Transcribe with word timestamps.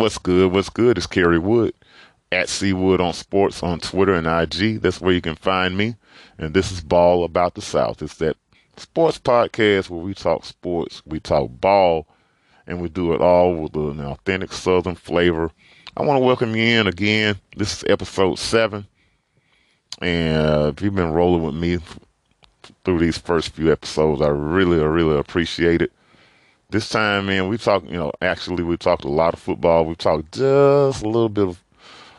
What's 0.00 0.16
good? 0.16 0.50
What's 0.52 0.70
good? 0.70 0.96
It's 0.96 1.06
Kerry 1.06 1.38
Wood 1.38 1.74
at 2.32 2.46
CWood 2.46 3.00
on 3.00 3.12
Sports 3.12 3.62
on 3.62 3.80
Twitter 3.80 4.14
and 4.14 4.26
IG. 4.26 4.80
That's 4.80 4.98
where 4.98 5.12
you 5.12 5.20
can 5.20 5.36
find 5.36 5.76
me. 5.76 5.94
And 6.38 6.54
this 6.54 6.72
is 6.72 6.80
Ball 6.80 7.22
About 7.22 7.54
the 7.54 7.60
South. 7.60 8.00
It's 8.00 8.14
that 8.14 8.38
sports 8.78 9.18
podcast 9.18 9.90
where 9.90 10.00
we 10.00 10.14
talk 10.14 10.46
sports, 10.46 11.02
we 11.04 11.20
talk 11.20 11.50
ball, 11.60 12.06
and 12.66 12.80
we 12.80 12.88
do 12.88 13.12
it 13.12 13.20
all 13.20 13.54
with 13.54 13.74
an 13.74 14.00
authentic 14.00 14.54
Southern 14.54 14.94
flavor. 14.94 15.50
I 15.98 16.02
want 16.02 16.16
to 16.16 16.24
welcome 16.24 16.56
you 16.56 16.80
in 16.80 16.86
again. 16.86 17.38
This 17.54 17.76
is 17.76 17.84
episode 17.90 18.38
seven. 18.38 18.86
And 20.00 20.46
uh, 20.46 20.72
if 20.74 20.82
you've 20.82 20.94
been 20.94 21.12
rolling 21.12 21.42
with 21.42 21.54
me 21.54 21.78
through 22.86 23.00
these 23.00 23.18
first 23.18 23.50
few 23.50 23.70
episodes, 23.70 24.22
I 24.22 24.28
really, 24.28 24.78
really 24.78 25.18
appreciate 25.18 25.82
it. 25.82 25.92
This 26.70 26.88
time, 26.88 27.26
man, 27.26 27.48
we 27.48 27.58
talked, 27.58 27.86
you 27.86 27.96
know, 27.96 28.12
actually, 28.22 28.62
we 28.62 28.76
talked 28.76 29.04
a 29.04 29.08
lot 29.08 29.34
of 29.34 29.40
football. 29.40 29.86
We 29.86 29.96
talked 29.96 30.32
just 30.32 31.02
a 31.02 31.06
little 31.06 31.28
bit 31.28 31.48
of 31.48 31.64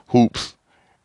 hoops 0.08 0.56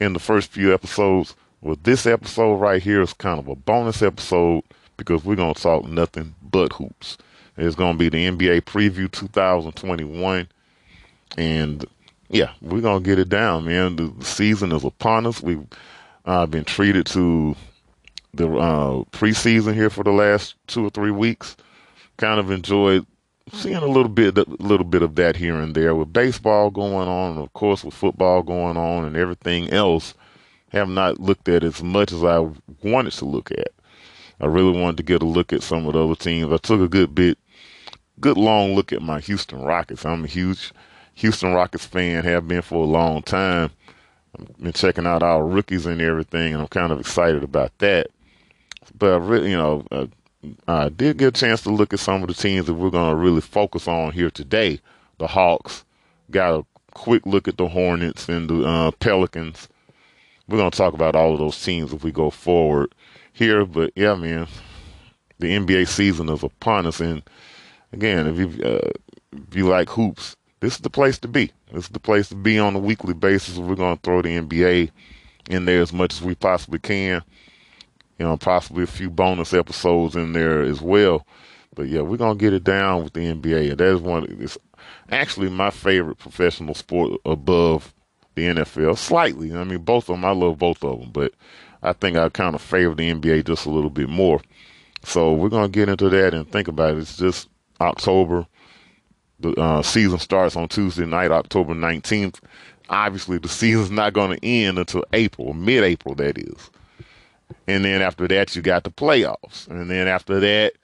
in 0.00 0.14
the 0.14 0.18
first 0.18 0.50
few 0.50 0.74
episodes. 0.74 1.36
Well, 1.60 1.78
this 1.84 2.06
episode 2.06 2.56
right 2.56 2.82
here 2.82 3.00
is 3.02 3.12
kind 3.12 3.38
of 3.38 3.46
a 3.46 3.54
bonus 3.54 4.02
episode 4.02 4.64
because 4.96 5.24
we're 5.24 5.36
going 5.36 5.54
to 5.54 5.62
talk 5.62 5.84
nothing 5.84 6.34
but 6.42 6.72
hoops. 6.72 7.18
It's 7.56 7.76
going 7.76 7.92
to 7.92 7.98
be 7.98 8.08
the 8.08 8.26
NBA 8.26 8.62
preview 8.62 9.10
2021. 9.10 10.48
And 11.38 11.84
yeah, 12.28 12.50
we're 12.60 12.80
going 12.80 13.00
to 13.00 13.08
get 13.08 13.20
it 13.20 13.28
down, 13.28 13.66
man. 13.66 13.94
The, 13.94 14.08
the 14.08 14.24
season 14.24 14.72
is 14.72 14.82
upon 14.82 15.24
us. 15.24 15.40
We've 15.40 15.64
uh, 16.24 16.46
been 16.46 16.64
treated 16.64 17.06
to 17.06 17.54
the 18.34 18.48
uh, 18.48 19.04
preseason 19.12 19.74
here 19.74 19.88
for 19.88 20.02
the 20.02 20.10
last 20.10 20.56
two 20.66 20.84
or 20.84 20.90
three 20.90 21.12
weeks. 21.12 21.56
Kind 22.16 22.40
of 22.40 22.50
enjoyed 22.50 23.06
seeing 23.52 23.76
a 23.76 23.86
little 23.86 24.08
bit, 24.08 24.36
a 24.36 24.44
little 24.58 24.84
bit 24.86 25.02
of 25.02 25.14
that 25.16 25.36
here 25.36 25.56
and 25.56 25.74
there 25.74 25.94
with 25.94 26.12
baseball 26.12 26.70
going 26.70 27.08
on, 27.08 27.38
of 27.38 27.52
course 27.52 27.84
with 27.84 27.94
football 27.94 28.42
going 28.42 28.76
on, 28.76 29.04
and 29.04 29.16
everything 29.16 29.70
else. 29.70 30.14
Have 30.70 30.88
not 30.88 31.20
looked 31.20 31.48
at 31.48 31.62
as 31.62 31.80
much 31.80 32.10
as 32.12 32.24
I 32.24 32.44
wanted 32.82 33.12
to 33.12 33.24
look 33.24 33.52
at. 33.52 33.68
I 34.40 34.46
really 34.46 34.78
wanted 34.78 34.96
to 34.98 35.02
get 35.04 35.22
a 35.22 35.26
look 35.26 35.52
at 35.52 35.62
some 35.62 35.86
of 35.86 35.94
the 35.94 36.04
other 36.04 36.16
teams. 36.16 36.52
I 36.52 36.56
took 36.56 36.80
a 36.80 36.88
good 36.88 37.14
bit, 37.14 37.38
good 38.20 38.36
long 38.36 38.74
look 38.74 38.92
at 38.92 39.00
my 39.00 39.20
Houston 39.20 39.62
Rockets. 39.62 40.04
I'm 40.04 40.24
a 40.24 40.26
huge 40.26 40.72
Houston 41.14 41.54
Rockets 41.54 41.86
fan, 41.86 42.24
have 42.24 42.48
been 42.48 42.62
for 42.62 42.82
a 42.82 42.86
long 42.86 43.22
time. 43.22 43.70
I've 44.38 44.56
been 44.58 44.72
checking 44.72 45.06
out 45.06 45.22
our 45.22 45.46
rookies 45.46 45.86
and 45.86 46.02
everything, 46.02 46.52
and 46.52 46.62
I'm 46.62 46.68
kind 46.68 46.92
of 46.92 47.00
excited 47.00 47.42
about 47.42 47.78
that. 47.78 48.08
But 48.98 49.12
I 49.12 49.16
really, 49.16 49.52
you 49.52 49.56
know, 49.56 49.86
uh, 49.90 50.06
I 50.68 50.88
did 50.90 51.18
get 51.18 51.28
a 51.28 51.40
chance 51.40 51.62
to 51.62 51.70
look 51.70 51.92
at 51.92 52.00
some 52.00 52.22
of 52.22 52.28
the 52.28 52.34
teams 52.34 52.66
that 52.66 52.74
we're 52.74 52.90
going 52.90 53.10
to 53.10 53.16
really 53.16 53.40
focus 53.40 53.88
on 53.88 54.12
here 54.12 54.30
today. 54.30 54.80
The 55.18 55.26
Hawks 55.26 55.84
got 56.30 56.60
a 56.60 56.66
quick 56.92 57.26
look 57.26 57.48
at 57.48 57.56
the 57.56 57.68
Hornets 57.68 58.28
and 58.28 58.48
the 58.48 58.64
uh, 58.64 58.90
Pelicans. 58.92 59.68
We're 60.48 60.58
going 60.58 60.70
to 60.70 60.76
talk 60.76 60.94
about 60.94 61.16
all 61.16 61.32
of 61.32 61.38
those 61.38 61.62
teams 61.62 61.92
if 61.92 62.04
we 62.04 62.12
go 62.12 62.30
forward 62.30 62.94
here. 63.32 63.64
But 63.64 63.92
yeah, 63.96 64.14
man, 64.14 64.46
the 65.38 65.48
NBA 65.48 65.88
season 65.88 66.28
is 66.28 66.42
upon 66.42 66.86
us. 66.86 67.00
And 67.00 67.22
again, 67.92 68.26
if 68.26 68.38
you 68.38 68.62
uh, 68.62 68.90
if 69.32 69.56
you 69.56 69.66
like 69.68 69.88
hoops, 69.88 70.36
this 70.60 70.74
is 70.74 70.80
the 70.80 70.90
place 70.90 71.18
to 71.18 71.28
be. 71.28 71.50
This 71.72 71.84
is 71.84 71.90
the 71.90 72.00
place 72.00 72.28
to 72.28 72.36
be 72.36 72.58
on 72.58 72.76
a 72.76 72.80
weekly 72.80 73.14
basis. 73.14 73.58
We're 73.58 73.74
going 73.74 73.96
to 73.96 74.02
throw 74.02 74.22
the 74.22 74.38
NBA 74.38 74.90
in 75.50 75.64
there 75.64 75.82
as 75.82 75.92
much 75.92 76.14
as 76.14 76.22
we 76.22 76.34
possibly 76.34 76.78
can 76.78 77.22
you 78.18 78.24
know, 78.24 78.36
possibly 78.36 78.84
a 78.84 78.88
few 78.88 79.10
bonus 79.10 79.52
episodes 79.52 80.16
in 80.16 80.32
there 80.32 80.62
as 80.62 80.80
well. 80.80 81.26
But 81.74 81.88
yeah, 81.88 82.00
we're 82.00 82.16
gonna 82.16 82.38
get 82.38 82.54
it 82.54 82.64
down 82.64 83.04
with 83.04 83.12
the 83.12 83.20
NBA, 83.20 83.76
that's 83.76 84.00
one. 84.00 84.26
It's 84.40 84.56
actually 85.10 85.50
my 85.50 85.70
favorite 85.70 86.18
professional 86.18 86.74
sport 86.74 87.20
above 87.24 87.94
the 88.34 88.46
NFL. 88.46 88.96
Slightly, 88.96 89.54
I 89.54 89.64
mean, 89.64 89.78
both 89.78 90.08
of 90.08 90.16
them. 90.16 90.24
I 90.24 90.30
love 90.30 90.58
both 90.58 90.82
of 90.82 91.00
them, 91.00 91.10
but 91.10 91.34
I 91.82 91.92
think 91.92 92.16
I 92.16 92.28
kind 92.30 92.54
of 92.54 92.62
favor 92.62 92.94
the 92.94 93.12
NBA 93.12 93.44
just 93.44 93.66
a 93.66 93.70
little 93.70 93.90
bit 93.90 94.08
more. 94.08 94.40
So 95.04 95.32
we're 95.32 95.50
gonna 95.50 95.68
get 95.68 95.88
into 95.88 96.08
that 96.08 96.34
and 96.34 96.50
think 96.50 96.68
about 96.68 96.96
it. 96.96 97.00
It's 97.00 97.16
just 97.16 97.48
October. 97.80 98.46
The 99.38 99.50
uh, 99.60 99.82
season 99.82 100.18
starts 100.18 100.56
on 100.56 100.68
Tuesday 100.68 101.04
night, 101.04 101.30
October 101.30 101.74
nineteenth. 101.74 102.40
Obviously, 102.88 103.38
the 103.38 103.48
season's 103.48 103.90
not 103.90 104.12
going 104.12 104.38
to 104.38 104.46
end 104.46 104.78
until 104.78 105.04
April, 105.12 105.52
mid-April, 105.54 106.14
that 106.14 106.38
is. 106.38 106.70
And 107.66 107.84
then 107.84 108.02
after 108.02 108.28
that, 108.28 108.54
you 108.54 108.62
got 108.62 108.84
the 108.84 108.90
playoffs. 108.90 109.68
And 109.68 109.90
then 109.90 110.08
after 110.08 110.40
that, 110.40 110.74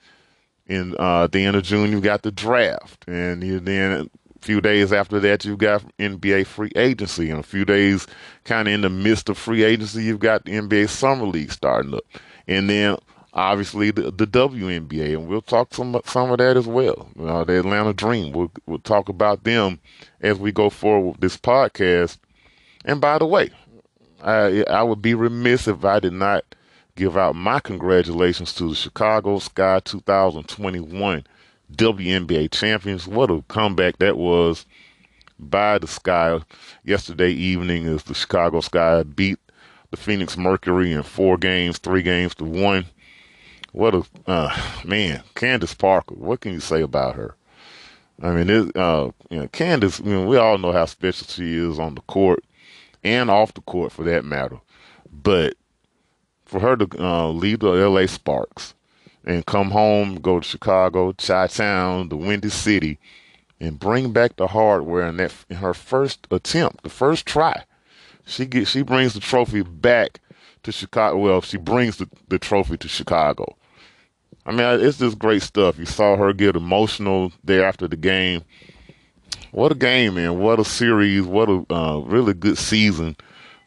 in 0.67 0.95
uh, 0.97 1.27
the 1.27 1.45
end 1.45 1.55
of 1.55 1.63
June, 1.63 1.91
you 1.91 2.01
got 2.01 2.23
the 2.23 2.31
draft. 2.31 3.05
And 3.07 3.43
you, 3.43 3.59
then 3.59 4.09
a 4.35 4.39
few 4.39 4.61
days 4.61 4.93
after 4.93 5.19
that, 5.21 5.45
you've 5.45 5.57
got 5.57 5.83
NBA 5.97 6.45
free 6.45 6.71
agency. 6.75 7.29
And 7.29 7.39
a 7.39 7.43
few 7.43 7.65
days 7.65 8.07
kind 8.43 8.67
of 8.67 8.73
in 8.73 8.81
the 8.81 8.89
midst 8.89 9.29
of 9.29 9.37
free 9.37 9.63
agency, 9.63 10.03
you've 10.03 10.19
got 10.19 10.45
the 10.45 10.51
NBA 10.51 10.89
Summer 10.89 11.25
League 11.25 11.51
starting 11.51 11.93
up. 11.93 12.05
And 12.47 12.69
then 12.69 12.97
obviously 13.33 13.91
the, 13.91 14.11
the 14.11 14.27
WNBA, 14.27 15.13
and 15.13 15.27
we'll 15.27 15.41
talk 15.41 15.73
some 15.73 15.99
some 16.05 16.31
of 16.31 16.37
that 16.37 16.57
as 16.57 16.67
well. 16.67 17.09
Uh, 17.19 17.43
the 17.43 17.59
Atlanta 17.59 17.93
Dream, 17.93 18.31
we'll 18.31 18.51
we'll 18.65 18.79
talk 18.79 19.09
about 19.09 19.43
them 19.43 19.79
as 20.21 20.37
we 20.37 20.51
go 20.51 20.69
forward 20.69 21.11
with 21.13 21.21
this 21.21 21.37
podcast. 21.37 22.17
And 22.85 22.99
by 23.01 23.17
the 23.17 23.25
way, 23.25 23.49
I 24.23 24.63
I 24.69 24.83
would 24.83 25.01
be 25.01 25.13
remiss 25.13 25.67
if 25.67 25.83
I 25.83 25.99
did 25.99 26.13
not 26.13 26.45
give 26.95 27.17
out 27.17 27.35
my 27.35 27.59
congratulations 27.59 28.53
to 28.53 28.69
the 28.69 28.75
Chicago 28.75 29.39
Sky 29.39 29.81
2021 29.81 31.25
WNBA 31.75 32.51
champions. 32.51 33.07
What 33.07 33.31
a 33.31 33.43
comeback 33.47 33.97
that 33.97 34.17
was 34.17 34.65
by 35.39 35.77
the 35.77 35.87
Sky 35.87 36.39
yesterday 36.85 37.31
evening 37.31 37.87
as 37.87 38.03
the 38.03 38.13
Chicago 38.13 38.61
Sky 38.61 39.03
beat 39.03 39.39
the 39.91 39.97
Phoenix 39.97 40.37
Mercury 40.37 40.93
in 40.93 41.03
four 41.03 41.37
games, 41.37 41.77
three 41.77 42.01
games 42.01 42.33
to 42.35 42.45
one. 42.45 42.85
What 43.73 43.95
a 43.95 44.03
uh, 44.27 44.55
man, 44.85 45.23
Candace 45.35 45.73
Parker. 45.73 46.15
What 46.15 46.41
can 46.41 46.53
you 46.53 46.59
say 46.59 46.81
about 46.81 47.15
her? 47.15 47.35
I 48.21 48.31
mean, 48.31 48.49
it, 48.49 48.77
uh, 48.77 49.09
you 49.29 49.39
know, 49.39 49.47
Candace. 49.49 49.99
I 49.99 50.03
mean, 50.03 50.27
we 50.27 50.37
all 50.37 50.59
know 50.59 50.71
how 50.71 50.85
special 50.85 51.27
she 51.27 51.55
is 51.55 51.79
on 51.79 51.95
the 51.95 52.01
court 52.01 52.43
and 53.03 53.29
off 53.29 53.53
the 53.53 53.61
court, 53.61 53.91
for 53.91 54.03
that 54.03 54.25
matter. 54.25 54.59
But 55.11 55.55
for 56.45 56.59
her 56.59 56.75
to 56.75 56.87
uh, 57.03 57.29
leave 57.29 57.59
the 57.59 57.71
LA 57.71 58.05
Sparks 58.05 58.73
and 59.25 59.45
come 59.45 59.71
home, 59.71 60.15
go 60.15 60.39
to 60.39 60.47
Chicago, 60.47 61.13
Chi 61.13 61.47
Town, 61.47 62.09
the 62.09 62.17
Windy 62.17 62.49
City, 62.49 62.99
and 63.59 63.79
bring 63.79 64.11
back 64.11 64.35
the 64.35 64.47
hardware 64.47 65.07
in 65.07 65.17
that 65.17 65.33
in 65.49 65.57
her 65.57 65.73
first 65.73 66.27
attempt, 66.31 66.83
the 66.83 66.89
first 66.89 67.25
try. 67.25 67.63
She 68.25 68.45
gets 68.45 68.69
she 68.69 68.81
brings 68.81 69.13
the 69.13 69.19
trophy 69.19 69.61
back 69.61 70.19
to 70.63 70.71
Chicago. 70.71 71.17
Well, 71.17 71.41
she 71.41 71.57
brings 71.57 71.97
the, 71.97 72.09
the 72.27 72.39
trophy 72.39 72.77
to 72.77 72.87
Chicago. 72.87 73.55
I 74.45 74.51
mean, 74.51 74.81
it's 74.81 74.97
just 74.97 75.19
great 75.19 75.41
stuff. 75.41 75.77
You 75.77 75.85
saw 75.85 76.17
her 76.17 76.33
get 76.33 76.55
emotional 76.55 77.31
there 77.43 77.65
after 77.65 77.87
the 77.87 77.95
game. 77.95 78.43
What 79.53 79.71
a 79.71 79.75
game, 79.75 80.15
man! 80.15 80.39
What 80.39 80.59
a 80.59 80.65
series! 80.65 81.27
What 81.27 81.47
a 81.47 81.63
uh, 81.71 81.99
really 81.99 82.33
good 82.33 82.57
season 82.57 83.15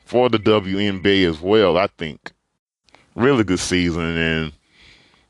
for 0.05 0.29
the 0.29 0.37
WNBA 0.37 1.31
as 1.31 1.41
well. 1.41 1.79
I 1.79 1.87
think 1.87 2.33
really 3.15 3.45
good 3.45 3.61
season. 3.61 4.03
And 4.03 4.53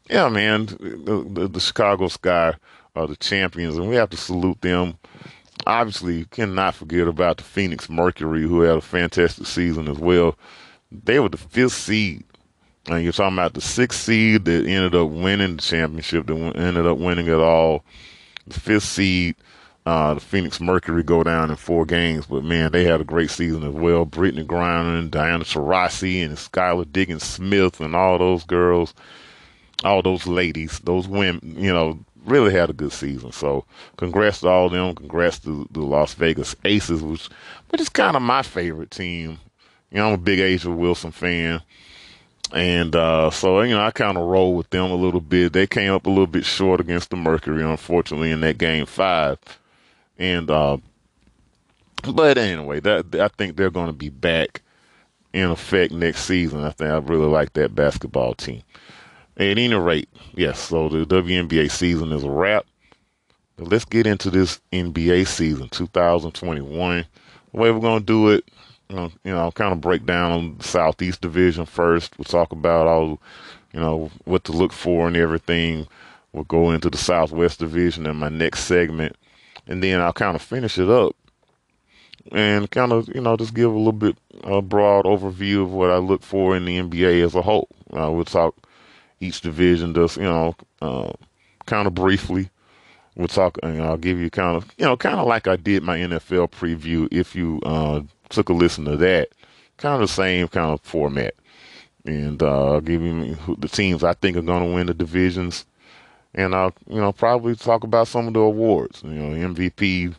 yeah, 0.09 0.31
man, 0.31 0.65
the, 0.65 1.29
the, 1.31 1.49
the 1.49 1.61
Chicago 1.61 2.09
Sky 2.09 2.55
are 2.95 3.07
the 3.07 3.17
champions, 3.17 3.77
and 3.77 3.87
we 3.87 3.97
have 3.97 4.09
to 4.09 4.17
salute 4.17 4.63
them. 4.63 4.97
Obviously, 5.67 6.17
you 6.17 6.25
cannot 6.25 6.75
forget 6.75 7.07
about 7.07 7.37
the 7.37 7.43
Phoenix 7.43 7.91
Mercury, 7.91 8.41
who 8.41 8.63
had 8.63 8.79
a 8.79 8.81
fantastic 8.81 9.47
season 9.47 9.89
as 9.89 9.99
well. 9.99 10.39
They 10.91 11.21
were 11.21 11.29
the 11.29 11.37
fifth 11.37 11.75
seed. 11.75 12.25
And 12.89 13.05
you're 13.05 13.13
talking 13.13 13.37
about 13.37 13.53
the 13.53 13.61
sixth 13.61 14.01
seed 14.01 14.47
that 14.47 14.67
ended 14.67 14.95
up 14.95 15.11
winning 15.11 15.57
the 15.57 15.63
championship, 15.63 16.29
that 16.29 16.57
ended 16.57 16.87
up 16.87 16.97
winning 16.97 17.27
it 17.27 17.35
all. 17.35 17.85
The 18.47 18.59
fifth 18.59 18.85
seed 18.85 19.37
uh, 19.87 20.15
the 20.15 20.21
Phoenix 20.21 20.61
Mercury 20.61 21.05
go 21.05 21.23
down 21.23 21.49
in 21.49 21.57
four 21.57 21.87
games, 21.87 22.27
but 22.27 22.43
man, 22.43 22.73
they 22.73 22.83
had 22.83 23.01
a 23.01 23.05
great 23.05 23.31
season 23.31 23.63
as 23.63 23.73
well. 23.73 24.05
Brittney 24.05 24.45
Griner 24.45 24.99
and 24.99 25.13
Diana 25.13 25.45
Taurasi 25.45 26.25
and 26.25 26.37
Skylar 26.37 26.91
Diggins 26.93 27.23
Smith 27.23 27.81
and 27.81 27.95
all 27.95 28.19
those 28.19 28.43
girls, 28.43 28.95
all 29.85 30.03
those 30.03 30.27
ladies, 30.27 30.81
those 30.81 31.07
women, 31.07 31.55
you 31.57 31.73
know, 31.73 32.01
really 32.25 32.53
had 32.53 32.69
a 32.69 32.73
good 32.73 32.93
season. 32.93 33.31
So 33.31 33.65
congrats 33.97 34.41
to 34.41 34.49
all 34.49 34.67
of 34.67 34.73
them. 34.73 34.97
Congrats 34.97 35.39
to 35.41 35.69
the 35.71 35.83
Las 35.83 36.15
Vegas 36.15 36.57
Aces, 36.65 37.01
which, 37.01 37.29
which 37.71 37.81
is 37.81 37.89
kind 37.89 38.17
of 38.17 38.23
my 38.23 38.43
favorite 38.43 38.91
team. 38.91 39.39
You 39.93 39.99
know, 39.99 40.09
I'm 40.09 40.15
a 40.15 40.19
big 40.19 40.41
A'ja 40.41 40.75
Wilson 40.75 41.13
fan. 41.13 41.63
And 42.53 42.97
uh, 42.97 43.31
so, 43.31 43.61
you 43.61 43.75
know, 43.75 43.85
I 43.85 43.93
kind 43.93 44.19
of 44.19 44.25
roll 44.25 44.57
with 44.57 44.71
them 44.71 44.91
a 44.91 44.97
little 44.97 45.21
bit. 45.21 45.53
They 45.53 45.69
came 45.69 45.93
up 45.93 46.07
a 46.07 46.11
little 46.11 46.27
bit 46.27 46.45
short 46.45 46.81
against 46.81 47.11
the 47.11 47.17
Mercury, 47.17 47.63
unfortunately, 47.63 48.33
in 48.33 48.41
that 48.41 48.59
game 48.59 48.87
five. 48.87 49.39
And 50.19 50.51
uh, 50.51 50.79
but 52.13 52.39
anyway, 52.39 52.81
that 52.81 53.15
I 53.15 53.29
think 53.29 53.57
they're 53.57 53.71
going 53.71 53.89
to 53.89 53.93
be 53.93 54.09
back 54.09 54.63
in 55.33 55.51
effect 55.51 55.93
next 55.93 56.25
season. 56.25 56.65
I 56.65 56.71
think 56.71 56.91
I 56.91 56.99
really 56.99 57.27
like 57.27 57.53
that 57.55 57.75
basketball 57.75 58.35
team. 58.35 58.63
At 59.37 59.59
any 59.59 59.75
rate, 59.75 60.09
yes. 60.35 60.59
So 60.59 60.89
the 60.89 61.05
WNBA 61.05 61.71
season 61.71 62.13
is 62.13 62.25
a 62.25 62.31
wrap. 62.31 62.67
But 63.57 63.69
let's 63.69 63.85
get 63.85 64.07
into 64.07 64.31
this 64.31 64.61
NBA 64.73 65.27
season 65.27 65.69
2021. 65.71 67.05
The 67.53 67.59
way 67.59 67.71
we're 67.71 67.81
going 67.81 68.01
to 68.01 68.05
do 68.07 68.29
it, 68.29 68.45
you 68.89 68.97
know, 68.97 69.13
you 69.25 69.33
know, 69.33 69.51
kind 69.51 69.73
of 69.73 69.81
break 69.81 70.07
down 70.07 70.57
the 70.59 70.65
Southeast 70.65 71.21
Division 71.21 71.67
first. 71.67 72.19
We'll 72.19 72.25
talk 72.25 72.53
about 72.53 72.87
all, 72.87 73.21
you 73.73 73.81
know, 73.81 74.11
what 74.25 74.45
to 74.45 74.53
look 74.53 74.73
for 74.73 75.07
and 75.07 75.17
everything. 75.17 75.87
We'll 76.33 76.45
go 76.45 76.71
into 76.71 76.91
the 76.91 76.99
Southwest 76.99 77.59
Division 77.59 78.07
in 78.07 78.17
my 78.17 78.29
next 78.29 78.65
segment. 78.65 79.17
And 79.67 79.83
then 79.83 80.01
I'll 80.01 80.13
kind 80.13 80.37
of 80.37 80.43
finish 80.43 80.79
it 80.79 80.89
up 80.89 81.17
and 82.33 82.71
kind 82.71 82.93
of, 82.93 83.09
you 83.15 83.21
know, 83.21 83.37
just 83.37 83.55
give 83.55 83.73
a 83.73 83.77
little 83.77 83.93
bit 83.93 84.17
a 84.45 84.63
broad 84.63 85.05
overview 85.05 85.63
of 85.63 85.73
what 85.73 85.91
I 85.91 85.97
look 85.97 86.23
for 86.23 86.57
in 86.57 86.65
the 86.65 86.79
NBA 86.79 87.25
as 87.25 87.35
a 87.35 87.43
whole. 87.43 87.69
Uh, 87.93 88.11
we'll 88.11 88.25
talk 88.25 88.57
each 89.21 89.41
division, 89.41 89.95
just, 89.95 90.17
you 90.17 90.25
know, 90.25 90.55
uh, 90.83 91.13
kind 91.67 91.87
of 91.87 91.95
briefly. 91.95 92.51
We'll 93.15 93.29
talk, 93.29 93.59
and 93.63 93.81
I'll 93.81 93.97
give 93.97 94.19
you 94.19 94.29
kind 94.29 94.57
of, 94.57 94.71
you 94.77 94.85
know, 94.85 94.97
kind 94.97 95.19
of 95.19 95.27
like 95.27 95.49
I 95.49 95.57
did 95.57 95.83
my 95.83 95.99
NFL 95.99 96.51
preview. 96.51 97.09
If 97.11 97.35
you 97.35 97.61
uh, 97.65 98.03
took 98.29 98.51
a 98.51 98.53
listen 98.53 98.85
to 98.85 98.97
that, 98.99 99.31
kind 99.79 99.95
of 100.03 100.09
the 100.09 100.15
same 100.15 100.49
kind 100.49 100.73
of 100.73 100.83
format. 100.83 101.35
And 102.05 102.43
uh, 102.43 102.73
I'll 102.73 102.81
give 102.81 103.03
you 103.03 103.37
the 103.59 103.69
teams 103.69 104.05
I 104.05 104.13
think 104.13 104.37
are 104.37 104.43
going 104.43 104.69
to 104.69 104.75
win 104.75 104.87
the 104.87 104.95
divisions. 104.95 105.65
And 106.37 106.55
I'll, 106.55 106.73
you 106.89 107.01
know, 107.01 107.13
probably 107.13 107.57
talk 107.57 107.83
about 107.83 108.09
some 108.09 108.29
of 108.29 108.35
the 108.35 108.41
awards, 108.41 109.03
you 109.03 109.11
know, 109.11 109.49
MVP, 109.55 110.15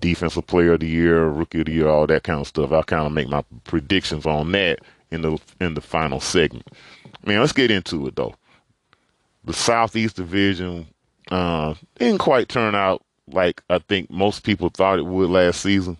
defensive 0.00 0.46
player 0.46 0.74
of 0.74 0.80
the 0.80 0.86
year, 0.86 1.26
rookie 1.26 1.60
of 1.60 1.66
the 1.66 1.72
year, 1.72 1.88
all 1.88 2.06
that 2.06 2.22
kind 2.22 2.40
of 2.40 2.46
stuff. 2.46 2.70
I'll 2.70 2.82
kind 2.82 3.06
of 3.06 3.12
make 3.12 3.28
my 3.28 3.42
predictions 3.64 4.26
on 4.26 4.52
that 4.52 4.80
in 5.10 5.22
the 5.22 5.38
in 5.60 5.74
the 5.74 5.80
final 5.80 6.20
segment. 6.20 6.68
Man, 7.24 7.40
let's 7.40 7.52
get 7.52 7.70
into 7.70 8.06
it 8.06 8.16
though. 8.16 8.34
The 9.44 9.54
Southeast 9.54 10.16
Division 10.16 10.86
uh, 11.30 11.74
didn't 11.98 12.18
quite 12.18 12.48
turn 12.48 12.74
out 12.74 13.02
like 13.32 13.62
I 13.70 13.78
think 13.78 14.10
most 14.10 14.44
people 14.44 14.68
thought 14.68 14.98
it 14.98 15.06
would 15.06 15.30
last 15.30 15.62
season. 15.62 15.96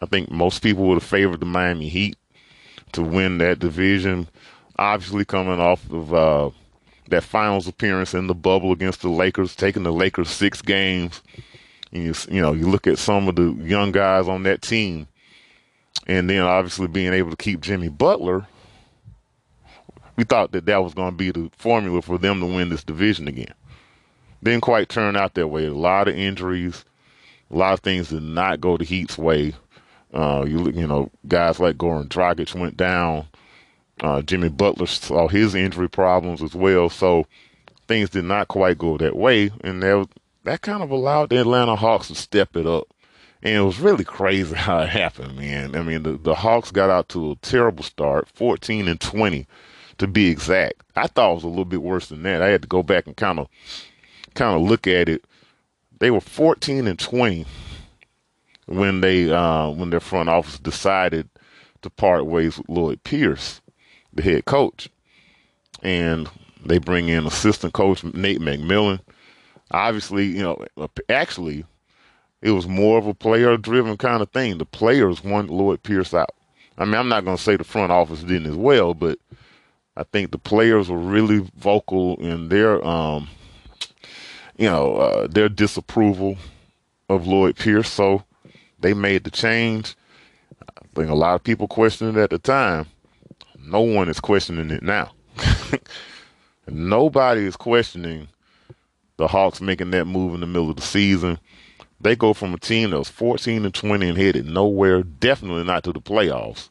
I 0.00 0.06
think 0.06 0.30
most 0.30 0.62
people 0.62 0.84
would 0.84 0.94
have 0.94 1.04
favored 1.04 1.40
the 1.40 1.46
Miami 1.46 1.88
Heat 1.88 2.16
to 2.92 3.02
win 3.02 3.38
that 3.38 3.58
division. 3.58 4.28
Obviously, 4.78 5.24
coming 5.24 5.60
off 5.60 5.90
of 5.90 6.14
uh, 6.14 6.50
that 7.10 7.24
finals 7.24 7.68
appearance 7.68 8.14
in 8.14 8.26
the 8.26 8.34
bubble 8.34 8.72
against 8.72 9.02
the 9.02 9.08
Lakers, 9.08 9.54
taking 9.54 9.82
the 9.82 9.92
Lakers 9.92 10.30
six 10.30 10.62
games 10.62 11.22
you, 11.92 12.14
you 12.30 12.40
know, 12.40 12.52
you 12.52 12.68
look 12.68 12.86
at 12.86 12.98
some 12.98 13.28
of 13.28 13.36
the 13.36 13.52
young 13.64 13.92
guys 13.92 14.28
on 14.28 14.44
that 14.44 14.62
team, 14.62 15.08
and 16.06 16.30
then 16.30 16.42
obviously 16.42 16.86
being 16.86 17.12
able 17.12 17.30
to 17.30 17.36
keep 17.36 17.60
Jimmy 17.60 17.88
Butler, 17.88 18.46
we 20.16 20.24
thought 20.24 20.52
that 20.52 20.66
that 20.66 20.82
was 20.82 20.94
going 20.94 21.12
to 21.12 21.16
be 21.16 21.30
the 21.30 21.50
formula 21.56 22.02
for 22.02 22.18
them 22.18 22.40
to 22.40 22.46
win 22.46 22.68
this 22.68 22.84
division 22.84 23.26
again. 23.26 23.54
Didn't 24.42 24.62
quite 24.62 24.88
turn 24.88 25.16
out 25.16 25.34
that 25.34 25.48
way. 25.48 25.66
A 25.66 25.74
lot 25.74 26.08
of 26.08 26.14
injuries, 26.14 26.84
a 27.50 27.56
lot 27.56 27.74
of 27.74 27.80
things 27.80 28.08
did 28.08 28.22
not 28.22 28.60
go 28.60 28.76
the 28.76 28.84
Heat's 28.84 29.18
way. 29.18 29.54
Uh, 30.12 30.44
you 30.46 30.70
you 30.70 30.86
know, 30.86 31.10
guys 31.28 31.60
like 31.60 31.76
Goran 31.76 32.08
Dragic 32.08 32.58
went 32.58 32.76
down. 32.76 33.26
Uh, 34.00 34.22
Jimmy 34.22 34.48
Butler 34.48 34.86
saw 34.86 35.28
his 35.28 35.54
injury 35.54 35.88
problems 35.88 36.42
as 36.42 36.54
well, 36.54 36.88
so 36.88 37.26
things 37.86 38.10
did 38.10 38.24
not 38.24 38.48
quite 38.48 38.78
go 38.78 38.96
that 38.96 39.16
way, 39.16 39.50
and 39.62 39.82
there 39.82 40.04
that 40.44 40.62
kind 40.62 40.82
of 40.82 40.90
allowed 40.90 41.28
the 41.28 41.40
Atlanta 41.40 41.76
Hawks 41.76 42.08
to 42.08 42.14
step 42.14 42.56
it 42.56 42.66
up. 42.66 42.84
And 43.42 43.54
it 43.54 43.60
was 43.60 43.80
really 43.80 44.04
crazy 44.04 44.54
how 44.56 44.80
it 44.80 44.88
happened, 44.88 45.36
man. 45.36 45.74
I 45.74 45.82
mean, 45.82 46.02
the, 46.02 46.12
the 46.12 46.34
Hawks 46.34 46.70
got 46.70 46.90
out 46.90 47.08
to 47.10 47.32
a 47.32 47.36
terrible 47.36 47.84
start, 47.84 48.28
14 48.34 48.88
and 48.88 49.00
20 49.00 49.46
to 49.98 50.06
be 50.06 50.28
exact. 50.28 50.82
I 50.96 51.06
thought 51.06 51.32
it 51.32 51.34
was 51.34 51.44
a 51.44 51.48
little 51.48 51.64
bit 51.66 51.82
worse 51.82 52.08
than 52.08 52.22
that. 52.22 52.42
I 52.42 52.48
had 52.48 52.62
to 52.62 52.68
go 52.68 52.82
back 52.82 53.06
and 53.06 53.16
kind 53.16 53.38
of 53.38 53.48
kind 54.34 54.56
of 54.56 54.66
look 54.66 54.86
at 54.86 55.08
it. 55.08 55.24
They 55.98 56.10
were 56.10 56.20
14 56.20 56.86
and 56.86 56.98
20 56.98 57.44
when 58.66 59.00
they 59.02 59.30
uh, 59.30 59.70
when 59.70 59.90
their 59.90 60.00
front 60.00 60.28
office 60.28 60.58
decided 60.58 61.28
to 61.82 61.90
part 61.90 62.26
ways 62.26 62.58
with 62.58 62.68
Lloyd 62.68 63.04
Pierce, 63.04 63.59
the 64.12 64.22
head 64.22 64.44
coach. 64.44 64.88
And 65.82 66.28
they 66.64 66.78
bring 66.78 67.08
in 67.08 67.26
assistant 67.26 67.72
coach 67.72 68.04
Nate 68.04 68.40
McMillan 68.40 69.00
obviously, 69.70 70.26
you 70.26 70.42
know, 70.42 70.64
actually, 71.08 71.64
it 72.42 72.50
was 72.50 72.66
more 72.66 72.98
of 72.98 73.06
a 73.06 73.14
player 73.14 73.56
driven 73.56 73.96
kind 73.96 74.22
of 74.22 74.30
thing. 74.30 74.58
The 74.58 74.64
players 74.64 75.22
want 75.22 75.50
Lloyd 75.50 75.82
Pierce 75.82 76.14
out. 76.14 76.34
I 76.78 76.84
mean, 76.84 76.94
I'm 76.94 77.08
not 77.08 77.24
going 77.24 77.36
to 77.36 77.42
say 77.42 77.56
the 77.56 77.64
front 77.64 77.92
office 77.92 78.22
didn't 78.22 78.50
as 78.50 78.56
well, 78.56 78.94
but 78.94 79.18
I 79.96 80.04
think 80.04 80.30
the 80.30 80.38
players 80.38 80.88
were 80.88 80.98
really 80.98 81.46
vocal 81.56 82.16
in 82.16 82.48
their, 82.48 82.84
um, 82.86 83.28
you 84.56 84.68
know, 84.68 84.96
uh, 84.96 85.26
their 85.26 85.48
disapproval 85.48 86.38
of 87.08 87.26
Lloyd 87.26 87.56
Pierce. 87.56 87.90
So 87.90 88.24
they 88.78 88.94
made 88.94 89.24
the 89.24 89.30
change. 89.30 89.94
I 90.62 90.86
think 90.94 91.10
a 91.10 91.14
lot 91.14 91.34
of 91.34 91.44
people 91.44 91.68
questioned 91.68 92.16
it 92.16 92.20
at 92.20 92.30
the 92.30 92.38
time. 92.38 92.86
No 93.62 93.80
one 93.80 94.08
is 94.08 94.20
questioning 94.20 94.70
it 94.70 94.82
now. 94.82 95.12
Nobody 96.68 97.44
is 97.44 97.56
questioning 97.56 98.28
the 99.16 99.28
Hawks 99.28 99.60
making 99.60 99.90
that 99.90 100.06
move 100.06 100.34
in 100.34 100.40
the 100.40 100.46
middle 100.46 100.70
of 100.70 100.76
the 100.76 100.82
season. 100.82 101.38
They 102.00 102.16
go 102.16 102.32
from 102.32 102.54
a 102.54 102.58
team 102.58 102.90
that 102.90 102.98
was 102.98 103.08
14 103.08 103.64
and 103.64 103.74
20 103.74 104.08
and 104.08 104.18
headed 104.18 104.46
nowhere, 104.46 105.02
definitely 105.02 105.64
not 105.64 105.84
to 105.84 105.92
the 105.92 106.00
playoffs, 106.00 106.70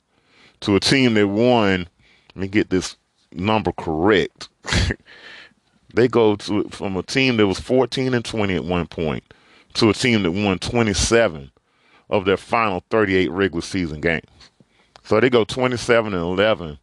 to 0.62 0.76
a 0.76 0.80
team 0.80 1.14
that 1.14 1.28
won. 1.28 1.88
Let 2.36 2.42
me 2.42 2.48
get 2.48 2.70
this 2.70 2.98
number 3.32 3.72
correct. 3.72 4.50
they 5.94 6.08
go 6.08 6.36
to 6.38 6.64
from 6.70 6.98
a 6.98 7.04
team 7.04 7.38
that 7.38 7.48
was 7.48 7.60
14 7.60 8.14
and 8.14 8.26
20 8.26 8.56
at 8.56 8.64
one 8.64 8.88
point 8.88 9.24
to 9.76 9.90
a 9.90 9.94
team 9.94 10.24
that 10.24 10.32
won 10.32 10.58
27 10.58 11.52
of 12.10 12.26
their 12.26 12.38
final 12.38 12.84
38 12.90 13.30
regular 13.30 13.62
season 13.62 14.02
games. 14.02 14.26
So 15.10 15.20
they 15.20 15.32
go 15.32 15.44
27 15.44 16.14
and 16.14 16.22
11 16.22 16.78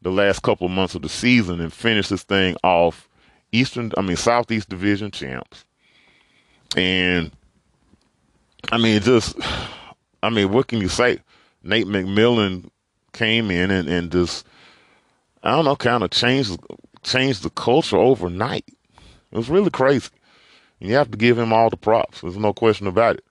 the 0.00 0.12
last 0.12 0.42
couple 0.42 0.68
of 0.68 0.72
months 0.72 0.94
of 0.94 1.02
the 1.02 1.08
season 1.08 1.60
and 1.60 1.72
finish 1.72 2.08
this 2.08 2.22
thing 2.22 2.56
off 2.62 3.08
Eastern, 3.50 3.90
I 3.98 4.02
mean 4.02 4.14
Southeast 4.14 4.68
Division 4.68 5.10
champs, 5.10 5.64
and 6.76 7.32
I 8.70 8.78
mean 8.78 9.00
just, 9.00 9.34
I 10.22 10.30
mean 10.30 10.52
what 10.52 10.68
can 10.68 10.80
you 10.80 10.86
say? 10.86 11.18
Nate 11.64 11.88
McMillan 11.88 12.70
came 13.12 13.50
in 13.50 13.72
and, 13.72 13.88
and 13.88 14.12
just, 14.12 14.46
I 15.42 15.50
don't 15.50 15.64
know, 15.64 15.74
kind 15.74 16.04
of 16.04 16.10
changed 16.10 16.56
changed 17.02 17.42
the 17.42 17.50
culture 17.50 17.96
overnight. 17.96 18.68
It 19.32 19.36
was 19.36 19.50
really 19.50 19.70
crazy. 19.70 20.10
You 20.78 20.94
have 20.94 21.10
to 21.10 21.18
give 21.18 21.36
him 21.36 21.52
all 21.52 21.70
the 21.70 21.76
props. 21.76 22.20
There's 22.20 22.36
no 22.36 22.52
question 22.52 22.86
about 22.86 23.16
it. 23.16 23.24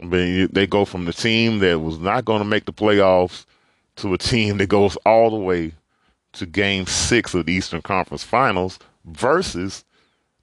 I 0.00 0.04
mean, 0.04 0.48
they 0.52 0.66
go 0.66 0.84
from 0.84 1.04
the 1.04 1.12
team 1.12 1.60
that 1.60 1.80
was 1.80 1.98
not 1.98 2.24
going 2.24 2.40
to 2.40 2.44
make 2.44 2.64
the 2.64 2.72
playoffs 2.72 3.46
to 3.96 4.12
a 4.14 4.18
team 4.18 4.58
that 4.58 4.68
goes 4.68 4.96
all 5.06 5.30
the 5.30 5.36
way 5.36 5.72
to 6.32 6.46
game 6.46 6.86
six 6.86 7.32
of 7.34 7.46
the 7.46 7.52
Eastern 7.52 7.80
Conference 7.80 8.24
Finals 8.24 8.78
versus 9.04 9.84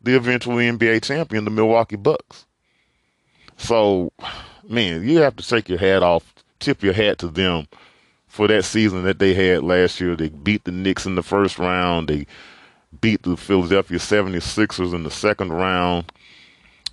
the 0.02 0.16
eventual 0.16 0.56
NBA 0.56 1.04
champion, 1.04 1.46
the 1.46 1.52
Milwaukee 1.52 1.98
Bucks. 1.98 2.46
So, 3.58 4.12
man, 4.68 5.08
you 5.08 5.20
have 5.20 5.36
to 5.36 5.48
take 5.48 5.70
your 5.70 5.78
hat 5.78 6.02
off, 6.02 6.34
tip 6.60 6.82
your 6.82 6.94
hat 6.94 7.20
to 7.20 7.28
them 7.28 7.68
for 8.28 8.48
that 8.48 8.64
season 8.64 9.04
that 9.04 9.20
they 9.20 9.34
had 9.34 9.64
last 9.64 10.00
year. 10.00 10.16
They 10.16 10.30
beat 10.30 10.64
the 10.64 10.72
Knicks 10.72 11.06
in 11.06 11.16
the 11.16 11.24
first 11.24 11.60
round. 11.60 12.08
They 12.08 12.26
beat 13.02 13.24
the 13.24 13.38
Philadelphia 13.38 13.98
76ers 13.98 14.94
in 14.94 15.04
the 15.04 15.12
second 15.12 15.52
round. 15.52 16.12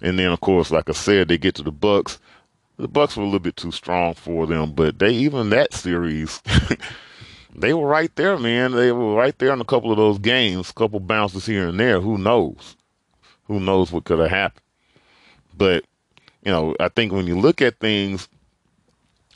And 0.00 0.18
then, 0.18 0.32
of 0.32 0.40
course, 0.40 0.70
like 0.70 0.88
I 0.88 0.92
said, 0.92 1.28
they 1.28 1.38
get 1.38 1.54
to 1.56 1.62
the 1.62 1.72
Bucks. 1.72 2.18
The 2.78 2.88
Bucks 2.88 3.16
were 3.16 3.24
a 3.24 3.26
little 3.26 3.40
bit 3.40 3.56
too 3.56 3.72
strong 3.72 4.14
for 4.14 4.46
them, 4.46 4.72
but 4.72 4.98
they 4.98 5.10
even 5.10 5.50
that 5.50 5.74
series 5.74 6.40
they 7.54 7.74
were 7.74 7.88
right 7.88 8.14
there, 8.16 8.38
man. 8.38 8.72
They 8.72 8.92
were 8.92 9.14
right 9.14 9.36
there 9.38 9.52
in 9.52 9.60
a 9.60 9.64
couple 9.64 9.90
of 9.90 9.96
those 9.96 10.18
games, 10.18 10.70
a 10.70 10.74
couple 10.74 11.00
bounces 11.00 11.46
here 11.46 11.68
and 11.68 11.80
there. 11.80 12.00
Who 12.00 12.18
knows? 12.18 12.76
Who 13.46 13.58
knows 13.58 13.90
what 13.90 14.04
could 14.04 14.20
have 14.20 14.30
happened? 14.30 14.64
But, 15.56 15.84
you 16.44 16.52
know, 16.52 16.76
I 16.78 16.88
think 16.88 17.12
when 17.12 17.26
you 17.26 17.38
look 17.38 17.60
at 17.60 17.80
things, 17.80 18.28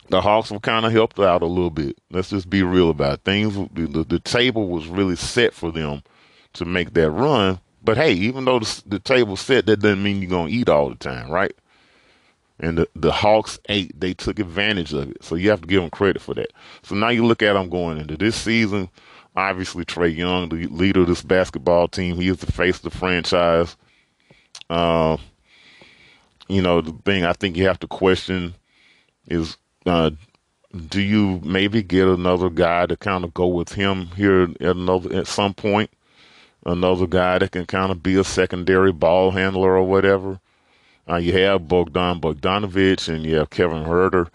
the 0.08 0.20
Hawks 0.20 0.50
were 0.50 0.60
kind 0.60 0.86
of 0.86 0.92
helped 0.92 1.18
out 1.18 1.42
a 1.42 1.46
little 1.46 1.70
bit. 1.70 1.98
Let's 2.10 2.30
just 2.30 2.48
be 2.48 2.62
real 2.62 2.90
about 2.90 3.14
it. 3.14 3.24
Things. 3.24 3.54
The, 3.74 4.04
the 4.04 4.20
table 4.20 4.68
was 4.68 4.86
really 4.86 5.16
set 5.16 5.52
for 5.52 5.72
them 5.72 6.02
to 6.52 6.64
make 6.64 6.92
that 6.94 7.10
run. 7.10 7.58
But 7.82 7.96
hey, 7.96 8.12
even 8.12 8.44
though 8.44 8.60
the, 8.60 8.82
the 8.86 8.98
table's 9.00 9.40
set, 9.40 9.66
that 9.66 9.78
doesn't 9.80 10.02
mean 10.02 10.20
you're 10.22 10.30
gonna 10.30 10.50
eat 10.50 10.68
all 10.68 10.90
the 10.90 10.94
time, 10.94 11.30
right? 11.30 11.56
And 12.62 12.78
the, 12.78 12.88
the 12.94 13.12
Hawks 13.12 13.58
ate. 13.68 13.98
They 13.98 14.14
took 14.14 14.38
advantage 14.38 14.94
of 14.94 15.10
it. 15.10 15.22
So 15.22 15.34
you 15.34 15.50
have 15.50 15.60
to 15.62 15.66
give 15.66 15.82
them 15.82 15.90
credit 15.90 16.22
for 16.22 16.32
that. 16.34 16.52
So 16.82 16.94
now 16.94 17.08
you 17.08 17.26
look 17.26 17.42
at 17.42 17.54
them 17.54 17.68
going 17.68 17.98
into 17.98 18.16
this 18.16 18.36
season. 18.36 18.88
Obviously, 19.34 19.84
Trae 19.84 20.16
Young, 20.16 20.48
the 20.48 20.66
leader 20.68 21.00
of 21.00 21.08
this 21.08 21.22
basketball 21.22 21.88
team, 21.88 22.16
he 22.16 22.28
is 22.28 22.38
the 22.38 22.52
face 22.52 22.76
of 22.76 22.82
the 22.82 22.90
franchise. 22.90 23.76
Uh, 24.70 25.16
you 26.48 26.62
know, 26.62 26.80
the 26.80 26.92
thing 27.04 27.24
I 27.24 27.32
think 27.32 27.56
you 27.56 27.66
have 27.66 27.80
to 27.80 27.86
question 27.86 28.54
is 29.26 29.56
uh, 29.86 30.10
do 30.88 31.00
you 31.00 31.40
maybe 31.44 31.82
get 31.82 32.08
another 32.08 32.48
guy 32.48 32.86
to 32.86 32.96
kind 32.96 33.24
of 33.24 33.34
go 33.34 33.46
with 33.46 33.72
him 33.72 34.06
here 34.16 34.44
at 34.44 34.76
another 34.76 35.14
at 35.14 35.26
some 35.26 35.54
point? 35.54 35.90
Another 36.64 37.06
guy 37.06 37.38
that 37.38 37.50
can 37.50 37.66
kind 37.66 37.90
of 37.90 38.02
be 38.02 38.16
a 38.16 38.24
secondary 38.24 38.92
ball 38.92 39.32
handler 39.32 39.76
or 39.76 39.82
whatever. 39.82 40.40
Uh, 41.08 41.16
you 41.16 41.32
have 41.32 41.68
Bogdan 41.68 42.20
Bogdanovic 42.20 43.08
and 43.08 43.24
you 43.24 43.36
have 43.36 43.50
Kevin 43.50 43.84
Huerter. 43.84 44.28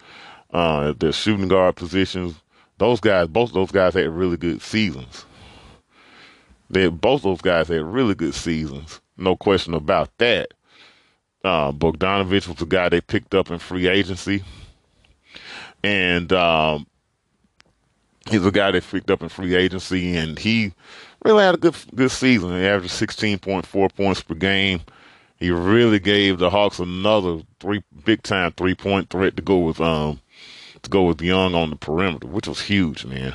Uh, 0.50 0.92
their 0.98 1.12
shooting 1.12 1.48
guard 1.48 1.76
positions. 1.76 2.34
Those 2.78 3.00
guys, 3.00 3.28
both 3.28 3.52
those 3.52 3.70
guys 3.70 3.94
had 3.94 4.08
really 4.08 4.36
good 4.36 4.62
seasons. 4.62 5.24
They 6.70 6.88
both 6.88 7.22
those 7.22 7.40
guys 7.40 7.68
had 7.68 7.82
really 7.82 8.14
good 8.14 8.34
seasons. 8.34 9.00
No 9.16 9.36
question 9.36 9.74
about 9.74 10.16
that. 10.18 10.52
Uh, 11.44 11.72
Bogdanovic 11.72 12.46
was 12.46 12.56
the 12.56 12.66
guy 12.66 12.88
they 12.88 13.00
picked 13.00 13.34
up 13.34 13.50
in 13.50 13.58
free 13.58 13.88
agency, 13.88 14.42
and 15.82 16.32
um, 16.32 16.86
he's 18.28 18.44
a 18.44 18.50
guy 18.50 18.70
they 18.70 18.80
picked 18.80 19.10
up 19.10 19.22
in 19.22 19.28
free 19.28 19.54
agency, 19.54 20.16
and 20.16 20.38
he 20.38 20.72
really 21.24 21.42
had 21.42 21.54
a 21.54 21.58
good 21.58 21.76
good 21.94 22.10
season. 22.10 22.50
He 22.50 22.66
averaged 22.66 22.94
16.4 22.94 23.94
points 23.94 24.22
per 24.22 24.34
game. 24.34 24.80
He 25.38 25.50
really 25.50 26.00
gave 26.00 26.38
the 26.38 26.50
Hawks 26.50 26.78
another 26.78 27.42
three 27.60 27.82
big 28.04 28.22
time 28.22 28.52
three 28.52 28.74
point 28.74 29.10
threat 29.10 29.36
to 29.36 29.42
go 29.42 29.58
with 29.58 29.80
um 29.80 30.20
to 30.82 30.90
go 30.90 31.04
with 31.04 31.20
Young 31.20 31.54
on 31.54 31.70
the 31.70 31.76
perimeter, 31.76 32.26
which 32.26 32.48
was 32.48 32.62
huge, 32.62 33.04
man. 33.04 33.34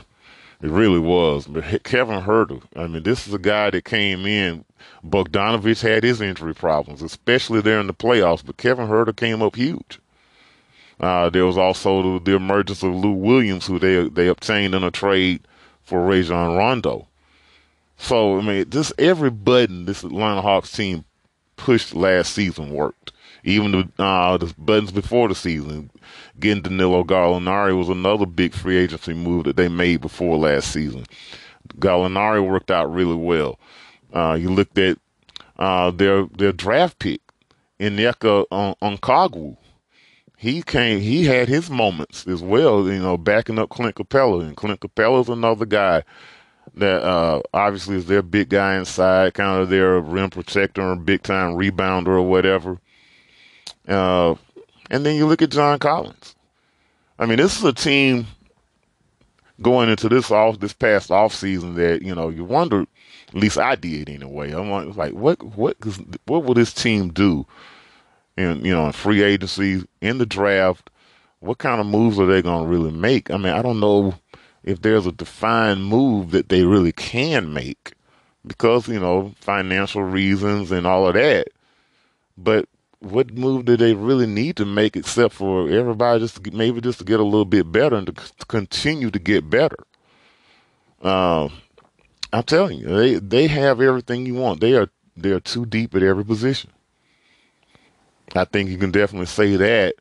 It 0.62 0.69
really 0.69 1.00
was. 1.00 1.45
But 1.48 1.83
Kevin 1.83 2.22
Huerter, 2.22 2.62
I 2.75 2.88
mean, 2.88 3.03
this 3.03 3.27
is 3.27 3.33
a 3.33 3.39
guy 3.39 3.69
that 3.69 3.83
came 3.83 4.25
in. 4.25 4.63
Bogdanovic 5.05 5.81
had 5.81 6.03
his 6.03 6.22
injury 6.22 6.55
problems, 6.55 7.01
especially 7.01 7.62
there 7.62 7.79
in 7.79 7.88
the 7.88 7.93
playoffs, 7.93 8.45
but 8.45 8.57
Kevin 8.57 8.88
Huerter 8.88 9.15
came 9.15 9.41
up 9.41 9.55
huge. 9.55 10.00
Uh, 11.00 11.29
there 11.29 11.45
was 11.45 11.57
also 11.57 12.19
the, 12.19 12.31
the, 12.31 12.36
emergence 12.36 12.83
of 12.83 12.95
Lou 12.95 13.12
Williams, 13.12 13.67
who 13.67 13.79
they 13.79 14.07
they 14.07 14.27
obtained 14.27 14.74
in 14.75 14.83
a 14.83 14.91
trade 14.91 15.45
for 15.81 16.05
Rajon 16.05 16.55
Rondo. 16.55 17.07
So 17.98 18.39
I 18.39 18.41
mean, 18.41 18.69
just 18.69 18.93
every 18.98 19.31
button 19.31 19.86
this 19.86 20.03
Atlanta 20.03 20.41
Hawks 20.41 20.72
team 20.72 21.03
pushed 21.55 21.93
last 21.95 22.33
season 22.33 22.74
worked. 22.74 23.12
Even 23.43 23.72
the 23.72 24.03
uh, 24.03 24.38
the 24.38 24.53
buttons 24.57 24.91
before 24.91 25.27
the 25.27 25.36
season, 25.36 25.91
getting 26.39 26.63
Danilo 26.63 27.03
Gallinari 27.03 27.77
was 27.77 27.89
another 27.89 28.25
big 28.25 28.53
free 28.53 28.77
agency 28.77 29.13
move 29.13 29.43
that 29.45 29.57
they 29.57 29.67
made 29.67 30.00
before 30.00 30.38
last 30.38 30.72
season. 30.72 31.05
Gallinari 31.79 32.45
worked 32.45 32.72
out 32.72 32.91
really 32.93 33.15
well. 33.15 33.60
Uh, 34.13 34.38
you 34.39 34.50
looked 34.50 34.77
at 34.77 34.98
uh, 35.57 35.91
their 35.91 36.25
their 36.38 36.53
draft 36.53 37.00
pick, 37.00 37.22
Onyeka 37.79 38.45
Okongwu. 38.81 39.57
He 40.38 40.62
came. 40.62 41.00
He 41.01 41.25
had 41.25 41.50
his 41.50 41.69
moments 41.69 42.27
as 42.27 42.41
well. 42.41 42.88
You 42.88 43.00
know, 43.00 43.17
backing 43.17 43.60
up 43.60 43.69
Clint 43.69 43.95
Capela, 43.95 44.41
and 44.41 44.55
Clint 44.55 44.79
Capela 44.79 45.22
is 45.22 45.29
another 45.29 45.65
guy 45.65 46.03
that 46.75 47.03
uh, 47.03 47.41
obviously 47.53 47.98
is 47.98 48.08
their 48.08 48.22
big 48.22 48.50
guy 48.50 48.77
inside, 48.77 49.34
kind 49.34 49.62
of 49.62 49.70
their 49.70 50.00
rim 50.00 50.29
protector 50.29 50.82
or 50.82 50.96
big 50.96 51.24
time 51.24 51.53
rebounder 51.53 52.08
or 52.08 52.24
whatever. 52.24 52.79
Uh, 53.88 54.36
and 54.89 55.05
then 55.05 55.15
you 55.15 55.25
look 55.25 55.41
at 55.41 55.51
John 55.51 55.79
Collins. 55.79 56.36
I 57.20 57.25
mean, 57.25 57.38
this 57.38 57.58
is 57.58 57.63
a 57.63 57.74
team 57.74 58.27
going 59.62 59.89
into 59.89 60.10
this 60.10 60.32
off 60.32 60.60
this 60.60 60.74
past 60.74 61.12
off 61.12 61.34
season 61.34 61.75
that 61.75 62.01
you 62.01 62.13
know 62.15 62.29
you 62.29 62.43
wonder. 62.43 62.86
At 63.29 63.36
least 63.36 63.58
I 63.58 63.75
did 63.75 64.10
anyway. 64.10 64.51
I'm 64.51 64.70
like, 64.96 65.13
what 65.13 65.41
what 65.41 65.77
what 66.25 66.43
will 66.43 66.53
this 66.53 66.74
team 66.74 67.10
do? 67.10 67.46
In 68.36 68.65
you 68.65 68.74
know, 68.74 68.88
in 68.88 68.91
free 68.91 69.22
agency, 69.22 69.84
in 70.01 70.17
the 70.17 70.25
draft, 70.25 70.89
what 71.39 71.60
kind 71.60 71.79
of 71.79 71.88
moves 71.88 72.20
are 72.20 72.25
they 72.25 72.41
going 72.41 72.63
to 72.63 72.70
really 72.70 72.91
make? 72.91 73.29
I 73.29 73.38
mean, 73.38 73.53
I 73.53 73.62
don't 73.62 73.79
know 73.79 74.15
if 74.63 74.82
there's 74.82 75.05
a 75.05 75.12
defined 75.12 75.86
move 75.86 76.32
that 76.32 76.50
they 76.50 76.63
really 76.63 76.91
can 76.91 77.53
make 77.53 77.93
because 78.46 78.88
you 78.88 79.00
know 79.00 79.34
financial 79.39 80.03
reasons 80.03 80.72
and 80.72 80.86
all 80.88 81.08
of 81.08 81.15
that. 81.15 81.48
But 82.38 82.67
what 83.00 83.34
move 83.34 83.65
do 83.65 83.75
they 83.75 83.93
really 83.93 84.25
need 84.25 84.55
to 84.58 84.65
make 84.65 84.96
except 84.96 85.34
for 85.34 85.70
everybody 85.70 86.22
just 86.22 86.41
to, 86.41 86.51
maybe 86.51 86.82
just 86.82 87.00
to 87.00 87.05
get 87.05 87.20
a 87.20 87.24
little 87.24 87.46
bit 87.46 87.72
better 87.72 87.96
and 87.96 88.08
to, 88.08 88.13
to 88.13 88.46
continue 88.46 89.12
to 89.12 89.20
get 89.20 89.50
better? 89.50 89.77
Uh, 91.01 91.50
I'm 92.32 92.43
telling 92.43 92.79
you, 92.79 92.88
they 92.88 93.15
they 93.15 93.48
have 93.48 93.82
everything 93.82 94.25
you 94.25 94.36
want. 94.36 94.62
They 94.62 94.74
are 94.75 94.89
they 95.15 95.32
are 95.32 95.39
too 95.39 95.65
deep 95.65 95.93
at 95.96 96.03
every 96.03 96.25
position. 96.25 96.72
I 98.36 98.46
think 98.46 98.70
you 98.70 98.77
can 98.77 98.91
definitely 98.91 99.27
say 99.27 99.55
that 99.58 99.96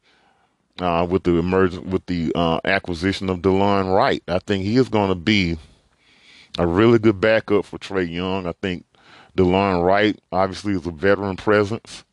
uh, 0.79 1.07
with 1.09 1.25
the 1.25 1.37
emergence 1.37 1.85
with 1.85 2.07
the 2.07 2.33
uh, 2.35 2.61
acquisition 2.65 3.29
of 3.31 3.39
Delon 3.39 3.95
Wright. 3.95 4.23
I 4.29 4.39
think 4.39 4.65
he 4.65 4.77
is 4.77 4.89
going 4.89 5.09
to 5.09 5.15
be 5.15 5.59
a 6.59 6.67
really 6.67 6.99
good 6.99 7.21
backup 7.21 7.65
for 7.65 7.79
Trae 7.79 8.11
Young. 8.11 8.47
I 8.47 8.53
think 8.61 8.85
Delon 9.37 9.85
Wright 9.85 10.19
obviously 10.31 10.75
is 10.75 10.87
a 10.87 10.91
veteran 10.91 11.37
presence 11.37 12.05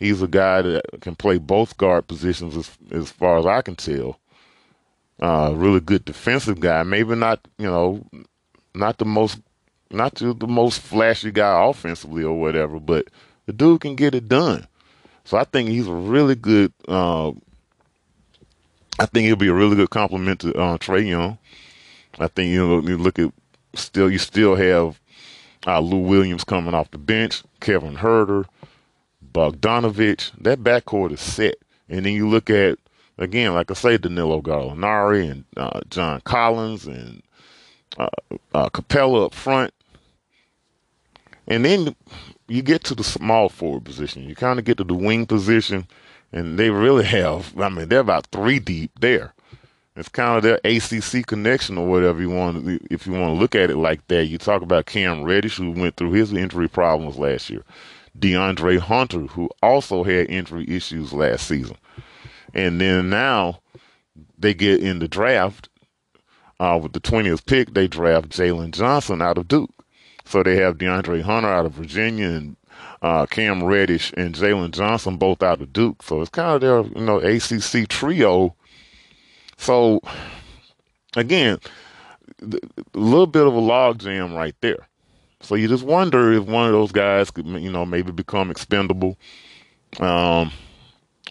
he's 0.00 0.22
a 0.22 0.26
guy 0.26 0.62
that 0.62 0.82
can 1.02 1.14
play 1.14 1.38
both 1.38 1.76
guard 1.76 2.08
positions 2.08 2.56
as 2.56 2.70
as 2.90 3.12
far 3.12 3.38
as 3.38 3.46
I 3.46 3.62
can 3.62 3.76
tell. 3.76 4.18
Uh, 5.20 5.52
really 5.54 5.80
good 5.80 6.04
defensive 6.06 6.58
guy. 6.58 6.82
Maybe 6.82 7.14
not, 7.14 7.46
you 7.58 7.66
know, 7.66 8.02
not 8.74 8.96
the 8.96 9.04
most, 9.04 9.38
not 9.90 10.14
the, 10.14 10.32
the 10.32 10.46
most 10.46 10.80
flashy 10.80 11.30
guy 11.30 11.68
offensively 11.68 12.24
or 12.24 12.40
whatever, 12.40 12.80
but 12.80 13.08
the 13.44 13.52
dude 13.52 13.82
can 13.82 13.96
get 13.96 14.14
it 14.14 14.28
done. 14.28 14.66
So 15.24 15.36
I 15.36 15.44
think 15.44 15.68
he's 15.68 15.86
a 15.86 15.92
really 15.92 16.34
good. 16.34 16.72
Uh, 16.88 17.32
I 19.00 19.06
think 19.06 19.24
it'll 19.24 19.38
be 19.38 19.48
a 19.48 19.54
really 19.54 19.76
good 19.76 19.88
compliment 19.88 20.40
to 20.40 20.54
uh, 20.54 20.76
Trae 20.76 21.08
Young. 21.08 21.38
I 22.18 22.28
think 22.28 22.52
you 22.52 22.58
know 22.58 22.80
you 22.82 22.98
look 22.98 23.18
at 23.18 23.32
still 23.74 24.10
you 24.10 24.18
still 24.18 24.54
have 24.56 25.00
uh, 25.66 25.80
Lou 25.80 26.00
Williams 26.00 26.44
coming 26.44 26.74
off 26.74 26.90
the 26.90 26.98
bench, 26.98 27.42
Kevin 27.60 27.96
Huerter, 27.96 28.44
Bogdanovic. 29.32 30.32
that 30.42 30.58
backcourt 30.58 31.12
is 31.12 31.20
set. 31.20 31.54
And 31.88 32.04
then 32.04 32.12
you 32.12 32.28
look 32.28 32.50
at 32.50 32.78
again, 33.16 33.54
like 33.54 33.70
I 33.70 33.74
say, 33.74 33.96
Danilo 33.96 34.42
Gallinari 34.42 35.30
and 35.30 35.44
uh, 35.56 35.80
John 35.88 36.20
Collins 36.20 36.86
and 36.86 37.22
uh, 37.96 38.08
uh, 38.52 38.68
Capela 38.68 39.26
up 39.26 39.34
front, 39.34 39.72
and 41.46 41.64
then 41.64 41.96
you 42.48 42.60
get 42.60 42.84
to 42.84 42.94
the 42.94 43.04
small 43.04 43.48
forward 43.48 43.86
position. 43.86 44.28
You 44.28 44.34
kind 44.34 44.58
of 44.58 44.66
get 44.66 44.76
to 44.76 44.84
the 44.84 44.94
wing 44.94 45.24
position, 45.24 45.86
and 46.32 46.58
they 46.58 46.70
really 46.70 47.04
have. 47.04 47.58
I 47.58 47.68
mean, 47.68 47.88
they're 47.88 48.00
about 48.00 48.26
three 48.26 48.58
deep 48.58 48.92
there. 49.00 49.34
It's 49.96 50.08
kind 50.08 50.36
of 50.36 50.42
their 50.42 50.60
ACC 50.64 51.26
connection 51.26 51.76
or 51.76 51.86
whatever 51.86 52.20
you 52.20 52.30
want. 52.30 52.80
If 52.90 53.06
you 53.06 53.12
want 53.12 53.34
to 53.34 53.40
look 53.40 53.54
at 53.54 53.70
it 53.70 53.76
like 53.76 54.06
that, 54.08 54.26
you 54.26 54.38
talk 54.38 54.62
about 54.62 54.86
Cam 54.86 55.24
Reddish, 55.24 55.56
who 55.56 55.72
went 55.72 55.96
through 55.96 56.12
his 56.12 56.32
injury 56.32 56.68
problems 56.68 57.18
last 57.18 57.50
year. 57.50 57.64
DeAndre 58.18 58.78
Hunter, 58.78 59.20
who 59.20 59.50
also 59.62 60.04
had 60.04 60.30
injury 60.30 60.64
issues 60.68 61.12
last 61.12 61.46
season. 61.46 61.76
And 62.54 62.80
then 62.80 63.10
now 63.10 63.60
they 64.38 64.54
get 64.54 64.80
in 64.80 65.00
the 65.00 65.08
draft 65.08 65.68
uh, 66.60 66.78
with 66.80 66.92
the 66.92 67.00
20th 67.00 67.46
pick, 67.46 67.72
they 67.72 67.88
draft 67.88 68.28
Jalen 68.28 68.72
Johnson 68.72 69.22
out 69.22 69.38
of 69.38 69.48
Duke. 69.48 69.70
So 70.26 70.42
they 70.42 70.56
have 70.56 70.76
DeAndre 70.76 71.22
Hunter 71.22 71.48
out 71.48 71.64
of 71.64 71.72
Virginia 71.72 72.28
and 72.28 72.56
uh, 73.02 73.26
Cam 73.26 73.64
Reddish 73.64 74.12
and 74.16 74.34
Jalen 74.34 74.72
Johnson 74.72 75.16
both 75.16 75.42
out 75.42 75.60
of 75.60 75.72
Duke. 75.72 76.02
So 76.02 76.20
it's 76.20 76.30
kind 76.30 76.54
of 76.54 76.60
their, 76.60 76.82
you 76.82 77.06
know, 77.06 77.18
ACC 77.18 77.88
trio. 77.88 78.54
So 79.56 80.00
again, 81.16 81.58
a 82.42 82.58
little 82.94 83.26
bit 83.26 83.46
of 83.46 83.54
a 83.54 83.60
logjam 83.60 84.34
right 84.34 84.54
there. 84.60 84.88
So 85.42 85.54
you 85.54 85.68
just 85.68 85.84
wonder 85.84 86.32
if 86.32 86.44
one 86.44 86.66
of 86.66 86.72
those 86.72 86.92
guys 86.92 87.30
could, 87.30 87.46
you 87.46 87.70
know, 87.70 87.86
maybe 87.86 88.12
become 88.12 88.50
expendable. 88.50 89.16
Um, 89.98 90.52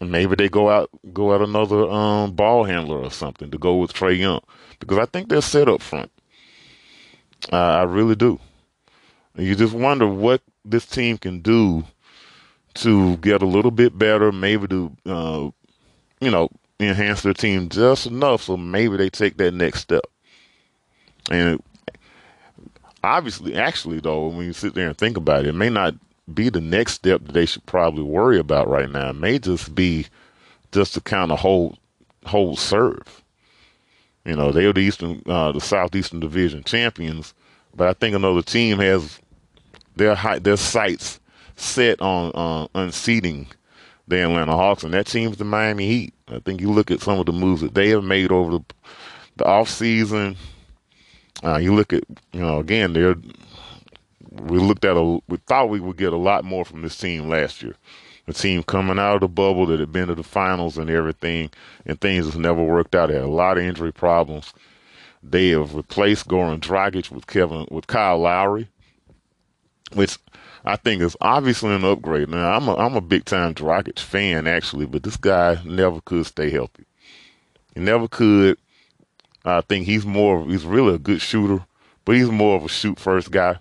maybe 0.02 0.36
they 0.36 0.50
go 0.50 0.70
out 0.70 0.90
go 1.14 1.34
out 1.34 1.42
another 1.42 1.90
um, 1.90 2.34
ball 2.34 2.64
handler 2.64 2.98
or 2.98 3.12
something 3.12 3.52
to 3.52 3.58
go 3.58 3.78
with 3.78 3.94
Trae 3.94 4.18
Young 4.18 4.42
because 4.80 4.98
I 4.98 5.06
think 5.06 5.30
they're 5.30 5.42
set 5.42 5.70
up 5.70 5.82
front. 5.82 6.12
Uh, 7.52 7.58
I 7.58 7.84
really 7.84 8.16
do. 8.16 8.40
You 9.40 9.56
just 9.56 9.74
wonder 9.74 10.08
what 10.08 10.42
this 10.66 10.86
team 10.86 11.18
can 11.18 11.42
do 11.42 11.84
to 12.76 13.18
get 13.18 13.42
a 13.42 13.48
little 13.48 13.72
bit 13.72 13.98
better, 13.98 14.32
maybe 14.32 14.68
to 14.68 14.96
uh, 15.06 15.50
you 16.20 16.32
know 16.32 16.50
enhance 16.80 17.22
their 17.22 17.34
team 17.34 17.68
just 17.68 18.06
enough 18.06 18.42
so 18.44 18.56
maybe 18.56 18.96
they 18.96 19.10
take 19.10 19.38
that 19.38 19.54
next 19.54 19.82
step. 19.82 20.04
And 21.30 21.62
obviously, 23.04 23.56
actually, 23.56 24.00
though, 24.00 24.28
when 24.28 24.46
you 24.46 24.54
sit 24.54 24.74
there 24.74 24.88
and 24.88 24.98
think 24.98 25.18
about 25.18 25.46
it, 25.46 25.50
it 25.50 25.56
may 25.56 25.70
not 25.70 25.96
be 26.34 26.50
the 26.50 26.62
next 26.62 26.94
step 26.94 27.22
that 27.26 27.34
they 27.34 27.46
should 27.46 27.66
probably 27.66 28.04
worry 28.04 28.40
about 28.40 28.70
right 28.70 28.90
now. 28.90 29.10
It 29.10 29.16
may 29.16 29.40
just 29.40 29.74
be 29.76 30.08
just 30.72 30.94
to 30.94 31.02
kind 31.02 31.32
of 31.32 31.40
hold 31.40 31.78
hold 32.26 32.60
serve. 32.60 33.24
You 34.26 34.36
know, 34.36 34.52
they're 34.52 34.74
the 34.74 34.82
Eastern, 34.82 35.24
uh, 35.26 35.52
the 35.52 35.62
Southeastern 35.62 36.20
Division 36.20 36.64
champions, 36.64 37.34
but 37.76 37.88
I 37.88 37.94
think 37.94 38.16
another 38.16 38.42
team 38.42 38.78
has 38.80 39.20
their 40.00 40.16
high, 40.16 40.40
their 40.40 40.58
sights 40.58 41.20
set 41.56 42.02
on 42.02 42.32
uh, 42.34 42.68
unseating 42.74 43.48
the 44.08 44.24
Atlanta 44.24 44.54
Hawks, 44.54 44.84
and 44.84 44.94
that 44.96 45.06
team's 45.06 45.38
the 45.38 45.46
Miami 45.46 45.88
Heat. 45.88 46.14
I 46.28 46.40
think 46.40 46.62
you 46.62 46.72
look 46.72 46.90
at 46.90 47.02
some 47.02 47.20
of 47.20 47.28
the 47.28 47.32
moves 47.32 47.62
that 47.62 47.76
they 47.76 47.90
have 47.90 48.04
made 48.04 48.32
over 48.32 48.58
the 48.58 48.66
the 49.38 49.46
off 49.46 49.70
season 49.70 50.36
uh, 51.44 51.58
you 51.58 51.74
look 51.74 51.94
at, 51.94 52.04
you 52.34 52.42
know, 52.42 52.60
again, 52.60 52.94
there 52.94 53.16
we 54.32 54.60
looked 54.60 54.86
at 54.86 54.98
a, 54.98 55.20
we 55.28 55.38
thought 55.48 55.70
we 55.70 55.80
would 55.80 55.98
get 55.98 56.14
a 56.14 56.18
lot 56.18 56.44
more 56.44 56.66
from 56.66 56.82
this 56.82 56.98
team 56.98 57.30
last 57.30 57.64
year. 57.64 57.76
a 58.28 58.34
team 58.34 58.62
coming 58.64 59.00
out 59.00 59.16
of 59.16 59.22
the 59.22 59.28
bubble 59.28 59.66
that 59.66 59.80
had 59.80 59.92
been 59.92 60.08
to 60.08 60.16
the 60.16 60.24
finals 60.24 60.78
and 60.78 60.90
everything, 60.90 61.50
and 61.86 62.00
things 62.00 62.26
has 62.26 62.38
never 62.38 62.64
worked 62.64 62.94
out. 62.94 63.08
They 63.08 63.16
had 63.16 63.24
a 63.24 63.28
lot 63.28 63.58
of 63.58 63.64
injury 63.64 63.92
problems. 63.92 64.54
They 65.24 65.50
have 65.50 65.76
replaced 65.76 66.28
Goran 66.28 66.60
Dragic 66.60 67.12
with 67.12 67.28
Kevin 67.28 67.68
with 67.72 67.88
Kyle 67.88 68.20
Lowry, 68.20 68.70
which 69.94 70.18
I 70.66 70.76
think 70.76 71.02
is 71.02 71.16
obviously 71.22 71.74
an 71.74 71.84
upgrade. 71.84 72.30
Now 72.30 72.54
I'm 72.54 72.68
a 72.68 72.76
I'm 72.76 72.96
a 72.96 73.02
big 73.02 73.26
time 73.26 73.54
Dragic 73.54 74.00
fan 74.00 74.48
actually, 74.48 74.86
but 74.86 75.04
this 75.04 75.18
guy 75.18 75.62
never 75.66 76.02
could 76.02 76.26
stay 76.26 76.50
healthy. 76.50 76.86
He 77.74 77.80
never 77.80 78.08
could. 78.08 78.58
I 79.46 79.62
think 79.62 79.86
he's 79.86 80.06
more 80.06 80.46
he's 80.46 80.66
really 80.66 80.96
a 80.96 81.00
good 81.00 81.22
shooter, 81.22 81.66
but 82.06 82.16
he's 82.16 82.30
more 82.30 82.58
of 82.58 82.66
a 82.66 82.70
shoot 82.70 83.00
first 83.00 83.32
guy. 83.32 83.60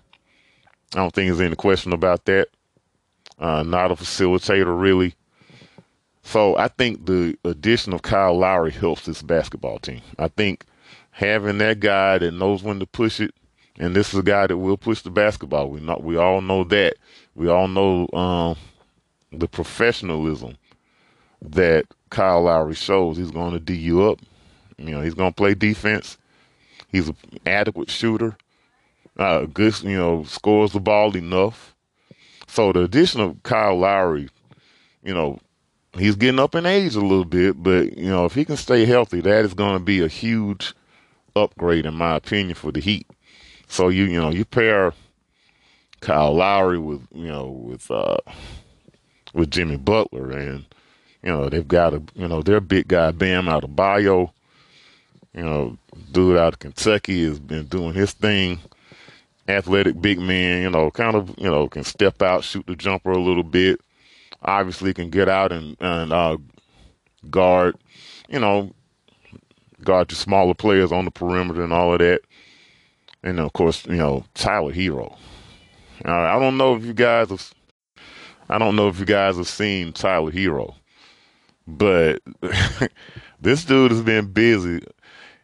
I 0.93 0.97
don't 0.97 1.13
think 1.13 1.27
there's 1.27 1.41
any 1.41 1.55
question 1.55 1.93
about 1.93 2.25
that. 2.25 2.49
Uh, 3.37 3.63
not 3.63 3.91
a 3.91 3.95
facilitator 3.95 4.79
really. 4.79 5.15
So 6.23 6.57
I 6.57 6.67
think 6.67 7.05
the 7.05 7.37
addition 7.43 7.93
of 7.93 8.01
Kyle 8.01 8.37
Lowry 8.37 8.71
helps 8.71 9.05
this 9.05 9.21
basketball 9.21 9.79
team. 9.79 10.01
I 10.17 10.27
think 10.27 10.65
having 11.11 11.57
that 11.59 11.79
guy 11.79 12.17
that 12.17 12.33
knows 12.33 12.61
when 12.61 12.79
to 12.79 12.85
push 12.85 13.19
it, 13.19 13.33
and 13.79 13.95
this 13.95 14.13
is 14.13 14.19
a 14.19 14.23
guy 14.23 14.45
that 14.45 14.57
will 14.57 14.77
push 14.77 15.01
the 15.01 15.09
basketball. 15.09 15.69
We 15.69 15.79
not 15.79 16.03
we 16.03 16.17
all 16.17 16.41
know 16.41 16.63
that. 16.65 16.97
We 17.35 17.47
all 17.47 17.67
know 17.67 18.07
um, 18.13 18.57
the 19.31 19.47
professionalism 19.47 20.57
that 21.41 21.85
Kyle 22.09 22.43
Lowry 22.43 22.75
shows. 22.75 23.17
He's 23.17 23.31
going 23.31 23.53
to 23.53 23.59
D 23.59 23.75
you 23.75 24.03
up. 24.03 24.19
You 24.77 24.91
know, 24.91 25.01
he's 25.01 25.13
going 25.13 25.31
to 25.31 25.35
play 25.35 25.53
defense. 25.53 26.17
He's 26.89 27.07
an 27.07 27.15
adequate 27.45 27.89
shooter. 27.89 28.37
Uh, 29.17 29.45
good, 29.45 29.81
you 29.81 29.97
know, 29.97 30.23
scores 30.23 30.71
the 30.71 30.79
ball 30.79 31.15
enough. 31.15 31.75
So 32.47 32.71
the 32.71 32.83
addition 32.83 33.21
of 33.21 33.43
Kyle 33.43 33.77
Lowry, 33.77 34.29
you 35.03 35.13
know, 35.13 35.39
he's 35.93 36.15
getting 36.15 36.39
up 36.39 36.55
in 36.55 36.65
age 36.65 36.95
a 36.95 37.01
little 37.01 37.25
bit, 37.25 37.61
but 37.61 37.97
you 37.97 38.09
know, 38.09 38.25
if 38.25 38.33
he 38.33 38.45
can 38.45 38.57
stay 38.57 38.85
healthy, 38.85 39.21
that 39.21 39.45
is 39.45 39.53
going 39.53 39.77
to 39.77 39.83
be 39.83 40.01
a 40.01 40.07
huge 40.07 40.73
upgrade, 41.35 41.85
in 41.85 41.93
my 41.93 42.15
opinion, 42.15 42.55
for 42.55 42.71
the 42.71 42.79
Heat. 42.79 43.07
So 43.69 43.89
you 43.89 44.05
you 44.05 44.19
know 44.19 44.31
you 44.31 44.45
pair 44.45 44.93
Kyle 46.01 46.33
Lowry 46.33 46.79
with 46.79 47.01
you 47.13 47.27
know 47.27 47.47
with 47.47 47.89
uh 47.89 48.17
with 49.33 49.51
Jimmy 49.51 49.77
Butler, 49.77 50.31
and 50.31 50.65
you 51.23 51.29
know 51.29 51.49
they've 51.49 51.67
got 51.67 51.93
a 51.93 52.01
you 52.15 52.27
know 52.27 52.41
their 52.41 52.59
big 52.59 52.87
guy 52.89 53.11
Bam 53.11 53.45
Adebayo, 53.45 54.31
You 55.33 55.43
know, 55.43 55.77
dude 56.11 56.37
out 56.37 56.53
of 56.53 56.59
Kentucky 56.59 57.23
has 57.25 57.39
been 57.39 57.65
doing 57.67 57.93
his 57.93 58.11
thing. 58.13 58.59
Athletic 59.47 59.99
big 60.01 60.19
man, 60.19 60.61
you 60.61 60.69
know, 60.69 60.91
kind 60.91 61.15
of, 61.15 61.33
you 61.39 61.49
know, 61.49 61.67
can 61.67 61.83
step 61.83 62.21
out, 62.21 62.43
shoot 62.43 62.65
the 62.67 62.75
jumper 62.75 63.11
a 63.11 63.17
little 63.19 63.43
bit. 63.43 63.81
Obviously, 64.43 64.93
can 64.93 65.09
get 65.09 65.29
out 65.29 65.51
and 65.51 65.75
and 65.79 66.11
uh, 66.13 66.37
guard, 67.29 67.75
you 68.29 68.39
know, 68.39 68.71
guard 69.83 70.11
your 70.11 70.17
smaller 70.17 70.53
players 70.53 70.91
on 70.91 71.05
the 71.05 71.11
perimeter 71.11 71.63
and 71.63 71.73
all 71.73 71.93
of 71.93 71.99
that. 71.99 72.21
And 73.23 73.39
of 73.39 73.53
course, 73.53 73.85
you 73.85 73.97
know, 73.97 74.23
Tyler 74.33 74.73
Herro. 74.73 75.17
Uh, 76.05 76.11
I 76.11 76.39
don't 76.39 76.57
know 76.57 76.75
if 76.75 76.85
you 76.85 76.93
guys 76.93 77.29
have, 77.29 77.53
I 78.49 78.57
don't 78.57 78.75
know 78.75 78.87
if 78.87 78.99
you 78.99 79.05
guys 79.05 79.35
have 79.37 79.47
seen 79.47 79.91
Tyler 79.91 80.31
Herro, 80.31 80.75
but 81.67 82.21
this 83.41 83.65
dude 83.65 83.91
has 83.91 84.01
been 84.01 84.31
busy 84.31 84.81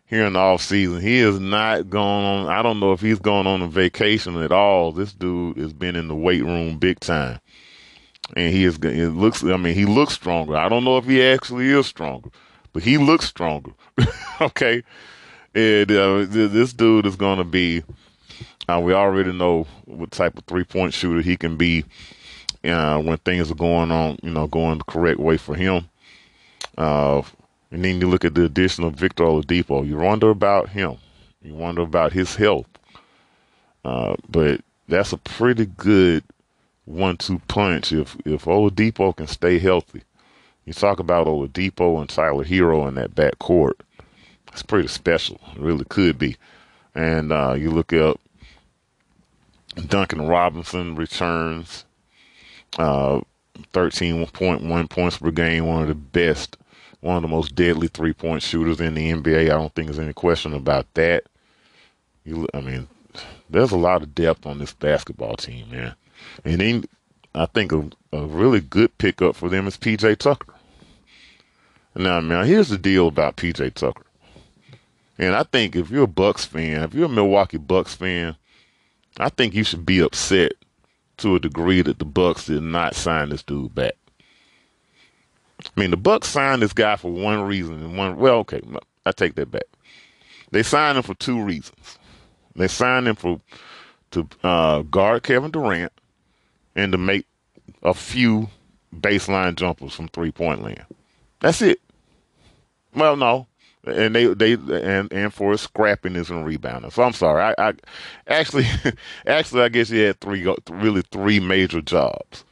here 0.06 0.26
in 0.26 0.34
the 0.34 0.40
off 0.40 0.62
season. 0.62 1.02
He 1.02 1.18
is 1.18 1.40
not 1.40 1.90
going 1.90 2.26
on. 2.26 2.48
I 2.48 2.62
don't 2.62 2.80
know 2.80 2.94
if 2.94 3.02
he's 3.02 3.20
going 3.20 3.48
on 3.48 3.62
a 3.62 3.68
vacation 3.68 4.42
at 4.42 4.52
all. 4.52 4.92
This 4.92 5.14
dude 5.14 5.58
has 5.58 5.74
been 5.74 5.96
in 5.96 6.08
the 6.08 6.16
weight 6.16 6.44
room 6.44 6.78
big 6.78 7.00
time, 7.00 7.40
and 8.36 8.54
he 8.54 8.64
is. 8.64 8.78
It 8.78 9.10
looks. 9.10 9.44
I 9.44 9.58
mean, 9.58 9.76
he 9.76 9.86
looks 9.86 10.14
stronger. 10.14 10.56
I 10.56 10.70
don't 10.70 10.86
know 10.86 10.98
if 10.98 11.06
he 11.06 11.22
actually 11.22 11.70
is 11.70 11.88
stronger, 11.88 12.30
but 12.72 12.84
he 12.84 12.98
looks 12.98 13.26
stronger. 13.26 13.72
okay, 14.42 14.84
and 15.56 15.90
uh, 15.92 16.26
this 16.28 16.74
dude 16.74 17.06
is 17.06 17.16
going 17.16 17.38
to 17.38 17.44
be. 17.44 17.84
Uh, 18.68 18.82
we 18.84 18.94
already 18.94 19.32
know 19.32 19.66
what 19.86 20.12
type 20.12 20.38
of 20.38 20.44
three 20.46 20.64
point 20.64 20.94
shooter 20.94 21.22
he 21.22 21.38
can 21.38 21.56
be 21.56 21.86
uh, 22.64 23.00
when 23.00 23.18
things 23.20 23.50
are 23.50 23.56
going 23.56 23.92
on, 23.92 24.18
you 24.22 24.32
know, 24.32 24.48
going 24.48 24.78
the 24.78 24.84
correct 24.84 25.20
way 25.20 25.38
for 25.38 25.56
him. 25.56 25.88
Uh, 26.78 27.22
and 27.72 27.86
then 27.86 28.02
you 28.02 28.10
look 28.10 28.26
at 28.26 28.36
the 28.36 28.44
addition 28.44 28.84
of 28.84 28.96
Victor 28.96 29.24
Oladipo. 29.24 29.88
You 29.88 29.98
wonder 29.98 30.30
about 30.30 30.70
him. 30.70 30.98
You 31.42 31.54
wonder 31.54 31.82
about 31.84 32.12
his 32.12 32.36
health. 32.36 32.68
Uh, 33.84 34.16
but 34.28 34.62
that's 34.88 35.14
a 35.14 35.18
pretty 35.18 35.66
good 35.66 36.24
one-two 36.86 37.40
punch 37.48 37.92
if 37.92 38.16
if 38.26 38.46
Oladipo 38.46 39.16
can 39.16 39.28
stay 39.28 39.60
healthy. 39.60 40.04
You 40.66 40.74
talk 40.74 41.00
about 41.00 41.28
Oladipo 41.28 42.00
and 42.00 42.10
Tyler 42.10 42.44
Herro 42.44 42.88
in 42.88 42.96
that 42.96 43.14
back 43.14 43.38
court. 43.40 43.80
It's 44.56 44.64
pretty 44.64 44.88
special. 44.88 45.38
It 45.54 45.60
really 45.60 45.84
could 45.84 46.18
be. 46.18 46.38
And 46.96 47.34
uh, 47.34 47.56
you 47.60 47.72
look 47.72 47.92
up 47.92 48.22
Duncan 49.76 50.26
Robinson 50.26 50.96
returns, 50.96 51.84
uh, 52.80 53.20
13.1 53.74 54.90
points 54.90 55.18
per 55.18 55.32
game, 55.32 55.66
one 55.66 55.82
of 55.82 55.90
the 55.90 55.94
best, 55.94 56.56
one 57.02 57.18
of 57.18 57.22
the 57.22 57.28
most 57.28 57.54
deadly 57.54 57.90
three 57.90 58.14
point 58.14 58.44
shooters 58.44 58.80
in 58.80 58.94
the 58.94 59.12
NBA. 59.12 59.44
I 59.44 59.48
don't 59.48 59.76
think 59.76 59.90
there's 59.90 60.00
any 60.00 60.14
question 60.14 60.54
about 60.54 60.86
that. 60.94 61.26
You, 62.24 62.48
I 62.54 62.62
mean, 62.62 62.88
there's 63.50 63.74
a 63.74 63.78
lot 63.78 64.04
of 64.04 64.16
depth 64.16 64.46
on 64.46 64.60
this 64.60 64.72
basketball 64.72 65.36
team, 65.36 65.70
man. 65.70 65.96
And 66.46 66.62
then 66.62 66.86
I 67.34 67.46
think 67.48 67.74
a, 67.74 67.90
a 68.14 68.26
really 68.26 68.62
good 68.62 68.98
pickup 69.00 69.36
for 69.36 69.50
them 69.50 69.68
is 69.68 69.76
PJ 69.76 70.16
Tucker. 70.16 70.54
Now, 71.94 72.22
man, 72.22 72.46
here's 72.46 72.70
the 72.70 72.78
deal 72.78 73.10
about 73.10 73.36
PJ 73.36 73.74
Tucker. 73.74 74.05
And 75.18 75.36
I 75.36 75.44
think 75.44 75.76
if 75.76 75.90
you're 75.90 76.04
a 76.04 76.08
Bucks 76.08 76.46
fan, 76.46 76.84
if 76.84 76.94
you're 76.94 77.06
a 77.06 77.10
Milwaukee 77.10 77.58
Bucks 77.58 77.96
fan, 77.96 78.36
I 79.18 79.30
think 79.30 79.54
you 79.54 79.64
should 79.64 79.86
be 79.86 80.00
upset 80.00 80.54
to 81.18 81.36
a 81.36 81.40
degree 81.40 81.82
that 81.82 82.00
the 82.00 82.06
Bucks 82.06 82.48
did 82.48 82.64
not 82.64 82.96
sign 82.96 83.30
this 83.30 83.44
dude 83.44 83.74
back. 83.74 83.94
I 85.62 85.80
mean, 85.80 85.92
the 85.92 85.98
Bucks 85.98 86.28
signed 86.28 86.62
this 86.62 86.74
guy 86.74 86.98
for 86.98 87.12
one 87.12 87.42
reason 87.42 87.76
and 87.82 87.98
one. 87.98 88.18
Well, 88.18 88.36
okay, 88.40 88.62
I 89.06 89.12
take 89.12 89.36
that 89.36 89.52
back. 89.52 89.64
They 90.52 90.64
signed 90.64 90.98
him 90.98 91.04
for 91.04 91.16
two 91.16 91.42
reasons. 91.42 91.98
They 92.56 92.68
signed 92.68 93.08
him 93.08 93.16
for 93.16 93.40
to 94.12 94.28
uh, 94.44 94.82
guard 94.84 95.24
Kevin 95.24 95.52
Durant 95.52 95.92
and 96.76 96.92
to 96.92 96.98
make 96.98 97.26
a 97.84 97.94
few 97.94 98.50
baseline 98.96 99.56
jumpers 99.56 99.94
from 99.94 100.08
three 100.10 100.32
point 100.32 100.62
land. 100.62 100.86
That's 101.40 101.62
it. 101.62 101.80
Well, 102.94 103.18
no, 103.18 103.48
and 103.86 104.16
they 104.16 104.26
they 104.28 104.54
and 104.54 105.12
and 105.12 105.34
for 105.34 105.52
his 105.52 105.66
scrappiness 105.66 106.30
and 106.30 106.46
rebounding. 106.46 106.92
So 106.92 107.04
I'm 107.04 107.14
sorry. 107.14 107.42
I, 107.42 107.70
I 107.70 107.74
actually 108.28 108.66
actually 109.28 109.62
I 109.62 109.70
guess 109.70 109.90
he 109.90 110.00
had 110.00 110.20
three 110.20 110.46
really 110.70 111.04
three 111.12 111.40
major 111.40 111.82
jobs, 111.82 112.44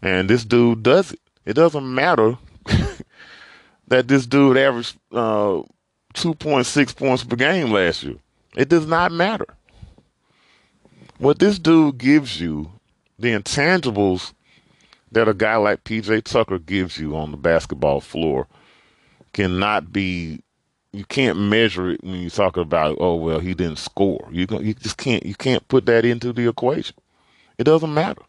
and 0.00 0.28
this 0.28 0.44
dude 0.44 0.82
does 0.82 1.12
it. 1.12 1.20
It 1.44 1.54
doesn't 1.54 1.94
matter 1.94 2.38
that 3.88 4.08
this 4.08 4.26
dude 4.26 4.56
averaged 4.56 4.96
uh, 5.10 5.62
2.6 6.14 6.96
points 6.96 7.24
per 7.24 7.36
game 7.36 7.70
last 7.70 8.04
year. 8.04 8.16
It 8.54 8.68
does 8.68 8.86
not 8.86 9.10
matter. 9.10 9.46
What 11.18 11.40
this 11.40 11.58
dude 11.58 11.98
gives 11.98 12.40
you, 12.40 12.70
the 13.18 13.30
intangibles 13.30 14.34
that 15.10 15.28
a 15.28 15.34
guy 15.34 15.56
like 15.56 15.84
PJ 15.84 16.24
Tucker 16.24 16.58
gives 16.58 16.98
you 16.98 17.16
on 17.16 17.30
the 17.32 17.36
basketball 17.36 18.00
floor 18.00 18.46
cannot 19.32 19.92
be 19.92 20.42
you 20.92 21.04
can't 21.06 21.38
measure 21.38 21.90
it 21.90 22.04
when 22.04 22.14
you 22.16 22.30
talk 22.30 22.56
about 22.56 22.96
oh 23.00 23.16
well 23.16 23.40
he 23.40 23.54
didn't 23.54 23.78
score. 23.78 24.28
You 24.30 24.46
you 24.60 24.74
just 24.74 24.98
can't 24.98 25.24
you 25.24 25.34
can't 25.34 25.66
put 25.68 25.86
that 25.86 26.04
into 26.04 26.32
the 26.32 26.48
equation. 26.48 26.96
It 27.58 27.64
doesn't 27.64 27.94
matter. 27.94 28.22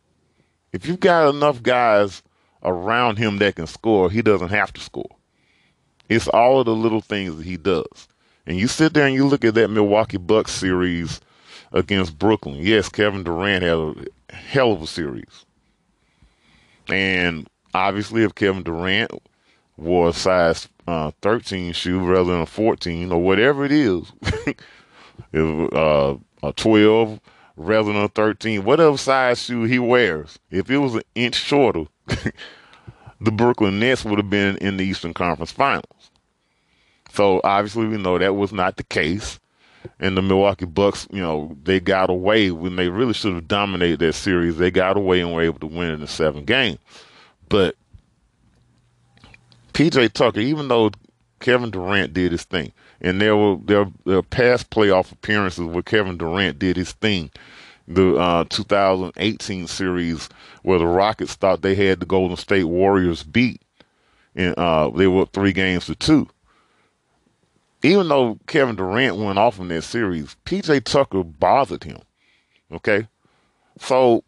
If 0.72 0.86
you've 0.86 1.00
got 1.00 1.34
enough 1.34 1.62
guys 1.62 2.24
around 2.64 3.18
him 3.18 3.38
that 3.40 3.56
can 3.56 3.68
score 3.68 4.10
he 4.10 4.22
doesn't 4.22 4.50
have 4.50 4.72
to 4.74 4.82
score. 4.82 5.16
It's 6.10 6.28
all 6.30 6.60
of 6.60 6.66
the 6.66 6.76
little 6.76 7.02
things 7.02 7.36
that 7.38 7.46
he 7.46 7.58
does. 7.58 8.08
And 8.46 8.58
you 8.58 8.68
sit 8.68 8.94
there 8.94 9.06
and 9.06 9.16
you 9.16 9.26
look 9.26 9.46
at 9.46 9.54
that 9.56 9.70
Milwaukee 9.70 10.18
Bucks 10.18 10.52
series 10.52 11.22
against 11.74 12.18
Brooklyn. 12.18 12.60
Yes 12.62 12.88
Kevin 12.88 13.24
Durant 13.24 13.64
had 13.64 13.78
a 14.30 14.34
hell 14.34 14.72
of 14.72 14.82
a 14.82 14.88
series. 14.88 15.46
And 16.88 17.48
obviously 17.74 18.24
if 18.24 18.36
Kevin 18.36 18.64
Durant 18.64 19.12
wore 19.78 20.10
a 20.10 20.14
size 20.14 20.68
uh, 20.88 21.12
13 21.22 21.74
shoe 21.74 22.00
rather 22.00 22.32
than 22.32 22.42
a 22.42 22.46
14 22.46 23.12
or 23.12 23.22
whatever 23.22 23.66
it 23.66 23.72
is. 23.72 24.12
uh, 25.34 26.16
a 26.44 26.54
12 26.54 27.20
rather 27.56 27.94
than 27.94 28.02
a 28.02 28.08
13, 28.10 28.64
whatever 28.64 28.98
size 28.98 29.44
shoe 29.44 29.64
he 29.64 29.80
wears. 29.80 30.40
If 30.52 30.70
it 30.70 30.78
was 30.78 30.96
an 30.96 31.04
inch 31.16 31.36
shorter, 31.36 31.86
the 33.22 33.32
Brooklyn 33.32 33.80
Nets 33.80 34.04
would 34.06 34.20
have 34.20 34.30
been 34.30 34.58
in 34.58 34.78
the 34.78 34.86
Eastern 34.86 35.14
Conference 35.14 35.52
Finals. 35.52 36.12
So 37.12 37.42
obviously 37.44 37.88
we 37.88 37.98
know 37.98 38.18
that 38.18 38.36
was 38.36 38.52
not 38.52 38.78
the 38.78 38.84
case. 38.84 39.40
And 40.00 40.16
the 40.16 40.22
Milwaukee 40.22 40.66
Bucks, 40.66 41.08
you 41.12 41.22
know, 41.22 41.58
they 41.64 41.80
got 41.80 42.10
away 42.10 42.52
when 42.52 42.78
they 42.78 42.88
really 42.88 43.14
should 43.14 43.34
have 43.34 43.50
dominated 43.50 44.00
that 44.00 44.14
series. 44.14 44.58
They 44.58 44.72
got 44.72 44.96
away 44.96 45.20
and 45.20 45.34
were 45.34 45.42
able 45.42 45.60
to 45.60 45.68
win 45.68 45.92
in 45.92 46.00
the 46.00 46.08
seven 46.08 46.46
game. 46.46 46.80
But 47.50 47.76
PJ 49.74 50.14
Tucker, 50.14 50.40
even 50.40 50.68
though 50.68 50.92
Kevin 51.40 51.72
Durant 51.72 52.14
did 52.14 52.32
his 52.32 52.44
thing, 52.44 52.72
and 53.02 53.20
there 53.20 53.36
were 53.36 53.58
there, 53.66 53.92
there 54.06 54.22
past 54.22 54.70
playoff 54.70 55.12
appearances 55.12 55.66
where 55.66 55.84
Kevin 55.84 56.18
Durant 56.18 56.60
did 56.60 56.78
his 56.78 56.94
thing. 56.94 57.32
The 57.86 58.16
uh, 58.16 58.46
2018 58.46 59.68
series 59.68 60.30
where 60.62 60.80
the 60.80 60.88
Rockets 60.88 61.36
thought 61.36 61.62
they 61.62 61.76
had 61.76 62.00
the 62.00 62.06
Golden 62.06 62.38
State 62.38 62.64
Warriors 62.64 63.24
beat, 63.24 63.62
and 64.36 64.58
uh, 64.58 64.90
they 64.90 65.08
were 65.08 65.26
three 65.26 65.52
games 65.52 65.88
to 65.88 65.96
two. 65.96 66.30
Even 67.82 68.08
though 68.08 68.40
Kevin 68.48 68.78
Durant 68.78 69.18
went 69.18 69.38
off 69.38 69.60
in 69.60 69.68
that 69.68 69.82
series, 69.82 70.38
PJ 70.46 70.86
Tucker 70.86 71.24
bothered 71.24 71.84
him. 71.84 72.00
Okay, 72.72 73.08
so 73.78 74.24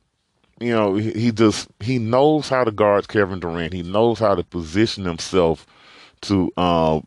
you 0.59 0.71
know 0.71 0.95
he, 0.95 1.11
he 1.11 1.31
just 1.31 1.67
he 1.79 1.99
knows 1.99 2.49
how 2.49 2.63
to 2.63 2.71
guard 2.71 3.07
Kevin 3.07 3.39
Durant. 3.39 3.73
He 3.73 3.83
knows 3.83 4.19
how 4.19 4.35
to 4.35 4.43
position 4.43 5.05
himself 5.05 5.65
to 6.21 6.51
um, 6.57 7.05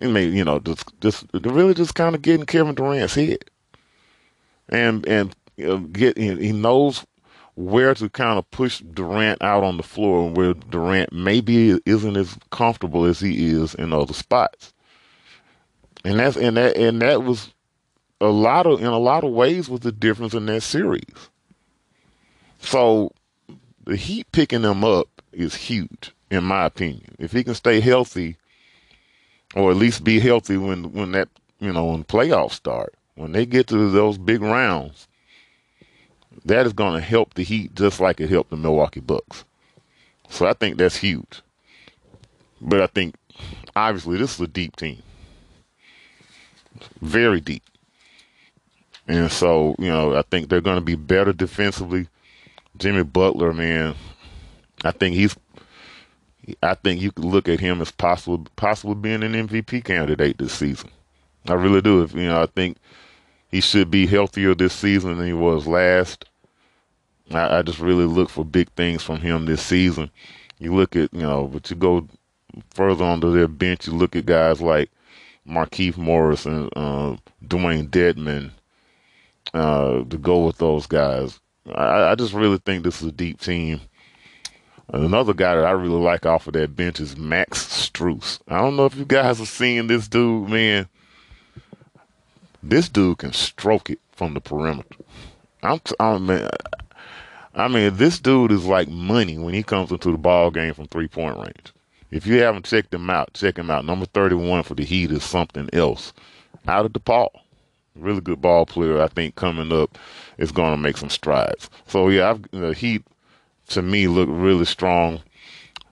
you 0.00 0.44
know 0.44 0.58
just 0.60 0.84
just 1.00 1.26
really 1.34 1.74
just 1.74 1.94
kind 1.94 2.14
of 2.14 2.22
getting 2.22 2.46
Kevin 2.46 2.74
Durant's 2.74 3.14
head, 3.14 3.44
and 4.68 5.06
and 5.06 5.34
you 5.56 5.66
know, 5.66 5.78
get 5.78 6.16
he 6.16 6.52
knows 6.52 7.04
where 7.54 7.94
to 7.94 8.08
kind 8.08 8.38
of 8.38 8.50
push 8.50 8.80
Durant 8.80 9.42
out 9.42 9.62
on 9.62 9.76
the 9.76 9.82
floor 9.82 10.26
and 10.26 10.36
where 10.36 10.54
Durant 10.54 11.12
maybe 11.12 11.78
isn't 11.84 12.16
as 12.16 12.38
comfortable 12.50 13.04
as 13.04 13.20
he 13.20 13.50
is 13.50 13.74
in 13.74 13.92
other 13.92 14.14
spots. 14.14 14.72
And 16.04 16.18
that's 16.18 16.36
and 16.36 16.56
that 16.56 16.76
and 16.76 17.02
that 17.02 17.24
was 17.24 17.52
a 18.20 18.28
lot 18.28 18.66
of 18.66 18.80
in 18.80 18.86
a 18.86 18.98
lot 18.98 19.24
of 19.24 19.32
ways 19.32 19.68
was 19.68 19.80
the 19.80 19.92
difference 19.92 20.32
in 20.32 20.46
that 20.46 20.62
series. 20.62 21.29
So 22.60 23.12
the 23.84 23.96
Heat 23.96 24.30
picking 24.32 24.62
them 24.62 24.84
up 24.84 25.08
is 25.32 25.54
huge, 25.54 26.12
in 26.30 26.44
my 26.44 26.66
opinion. 26.66 27.14
If 27.18 27.32
he 27.32 27.44
can 27.44 27.54
stay 27.54 27.80
healthy, 27.80 28.36
or 29.54 29.70
at 29.70 29.76
least 29.76 30.04
be 30.04 30.20
healthy 30.20 30.56
when 30.56 30.92
when 30.92 31.12
that 31.12 31.28
you 31.58 31.72
know 31.72 31.86
when 31.86 32.04
playoffs 32.04 32.52
start, 32.52 32.94
when 33.14 33.32
they 33.32 33.46
get 33.46 33.66
to 33.68 33.90
those 33.90 34.18
big 34.18 34.42
rounds, 34.42 35.08
that 36.44 36.66
is 36.66 36.72
going 36.72 36.94
to 36.94 37.00
help 37.00 37.34
the 37.34 37.42
Heat 37.42 37.74
just 37.74 38.00
like 38.00 38.20
it 38.20 38.30
helped 38.30 38.50
the 38.50 38.56
Milwaukee 38.56 39.00
Bucks. 39.00 39.44
So 40.28 40.46
I 40.46 40.52
think 40.52 40.76
that's 40.76 40.96
huge. 40.96 41.42
But 42.60 42.80
I 42.80 42.86
think 42.86 43.16
obviously 43.74 44.18
this 44.18 44.34
is 44.34 44.40
a 44.40 44.46
deep 44.46 44.76
team, 44.76 45.02
very 47.00 47.40
deep. 47.40 47.62
And 49.08 49.30
so, 49.32 49.74
you 49.78 49.88
know, 49.88 50.14
I 50.14 50.22
think 50.22 50.48
they're 50.48 50.60
going 50.60 50.76
to 50.76 50.84
be 50.84 50.94
better 50.94 51.32
defensively. 51.32 52.06
Jimmy 52.80 53.04
Butler, 53.04 53.52
man, 53.52 53.94
I 54.84 54.90
think 54.90 55.14
he's 55.14 55.36
I 56.62 56.74
think 56.74 57.00
you 57.00 57.12
could 57.12 57.26
look 57.26 57.48
at 57.48 57.60
him 57.60 57.80
as 57.80 57.92
possible 57.92 58.46
possibly 58.56 58.94
being 58.94 59.22
an 59.22 59.46
MVP 59.48 59.84
candidate 59.84 60.38
this 60.38 60.54
season. 60.54 60.90
I 61.46 61.52
really 61.52 61.82
do. 61.82 62.02
If 62.02 62.14
you 62.14 62.22
know, 62.22 62.42
I 62.42 62.46
think 62.46 62.78
he 63.50 63.60
should 63.60 63.90
be 63.90 64.06
healthier 64.06 64.54
this 64.54 64.72
season 64.72 65.18
than 65.18 65.26
he 65.26 65.34
was 65.34 65.66
last. 65.66 66.24
I, 67.30 67.58
I 67.58 67.62
just 67.62 67.80
really 67.80 68.06
look 68.06 68.30
for 68.30 68.44
big 68.44 68.70
things 68.70 69.02
from 69.02 69.20
him 69.20 69.44
this 69.44 69.62
season. 69.62 70.10
You 70.58 70.74
look 70.74 70.96
at 70.96 71.12
you 71.12 71.20
know, 71.20 71.48
but 71.48 71.68
you 71.70 71.76
go 71.76 72.08
further 72.70 73.04
onto 73.04 73.32
their 73.32 73.48
bench, 73.48 73.86
you 73.86 73.92
look 73.92 74.16
at 74.16 74.24
guys 74.24 74.62
like 74.62 74.90
Markieff 75.46 75.98
Morris 75.98 76.46
and 76.46 76.70
uh, 76.74 77.16
Dewayne 77.46 77.90
Dedmon 77.90 78.52
uh, 79.52 80.02
to 80.04 80.16
go 80.16 80.46
with 80.46 80.56
those 80.56 80.86
guys. 80.86 81.40
I, 81.66 82.10
I 82.10 82.14
just 82.14 82.32
really 82.32 82.58
think 82.58 82.84
this 82.84 83.02
is 83.02 83.08
a 83.08 83.12
deep 83.12 83.40
team. 83.40 83.80
Another 84.92 85.34
guy 85.34 85.54
that 85.54 85.64
I 85.64 85.70
really 85.70 86.00
like 86.00 86.26
off 86.26 86.46
of 86.46 86.54
that 86.54 86.74
bench 86.74 86.98
is 86.98 87.16
Max 87.16 87.64
Strus. 87.64 88.40
I 88.48 88.58
don't 88.58 88.76
know 88.76 88.86
if 88.86 88.96
you 88.96 89.04
guys 89.04 89.40
are 89.40 89.46
seeing 89.46 89.86
this 89.86 90.08
dude, 90.08 90.48
man. 90.48 90.88
This 92.62 92.88
dude 92.88 93.18
can 93.18 93.32
stroke 93.32 93.88
it 93.90 94.00
from 94.12 94.34
the 94.34 94.40
perimeter. 94.40 94.96
I'm, 95.62 95.78
t- 95.78 95.94
I 96.00 96.18
mean, 96.18 96.48
I 97.54 97.68
mean, 97.68 97.96
this 97.96 98.18
dude 98.18 98.52
is 98.52 98.66
like 98.66 98.88
money 98.88 99.38
when 99.38 99.54
he 99.54 99.62
comes 99.62 99.92
into 99.92 100.10
the 100.10 100.18
ball 100.18 100.50
game 100.50 100.74
from 100.74 100.86
three 100.86 101.08
point 101.08 101.36
range. 101.36 101.72
If 102.10 102.26
you 102.26 102.42
haven't 102.42 102.64
checked 102.64 102.92
him 102.92 103.08
out, 103.08 103.34
check 103.34 103.56
him 103.56 103.70
out. 103.70 103.84
Number 103.84 104.06
31 104.06 104.64
for 104.64 104.74
the 104.74 104.84
Heat 104.84 105.12
is 105.12 105.22
something 105.22 105.70
else. 105.72 106.12
Out 106.66 106.86
of 106.86 106.92
DePaul. 106.92 107.28
Really 107.96 108.20
good 108.20 108.40
ball 108.40 108.66
player. 108.66 109.02
I 109.02 109.08
think 109.08 109.34
coming 109.34 109.72
up 109.72 109.98
is 110.38 110.52
going 110.52 110.72
to 110.72 110.76
make 110.76 110.96
some 110.96 111.10
strides. 111.10 111.68
So, 111.86 112.08
yeah, 112.08 112.30
I've, 112.30 112.42
the 112.50 112.72
Heat 112.72 113.02
to 113.70 113.82
me 113.82 114.06
look 114.08 114.28
really 114.30 114.64
strong. 114.64 115.20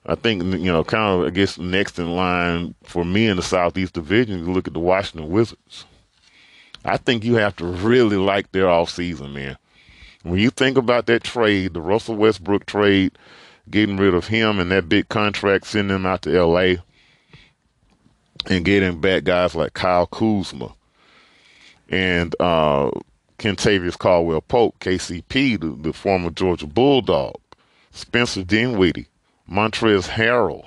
I 0.06 0.14
think 0.14 0.42
you 0.42 0.72
know, 0.72 0.84
kind 0.84 1.20
of 1.20 1.26
I 1.26 1.30
guess 1.30 1.58
next 1.58 1.98
in 1.98 2.14
line 2.14 2.74
for 2.82 3.04
me 3.04 3.26
in 3.26 3.36
the 3.36 3.42
Southeast 3.42 3.94
Division, 3.94 4.38
you 4.38 4.52
look 4.52 4.66
at 4.66 4.74
the 4.74 4.80
Washington 4.80 5.30
Wizards. 5.30 5.84
I 6.84 6.96
think 6.96 7.24
you 7.24 7.34
have 7.34 7.56
to 7.56 7.66
really 7.66 8.16
like 8.16 8.52
their 8.52 8.68
off 8.68 8.90
season, 8.90 9.34
man. 9.34 9.58
When 10.22 10.38
you 10.38 10.50
think 10.50 10.78
about 10.78 11.06
that 11.06 11.24
trade, 11.24 11.74
the 11.74 11.80
Russell 11.80 12.16
Westbrook 12.16 12.66
trade, 12.66 13.12
getting 13.70 13.96
rid 13.96 14.14
of 14.14 14.28
him 14.28 14.58
and 14.58 14.70
that 14.70 14.88
big 14.88 15.08
contract, 15.08 15.66
sending 15.66 15.96
him 15.96 16.06
out 16.06 16.22
to 16.22 16.42
LA, 16.42 16.76
and 18.46 18.64
getting 18.64 19.00
back 19.00 19.24
guys 19.24 19.54
like 19.54 19.74
Kyle 19.74 20.06
Kuzma 20.06 20.74
and 21.88 22.34
uh, 22.40 22.90
Kentavious 23.38 23.98
Caldwell 23.98 24.40
Pope, 24.40 24.78
KCP, 24.80 25.60
the, 25.60 25.68
the 25.68 25.92
former 25.92 26.30
Georgia 26.30 26.66
Bulldog. 26.66 27.36
Spencer 27.90 28.44
Dinwiddie, 28.44 29.08
Montrezl 29.50 30.10
Harrell. 30.10 30.66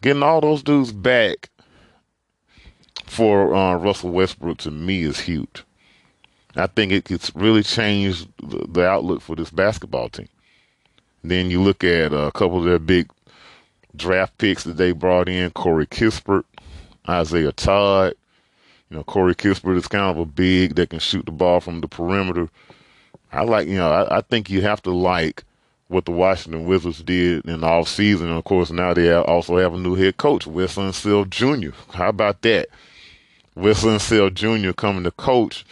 Getting 0.00 0.22
all 0.22 0.40
those 0.40 0.62
dudes 0.62 0.92
back 0.92 1.50
for 3.06 3.54
uh, 3.54 3.74
Russell 3.76 4.10
Westbrook 4.10 4.58
to 4.58 4.70
me 4.70 5.02
is 5.02 5.20
huge. 5.20 5.64
I 6.56 6.66
think 6.66 6.92
it 6.92 7.04
could 7.04 7.22
really 7.34 7.62
changed 7.62 8.28
the, 8.42 8.66
the, 8.68 8.86
outlook 8.88 9.20
for 9.20 9.36
this 9.36 9.50
basketball 9.50 10.08
team. 10.08 10.28
Then 11.22 11.50
you 11.50 11.62
look 11.62 11.84
at 11.84 12.12
a 12.12 12.30
couple 12.32 12.58
of 12.58 12.64
their 12.64 12.78
big 12.78 13.10
draft 13.94 14.38
picks 14.38 14.64
that 14.64 14.76
they 14.76 14.92
brought 14.92 15.28
in: 15.28 15.50
Corey 15.50 15.86
Kispert, 15.86 16.44
Isaiah 17.08 17.52
Todd. 17.52 18.14
You 18.90 18.96
know, 18.96 19.04
Corey 19.04 19.34
Kispert 19.34 19.76
is 19.76 19.88
kind 19.88 20.04
of 20.04 20.18
a 20.18 20.24
big 20.24 20.76
that 20.76 20.90
can 20.90 20.98
shoot 20.98 21.26
the 21.26 21.32
ball 21.32 21.60
from 21.60 21.80
the 21.80 21.88
perimeter. 21.88 22.48
I 23.30 23.42
like, 23.42 23.68
you 23.68 23.76
know, 23.76 23.90
I, 23.90 24.18
I 24.18 24.20
think 24.22 24.48
you 24.48 24.62
have 24.62 24.82
to 24.82 24.90
like 24.90 25.44
what 25.88 26.04
the 26.04 26.12
Washington 26.12 26.66
Wizards 26.66 27.02
did 27.02 27.44
in 27.46 27.60
the 27.60 27.66
off 27.66 27.88
season. 27.88 28.28
And 28.28 28.38
of 28.38 28.44
course, 28.44 28.70
now 28.70 28.94
they 28.94 29.12
also 29.12 29.56
have 29.58 29.74
a 29.74 29.78
new 29.78 29.94
head 29.94 30.16
coach, 30.16 30.46
Wes 30.46 30.76
Unseld 30.76 31.30
Jr. 31.30 31.76
How 31.92 32.08
about 32.08 32.42
that? 32.42 32.68
Wes 33.54 33.84
Unseld 33.84 34.34
Jr. 34.34 34.72
coming 34.72 35.04
to 35.04 35.10
coach 35.10 35.64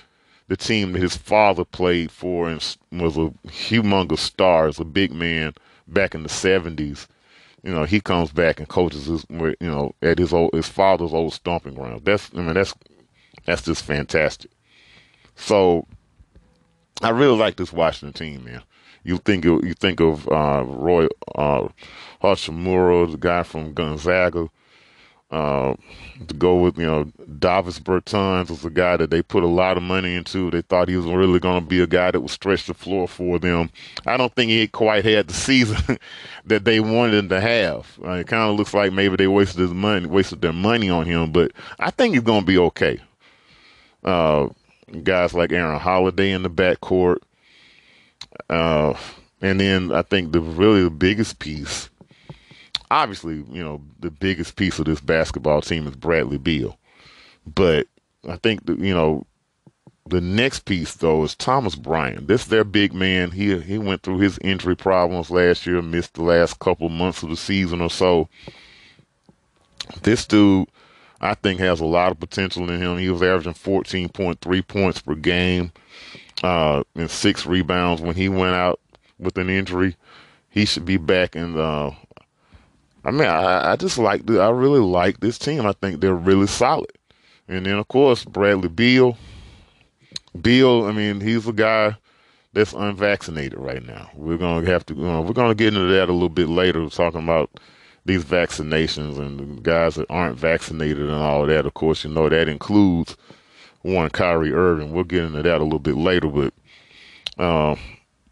the 0.48 0.56
team 0.56 0.92
that 0.92 1.02
his 1.02 1.16
father 1.16 1.64
played 1.64 2.10
for 2.10 2.48
and 2.48 2.60
was 2.92 3.16
a 3.16 3.32
humongous 3.48 4.18
star 4.18 4.68
as 4.68 4.78
a 4.78 4.84
big 4.84 5.12
man 5.12 5.54
back 5.88 6.14
in 6.14 6.22
the 6.22 6.28
70s. 6.28 7.06
You 7.62 7.74
know, 7.74 7.84
he 7.84 8.00
comes 8.00 8.30
back 8.30 8.60
and 8.60 8.68
coaches 8.68 9.06
his, 9.06 9.26
you 9.28 9.56
know, 9.60 9.94
at 10.02 10.18
his 10.18 10.32
old, 10.32 10.52
his 10.54 10.68
father's 10.68 11.12
old 11.12 11.32
stomping 11.32 11.74
ground. 11.74 12.02
That's, 12.04 12.30
I 12.34 12.42
mean, 12.42 12.54
that's, 12.54 12.74
that's 13.46 13.62
just 13.62 13.84
fantastic. 13.84 14.50
So 15.36 15.86
I 17.02 17.10
really 17.10 17.36
like 17.36 17.56
this 17.56 17.72
Washington 17.72 18.12
team, 18.12 18.44
man. 18.44 18.62
You 19.04 19.18
think 19.18 19.44
of, 19.44 19.64
you 19.64 19.74
think 19.74 20.00
of 20.00 20.28
uh, 20.28 20.64
Rui 20.66 21.08
uh, 21.36 21.68
Hachimura, 22.22 23.10
the 23.10 23.18
guy 23.18 23.42
from 23.44 23.72
Gonzaga. 23.72 24.48
Uh, 25.28 25.74
to 26.28 26.34
go 26.34 26.54
with 26.54 26.78
you 26.78 26.86
know 26.86 27.02
Davis 27.40 27.80
Bertans 27.80 28.48
was 28.48 28.64
a 28.64 28.70
guy 28.70 28.96
that 28.96 29.10
they 29.10 29.22
put 29.22 29.42
a 29.42 29.48
lot 29.48 29.76
of 29.76 29.82
money 29.82 30.14
into. 30.14 30.52
They 30.52 30.62
thought 30.62 30.88
he 30.88 30.96
was 30.96 31.06
really 31.06 31.40
going 31.40 31.62
to 31.62 31.68
be 31.68 31.80
a 31.80 31.86
guy 31.86 32.12
that 32.12 32.20
would 32.20 32.30
stretch 32.30 32.66
the 32.66 32.74
floor 32.74 33.08
for 33.08 33.40
them. 33.40 33.70
I 34.06 34.16
don't 34.16 34.32
think 34.34 34.50
he 34.50 34.68
quite 34.68 35.04
had 35.04 35.26
the 35.26 35.34
season 35.34 35.98
that 36.44 36.64
they 36.64 36.78
wanted 36.78 37.14
him 37.14 37.28
to 37.30 37.40
have. 37.40 37.98
Uh, 38.04 38.12
it 38.12 38.28
kind 38.28 38.48
of 38.48 38.56
looks 38.56 38.72
like 38.72 38.92
maybe 38.92 39.16
they 39.16 39.26
wasted 39.26 39.62
his 39.62 39.74
money, 39.74 40.06
wasted 40.06 40.42
their 40.42 40.52
money 40.52 40.88
on 40.90 41.06
him. 41.06 41.32
But 41.32 41.50
I 41.80 41.90
think 41.90 42.14
he's 42.14 42.22
going 42.22 42.42
to 42.42 42.46
be 42.46 42.58
okay. 42.58 43.00
Uh, 44.06 44.48
guys 45.02 45.34
like 45.34 45.52
Aaron 45.52 45.80
Holiday 45.80 46.30
in 46.30 46.42
the 46.42 46.50
backcourt. 46.50 47.18
Uh, 48.48 48.94
and 49.42 49.60
then 49.60 49.92
I 49.92 50.02
think 50.02 50.32
the 50.32 50.40
really 50.40 50.82
the 50.82 50.90
biggest 50.90 51.38
piece, 51.38 51.90
obviously, 52.90 53.44
you 53.50 53.62
know, 53.62 53.82
the 54.00 54.10
biggest 54.10 54.56
piece 54.56 54.78
of 54.78 54.84
this 54.84 55.00
basketball 55.00 55.60
team 55.60 55.86
is 55.86 55.96
Bradley 55.96 56.38
Beal. 56.38 56.78
But 57.46 57.88
I 58.28 58.36
think 58.36 58.66
that, 58.66 58.78
you 58.78 58.94
know, 58.94 59.26
the 60.08 60.20
next 60.20 60.60
piece 60.60 60.94
though 60.94 61.24
is 61.24 61.34
Thomas 61.34 61.74
Bryant. 61.74 62.28
This 62.28 62.44
their 62.44 62.64
big 62.64 62.94
man. 62.94 63.32
He 63.32 63.58
he 63.58 63.78
went 63.78 64.02
through 64.02 64.18
his 64.18 64.38
injury 64.38 64.76
problems 64.76 65.30
last 65.30 65.66
year, 65.66 65.82
missed 65.82 66.14
the 66.14 66.22
last 66.22 66.58
couple 66.58 66.88
months 66.88 67.22
of 67.22 67.30
the 67.30 67.36
season 67.36 67.80
or 67.80 67.90
so. 67.90 68.28
This 70.02 70.26
dude, 70.26 70.68
I 71.20 71.34
think, 71.34 71.60
has 71.60 71.80
a 71.80 71.86
lot 71.86 72.12
of 72.12 72.20
potential 72.20 72.68
in 72.70 72.80
him. 72.80 72.98
He 72.98 73.10
was 73.10 73.22
averaging 73.22 73.54
14.3 73.54 74.66
points 74.68 75.00
per 75.00 75.14
game 75.14 75.72
uh, 76.42 76.82
and 76.94 77.10
six 77.10 77.46
rebounds 77.46 78.02
when 78.02 78.14
he 78.14 78.28
went 78.28 78.54
out 78.54 78.80
with 79.18 79.38
an 79.38 79.48
injury. 79.48 79.96
he 80.50 80.64
should 80.64 80.84
be 80.84 80.96
back 80.96 81.36
in 81.36 81.54
the. 81.54 81.94
I 83.04 83.10
mean, 83.12 83.28
I, 83.28 83.72
I 83.72 83.76
just 83.76 83.98
like 83.98 84.28
I 84.28 84.50
really 84.50 84.80
like 84.80 85.20
this 85.20 85.38
team. 85.38 85.64
I 85.64 85.72
think 85.72 86.00
they're 86.00 86.14
really 86.14 86.48
solid. 86.48 86.90
And 87.48 87.64
then 87.64 87.78
of 87.78 87.88
course 87.88 88.24
Bradley 88.24 88.68
Beal. 88.68 89.16
Beal, 90.40 90.84
I 90.84 90.92
mean, 90.92 91.20
he's 91.20 91.46
a 91.46 91.52
guy 91.52 91.96
that's 92.52 92.72
unvaccinated 92.72 93.58
right 93.58 93.84
now. 93.84 94.10
We're 94.14 94.38
gonna 94.38 94.66
have 94.66 94.84
to. 94.86 94.94
You 94.94 95.02
know, 95.02 95.20
we're 95.22 95.34
gonna 95.34 95.54
get 95.54 95.68
into 95.68 95.86
that 95.92 96.08
a 96.08 96.12
little 96.12 96.28
bit 96.28 96.48
later, 96.48 96.88
talking 96.88 97.22
about 97.22 97.50
these 98.06 98.24
vaccinations 98.24 99.18
and 99.18 99.38
the 99.38 99.60
guys 99.62 99.96
that 99.96 100.06
aren't 100.08 100.38
vaccinated 100.38 101.04
and 101.04 101.12
all 101.12 101.44
that. 101.46 101.66
Of 101.66 101.74
course, 101.74 102.04
you 102.04 102.10
know 102.10 102.28
that 102.28 102.48
includes 102.48 103.16
one 103.82 104.10
Kyrie 104.10 104.52
Irving. 104.52 104.92
We'll 104.92 105.04
get 105.04 105.24
into 105.24 105.42
that 105.42 105.60
a 105.60 105.64
little 105.64 105.78
bit 105.78 105.96
later, 105.96 106.28
but 106.28 106.54
uh, 107.38 107.76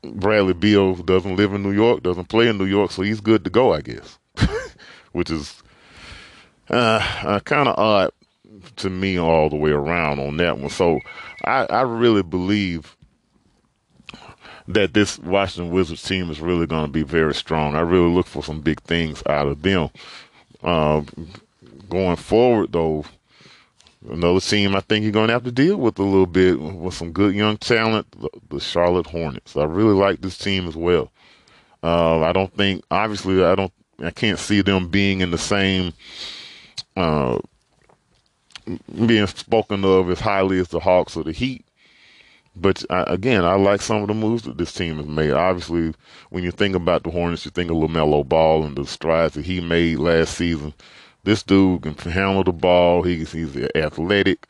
Bradley 0.03 0.55
Beal 0.55 0.95
doesn't 0.95 1.37
live 1.37 1.53
in 1.53 1.63
New 1.63 1.73
York, 1.73 2.03
doesn't 2.03 2.29
play 2.29 2.49
in 2.49 2.57
New 2.59 2.65
York, 2.65 2.91
so 2.91 3.03
he's 3.03 3.21
good 3.21 3.45
to 3.45 3.51
go, 3.51 3.75
I 3.75 3.81
guess. 3.81 4.19
Which 5.13 5.31
is 5.31 5.63
uh, 6.71 7.05
uh, 7.23 7.41
kind 7.41 7.69
of 7.69 7.79
odd 7.79 8.11
to 8.77 8.91
me 8.91 9.19
all 9.19 9.51
the 9.51 9.57
way 9.57 9.71
around 9.71 10.21
on 10.21 10.37
that 10.39 10.59
one. 10.59 10.71
So 10.71 11.01
I, 11.45 11.67
I 11.67 11.83
really 11.83 12.23
believe 12.23 12.97
that 14.69 14.95
this 14.95 15.19
Washington 15.19 15.73
Wizards 15.73 16.03
team 16.03 16.31
is 16.31 16.41
really 16.41 16.67
going 16.67 16.87
to 16.87 16.91
be 16.93 17.03
very 17.03 17.35
strong. 17.35 17.75
I 17.75 17.81
really 17.81 18.09
look 18.09 18.27
for 18.27 18.43
some 18.43 18.61
big 18.61 18.81
things 18.83 19.23
out 19.27 19.47
of 19.47 19.63
them. 19.63 19.91
Uh, 20.63 21.03
going 21.91 22.17
forward, 22.17 22.73
though, 22.73 23.05
another 24.11 24.41
team 24.41 24.75
I 24.75 24.81
think 24.81 25.03
you're 25.03 25.13
going 25.13 25.29
to 25.29 25.35
have 25.35 25.45
to 25.45 25.53
deal 25.53 25.77
with 25.77 25.99
a 25.99 26.03
little 26.03 26.27
bit 26.27 26.59
with 26.59 26.95
some 26.95 27.13
good 27.13 27.35
young 27.35 27.59
talent, 27.59 28.07
the, 28.49 28.61
Charlotte 28.61 29.07
Hornets. 29.07 29.57
I 29.57 29.65
really 29.65 29.95
like 29.95 30.23
this 30.23 30.39
team 30.39 30.67
as 30.67 30.77
well. 30.77 31.11
Uh, 31.83 32.21
I 32.21 32.33
don't 32.33 32.55
think, 32.57 32.83
obviously, 32.91 33.45
I 33.45 33.55
don't, 33.55 33.73
I 34.03 34.11
can't 34.11 34.39
see 34.39 34.63
them 34.63 34.89
being 34.89 35.21
in 35.21 35.31
the 35.31 35.39
same, 35.39 35.93
uh, 36.97 37.39
being 39.07 39.27
spoken 39.27 39.85
of 39.85 40.09
as 40.09 40.21
highly 40.21 40.59
as 40.59 40.69
the 40.69 40.81
Hawks 40.81 41.17
or 41.17 41.25
the 41.25 41.33
Heat. 41.33 41.67
But 42.57 42.85
I, 42.89 43.05
again, 43.09 43.45
I 43.45 43.55
like 43.55 43.83
some 43.83 44.03
of 44.03 44.09
the 44.09 44.15
moves 44.15 44.45
that 44.45 44.59
this 44.59 44.73
team 44.73 44.97
has 44.99 45.07
made. 45.07 45.33
Obviously, 45.33 45.95
when 46.31 46.45
you 46.45 46.53
think 46.53 46.77
about 46.77 47.03
the 47.03 47.11
Hornets, 47.11 47.45
you 47.45 47.51
think 47.51 47.71
of 47.71 47.77
LaMelo 47.77 48.27
Ball 48.27 48.65
and 48.65 48.77
the 48.77 48.87
strides 48.87 49.35
that 49.35 49.45
he 49.45 49.61
made 49.61 49.99
last 49.99 50.37
season. 50.37 50.73
This 51.25 51.43
dude 51.43 51.83
can 51.83 51.95
handle 51.95 52.45
the 52.45 52.53
ball. 52.53 53.03
He's 53.03 53.33
he's 53.33 53.57
athletic, 53.75 54.47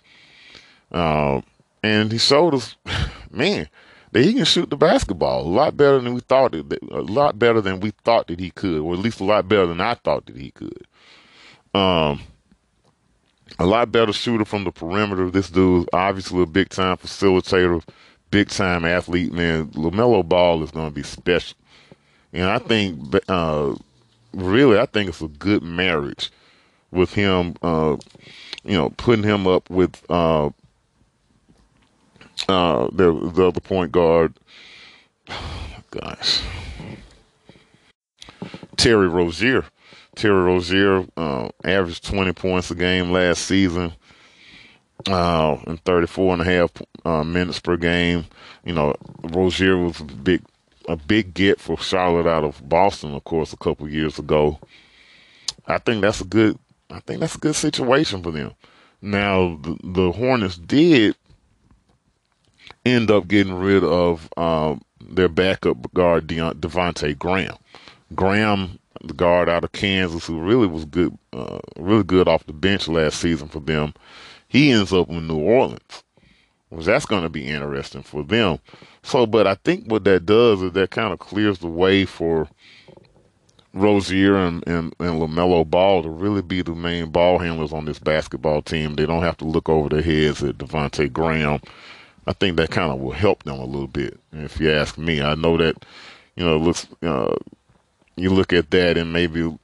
uh, 0.92 1.40
and 1.82 2.10
he 2.10 2.18
showed 2.18 2.54
us, 2.54 2.76
man, 3.30 3.68
that 4.10 4.24
he 4.24 4.34
can 4.34 4.44
shoot 4.44 4.70
the 4.70 4.76
basketball 4.76 5.42
a 5.42 5.48
lot 5.48 5.76
better 5.76 6.00
than 6.00 6.14
we 6.14 6.20
thought. 6.20 6.52
That, 6.52 6.82
a 6.90 7.00
lot 7.00 7.38
better 7.38 7.60
than 7.60 7.80
we 7.80 7.92
thought 8.04 8.26
that 8.26 8.40
he 8.40 8.50
could, 8.50 8.80
or 8.80 8.94
at 8.94 8.98
least 8.98 9.20
a 9.20 9.24
lot 9.24 9.48
better 9.48 9.66
than 9.66 9.80
I 9.80 9.94
thought 9.94 10.26
that 10.26 10.36
he 10.36 10.50
could. 10.50 10.86
Um, 11.74 12.20
a 13.58 13.66
lot 13.66 13.92
better 13.92 14.12
shooter 14.12 14.44
from 14.44 14.64
the 14.64 14.72
perimeter. 14.72 15.30
This 15.30 15.50
dude's 15.50 15.88
obviously 15.92 16.42
a 16.42 16.46
big 16.46 16.70
time 16.70 16.96
facilitator, 16.96 17.82
big 18.30 18.48
time 18.48 18.84
athlete. 18.84 19.32
Man, 19.32 19.68
LaMelo 19.68 20.26
Ball 20.26 20.62
is 20.62 20.70
going 20.70 20.88
to 20.88 20.94
be 20.94 21.02
special, 21.02 21.56
and 22.32 22.44
I 22.50 22.58
think, 22.58 23.14
uh, 23.28 23.74
really, 24.32 24.78
I 24.78 24.86
think 24.86 25.08
it's 25.08 25.22
a 25.22 25.28
good 25.28 25.62
marriage 25.62 26.30
with 26.90 27.14
him. 27.14 27.54
Uh, 27.62 27.96
you 28.64 28.76
know, 28.76 28.90
putting 28.90 29.24
him 29.24 29.46
up 29.46 29.68
with 29.68 30.02
uh, 30.10 30.46
uh, 32.48 32.88
the 32.92 33.30
the 33.34 33.48
other 33.48 33.60
point 33.60 33.92
guard. 33.92 34.34
gosh, 35.90 36.42
Terry 38.76 39.08
Rozier. 39.08 39.64
Terry 40.14 40.42
Rozier 40.42 41.06
uh, 41.16 41.48
averaged 41.64 42.04
20 42.04 42.32
points 42.32 42.70
a 42.70 42.74
game 42.74 43.10
last 43.10 43.46
season 43.46 43.92
uh, 45.08 45.56
and 45.66 45.82
34 45.84 46.34
and 46.34 46.42
a 46.42 46.44
half 46.44 46.70
uh, 47.04 47.24
minutes 47.24 47.60
per 47.60 47.76
game. 47.76 48.24
You 48.64 48.74
know, 48.74 48.94
Rozier 49.22 49.76
was 49.76 50.00
a 50.00 50.04
big, 50.04 50.42
a 50.88 50.96
big 50.96 51.34
get 51.34 51.60
for 51.60 51.76
Charlotte 51.78 52.26
out 52.26 52.44
of 52.44 52.66
Boston, 52.68 53.14
of 53.14 53.24
course, 53.24 53.52
a 53.52 53.58
couple 53.58 53.88
years 53.88 54.18
ago. 54.18 54.58
I 55.66 55.78
think 55.78 56.02
that's 56.02 56.20
a 56.20 56.24
good, 56.26 56.58
I 56.90 57.00
think 57.00 57.20
that's 57.20 57.36
a 57.36 57.40
good 57.40 57.56
situation 57.56 58.22
for 58.22 58.30
them. 58.30 58.52
Now, 59.02 59.58
the, 59.62 59.76
the 59.82 60.12
Hornets 60.12 60.56
did 60.56 61.16
end 62.84 63.10
up 63.10 63.28
getting 63.28 63.54
rid 63.54 63.84
of 63.84 64.28
um, 64.36 64.82
their 65.00 65.28
backup 65.28 65.92
guard, 65.92 66.26
De- 66.26 66.36
Devonte 66.36 67.18
Graham. 67.18 67.56
Graham 68.14 68.78
the 69.08 69.14
guard 69.14 69.48
out 69.48 69.64
of 69.64 69.72
Kansas, 69.72 70.26
who 70.26 70.40
really 70.40 70.66
was 70.66 70.84
good, 70.84 71.16
uh, 71.32 71.58
really 71.78 72.04
good 72.04 72.28
off 72.28 72.46
the 72.46 72.52
bench 72.52 72.88
last 72.88 73.20
season 73.20 73.48
for 73.48 73.60
them. 73.60 73.94
He 74.48 74.70
ends 74.70 74.92
up 74.92 75.08
in 75.08 75.26
New 75.26 75.38
Orleans, 75.38 76.04
which 76.68 76.86
that's 76.86 77.06
going 77.06 77.22
to 77.22 77.28
be 77.28 77.46
interesting 77.46 78.02
for 78.02 78.22
them. 78.22 78.58
So, 79.02 79.26
but 79.26 79.46
I 79.46 79.54
think 79.56 79.90
what 79.90 80.04
that 80.04 80.26
does 80.26 80.62
is 80.62 80.72
that 80.72 80.90
kind 80.90 81.12
of 81.12 81.18
clears 81.18 81.58
the 81.58 81.68
way 81.68 82.04
for 82.04 82.48
Rozier 83.74 84.36
and, 84.36 84.66
and, 84.68 84.94
and 85.00 85.20
LaMelo 85.20 85.68
Ball 85.68 86.04
to 86.04 86.08
really 86.08 86.42
be 86.42 86.62
the 86.62 86.74
main 86.74 87.10
ball 87.10 87.38
handlers 87.38 87.72
on 87.72 87.84
this 87.84 87.98
basketball 87.98 88.62
team. 88.62 88.94
They 88.94 89.04
don't 89.04 89.24
have 89.24 89.36
to 89.38 89.44
look 89.44 89.68
over 89.68 89.88
their 89.88 90.02
heads 90.02 90.42
at 90.44 90.58
Devonte 90.58 91.12
Graham. 91.12 91.60
I 92.26 92.32
think 92.32 92.56
that 92.56 92.70
kind 92.70 92.92
of 92.92 93.00
will 93.00 93.12
help 93.12 93.42
them 93.42 93.58
a 93.58 93.64
little 93.64 93.88
bit. 93.88 94.18
If 94.32 94.60
you 94.60 94.70
ask 94.70 94.96
me, 94.96 95.20
I 95.20 95.34
know 95.34 95.56
that 95.58 95.84
you 96.36 96.44
know 96.44 96.56
it 96.56 96.60
looks 96.60 96.86
uh, 97.02 97.34
you 98.16 98.30
look 98.30 98.52
at 98.52 98.70
that 98.70 98.96
and 98.96 99.12
maybe 99.12 99.56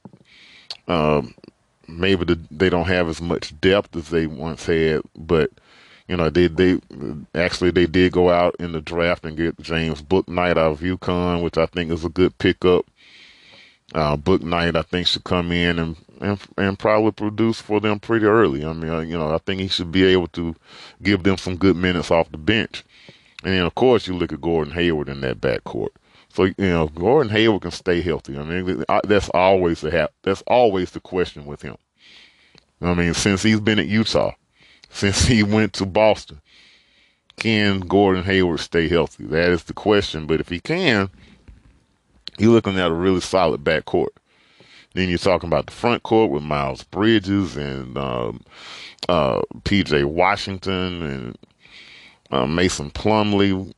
um, 0.87 1.33
maybe 1.87 2.25
the, 2.25 2.39
they 2.49 2.69
don't 2.69 2.87
have 2.87 3.07
as 3.07 3.21
much 3.21 3.59
depth 3.61 3.95
as 3.95 4.09
they 4.09 4.27
once 4.27 4.65
had, 4.65 5.01
but 5.15 5.51
you 6.07 6.17
know 6.17 6.29
they 6.29 6.47
they 6.47 6.79
actually 7.35 7.71
they 7.71 7.85
did 7.85 8.11
go 8.11 8.29
out 8.29 8.55
in 8.59 8.71
the 8.71 8.81
draft 8.81 9.25
and 9.25 9.37
get 9.37 9.59
James 9.61 10.01
Bouknight 10.01 10.51
out 10.51 10.71
of 10.71 10.79
UConn, 10.79 11.41
which 11.41 11.57
I 11.57 11.65
think 11.65 11.91
is 11.91 12.03
a 12.03 12.09
good 12.09 12.37
pickup. 12.37 12.85
Uh, 13.93 14.17
Bouknight 14.17 14.75
I 14.75 14.81
think 14.81 15.07
should 15.07 15.23
come 15.23 15.51
in 15.51 15.79
and, 15.79 15.95
and 16.19 16.39
and 16.57 16.79
probably 16.79 17.11
produce 17.11 17.61
for 17.61 17.79
them 17.79 17.99
pretty 17.99 18.25
early. 18.25 18.65
I 18.65 18.73
mean, 18.73 19.09
you 19.09 19.17
know, 19.17 19.33
I 19.33 19.37
think 19.37 19.61
he 19.61 19.67
should 19.67 19.91
be 19.91 20.05
able 20.05 20.27
to 20.29 20.55
give 21.01 21.23
them 21.23 21.37
some 21.37 21.55
good 21.55 21.75
minutes 21.75 22.11
off 22.11 22.31
the 22.31 22.37
bench. 22.37 22.83
And 23.43 23.53
then 23.53 23.65
of 23.65 23.75
course 23.75 24.07
you 24.07 24.15
look 24.15 24.31
at 24.31 24.41
Gordon 24.41 24.73
Hayward 24.73 25.09
in 25.09 25.21
that 25.21 25.41
backcourt. 25.41 25.89
So 26.33 26.45
you 26.45 26.53
know, 26.57 26.87
Gordon 26.87 27.31
Hayward 27.31 27.63
can 27.63 27.71
stay 27.71 28.01
healthy. 28.01 28.37
I 28.37 28.43
mean, 28.43 28.85
that's 29.03 29.29
always 29.29 29.81
the 29.81 29.91
ha- 29.91 30.13
that's 30.23 30.43
always 30.47 30.91
the 30.91 31.01
question 31.01 31.45
with 31.45 31.61
him. 31.61 31.77
I 32.81 32.93
mean, 32.93 33.13
since 33.13 33.43
he's 33.43 33.59
been 33.59 33.79
at 33.79 33.87
Utah, 33.87 34.31
since 34.89 35.25
he 35.25 35.43
went 35.43 35.73
to 35.73 35.85
Boston, 35.85 36.41
can 37.37 37.81
Gordon 37.81 38.23
Hayward 38.23 38.61
stay 38.61 38.87
healthy? 38.87 39.25
That 39.25 39.49
is 39.49 39.63
the 39.63 39.73
question. 39.73 40.25
But 40.25 40.39
if 40.39 40.49
he 40.49 40.59
can, 40.59 41.09
you're 42.37 42.51
looking 42.51 42.79
at 42.79 42.91
a 42.91 42.93
really 42.93 43.21
solid 43.21 43.63
backcourt. 43.63 44.09
Then 44.93 45.09
you're 45.09 45.17
talking 45.17 45.47
about 45.47 45.67
the 45.67 45.71
front 45.71 46.03
court 46.03 46.31
with 46.31 46.43
Miles 46.43 46.83
Bridges 46.83 47.55
and 47.55 47.97
um, 47.97 48.41
uh, 49.07 49.41
P.J. 49.63 50.03
Washington 50.03 51.01
and 51.01 51.37
uh, 52.29 52.45
Mason 52.45 52.89
Plumlee, 52.91 53.73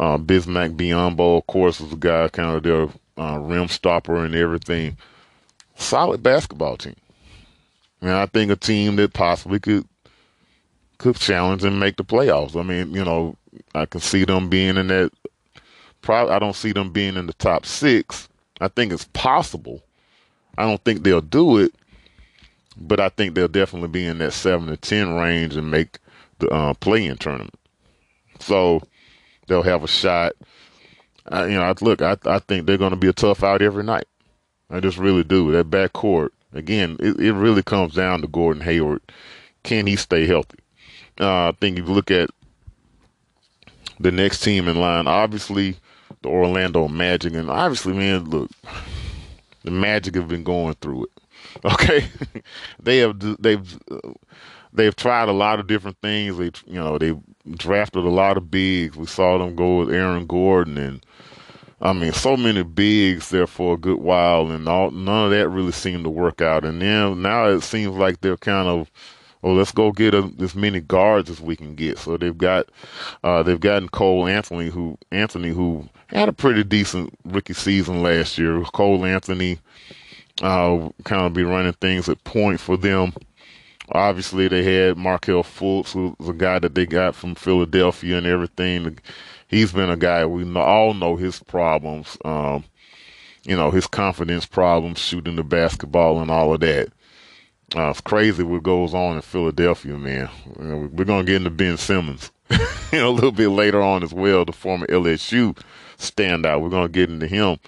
uh, 0.00 0.16
Bismack 0.16 0.76
Biyombo, 0.76 1.38
of 1.38 1.46
course, 1.46 1.78
was 1.78 1.92
a 1.92 1.96
guy 1.96 2.26
kind 2.28 2.56
of 2.56 2.62
their 2.62 2.88
uh, 3.22 3.38
rim 3.38 3.68
stopper 3.68 4.24
and 4.24 4.34
everything. 4.34 4.96
Solid 5.76 6.22
basketball 6.22 6.78
team. 6.78 6.96
And 8.00 8.10
I 8.10 8.24
think 8.24 8.50
a 8.50 8.56
team 8.56 8.96
that 8.96 9.12
possibly 9.12 9.60
could 9.60 9.86
could 10.96 11.16
challenge 11.16 11.64
and 11.64 11.78
make 11.78 11.96
the 11.96 12.04
playoffs. 12.04 12.56
I 12.56 12.62
mean, 12.62 12.94
you 12.94 13.04
know, 13.04 13.36
I 13.74 13.84
can 13.84 14.00
see 14.00 14.24
them 14.24 14.48
being 14.48 14.78
in 14.78 14.86
that. 14.86 15.12
Probably, 16.00 16.32
I 16.32 16.38
don't 16.38 16.56
see 16.56 16.72
them 16.72 16.92
being 16.92 17.16
in 17.16 17.26
the 17.26 17.34
top 17.34 17.66
six. 17.66 18.26
I 18.58 18.68
think 18.68 18.92
it's 18.92 19.04
possible. 19.12 19.82
I 20.56 20.62
don't 20.62 20.82
think 20.82 21.02
they'll 21.02 21.20
do 21.20 21.58
it, 21.58 21.74
but 22.78 23.00
I 23.00 23.10
think 23.10 23.34
they'll 23.34 23.48
definitely 23.48 23.88
be 23.88 24.06
in 24.06 24.16
that 24.18 24.32
seven 24.32 24.68
to 24.68 24.78
ten 24.78 25.14
range 25.14 25.56
and 25.56 25.70
make 25.70 25.98
the 26.38 26.48
uh, 26.48 26.72
play-in 26.74 27.18
tournament. 27.18 27.54
So 28.38 28.82
they'll 29.50 29.62
have 29.62 29.84
a 29.84 29.88
shot. 29.88 30.32
I, 31.26 31.46
you 31.46 31.54
know, 31.54 31.74
look, 31.82 32.00
I 32.00 32.16
I 32.24 32.38
think 32.38 32.66
they're 32.66 32.78
going 32.78 32.92
to 32.92 32.96
be 32.96 33.08
a 33.08 33.12
tough 33.12 33.42
out 33.42 33.60
every 33.60 33.82
night. 33.82 34.06
I 34.70 34.80
just 34.80 34.96
really 34.96 35.24
do. 35.24 35.50
That 35.52 35.68
backcourt 35.68 36.30
again, 36.52 36.96
it, 37.00 37.18
it 37.18 37.32
really 37.32 37.62
comes 37.62 37.94
down 37.94 38.22
to 38.22 38.28
Gordon 38.28 38.62
Hayward. 38.62 39.02
Can 39.62 39.86
he 39.86 39.96
stay 39.96 40.26
healthy? 40.26 40.58
Uh, 41.20 41.48
I 41.48 41.52
think 41.60 41.78
if 41.78 41.86
you 41.86 41.92
look 41.92 42.10
at 42.10 42.30
the 43.98 44.10
next 44.10 44.40
team 44.40 44.68
in 44.68 44.76
line, 44.80 45.06
obviously 45.06 45.76
the 46.22 46.28
Orlando 46.28 46.88
Magic, 46.88 47.34
and 47.34 47.50
obviously, 47.50 47.92
man, 47.92 48.24
look, 48.24 48.50
the 49.64 49.70
Magic 49.70 50.14
have 50.14 50.28
been 50.28 50.44
going 50.44 50.74
through 50.74 51.04
it. 51.04 51.10
Okay, 51.64 52.06
they 52.80 52.98
have 52.98 53.18
they've 53.42 53.78
they've 54.72 54.96
tried 54.96 55.28
a 55.28 55.32
lot 55.32 55.60
of 55.60 55.66
different 55.66 55.98
things. 56.02 56.38
They 56.38 56.50
you 56.66 56.80
know 56.80 56.98
they 56.98 57.14
drafted 57.52 58.04
a 58.04 58.10
lot 58.10 58.36
of 58.36 58.50
bigs. 58.50 58.96
We 58.96 59.06
saw 59.06 59.38
them 59.38 59.56
go 59.56 59.78
with 59.78 59.94
Aaron 59.94 60.26
Gordon 60.26 60.76
and 60.78 61.04
I 61.82 61.94
mean, 61.94 62.12
so 62.12 62.36
many 62.36 62.62
bigs 62.62 63.30
there 63.30 63.46
for 63.46 63.74
a 63.74 63.78
good 63.78 63.98
while, 63.98 64.50
and 64.50 64.68
all 64.68 64.90
none 64.90 65.24
of 65.24 65.30
that 65.30 65.48
really 65.48 65.72
seemed 65.72 66.04
to 66.04 66.10
work 66.10 66.42
out. 66.42 66.64
And 66.64 66.82
then 66.82 67.22
now 67.22 67.46
it 67.46 67.62
seems 67.62 67.96
like 67.96 68.20
they're 68.20 68.36
kind 68.36 68.68
of, 68.68 68.90
well, 69.40 69.54
let's 69.54 69.72
go 69.72 69.90
get 69.90 70.12
a, 70.12 70.30
as 70.40 70.54
many 70.54 70.80
guards 70.80 71.30
as 71.30 71.40
we 71.40 71.56
can 71.56 71.74
get. 71.74 71.98
So 71.98 72.18
they've 72.18 72.36
got, 72.36 72.68
uh, 73.24 73.42
they've 73.42 73.58
gotten 73.60 73.88
Cole 73.88 74.26
Anthony, 74.26 74.68
who 74.68 74.98
Anthony, 75.10 75.48
who 75.48 75.88
had 76.08 76.28
a 76.28 76.34
pretty 76.34 76.64
decent 76.64 77.14
rookie 77.24 77.54
season 77.54 78.02
last 78.02 78.36
year. 78.36 78.62
Cole 78.74 79.06
Anthony, 79.06 79.58
uh, 80.42 80.90
kind 81.04 81.22
of 81.22 81.32
be 81.32 81.44
running 81.44 81.72
things 81.74 82.10
at 82.10 82.22
point 82.24 82.60
for 82.60 82.76
them. 82.76 83.14
Obviously, 83.92 84.48
they 84.48 84.62
had 84.62 84.96
Markelle 84.96 85.42
Fultz, 85.42 85.92
who 85.92 86.14
was 86.18 86.28
a 86.28 86.32
guy 86.32 86.58
that 86.58 86.74
they 86.74 86.86
got 86.86 87.14
from 87.14 87.34
Philadelphia 87.34 88.18
and 88.18 88.26
everything 88.26 88.98
he's 89.50 89.72
been 89.72 89.90
a 89.90 89.96
guy 89.96 90.24
we 90.24 90.44
all 90.56 90.94
know 90.94 91.16
his 91.16 91.40
problems. 91.40 92.16
Um, 92.24 92.64
you 93.44 93.56
know, 93.56 93.70
his 93.70 93.86
confidence 93.86 94.46
problems, 94.46 94.98
shooting 94.98 95.36
the 95.36 95.42
basketball 95.42 96.20
and 96.20 96.30
all 96.30 96.54
of 96.54 96.60
that. 96.60 96.88
Uh, 97.74 97.90
it's 97.90 98.00
crazy 98.00 98.42
what 98.42 98.62
goes 98.62 98.92
on 98.94 99.16
in 99.16 99.22
Philadelphia, 99.22 99.96
man. 99.96 100.28
We're 100.56 101.04
going 101.04 101.24
to 101.24 101.32
get 101.32 101.36
into 101.36 101.50
Ben 101.50 101.76
Simmons 101.76 102.30
you 102.50 102.98
know, 102.98 103.08
a 103.08 103.12
little 103.12 103.32
bit 103.32 103.48
later 103.48 103.80
on 103.80 104.02
as 104.02 104.12
well, 104.12 104.44
the 104.44 104.52
former 104.52 104.86
LSU 104.88 105.56
standout. 105.96 106.60
We're 106.60 106.68
going 106.68 106.88
to 106.88 106.92
get 106.92 107.10
into 107.10 107.26
him 107.26 107.58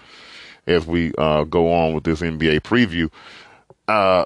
as 0.66 0.86
we 0.86 1.12
uh, 1.16 1.44
go 1.44 1.72
on 1.72 1.94
with 1.94 2.04
this 2.04 2.20
NBA 2.20 2.60
preview. 2.60 3.10
Uh, 3.88 4.24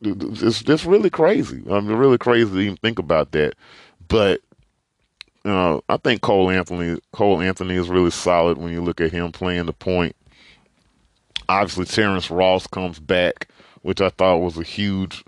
it's, 0.00 0.62
it's 0.62 0.84
really 0.84 1.10
crazy. 1.10 1.62
I 1.70 1.80
mean, 1.80 1.96
really 1.96 2.18
crazy 2.18 2.50
to 2.50 2.58
even 2.58 2.76
think 2.76 2.98
about 2.98 3.32
that. 3.32 3.54
But 4.06 4.40
uh, 5.44 5.80
I 5.88 5.96
think 5.96 6.20
Cole 6.20 6.50
Anthony 6.50 7.00
Cole 7.12 7.40
Anthony 7.40 7.76
is 7.76 7.88
really 7.88 8.10
solid 8.10 8.58
when 8.58 8.72
you 8.72 8.82
look 8.82 9.00
at 9.00 9.12
him 9.12 9.32
playing 9.32 9.66
the 9.66 9.72
point. 9.72 10.14
Obviously, 11.48 11.86
Terrence 11.86 12.30
Ross 12.30 12.66
comes 12.66 12.98
back, 12.98 13.48
which 13.82 14.00
I 14.00 14.10
thought 14.10 14.38
was 14.38 14.58
a 14.58 14.62
huge. 14.62 15.24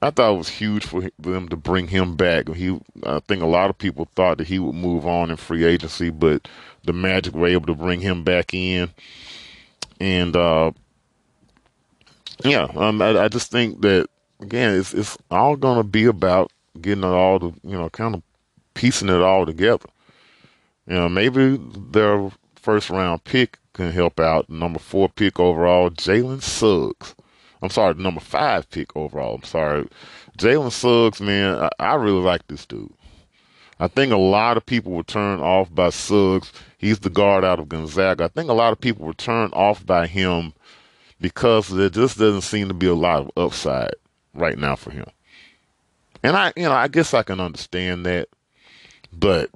I 0.00 0.10
thought 0.10 0.34
it 0.34 0.38
was 0.38 0.48
huge 0.48 0.86
for 0.86 1.10
them 1.18 1.48
to 1.50 1.56
bring 1.56 1.88
him 1.88 2.16
back. 2.16 2.48
He, 2.48 2.80
I 3.02 3.20
think 3.20 3.42
a 3.42 3.46
lot 3.46 3.68
of 3.68 3.76
people 3.76 4.08
thought 4.14 4.38
that 4.38 4.46
he 4.46 4.58
would 4.58 4.74
move 4.74 5.06
on 5.06 5.30
in 5.30 5.36
free 5.36 5.64
agency, 5.64 6.08
but 6.08 6.48
the 6.84 6.94
Magic 6.94 7.34
were 7.34 7.46
able 7.46 7.66
to 7.66 7.74
bring 7.74 8.00
him 8.00 8.24
back 8.24 8.54
in, 8.54 8.90
and 10.00 10.34
uh, 10.34 10.72
yeah, 12.42 12.68
um, 12.76 13.00
I, 13.02 13.24
I 13.24 13.28
just 13.28 13.50
think 13.50 13.82
that 13.82 14.08
again, 14.40 14.78
it's 14.78 14.94
it's 14.94 15.18
all 15.30 15.56
going 15.56 15.78
to 15.78 15.84
be 15.84 16.04
about 16.04 16.52
getting 16.80 17.04
it 17.04 17.08
all 17.08 17.38
to 17.40 17.54
you 17.62 17.76
know 17.76 17.88
kind 17.90 18.14
of 18.14 18.22
piecing 18.74 19.08
it 19.08 19.20
all 19.20 19.46
together. 19.46 19.88
You 20.86 20.94
know, 20.94 21.08
maybe 21.08 21.58
their 21.90 22.30
first 22.56 22.90
round 22.90 23.24
pick 23.24 23.58
can 23.72 23.90
help 23.90 24.20
out. 24.20 24.48
Number 24.48 24.78
four 24.78 25.08
pick 25.08 25.40
overall, 25.40 25.90
Jalen 25.90 26.42
Suggs. 26.42 27.14
I'm 27.62 27.70
sorry, 27.70 27.94
number 27.94 28.20
five 28.20 28.68
pick 28.70 28.94
overall. 28.96 29.36
I'm 29.36 29.44
sorry. 29.44 29.88
Jalen 30.38 30.72
Suggs, 30.72 31.20
man, 31.20 31.56
I, 31.56 31.70
I, 31.78 31.94
really 31.94 32.20
like 32.20 32.46
this 32.48 32.66
dude. 32.66 32.92
I 33.80 33.88
think 33.88 34.12
a 34.12 34.18
lot 34.18 34.56
of 34.56 34.66
people 34.66 34.92
were 34.92 35.02
turned 35.02 35.40
off 35.40 35.74
by 35.74 35.90
Suggs. 35.90 36.52
He's 36.76 36.98
the 36.98 37.10
guard 37.10 37.44
out 37.44 37.60
of 37.60 37.68
Gonzaga. 37.68 38.24
I 38.24 38.28
think 38.28 38.50
a 38.50 38.54
lot 38.54 38.72
of 38.72 38.80
people 38.80 39.06
were 39.06 39.14
turned 39.14 39.54
off 39.54 39.86
by 39.86 40.06
him 40.06 40.52
because 41.20 41.68
there 41.68 41.90
just 41.90 42.18
doesn't 42.18 42.42
seem 42.42 42.68
to 42.68 42.74
be 42.74 42.86
a 42.86 42.94
lot 42.94 43.20
of 43.20 43.30
upside 43.36 43.94
right 44.34 44.58
now 44.58 44.76
for 44.76 44.90
him. 44.90 45.06
And 46.22 46.36
I, 46.36 46.52
you 46.56 46.64
know, 46.64 46.72
I 46.72 46.88
guess 46.88 47.14
I 47.14 47.22
can 47.22 47.40
understand 47.40 48.06
that. 48.06 48.28
But 49.12 49.50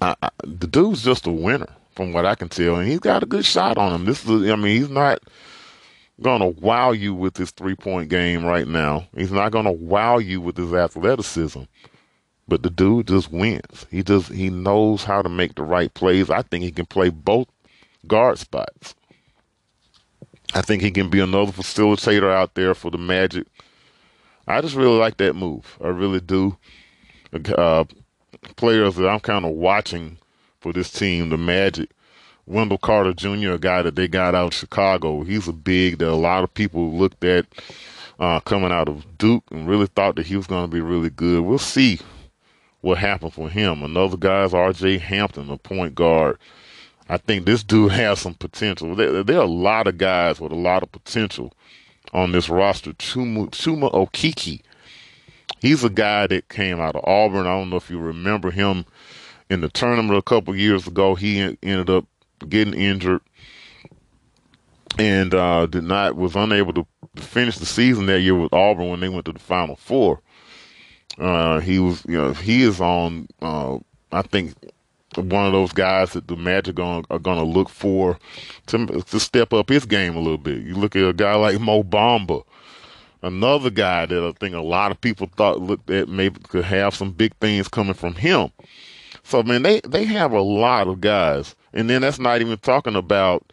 I, 0.00 0.16
I, 0.22 0.30
the 0.44 0.66
dude's 0.66 1.02
just 1.02 1.26
a 1.26 1.32
winner, 1.32 1.68
from 1.94 2.12
what 2.12 2.24
I 2.24 2.34
can 2.34 2.48
tell, 2.48 2.76
and 2.76 2.88
he's 2.88 3.00
got 3.00 3.22
a 3.22 3.26
good 3.26 3.44
shot 3.44 3.76
on 3.76 3.92
him. 3.92 4.04
This 4.04 4.24
is, 4.24 4.50
I 4.50 4.56
mean, 4.56 4.80
he's 4.80 4.88
not 4.88 5.20
going 6.22 6.40
to 6.40 6.60
wow 6.60 6.92
you 6.92 7.14
with 7.14 7.36
his 7.36 7.50
three 7.50 7.74
point 7.74 8.08
game 8.08 8.44
right 8.44 8.66
now. 8.66 9.06
He's 9.16 9.32
not 9.32 9.52
going 9.52 9.64
to 9.64 9.72
wow 9.72 10.18
you 10.18 10.40
with 10.40 10.56
his 10.56 10.72
athleticism. 10.72 11.62
But 12.46 12.62
the 12.62 12.70
dude 12.70 13.08
just 13.08 13.30
wins. 13.30 13.86
He 13.90 14.02
just 14.02 14.32
he 14.32 14.48
knows 14.48 15.04
how 15.04 15.22
to 15.22 15.28
make 15.28 15.56
the 15.56 15.62
right 15.62 15.92
plays. 15.92 16.30
I 16.30 16.42
think 16.42 16.64
he 16.64 16.70
can 16.70 16.86
play 16.86 17.10
both 17.10 17.48
guard 18.06 18.38
spots. 18.38 18.94
I 20.54 20.62
think 20.62 20.82
he 20.82 20.90
can 20.90 21.10
be 21.10 21.20
another 21.20 21.52
facilitator 21.52 22.32
out 22.32 22.54
there 22.54 22.74
for 22.74 22.90
the 22.90 22.98
Magic. 22.98 23.46
I 24.46 24.60
just 24.60 24.74
really 24.76 24.98
like 24.98 25.18
that 25.18 25.36
move. 25.36 25.76
I 25.82 25.88
really 25.88 26.20
do 26.20 26.56
uh, 27.56 27.84
players 28.56 28.96
that 28.96 29.08
I'm 29.08 29.20
kind 29.20 29.44
of 29.44 29.52
watching 29.52 30.18
for 30.60 30.72
this 30.72 30.90
team, 30.90 31.28
the 31.30 31.36
Magic. 31.36 31.90
Wendell 32.46 32.78
Carter 32.78 33.12
Jr., 33.12 33.52
a 33.52 33.58
guy 33.58 33.82
that 33.82 33.94
they 33.94 34.08
got 34.08 34.34
out 34.34 34.46
of 34.46 34.54
Chicago. 34.54 35.22
He's 35.22 35.48
a 35.48 35.52
big 35.52 35.98
that 35.98 36.08
a 36.08 36.14
lot 36.14 36.44
of 36.44 36.54
people 36.54 36.94
looked 36.94 37.22
at 37.22 37.44
uh, 38.18 38.40
coming 38.40 38.72
out 38.72 38.88
of 38.88 39.18
Duke 39.18 39.44
and 39.50 39.68
really 39.68 39.86
thought 39.86 40.16
that 40.16 40.26
he 40.26 40.36
was 40.36 40.46
going 40.46 40.64
to 40.64 40.74
be 40.74 40.80
really 40.80 41.10
good. 41.10 41.42
We'll 41.42 41.58
see 41.58 42.00
what 42.80 42.96
happens 42.98 43.34
for 43.34 43.50
him. 43.50 43.82
Another 43.82 44.16
guy 44.16 44.44
is 44.44 44.54
R.J. 44.54 44.98
Hampton, 44.98 45.50
a 45.50 45.58
point 45.58 45.94
guard. 45.94 46.38
I 47.08 47.16
think 47.16 47.46
this 47.46 47.62
dude 47.62 47.92
has 47.92 48.20
some 48.20 48.34
potential. 48.34 48.94
There, 48.94 49.22
there, 49.22 49.38
are 49.38 49.44
a 49.44 49.46
lot 49.46 49.86
of 49.86 49.98
guys 49.98 50.40
with 50.40 50.52
a 50.52 50.56
lot 50.56 50.82
of 50.82 50.92
potential 50.92 51.54
on 52.12 52.32
this 52.32 52.48
roster. 52.48 52.92
Chuma, 52.92 53.50
Chuma 53.50 53.92
Okeke 53.92 54.60
He's 55.60 55.82
a 55.82 55.90
guy 55.90 56.26
that 56.28 56.48
came 56.48 56.80
out 56.80 56.94
of 56.94 57.04
Auburn. 57.04 57.46
I 57.46 57.58
don't 57.58 57.70
know 57.70 57.76
if 57.76 57.90
you 57.90 57.98
remember 57.98 58.50
him 58.50 58.84
in 59.50 59.60
the 59.60 59.68
tournament 59.68 60.18
a 60.18 60.22
couple 60.22 60.54
years 60.54 60.86
ago. 60.86 61.14
He 61.14 61.40
ended 61.40 61.90
up 61.90 62.06
getting 62.48 62.74
injured 62.74 63.20
and 64.98 65.34
uh, 65.34 65.66
did 65.66 65.84
not 65.84 66.16
was 66.16 66.36
unable 66.36 66.72
to 66.74 66.86
finish 67.16 67.58
the 67.58 67.66
season 67.66 68.06
that 68.06 68.20
year 68.20 68.36
with 68.36 68.52
Auburn 68.52 68.88
when 68.88 69.00
they 69.00 69.08
went 69.08 69.24
to 69.26 69.32
the 69.32 69.38
Final 69.38 69.76
Four. 69.76 70.20
Uh, 71.18 71.58
he 71.58 71.80
was, 71.80 72.04
you 72.06 72.16
know, 72.16 72.32
he 72.32 72.62
is 72.62 72.80
on. 72.80 73.26
Uh, 73.42 73.78
I 74.12 74.22
think 74.22 74.54
one 75.16 75.46
of 75.46 75.52
those 75.52 75.72
guys 75.72 76.12
that 76.12 76.28
the 76.28 76.36
Magic 76.36 76.78
are, 76.78 77.02
are 77.10 77.18
going 77.18 77.38
to 77.38 77.44
look 77.44 77.68
for 77.68 78.18
to 78.66 78.86
to 78.86 79.20
step 79.20 79.52
up 79.52 79.68
his 79.68 79.86
game 79.86 80.16
a 80.16 80.20
little 80.20 80.38
bit. 80.38 80.62
You 80.62 80.74
look 80.74 80.94
at 80.96 81.08
a 81.08 81.12
guy 81.12 81.34
like 81.34 81.58
Mo 81.60 81.82
Bamba, 81.82 82.44
Another 83.22 83.70
guy 83.70 84.06
that 84.06 84.22
I 84.22 84.32
think 84.38 84.54
a 84.54 84.60
lot 84.60 84.92
of 84.92 85.00
people 85.00 85.28
thought 85.36 85.60
looked 85.60 85.90
at 85.90 86.08
maybe 86.08 86.40
could 86.40 86.64
have 86.64 86.94
some 86.94 87.10
big 87.10 87.34
things 87.36 87.66
coming 87.66 87.94
from 87.94 88.14
him. 88.14 88.52
So 89.24 89.42
man, 89.42 89.62
they 89.62 89.80
they 89.80 90.04
have 90.04 90.32
a 90.32 90.40
lot 90.40 90.86
of 90.86 91.00
guys, 91.00 91.56
and 91.72 91.90
then 91.90 92.02
that's 92.02 92.20
not 92.20 92.40
even 92.40 92.56
talking 92.58 92.94
about 92.94 93.44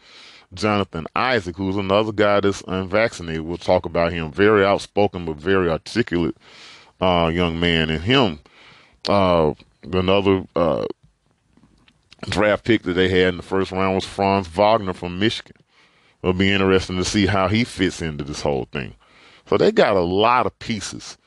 Jonathan 0.53 1.07
Isaac, 1.15 1.57
who's 1.57 1.77
another 1.77 2.11
guy 2.11 2.41
that's 2.41 2.61
unvaccinated. 2.67 3.41
We'll 3.41 3.57
talk 3.57 3.85
about 3.85 4.13
him. 4.13 4.31
Very 4.31 4.63
outspoken, 4.63 5.25
but 5.25 5.37
very 5.37 5.69
articulate 5.69 6.37
uh, 7.01 7.31
young 7.33 7.59
man. 7.59 7.89
And 7.89 8.03
him, 8.03 8.39
uh, 9.09 9.55
another 9.91 10.45
uh, 10.55 10.85
draft 12.29 12.65
pick 12.65 12.83
that 12.83 12.93
they 12.93 13.09
had 13.09 13.29
in 13.29 13.37
the 13.37 13.43
first 13.43 13.71
round 13.71 13.95
was 13.95 14.05
Franz 14.05 14.47
Wagner 14.47 14.93
from 14.93 15.19
Michigan. 15.19 15.55
It'll 16.21 16.33
be 16.33 16.51
interesting 16.51 16.97
to 16.97 17.05
see 17.05 17.27
how 17.27 17.47
he 17.47 17.63
fits 17.63 18.01
into 18.01 18.23
this 18.23 18.41
whole 18.41 18.67
thing. 18.71 18.95
So 19.47 19.57
they 19.57 19.71
got 19.71 19.95
a 19.95 20.01
lot 20.01 20.45
of 20.45 20.57
pieces, 20.59 21.17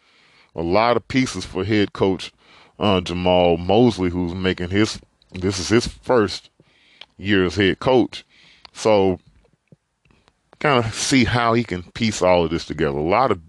a 0.54 0.62
lot 0.62 0.96
of 0.96 1.06
pieces 1.06 1.44
for 1.44 1.64
head 1.64 1.92
coach 1.92 2.32
uh, 2.78 3.00
Jamahl 3.00 3.58
Mosley, 3.58 4.10
who's 4.10 4.34
making 4.34 4.70
his 4.70 5.00
this 5.32 5.58
is 5.58 5.68
his 5.68 5.86
first 5.86 6.50
year 7.16 7.44
as 7.44 7.56
head 7.56 7.80
coach. 7.80 8.24
So 8.72 9.18
kind 10.58 10.84
of 10.84 10.94
see 10.94 11.24
how 11.24 11.54
he 11.54 11.64
can 11.64 11.82
piece 11.92 12.22
all 12.22 12.44
of 12.44 12.50
this 12.50 12.64
together. 12.64 12.98
A 12.98 13.02
lot 13.02 13.30
of 13.30 13.40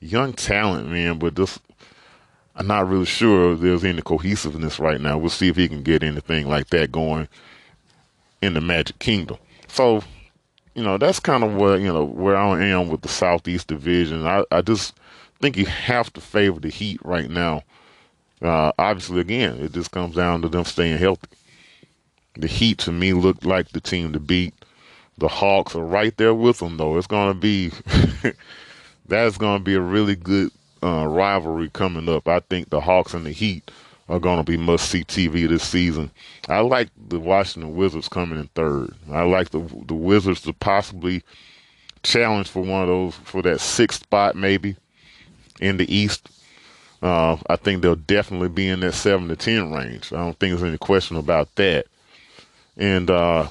young 0.00 0.32
talent, 0.32 0.88
man, 0.88 1.18
but 1.18 1.34
just 1.34 1.60
I'm 2.56 2.66
not 2.66 2.88
really 2.88 3.06
sure 3.06 3.52
if 3.52 3.60
there's 3.60 3.84
any 3.84 4.02
cohesiveness 4.02 4.78
right 4.78 5.00
now. 5.00 5.18
We'll 5.18 5.30
see 5.30 5.48
if 5.48 5.56
he 5.56 5.68
can 5.68 5.82
get 5.82 6.02
anything 6.02 6.48
like 6.48 6.68
that 6.70 6.90
going 6.90 7.28
in 8.42 8.54
the 8.54 8.60
Magic 8.60 8.98
Kingdom. 8.98 9.36
So 9.68 10.02
you 10.76 10.82
know, 10.82 10.98
that's 10.98 11.18
kind 11.18 11.42
of 11.42 11.56
where, 11.56 11.78
you 11.78 11.90
know, 11.90 12.04
where 12.04 12.36
I 12.36 12.62
am 12.66 12.90
with 12.90 13.00
the 13.00 13.08
Southeast 13.08 13.68
Division. 13.68 14.26
I, 14.26 14.44
I 14.52 14.60
just 14.60 14.94
think 15.40 15.56
you 15.56 15.64
have 15.64 16.12
to 16.12 16.20
favor 16.20 16.60
the 16.60 16.68
Heat 16.68 17.00
right 17.02 17.30
now. 17.30 17.62
Uh, 18.42 18.72
obviously, 18.78 19.20
again, 19.20 19.56
it 19.56 19.72
just 19.72 19.90
comes 19.90 20.14
down 20.14 20.42
to 20.42 20.50
them 20.50 20.66
staying 20.66 20.98
healthy. 20.98 21.28
The 22.34 22.46
Heat, 22.46 22.76
to 22.80 22.92
me, 22.92 23.14
look 23.14 23.42
like 23.42 23.70
the 23.70 23.80
team 23.80 24.12
to 24.12 24.20
beat. 24.20 24.52
The 25.16 25.28
Hawks 25.28 25.74
are 25.74 25.84
right 25.84 26.14
there 26.18 26.34
with 26.34 26.58
them, 26.58 26.76
though. 26.76 26.98
It's 26.98 27.06
going 27.06 27.32
to 27.32 27.40
be, 27.40 27.72
that's 29.06 29.38
going 29.38 29.60
to 29.60 29.64
be 29.64 29.74
a 29.74 29.80
really 29.80 30.14
good 30.14 30.50
uh, 30.82 31.06
rivalry 31.06 31.70
coming 31.70 32.08
up. 32.08 32.28
I 32.28 32.40
think 32.40 32.70
the 32.70 32.80
Hawks 32.80 33.14
and 33.14 33.26
the 33.26 33.32
Heat 33.32 33.70
are 34.08 34.20
going 34.20 34.38
to 34.38 34.44
be 34.44 34.56
must 34.56 34.88
see 34.88 35.04
TV 35.04 35.48
this 35.48 35.64
season. 35.64 36.10
I 36.48 36.60
like 36.60 36.90
the 37.08 37.18
Washington 37.18 37.74
Wizards 37.74 38.08
coming 38.08 38.38
in 38.38 38.48
third. 38.48 38.94
I 39.10 39.22
like 39.22 39.50
the 39.50 39.60
the 39.86 39.94
Wizards 39.94 40.42
to 40.42 40.52
possibly 40.52 41.22
challenge 42.02 42.48
for 42.48 42.62
one 42.62 42.82
of 42.82 42.88
those 42.88 43.14
for 43.16 43.42
that 43.42 43.60
sixth 43.60 44.04
spot 44.04 44.36
maybe 44.36 44.76
in 45.60 45.76
the 45.76 45.92
East. 45.92 46.28
Uh, 47.02 47.36
I 47.48 47.56
think 47.56 47.82
they'll 47.82 47.96
definitely 47.96 48.48
be 48.48 48.68
in 48.68 48.80
that 48.80 48.94
seven 48.94 49.28
to 49.28 49.36
ten 49.36 49.72
range. 49.72 50.12
I 50.12 50.16
don't 50.16 50.38
think 50.38 50.52
there's 50.52 50.62
any 50.62 50.78
question 50.78 51.16
about 51.16 51.54
that. 51.56 51.86
And 52.76 53.10
uh, 53.10 53.48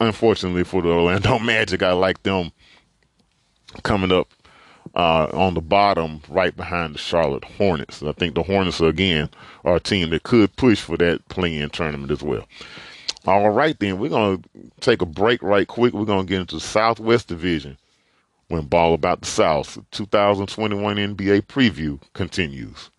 unfortunately 0.00 0.64
for 0.64 0.82
the 0.82 0.88
Orlando 0.90 1.38
Magic, 1.38 1.82
I 1.82 1.92
like 1.92 2.22
them 2.22 2.52
coming 3.82 4.12
up 4.12 4.28
uh, 4.94 5.28
on 5.32 5.54
the 5.54 5.60
bottom 5.60 6.20
right 6.28 6.56
behind 6.56 6.94
the 6.94 6.98
Charlotte 6.98 7.44
Hornets. 7.44 8.02
I 8.02 8.12
think 8.12 8.34
the 8.34 8.42
Hornets, 8.42 8.80
again, 8.80 9.28
are 9.64 9.76
a 9.76 9.80
team 9.80 10.10
that 10.10 10.22
could 10.22 10.54
push 10.56 10.80
for 10.80 10.96
that 10.98 11.26
play-in 11.28 11.70
tournament 11.70 12.12
as 12.12 12.22
well. 12.22 12.46
All 13.26 13.50
right, 13.50 13.78
then, 13.78 13.98
we're 13.98 14.10
going 14.10 14.42
to 14.42 14.48
take 14.80 15.00
a 15.00 15.06
break 15.06 15.42
right 15.42 15.66
quick. 15.66 15.94
We're 15.94 16.04
going 16.04 16.26
to 16.26 16.30
get 16.30 16.40
into 16.42 16.56
the 16.56 16.60
Southwest 16.60 17.28
Division 17.28 17.78
when 18.48 18.66
Ball 18.66 18.92
About 18.94 19.22
the 19.22 19.26
South 19.26 19.78
2021 19.92 20.96
NBA 20.96 21.42
preview 21.42 22.00
continues. 22.12 22.90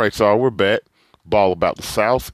Right, 0.00 0.18
y'all, 0.18 0.38
we're 0.38 0.48
back. 0.48 0.80
Ball 1.26 1.52
about 1.52 1.76
the 1.76 1.82
South 1.82 2.32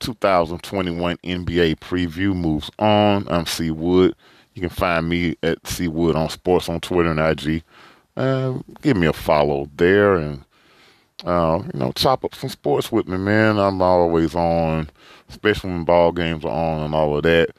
2021 0.00 1.16
NBA 1.18 1.78
preview 1.78 2.34
moves 2.34 2.68
on. 2.80 3.28
I'm 3.28 3.44
CWood. 3.44 4.14
You 4.54 4.60
can 4.60 4.70
find 4.70 5.08
me 5.08 5.36
at 5.40 5.64
C 5.68 5.86
Wood 5.86 6.16
on 6.16 6.28
sports 6.30 6.68
on 6.68 6.80
Twitter 6.80 7.12
and 7.12 7.20
IG. 7.20 7.62
Uh, 8.16 8.54
give 8.82 8.96
me 8.96 9.06
a 9.06 9.12
follow 9.12 9.70
there 9.76 10.16
and 10.16 10.44
uh, 11.24 11.62
you 11.72 11.78
know, 11.78 11.92
chop 11.92 12.24
up 12.24 12.34
some 12.34 12.50
sports 12.50 12.90
with 12.90 13.06
me, 13.06 13.18
man. 13.18 13.56
I'm 13.56 13.80
always 13.80 14.34
on, 14.34 14.90
especially 15.28 15.70
when 15.70 15.84
ball 15.84 16.10
games 16.10 16.44
are 16.44 16.50
on 16.50 16.86
and 16.86 16.92
all 16.92 17.16
of 17.16 17.22
that. 17.22 17.50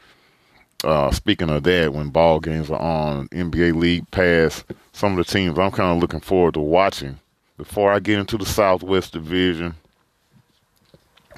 Uh, 0.83 1.09
speaking 1.11 1.49
of 1.49 1.63
that, 1.63 1.93
when 1.93 2.09
ball 2.09 2.41
games 2.41 2.69
are 2.69 2.81
on, 2.81 3.29
NBA 3.29 3.75
League 3.75 4.11
Pass, 4.11 4.65
some 4.91 5.17
of 5.17 5.25
the 5.25 5.31
teams 5.31 5.57
I'm 5.57 5.71
kind 5.71 5.95
of 5.95 6.01
looking 6.01 6.19
forward 6.19 6.55
to 6.55 6.59
watching 6.59 7.17
before 7.57 7.91
I 7.91 7.99
get 7.99 8.19
into 8.19 8.37
the 8.37 8.45
Southwest 8.45 9.13
Division, 9.13 9.75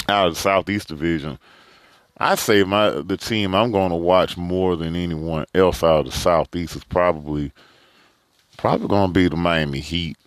out 0.08 0.28
of 0.28 0.36
the 0.36 0.40
Southeast 0.40 0.88
Division, 0.88 1.40
I 2.18 2.36
say 2.36 2.64
my 2.64 2.90
the 2.90 3.18
team 3.18 3.56
I'm 3.56 3.72
going 3.72 3.92
to 3.92 3.96
watch 3.96 4.36
more 4.36 4.76
than 4.76 4.96
anyone 4.96 5.46
else 5.56 5.84
out 5.84 6.00
of 6.00 6.06
the 6.08 6.12
Southeast 6.12 6.76
is 6.76 6.84
probably 6.84 7.52
probably 8.58 8.88
going 8.90 9.10
to 9.10 9.14
be 9.14 9.30
the 9.30 9.38
Miami 9.38 9.80
Heat. 9.80 10.18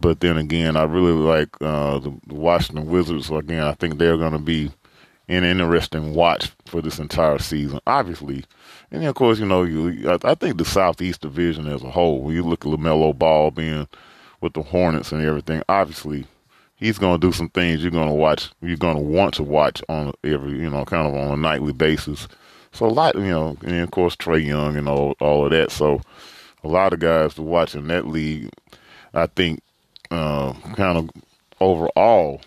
But 0.00 0.20
then 0.20 0.38
again, 0.38 0.76
I 0.76 0.84
really 0.84 1.12
like 1.12 1.48
uh, 1.60 1.98
the 1.98 2.12
Washington 2.28 2.86
Wizards. 2.86 3.26
So 3.26 3.36
again, 3.36 3.64
I 3.64 3.74
think 3.74 3.98
they're 3.98 4.16
going 4.16 4.32
to 4.32 4.38
be 4.38 4.70
an 5.28 5.44
interesting 5.44 6.14
watch 6.14 6.52
for 6.66 6.80
this 6.80 6.98
entire 6.98 7.38
season. 7.38 7.80
Obviously, 7.86 8.44
and 8.90 9.02
then 9.02 9.08
of 9.08 9.14
course, 9.16 9.40
you 9.40 9.46
know, 9.46 9.64
you 9.64 10.08
I, 10.08 10.18
I 10.22 10.34
think 10.36 10.58
the 10.58 10.64
Southeast 10.64 11.22
Division 11.22 11.66
as 11.66 11.82
a 11.82 11.90
whole. 11.90 12.22
When 12.22 12.34
you 12.34 12.44
look 12.44 12.64
at 12.64 12.72
LaMelo 12.72 13.18
Ball 13.18 13.50
being 13.50 13.88
with 14.40 14.54
the 14.54 14.62
Hornets 14.62 15.12
and 15.12 15.22
everything, 15.22 15.62
obviously 15.68 16.26
he's 16.76 16.98
going 16.98 17.20
to 17.20 17.26
do 17.26 17.32
some 17.32 17.50
things 17.50 17.82
you're 17.82 17.90
going 17.90 18.08
to 18.08 18.14
watch, 18.14 18.50
you're 18.62 18.76
going 18.76 18.96
to 18.96 19.02
want 19.02 19.34
to 19.34 19.42
watch 19.42 19.82
on 19.88 20.12
every, 20.24 20.52
you 20.52 20.70
know, 20.70 20.84
kind 20.84 21.06
of 21.06 21.14
on 21.14 21.32
a 21.32 21.36
nightly 21.36 21.72
basis. 21.72 22.26
So 22.72 22.86
a 22.86 22.88
lot, 22.88 23.14
you 23.14 23.22
know, 23.22 23.56
and 23.62 23.76
of 23.76 23.90
course 23.90 24.16
Trae 24.16 24.44
Young 24.44 24.76
and 24.76 24.88
all 24.88 25.14
all 25.20 25.44
of 25.44 25.50
that. 25.50 25.70
So 25.70 26.00
a 26.64 26.68
lot 26.68 26.92
of 26.92 27.00
guys 27.00 27.34
to 27.34 27.42
watch 27.42 27.74
in 27.74 27.88
that 27.88 28.06
league. 28.06 28.50
I 29.12 29.26
think 29.26 29.60
uh, 30.10 30.52
kind 30.74 30.98
of 30.98 31.10
overall, 31.60 32.40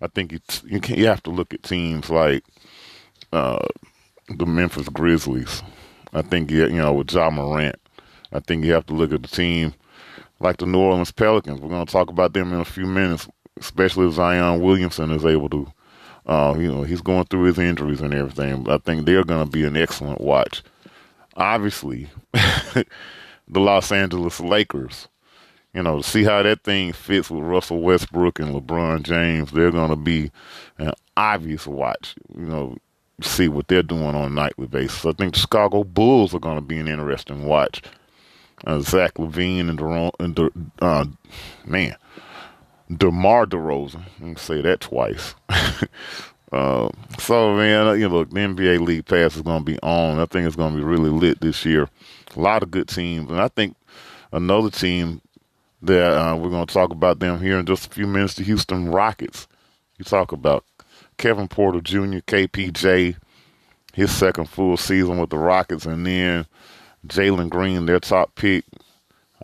I 0.00 0.06
think 0.08 0.32
it's, 0.32 0.62
you 0.64 0.80
can 0.80 0.96
you 0.96 1.06
have 1.06 1.22
to 1.24 1.30
look 1.30 1.52
at 1.52 1.62
teams 1.62 2.10
like 2.10 2.44
uh, 3.32 3.66
the 4.28 4.46
Memphis 4.46 4.88
Grizzlies. 4.88 5.62
I 6.12 6.22
think 6.22 6.50
you 6.50 6.68
know 6.68 6.92
with 6.92 7.12
Ja 7.12 7.30
Morant. 7.30 7.76
I 8.32 8.40
think 8.40 8.64
you 8.64 8.72
have 8.72 8.86
to 8.86 8.94
look 8.94 9.12
at 9.12 9.22
the 9.22 9.28
team 9.28 9.74
like 10.40 10.58
the 10.58 10.66
New 10.66 10.78
Orleans 10.78 11.12
Pelicans. 11.12 11.60
We're 11.60 11.68
going 11.68 11.86
to 11.86 11.92
talk 11.92 12.10
about 12.10 12.32
them 12.32 12.52
in 12.52 12.60
a 12.60 12.64
few 12.64 12.86
minutes, 12.86 13.28
especially 13.58 14.06
if 14.06 14.14
Zion 14.14 14.60
Williamson 14.60 15.10
is 15.10 15.24
able 15.24 15.48
to. 15.50 15.72
Uh, 16.26 16.56
you 16.58 16.66
know, 16.66 16.82
he's 16.82 17.00
going 17.00 17.24
through 17.26 17.44
his 17.44 17.58
injuries 17.58 18.00
and 18.00 18.12
everything. 18.12 18.64
But 18.64 18.74
I 18.74 18.78
think 18.78 19.06
they're 19.06 19.24
going 19.24 19.46
to 19.46 19.50
be 19.50 19.64
an 19.64 19.76
excellent 19.76 20.20
watch. 20.20 20.62
Obviously, 21.36 22.08
the 22.32 22.84
Los 23.60 23.92
Angeles 23.92 24.40
Lakers. 24.40 25.08
You 25.72 25.82
know, 25.82 26.00
see 26.00 26.24
how 26.24 26.42
that 26.42 26.64
thing 26.64 26.92
fits 26.94 27.30
with 27.30 27.44
Russell 27.44 27.80
Westbrook 27.80 28.40
and 28.40 28.54
LeBron 28.54 29.02
James, 29.02 29.50
they're 29.50 29.70
going 29.70 29.90
to 29.90 29.96
be 29.96 30.30
an 30.78 30.92
obvious 31.18 31.66
watch. 31.66 32.14
You 32.34 32.46
know, 32.46 32.76
see 33.20 33.48
what 33.48 33.68
they're 33.68 33.82
doing 33.82 34.14
on 34.14 34.14
a 34.16 34.30
nightly 34.30 34.66
basis. 34.66 35.04
I 35.04 35.12
think 35.12 35.34
the 35.34 35.40
Chicago 35.40 35.84
Bulls 35.84 36.34
are 36.34 36.40
going 36.40 36.56
to 36.56 36.62
be 36.62 36.78
an 36.78 36.88
interesting 36.88 37.44
watch 37.44 37.82
uh, 38.64 38.80
Zach 38.80 39.14
LaVine 39.14 39.68
and, 39.68 39.78
Deron, 39.78 40.12
and 40.18 40.34
De, 40.34 40.50
uh, 40.80 41.04
man, 41.64 41.96
DeMar 42.94 43.46
DeRozan. 43.46 44.04
Let 44.20 44.28
me 44.28 44.34
say 44.36 44.60
that 44.62 44.80
twice. 44.80 45.34
uh, 46.52 46.88
so, 47.18 47.54
man, 47.54 47.86
uh, 47.86 47.92
you 47.92 48.08
know, 48.08 48.16
look, 48.16 48.30
the 48.30 48.40
NBA 48.40 48.80
League 48.80 49.06
Pass 49.06 49.36
is 49.36 49.42
going 49.42 49.64
to 49.64 49.72
be 49.72 49.78
on. 49.80 50.18
I 50.18 50.26
think 50.26 50.46
it's 50.46 50.56
going 50.56 50.72
to 50.72 50.78
be 50.78 50.84
really 50.84 51.10
lit 51.10 51.40
this 51.40 51.64
year. 51.64 51.88
A 52.36 52.40
lot 52.40 52.62
of 52.62 52.70
good 52.70 52.88
teams. 52.88 53.30
And 53.30 53.40
I 53.40 53.48
think 53.48 53.76
another 54.32 54.70
team 54.70 55.20
that 55.82 56.12
uh, 56.12 56.36
we're 56.36 56.50
going 56.50 56.66
to 56.66 56.72
talk 56.72 56.90
about 56.90 57.18
them 57.18 57.40
here 57.40 57.58
in 57.58 57.66
just 57.66 57.86
a 57.86 57.90
few 57.90 58.06
minutes, 58.06 58.34
the 58.34 58.44
Houston 58.44 58.88
Rockets. 58.88 59.46
You 59.98 60.04
talk 60.04 60.32
about 60.32 60.64
Kevin 61.16 61.48
Porter 61.48 61.80
Jr., 61.80 62.18
KPJ, 62.26 63.16
his 63.94 64.14
second 64.14 64.46
full 64.46 64.76
season 64.76 65.18
with 65.18 65.30
the 65.30 65.38
Rockets, 65.38 65.86
and 65.86 66.06
then 66.06 66.46
Jalen 67.08 67.50
Green, 67.50 67.86
their 67.86 68.00
top 68.00 68.34
pick. 68.34 68.64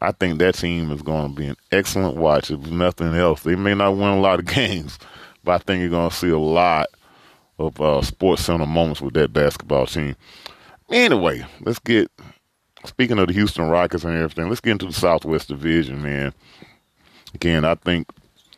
I 0.00 0.12
think 0.12 0.38
that 0.38 0.56
team 0.56 0.90
is 0.90 1.02
going 1.02 1.28
to 1.30 1.34
be 1.34 1.46
an 1.46 1.56
excellent 1.70 2.16
watch. 2.16 2.50
If 2.50 2.60
nothing 2.60 3.14
else, 3.14 3.42
they 3.42 3.54
may 3.54 3.74
not 3.74 3.96
win 3.96 4.08
a 4.08 4.20
lot 4.20 4.40
of 4.40 4.46
games, 4.54 4.98
but 5.44 5.52
I 5.52 5.58
think 5.58 5.80
you're 5.80 5.90
going 5.90 6.10
to 6.10 6.16
see 6.16 6.30
a 6.30 6.38
lot 6.38 6.88
of 7.58 7.80
uh, 7.80 8.02
sports 8.02 8.44
center 8.44 8.66
moments 8.66 9.00
with 9.00 9.14
that 9.14 9.32
basketball 9.32 9.86
team. 9.86 10.16
Anyway, 10.90 11.44
let's 11.60 11.78
get. 11.78 12.10
Speaking 12.84 13.18
of 13.20 13.28
the 13.28 13.32
Houston 13.32 13.68
Rockets 13.68 14.02
and 14.02 14.16
everything, 14.16 14.48
let's 14.48 14.60
get 14.60 14.72
into 14.72 14.86
the 14.86 14.92
Southwest 14.92 15.46
Division, 15.46 16.02
man. 16.02 16.34
Again, 17.32 17.64
I 17.64 17.76
think 17.76 18.08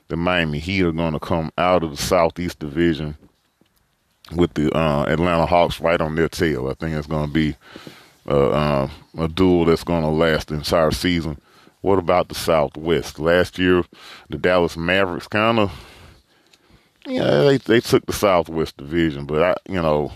the 0.09 0.17
Miami 0.17 0.59
Heat 0.59 0.83
are 0.83 0.93
going 0.93 1.13
to 1.13 1.21
come 1.21 1.53
out 1.59 1.83
of 1.83 1.91
the 1.91 1.97
Southeast 1.99 2.59
Division 2.59 3.19
with 4.33 4.55
the 4.55 4.75
uh, 4.75 5.05
Atlanta 5.05 5.45
Hawks 5.45 5.81
right 5.81 6.01
on 6.01 6.15
their 6.15 6.29
tail. 6.29 6.69
I 6.69 6.75
think 6.75 6.97
it's 6.97 7.07
going 7.07 7.27
to 7.27 7.33
be 7.33 7.57
uh, 8.27 8.89
a 9.19 9.29
duel 9.29 9.65
that's 9.65 9.85
going 9.85 10.03
to 10.03 10.09
last 10.09 10.49
the 10.49 10.55
entire 10.55 10.91
season. 10.91 11.39
What 11.83 11.99
about 11.99 12.29
the 12.29 12.35
Southwest? 12.35 13.19
Last 13.19 13.59
year, 13.59 13.85
the 14.31 14.39
Dallas 14.39 14.77
Mavericks 14.77 15.29
kind 15.29 15.59
of, 15.59 15.73
yeah, 17.07 17.43
they 17.43 17.59
they 17.59 17.81
took 17.81 18.07
the 18.07 18.15
Southwest 18.15 18.79
Division, 18.79 19.27
but 19.27 19.43
I, 19.43 19.55
you 19.71 19.83
know, 19.83 20.13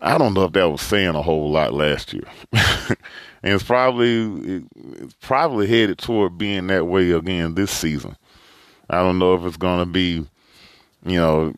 I 0.00 0.18
don't 0.18 0.34
know 0.34 0.44
if 0.44 0.52
that 0.52 0.70
was 0.70 0.82
saying 0.82 1.16
a 1.16 1.22
whole 1.22 1.50
lot 1.50 1.74
last 1.74 2.12
year, 2.12 2.28
and 2.52 2.96
it's 3.42 3.64
probably 3.64 4.56
it, 4.56 4.64
it's 5.00 5.14
probably 5.14 5.66
headed 5.66 5.98
toward 5.98 6.38
being 6.38 6.68
that 6.68 6.86
way 6.86 7.10
again 7.10 7.56
this 7.56 7.72
season. 7.72 8.16
I 8.88 8.98
don't 8.98 9.18
know 9.18 9.34
if 9.34 9.44
it's 9.44 9.56
going 9.56 9.80
to 9.80 9.86
be, 9.90 10.24
you 11.04 11.18
know, 11.18 11.54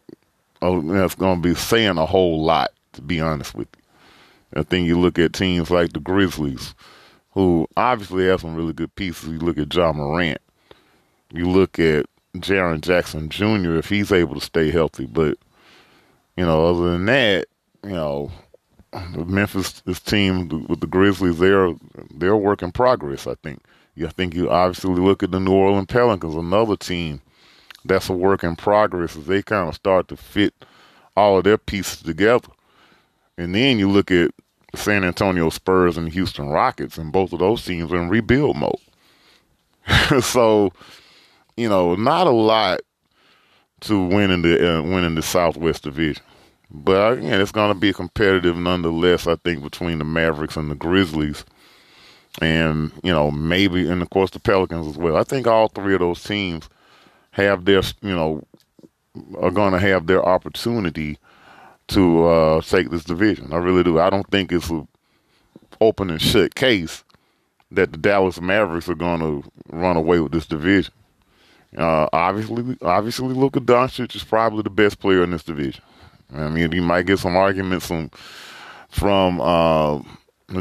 if 0.62 1.04
it's 1.04 1.14
going 1.14 1.42
to 1.42 1.48
be 1.48 1.54
saying 1.54 1.98
a 1.98 2.06
whole 2.06 2.42
lot. 2.42 2.70
To 2.94 3.02
be 3.02 3.20
honest 3.20 3.54
with 3.54 3.68
you. 3.76 3.77
I 4.54 4.62
think 4.62 4.86
you 4.86 4.98
look 4.98 5.18
at 5.18 5.32
teams 5.32 5.70
like 5.70 5.92
the 5.92 6.00
Grizzlies, 6.00 6.74
who 7.32 7.66
obviously 7.76 8.26
have 8.26 8.40
some 8.40 8.54
really 8.54 8.72
good 8.72 8.94
pieces. 8.94 9.28
You 9.28 9.38
look 9.38 9.58
at 9.58 9.72
Ja 9.74 9.92
Morant. 9.92 10.40
You 11.30 11.48
look 11.48 11.78
at 11.78 12.06
Jaren 12.36 12.80
Jackson 12.80 13.28
Jr. 13.28 13.76
if 13.76 13.88
he's 13.88 14.12
able 14.12 14.34
to 14.34 14.40
stay 14.40 14.70
healthy. 14.70 15.06
But, 15.06 15.38
you 16.36 16.46
know, 16.46 16.66
other 16.66 16.92
than 16.92 17.06
that, 17.06 17.46
you 17.84 17.90
know, 17.90 18.30
Memphis 19.14 19.80
this 19.82 20.00
team 20.00 20.66
with 20.66 20.80
the 20.80 20.86
Grizzlies, 20.86 21.38
they're 21.38 21.74
they're 22.14 22.30
a 22.30 22.38
work 22.38 22.62
in 22.62 22.72
progress, 22.72 23.26
I 23.26 23.34
think. 23.42 23.62
I 24.00 24.08
think 24.08 24.34
you 24.34 24.48
obviously 24.48 24.94
look 24.94 25.22
at 25.22 25.32
the 25.32 25.40
New 25.40 25.52
Orleans 25.52 25.88
Pelicans, 25.88 26.34
another 26.34 26.76
team 26.76 27.20
that's 27.84 28.08
a 28.08 28.12
work 28.12 28.44
in 28.44 28.56
progress 28.56 29.16
as 29.16 29.26
they 29.26 29.42
kind 29.42 29.68
of 29.68 29.74
start 29.74 30.08
to 30.08 30.16
fit 30.16 30.54
all 31.16 31.38
of 31.38 31.44
their 31.44 31.58
pieces 31.58 32.02
together. 32.02 32.48
And 33.38 33.54
then 33.54 33.78
you 33.78 33.88
look 33.88 34.10
at 34.10 34.32
San 34.74 35.04
Antonio 35.04 35.48
Spurs 35.48 35.96
and 35.96 36.12
Houston 36.12 36.48
Rockets, 36.48 36.98
and 36.98 37.12
both 37.12 37.32
of 37.32 37.38
those 37.38 37.64
teams 37.64 37.92
are 37.92 38.02
in 38.02 38.08
rebuild 38.08 38.56
mode. 38.56 38.74
so, 40.22 40.72
you 41.56 41.68
know, 41.68 41.94
not 41.94 42.26
a 42.26 42.30
lot 42.30 42.80
to 43.82 44.04
win 44.04 44.32
in 44.32 44.42
the 44.42 44.78
uh, 44.78 44.82
win 44.82 45.04
in 45.04 45.14
the 45.14 45.22
Southwest 45.22 45.84
Division, 45.84 46.22
but 46.68 47.18
again, 47.18 47.40
it's 47.40 47.52
going 47.52 47.72
to 47.72 47.78
be 47.78 47.92
competitive 47.92 48.56
nonetheless. 48.56 49.28
I 49.28 49.36
think 49.36 49.62
between 49.62 49.98
the 49.98 50.04
Mavericks 50.04 50.56
and 50.56 50.68
the 50.68 50.74
Grizzlies, 50.74 51.44
and 52.42 52.90
you 53.04 53.12
know 53.12 53.30
maybe 53.30 53.88
and 53.88 54.02
of 54.02 54.10
course 54.10 54.32
the 54.32 54.40
Pelicans 54.40 54.88
as 54.88 54.98
well. 54.98 55.16
I 55.16 55.22
think 55.22 55.46
all 55.46 55.68
three 55.68 55.94
of 55.94 56.00
those 56.00 56.24
teams 56.24 56.68
have 57.30 57.64
their 57.64 57.82
you 58.02 58.14
know 58.14 58.42
are 59.38 59.52
going 59.52 59.72
to 59.72 59.78
have 59.78 60.08
their 60.08 60.24
opportunity 60.24 61.18
to 61.88 62.26
uh, 62.26 62.60
take 62.62 62.90
this 62.90 63.04
division. 63.04 63.52
I 63.52 63.56
really 63.56 63.82
do. 63.82 63.98
I 63.98 64.10
don't 64.10 64.28
think 64.30 64.52
it's 64.52 64.70
an 64.70 64.86
open 65.80 66.10
and 66.10 66.20
shut 66.20 66.54
case 66.54 67.04
that 67.70 67.92
the 67.92 67.98
Dallas 67.98 68.40
Mavericks 68.40 68.88
are 68.88 68.94
going 68.94 69.20
to 69.20 69.44
run 69.70 69.96
away 69.96 70.20
with 70.20 70.32
this 70.32 70.46
division. 70.46 70.92
Uh, 71.76 72.08
obviously, 72.12 72.76
obviously, 72.82 73.34
Luka 73.34 73.60
Doncic 73.60 74.14
is 74.14 74.24
probably 74.24 74.62
the 74.62 74.70
best 74.70 75.00
player 75.00 75.22
in 75.22 75.30
this 75.30 75.42
division. 75.42 75.82
I 76.34 76.48
mean, 76.48 76.72
you 76.72 76.82
might 76.82 77.06
get 77.06 77.18
some 77.18 77.36
arguments 77.36 77.86
from 77.86 78.10
from 78.88 79.40
uh, 79.40 80.00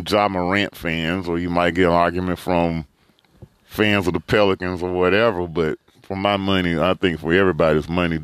Ja 0.09 0.28
Morant 0.28 0.75
fans, 0.75 1.30
or 1.30 1.39
you 1.39 1.49
might 1.49 1.75
get 1.75 1.88
an 1.88 1.93
argument 1.93 2.39
from 2.39 2.86
fans 3.65 4.07
of 4.07 4.13
the 4.13 4.19
Pelicans 4.19 4.84
or 4.84 4.91
whatever. 4.91 5.47
But 5.47 5.80
for 6.01 6.17
my 6.17 6.36
money, 6.36 6.78
I 6.78 6.93
think 6.93 7.19
for 7.19 7.34
everybody's 7.34 7.88
money, 7.88 8.19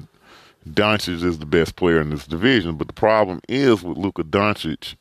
Doncic 0.69 1.23
is 1.23 1.39
the 1.39 1.45
best 1.45 1.75
player 1.75 2.01
in 2.01 2.09
this 2.09 2.25
division. 2.25 2.75
But 2.75 2.87
the 2.87 2.93
problem 2.93 3.41
is 3.47 3.83
with 3.83 3.97
Luka 3.97 4.23
Doncic, 4.23 4.95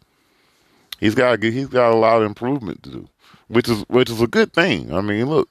he's 1.01 1.15
got 1.15 1.43
he's 1.43 1.69
got 1.69 1.93
a 1.93 1.97
lot 1.97 2.23
of 2.23 2.27
improvement 2.27 2.83
to 2.85 2.91
do, 2.91 3.09
which 3.49 3.69
is 3.69 3.83
which 3.89 4.11
is 4.11 4.21
a 4.21 4.27
good 4.27 4.53
thing. 4.53 4.93
I 4.93 5.01
mean, 5.01 5.27
look, 5.27 5.49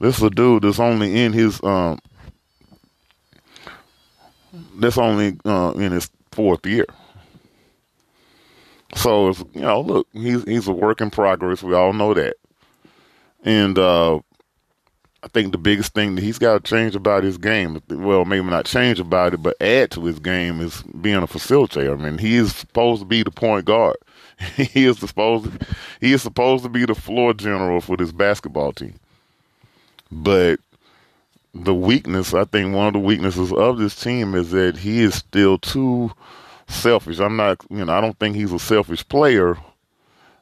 this 0.00 0.18
is 0.18 0.22
a 0.22 0.30
dude 0.30 0.62
that's 0.62 0.80
only 0.80 1.20
in 1.22 1.32
his 1.32 1.62
um 1.62 1.98
that's 4.78 4.98
only 4.98 5.38
uh, 5.44 5.72
in 5.76 5.92
his 5.92 6.10
fourth 6.32 6.64
year. 6.66 6.86
So 8.94 9.28
you 9.54 9.60
know, 9.60 9.80
look, 9.80 10.08
he's 10.12 10.44
he's 10.44 10.68
a 10.68 10.72
work 10.72 11.00
in 11.00 11.10
progress. 11.10 11.62
We 11.62 11.74
all 11.74 11.92
know 11.92 12.14
that, 12.14 12.36
and 13.44 13.78
uh, 13.78 14.20
I 15.22 15.28
think 15.28 15.50
the 15.50 15.58
biggest 15.58 15.94
thing 15.94 16.14
that 16.14 16.22
he's 16.22 16.38
got 16.38 16.64
to 16.64 16.70
change 16.70 16.94
about 16.94 17.24
his 17.24 17.38
game, 17.38 17.82
well, 17.88 18.24
maybe 18.24 18.46
not 18.46 18.66
change 18.66 19.00
about 19.00 19.34
it, 19.34 19.42
but 19.42 19.60
add 19.60 19.90
to 19.92 20.04
his 20.04 20.20
game 20.20 20.60
is 20.60 20.82
being 21.00 21.16
a 21.16 21.26
facilitator. 21.26 21.98
I 21.98 22.02
mean, 22.02 22.18
he 22.18 22.36
is 22.36 22.54
supposed 22.54 23.02
to 23.02 23.06
be 23.06 23.24
the 23.24 23.32
point 23.32 23.64
guard. 23.64 23.96
he 24.56 24.84
is 24.84 24.98
supposed 24.98 25.46
to, 25.46 25.66
he 26.00 26.12
is 26.12 26.22
supposed 26.22 26.62
to 26.62 26.68
be 26.68 26.84
the 26.86 26.94
floor 26.94 27.34
general 27.34 27.80
for 27.80 27.96
this 27.96 28.12
basketball 28.12 28.72
team. 28.72 28.94
But 30.12 30.60
the 31.52 31.74
weakness, 31.74 32.32
I 32.32 32.44
think 32.44 32.74
one 32.74 32.86
of 32.86 32.92
the 32.92 33.00
weaknesses 33.00 33.52
of 33.52 33.78
this 33.78 34.00
team 34.00 34.36
is 34.36 34.52
that 34.52 34.76
he 34.76 35.00
is 35.00 35.16
still 35.16 35.58
too 35.58 36.12
selfish. 36.68 37.18
I'm 37.18 37.36
not, 37.36 37.58
you 37.70 37.84
know, 37.84 37.92
I 37.92 38.00
don't 38.00 38.18
think 38.18 38.36
he's 38.36 38.52
a 38.52 38.58
selfish 38.58 39.06
player, 39.08 39.58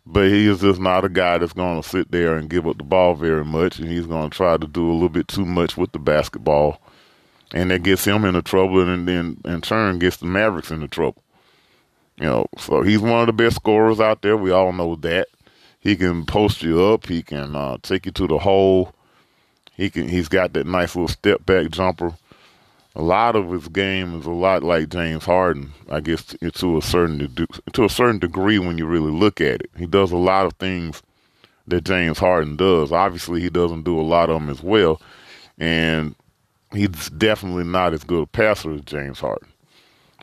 but 0.07 0.29
he 0.29 0.47
is 0.47 0.61
just 0.61 0.81
not 0.81 1.05
a 1.05 1.09
guy 1.09 1.39
that's 1.39 1.53
going 1.53 1.83
to 1.83 1.89
sit 1.89 2.11
there 2.13 2.37
and 2.37 2.49
give 2.49 2.67
up 2.67 2.79
the 2.79 2.85
ball 2.85 3.15
very 3.15 3.45
much, 3.45 3.79
and 3.79 3.89
he's 3.89 4.07
going 4.07 4.31
to 4.31 4.37
try 4.37 4.57
to 4.57 4.67
do 4.67 4.89
a 4.89 4.93
little 4.93 5.09
bit 5.09 5.27
too 5.27 5.45
much 5.45 5.77
with 5.77 5.93
the 5.93 5.99
basketball, 5.99 6.81
and 7.53 7.71
that 7.71 7.83
gets 7.83 8.05
him 8.05 8.25
into 8.25 8.43
trouble, 8.43 8.89
and 8.89 9.09
then 9.09 9.41
in 9.45 9.61
turn 9.61 9.99
gets 9.99 10.19
the 10.19 10.27
Mavericks 10.27 10.71
into 10.71 10.89
trouble. 10.89 11.23
You 12.19 12.27
know, 12.27 12.47
so 12.57 12.83
he's 12.83 13.01
one 13.01 13.21
of 13.21 13.27
the 13.27 13.33
best 13.33 13.57
scorers 13.57 14.01
out 14.01 14.23
there. 14.23 14.37
We 14.37 14.51
all 14.51 14.73
know 14.73 14.95
that. 14.97 15.29
He 15.81 15.97
can 15.97 16.25
post 16.25 16.63
you 16.63 16.83
up. 16.83 17.07
He 17.07 17.23
can 17.23 17.55
uh, 17.55 17.79
take 17.83 18.07
you 18.07 18.13
to 18.13 18.27
the 18.27 18.39
hole. 18.39 18.95
He 19.75 19.91
can. 19.91 20.09
He's 20.09 20.29
got 20.29 20.53
that 20.55 20.67
nice 20.67 20.97
little 20.97 21.09
step 21.09 21.45
back 21.45 21.69
jumper 21.71 22.15
a 22.97 23.03
lot 23.03 23.37
of 23.37 23.51
his 23.51 23.69
game 23.69 24.19
is 24.19 24.25
a 24.25 24.31
lot 24.31 24.63
like 24.63 24.89
James 24.89 25.27
Harden, 25.27 25.71
I 25.91 26.01
guess, 26.01 26.35
to 26.41 26.79
a 26.79 26.83
certain 26.83 27.47
to 27.75 27.85
a 27.85 27.91
certain 27.91 28.19
degree 28.19 28.59
when 28.59 28.79
you 28.79 28.87
really 28.87 29.13
look 29.13 29.41
at 29.43 29.61
it. 29.61 29.71
He 29.77 29.87
does 29.87 30.13
a 30.13 30.17
lot 30.17 30.47
of 30.47 30.55
things 30.55 31.03
that 31.67 31.85
James 31.85 32.19
Harden 32.19 32.57
does. 32.57 32.93
Obviously, 32.93 33.43
he 33.43 33.51
doesn't 33.51 33.83
do 33.83 34.01
a 34.01 34.03
lot 34.03 34.31
of 34.31 34.41
them 34.41 34.49
as 34.49 34.63
well, 34.63 34.99
and 35.59 36.15
he's 36.73 37.11
definitely 37.11 37.65
not 37.65 37.93
as 37.93 38.03
good 38.03 38.23
a 38.23 38.27
passer 38.27 38.73
as 38.73 38.81
James 38.81 39.21
Harden. 39.21 39.49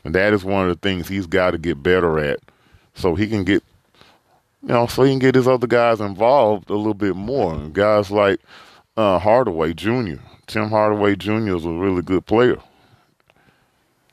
And 0.04 0.12
that 0.16 0.32
is 0.32 0.44
one 0.44 0.68
of 0.68 0.74
the 0.74 0.88
things 0.88 1.06
he's 1.06 1.28
got 1.28 1.52
to 1.52 1.58
get 1.58 1.80
better 1.80 2.18
at, 2.18 2.40
so 2.94 3.14
he 3.14 3.28
can 3.28 3.44
get, 3.44 3.62
you 4.62 4.68
know, 4.70 4.88
so 4.88 5.04
he 5.04 5.12
can 5.12 5.20
get 5.20 5.36
his 5.36 5.46
other 5.46 5.68
guys 5.68 6.00
involved 6.00 6.70
a 6.70 6.74
little 6.74 6.92
bit 6.92 7.14
more. 7.14 7.56
Guys 7.68 8.10
like 8.10 8.40
uh, 8.96 9.20
Hardaway 9.20 9.74
Jr. 9.74 10.16
Tim 10.46 10.68
Hardaway 10.68 11.16
Jr. 11.16 11.56
is 11.56 11.64
a 11.64 11.70
really 11.70 12.02
good 12.02 12.26
player. 12.26 12.58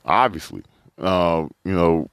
Obviously, 0.04 0.62
uh, 0.98 1.46
you 1.64 1.72
know, 1.72 2.10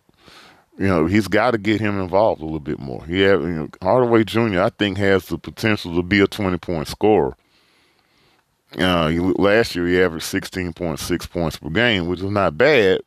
you 0.78 0.88
know 0.88 1.05
he's 1.05 1.28
got 1.28 1.51
to 1.51 1.57
get 1.57 1.82
him 1.82 1.99
involved 1.99 2.41
a 2.41 2.45
little 2.45 2.59
bit 2.59 2.80
more. 2.80 3.03
He 3.05 3.22
you 3.22 3.38
know, 3.38 3.70
Hardaway 3.82 4.24
Jr. 4.24 4.61
I 4.61 4.70
think 4.70 4.97
has 4.97 5.26
the 5.26 5.38
potential 5.38 5.95
to 5.95 6.03
be 6.03 6.20
a 6.20 6.28
twenty 6.28 6.57
point 6.57 6.88
scorer. 6.88 7.36
Uh, 8.78 9.07
he, 9.07 9.20
last 9.20 9.76
year 9.76 9.88
he 9.88 9.99
averaged 9.99 10.26
sixteen 10.26 10.74
point 10.74 10.99
six 10.99 11.26
points 11.26 11.57
per 11.57 11.70
game, 11.70 12.07
which 12.07 12.20
is 12.20 12.32
not 12.32 12.57
bad. 12.57 13.01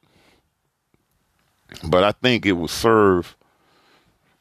But 1.84 2.04
I 2.04 2.12
think 2.12 2.44
it 2.44 2.52
would 2.52 2.70
serve 2.70 3.36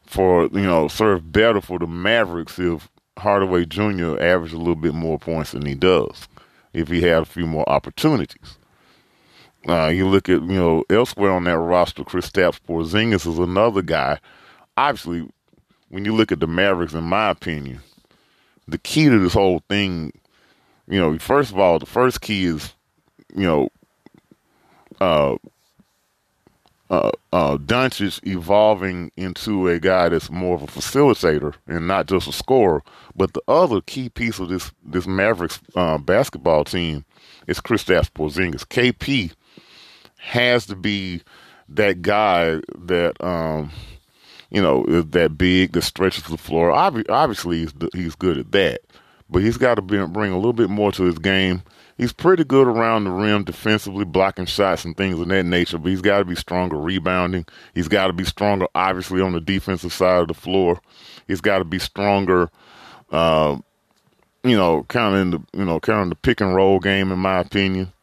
for 0.05 0.47
you 0.47 0.61
know 0.61 0.87
serve 0.87 1.31
better 1.31 1.61
for 1.61 1.77
the 1.77 1.87
Mavericks 1.87 2.57
if 2.57 2.89
Hardaway 3.17 3.65
Jr. 3.65 4.19
averaged 4.19 4.53
a 4.53 4.57
little 4.57 4.75
bit 4.75 4.95
more 4.95 5.19
points 5.19 5.51
than 5.51 5.65
he 5.65 5.75
does 5.75 6.27
if 6.73 6.87
he 6.87 7.01
had 7.01 7.23
a 7.23 7.25
few 7.25 7.45
more 7.45 7.67
opportunities. 7.69 8.57
Uh, 9.67 9.87
you 9.87 10.07
look 10.07 10.27
at, 10.27 10.41
you 10.41 10.55
know, 10.55 10.83
elsewhere 10.89 11.31
on 11.31 11.43
that 11.43 11.57
roster, 11.57 12.03
Kristaps 12.03 12.59
Porzingis 12.67 13.27
is 13.27 13.37
another 13.37 13.81
guy. 13.81 14.19
Obviously, 14.75 15.29
when 15.89 16.05
you 16.05 16.15
look 16.15 16.31
at 16.31 16.39
the 16.39 16.47
Mavericks, 16.47 16.93
in 16.93 17.03
my 17.03 17.29
opinion, 17.29 17.81
the 18.67 18.79
key 18.79 19.05
to 19.05 19.19
this 19.19 19.33
whole 19.33 19.61
thing, 19.69 20.13
you 20.87 20.99
know, 20.99 21.17
first 21.19 21.51
of 21.51 21.59
all, 21.59 21.77
the 21.77 21.85
first 21.85 22.21
key 22.21 22.45
is, 22.45 22.73
you 23.35 23.45
know, 23.45 23.69
uh, 24.99 25.35
uh, 26.91 27.09
uh, 27.31 27.57
evolving 28.25 29.11
into 29.15 29.69
a 29.69 29.79
guy 29.79 30.09
that's 30.09 30.29
more 30.29 30.55
of 30.55 30.61
a 30.61 30.67
facilitator 30.67 31.55
and 31.65 31.87
not 31.87 32.05
just 32.05 32.27
a 32.27 32.33
scorer. 32.33 32.83
But 33.15 33.33
the 33.33 33.41
other 33.47 33.79
key 33.79 34.09
piece 34.09 34.39
of 34.39 34.49
this 34.49 34.71
this 34.83 35.07
Mavericks 35.07 35.61
uh, 35.73 35.97
basketball 35.97 36.65
team 36.65 37.05
is 37.47 37.61
Kristaps 37.61 38.11
Porzingis. 38.11 38.67
KP 38.67 39.33
has 40.17 40.65
to 40.65 40.75
be 40.75 41.21
that 41.69 42.01
guy 42.01 42.59
that 42.77 43.15
um, 43.23 43.71
you 44.49 44.61
know 44.61 44.83
is 44.83 45.05
that 45.07 45.37
big 45.37 45.71
that 45.71 45.83
stretches 45.83 46.25
the 46.25 46.37
floor. 46.37 46.71
obviously, 46.71 47.59
he's 47.59 47.73
he's 47.93 48.15
good 48.15 48.37
at 48.37 48.51
that, 48.51 48.81
but 49.29 49.41
he's 49.41 49.57
got 49.57 49.75
to 49.75 49.81
bring 49.81 50.33
a 50.33 50.35
little 50.35 50.51
bit 50.51 50.69
more 50.69 50.91
to 50.91 51.03
his 51.03 51.19
game 51.19 51.63
he's 52.01 52.11
pretty 52.11 52.43
good 52.43 52.67
around 52.67 53.03
the 53.03 53.11
rim 53.11 53.43
defensively, 53.43 54.03
blocking 54.03 54.47
shots 54.47 54.83
and 54.83 54.97
things 54.97 55.19
of 55.19 55.27
that 55.27 55.43
nature. 55.43 55.77
But 55.77 55.89
he's 55.89 56.01
got 56.01 56.17
to 56.17 56.25
be 56.25 56.35
stronger 56.35 56.75
rebounding. 56.75 57.45
He's 57.75 57.87
got 57.87 58.07
to 58.07 58.13
be 58.13 58.25
stronger, 58.25 58.65
obviously, 58.73 59.21
on 59.21 59.33
the 59.33 59.39
defensive 59.39 59.93
side 59.93 60.23
of 60.23 60.27
the 60.27 60.33
floor. 60.33 60.81
He's 61.27 61.41
got 61.41 61.59
to 61.59 61.63
be 61.63 61.77
stronger, 61.77 62.49
uh, 63.11 63.59
you 64.43 64.57
know, 64.57 64.83
kind 64.89 65.15
of 65.15 65.21
in 65.21 65.29
the 65.29 65.59
you 65.59 65.63
know, 65.63 65.79
kind 65.79 66.01
of 66.01 66.09
the 66.09 66.15
pick 66.15 66.41
and 66.41 66.55
roll 66.55 66.79
game, 66.79 67.11
in 67.11 67.19
my 67.19 67.39
opinion. 67.39 67.93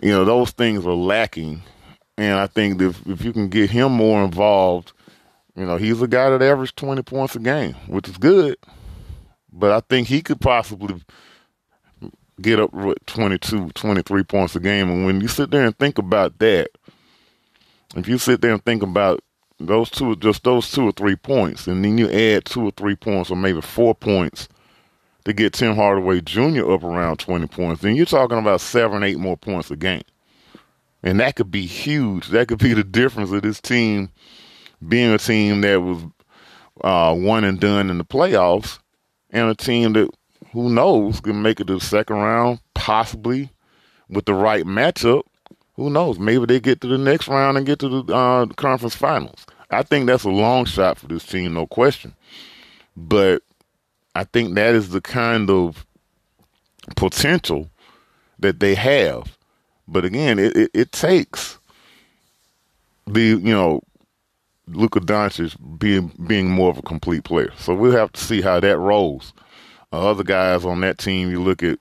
You 0.00 0.10
know, 0.10 0.24
those 0.24 0.50
things 0.50 0.86
are 0.86 0.94
lacking, 0.94 1.62
and 2.16 2.38
I 2.38 2.46
think 2.46 2.80
if 2.80 3.06
if 3.06 3.22
you 3.22 3.34
can 3.34 3.50
get 3.50 3.70
him 3.70 3.92
more 3.92 4.24
involved, 4.24 4.92
you 5.54 5.66
know, 5.66 5.76
he's 5.76 6.00
a 6.00 6.08
guy 6.08 6.30
that 6.30 6.40
averages 6.40 6.72
twenty 6.72 7.02
points 7.02 7.36
a 7.36 7.40
game, 7.40 7.74
which 7.88 8.08
is 8.08 8.16
good. 8.16 8.56
But 9.52 9.70
I 9.70 9.80
think 9.80 10.08
he 10.08 10.22
could 10.22 10.40
possibly 10.40 10.96
get 12.40 12.60
up 12.60 12.72
with 12.72 12.98
22, 13.06 13.70
23 13.70 14.22
points 14.24 14.56
a 14.56 14.60
game. 14.60 14.88
And 14.90 15.06
when 15.06 15.20
you 15.20 15.28
sit 15.28 15.50
there 15.50 15.64
and 15.64 15.76
think 15.78 15.98
about 15.98 16.38
that, 16.38 16.70
if 17.96 18.08
you 18.08 18.18
sit 18.18 18.40
there 18.40 18.52
and 18.52 18.64
think 18.64 18.82
about 18.82 19.20
those 19.60 19.90
two, 19.90 20.16
just 20.16 20.44
those 20.44 20.70
two 20.70 20.88
or 20.88 20.92
three 20.92 21.16
points, 21.16 21.66
and 21.66 21.84
then 21.84 21.98
you 21.98 22.10
add 22.10 22.44
two 22.44 22.64
or 22.64 22.70
three 22.72 22.96
points, 22.96 23.30
or 23.30 23.36
maybe 23.36 23.60
four 23.60 23.94
points 23.94 24.48
to 25.24 25.32
get 25.32 25.54
Tim 25.54 25.74
Hardaway 25.74 26.20
Jr. 26.20 26.70
up 26.70 26.82
around 26.82 27.18
20 27.18 27.46
points, 27.46 27.82
then 27.82 27.96
you're 27.96 28.06
talking 28.06 28.38
about 28.38 28.60
seven, 28.60 29.02
eight 29.02 29.18
more 29.18 29.36
points 29.36 29.70
a 29.70 29.76
game. 29.76 30.02
And 31.02 31.20
that 31.20 31.36
could 31.36 31.50
be 31.50 31.66
huge. 31.66 32.28
That 32.28 32.48
could 32.48 32.58
be 32.58 32.74
the 32.74 32.84
difference 32.84 33.30
of 33.30 33.42
this 33.42 33.60
team 33.60 34.10
being 34.86 35.12
a 35.12 35.18
team 35.18 35.60
that 35.62 35.80
was 35.80 36.02
uh, 36.82 37.14
one 37.14 37.44
and 37.44 37.60
done 37.60 37.90
in 37.90 37.98
the 37.98 38.04
playoffs 38.04 38.78
and 39.30 39.48
a 39.48 39.54
team 39.54 39.92
that, 39.94 40.10
who 40.54 40.70
knows, 40.70 41.20
can 41.20 41.42
make 41.42 41.60
it 41.60 41.66
to 41.66 41.74
the 41.74 41.84
second 41.84 42.16
round, 42.16 42.60
possibly 42.74 43.50
with 44.08 44.24
the 44.24 44.34
right 44.34 44.64
matchup. 44.64 45.24
Who 45.74 45.90
knows? 45.90 46.20
Maybe 46.20 46.46
they 46.46 46.60
get 46.60 46.80
to 46.82 46.86
the 46.86 46.96
next 46.96 47.26
round 47.26 47.56
and 47.56 47.66
get 47.66 47.80
to 47.80 47.88
the 48.02 48.14
uh, 48.14 48.46
conference 48.54 48.94
finals. 48.94 49.46
I 49.70 49.82
think 49.82 50.06
that's 50.06 50.22
a 50.22 50.30
long 50.30 50.64
shot 50.64 50.98
for 50.98 51.08
this 51.08 51.26
team, 51.26 51.54
no 51.54 51.66
question. 51.66 52.14
But 52.96 53.42
I 54.14 54.22
think 54.22 54.54
that 54.54 54.76
is 54.76 54.90
the 54.90 55.00
kind 55.00 55.50
of 55.50 55.84
potential 56.94 57.68
that 58.38 58.60
they 58.60 58.76
have. 58.76 59.36
But 59.88 60.04
again, 60.04 60.38
it, 60.38 60.56
it, 60.56 60.70
it 60.72 60.92
takes 60.92 61.58
the 63.08 63.20
you 63.20 63.52
know 63.52 63.80
Luka 64.68 65.00
Doncic 65.00 65.56
being 65.80 66.12
being 66.28 66.48
more 66.48 66.70
of 66.70 66.78
a 66.78 66.82
complete 66.82 67.24
player. 67.24 67.52
So 67.58 67.74
we'll 67.74 67.90
have 67.90 68.12
to 68.12 68.20
see 68.20 68.40
how 68.40 68.60
that 68.60 68.78
rolls. 68.78 69.32
Other 70.00 70.24
guys 70.24 70.64
on 70.64 70.80
that 70.80 70.98
team, 70.98 71.30
you 71.30 71.42
look 71.42 71.62
at 71.62 71.78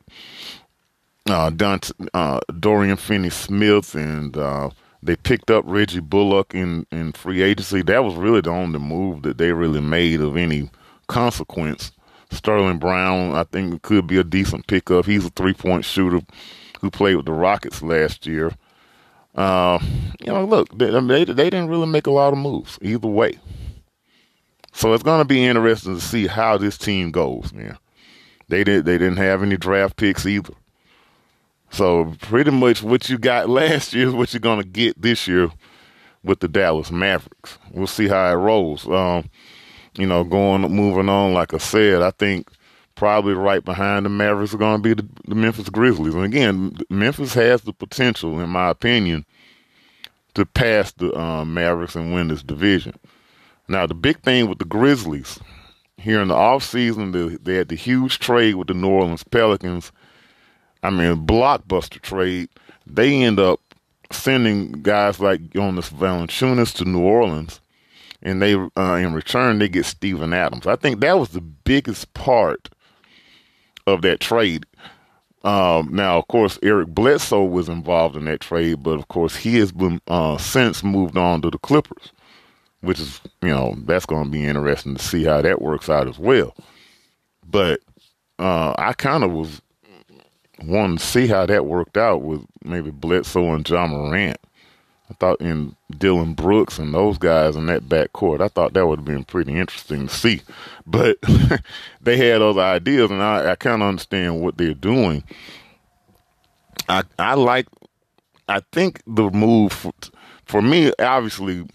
uh, 1.30 1.50
Dante, 1.50 1.94
uh, 2.14 2.40
Dorian 2.60 2.98
Finney-Smith, 2.98 3.96
and 3.96 4.36
uh, 4.38 4.70
they 5.02 5.16
picked 5.16 5.50
up 5.52 5.64
Reggie 5.68 6.00
Bullock 6.00 6.54
in 6.54 6.86
in 6.92 7.12
free 7.14 7.42
agency. 7.42 7.82
That 7.82 8.04
was 8.04 8.16
really 8.16 8.42
the 8.42 8.52
only 8.52 8.80
move 8.80 9.24
that 9.24 9.38
they 9.38 9.52
really 9.52 9.82
made 9.82 10.22
of 10.22 10.38
any 10.38 10.70
consequence. 11.08 11.92
Sterling 12.32 12.80
Brown, 12.80 13.36
I 13.36 13.44
think, 13.44 13.82
could 13.84 14.08
be 14.08 14.18
a 14.18 14.24
decent 14.24 14.68
pickup. 14.68 15.06
He's 15.06 15.26
a 15.26 15.30
three 15.30 15.54
point 15.54 15.86
shooter 15.86 16.22
who 16.82 16.90
played 16.90 17.16
with 17.16 17.26
the 17.26 17.32
Rockets 17.32 17.82
last 17.82 18.26
year. 18.26 18.52
Uh, 19.36 19.80
you 20.20 20.32
know, 20.32 20.46
look, 20.46 20.78
they, 20.78 20.90
they, 20.90 21.26
they 21.26 21.50
didn't 21.50 21.70
really 21.70 21.88
make 21.88 22.08
a 22.08 22.12
lot 22.12 22.34
of 22.34 22.40
moves 22.40 22.78
either 22.82 23.08
way. 23.08 23.40
So 24.74 24.94
it's 24.94 25.04
going 25.04 25.22
to 25.22 25.26
be 25.26 25.46
interesting 25.46 25.96
to 25.96 26.02
see 26.02 26.28
how 26.28 26.58
this 26.58 26.78
team 26.78 27.12
goes, 27.12 27.54
man. 27.54 27.78
They 28.54 28.64
did 28.64 28.86
they 28.86 29.00
didn't 29.00 29.18
have 29.18 29.42
any 29.42 29.58
draft 29.58 29.96
picks 29.96 30.28
either. 30.28 30.54
So 31.72 32.14
pretty 32.22 32.52
much 32.52 32.84
what 32.84 33.10
you 33.10 33.18
got 33.18 33.50
last 33.62 33.96
year 33.96 34.08
is 34.08 34.14
what 34.14 34.32
you're 34.32 34.40
to 34.62 34.64
get 34.64 35.02
this 35.02 35.28
year 35.28 35.50
with 36.24 36.40
the 36.40 36.48
Dallas 36.48 36.92
Mavericks. 36.92 37.58
We'll 37.72 37.88
see 37.88 38.08
how 38.08 38.32
it 38.32 38.36
rolls. 38.36 38.88
Um, 38.88 39.32
you 39.98 40.06
know, 40.06 40.24
going 40.24 40.62
moving 40.62 41.10
on, 41.10 41.34
like 41.34 41.56
I 41.56 41.58
said, 41.58 42.04
I 42.04 42.12
think 42.12 42.48
probably 42.94 43.34
right 43.34 43.66
behind 43.66 44.06
the 44.06 44.12
Mavericks 44.12 44.54
are 44.54 44.60
going 44.60 44.84
to 44.84 44.96
be 44.96 45.02
the, 45.02 45.10
the, 45.28 45.34
Memphis 45.34 45.70
Grizzlies. 45.70 46.14
And 46.14 46.24
again, 46.24 46.78
Memphis 46.92 47.34
has 47.34 47.64
the 47.64 47.74
potential, 47.74 48.40
in 48.40 48.52
my 48.52 48.70
opinion, 48.70 49.26
to 50.36 50.46
pass 50.46 50.92
the 50.92 51.12
uh, 51.20 51.44
Mavericks 51.44 51.96
and 51.96 52.14
win 52.14 52.28
this 52.28 52.44
division. 52.44 53.00
Now, 53.68 53.88
the 53.88 53.96
big 53.96 54.20
thing 54.20 54.48
with 54.48 54.60
the 54.60 54.66
Grizzlies 54.66 55.40
here 56.04 56.22
in 56.22 56.28
the 56.28 56.36
offseason, 56.36 57.44
they, 57.44 57.56
had 57.56 57.70
the 57.70 57.76
huge 57.76 58.20
trade 58.20 58.56
with 58.56 58.68
the 58.68 58.74
New 58.74 58.90
Orleans 58.90 59.24
Pelicans. 59.24 59.92
I 60.84 60.90
mean, 60.90 61.26
blockbuster 61.26 62.02
trade. 62.02 62.50
They 62.86 63.24
end 63.24 63.40
up 63.40 63.62
sending 64.12 64.74
guys 64.84 65.20
like 65.20 65.50
Jonas 65.52 65.90
Valanciunas 65.90 66.74
to 66.76 66.86
New 66.86 67.02
Orleans 67.02 67.62
and 68.24 68.42
they 68.42 68.56
uh, 68.56 68.96
in 68.96 69.14
return 69.14 69.60
they 69.60 69.70
get 69.70 69.86
Steven 69.86 70.34
Adams. 70.34 70.66
I 70.66 70.76
think 70.76 71.02
that 71.02 71.20
was 71.20 71.30
the 71.30 71.42
biggest 71.42 72.14
part 72.14 72.70
of 73.86 74.02
that 74.02 74.22
trade. 74.22 74.66
Um, 75.44 75.90
now, 75.94 76.18
of 76.18 76.28
course, 76.30 76.58
Eric 76.64 76.88
Bledsoe 76.88 77.44
was 77.44 77.68
involved 77.68 78.16
in 78.16 78.26
that 78.26 78.40
trade, 78.40 78.82
but 78.82 78.98
of 78.98 79.10
course 79.10 79.36
he 79.36 79.58
has 79.58 79.74
been 79.74 80.00
uh, 80.08 80.38
since 80.38 80.84
moved 80.84 81.18
on 81.18 81.42
to 81.42 81.50
the 81.50 81.58
Clippers, 81.58 82.14
which 82.84 83.00
is 83.00 83.20
you 83.42 83.50
know 83.50 83.76
that's 83.86 84.06
going 84.06 84.26
to 84.26 84.30
be 84.30 84.46
interesting 84.46 84.96
to 84.96 85.04
see 85.04 85.24
how 85.24 85.42
that 85.42 85.62
works 85.62 85.90
out 85.90 86.08
as 86.08 86.20
well. 86.20 86.56
But 87.50 87.80
uh, 88.40 88.74
I 88.78 88.94
kind 88.94 89.24
of 89.24 89.32
was 89.32 89.62
wanting 90.64 90.98
to 90.98 91.04
see 91.04 91.28
how 91.28 91.46
that 91.46 91.66
worked 91.66 91.98
out 91.98 92.22
with 92.22 92.46
maybe 92.64 92.92
Bledsoe 92.92 93.54
and 93.54 93.68
Ja 93.68 93.88
Morant 93.88 94.38
I 95.14 95.16
thought 95.16 95.42
in 95.42 95.76
Dillon 95.98 96.34
Brooks 96.34 96.80
and 96.80 96.94
those 96.94 97.20
guys 97.20 97.56
in 97.56 97.68
that 97.68 97.88
back 97.88 98.14
court, 98.14 98.42
I 98.42 98.48
thought 98.48 98.74
that 98.74 98.88
would 98.88 99.00
have 99.00 99.06
been 99.06 99.26
pretty 99.26 99.54
interesting 99.54 100.08
to 100.08 100.14
see. 100.14 100.42
But 100.88 101.18
they 102.02 102.18
had 102.18 102.42
other 102.42 102.62
ideas, 102.62 103.12
and 103.12 103.22
I, 103.22 103.52
I 103.52 103.56
kind 103.56 103.84
of 103.84 103.90
understand 103.90 104.42
what 104.42 104.58
they're 104.58 104.74
doing. 104.74 105.24
I 106.90 107.04
I 107.20 107.36
like, 107.36 107.68
I 108.48 108.62
think 108.72 109.02
the 109.06 109.30
move 109.30 109.72
for, 109.74 109.94
for 110.46 110.62
me, 110.62 110.92
obviously, 110.98 111.68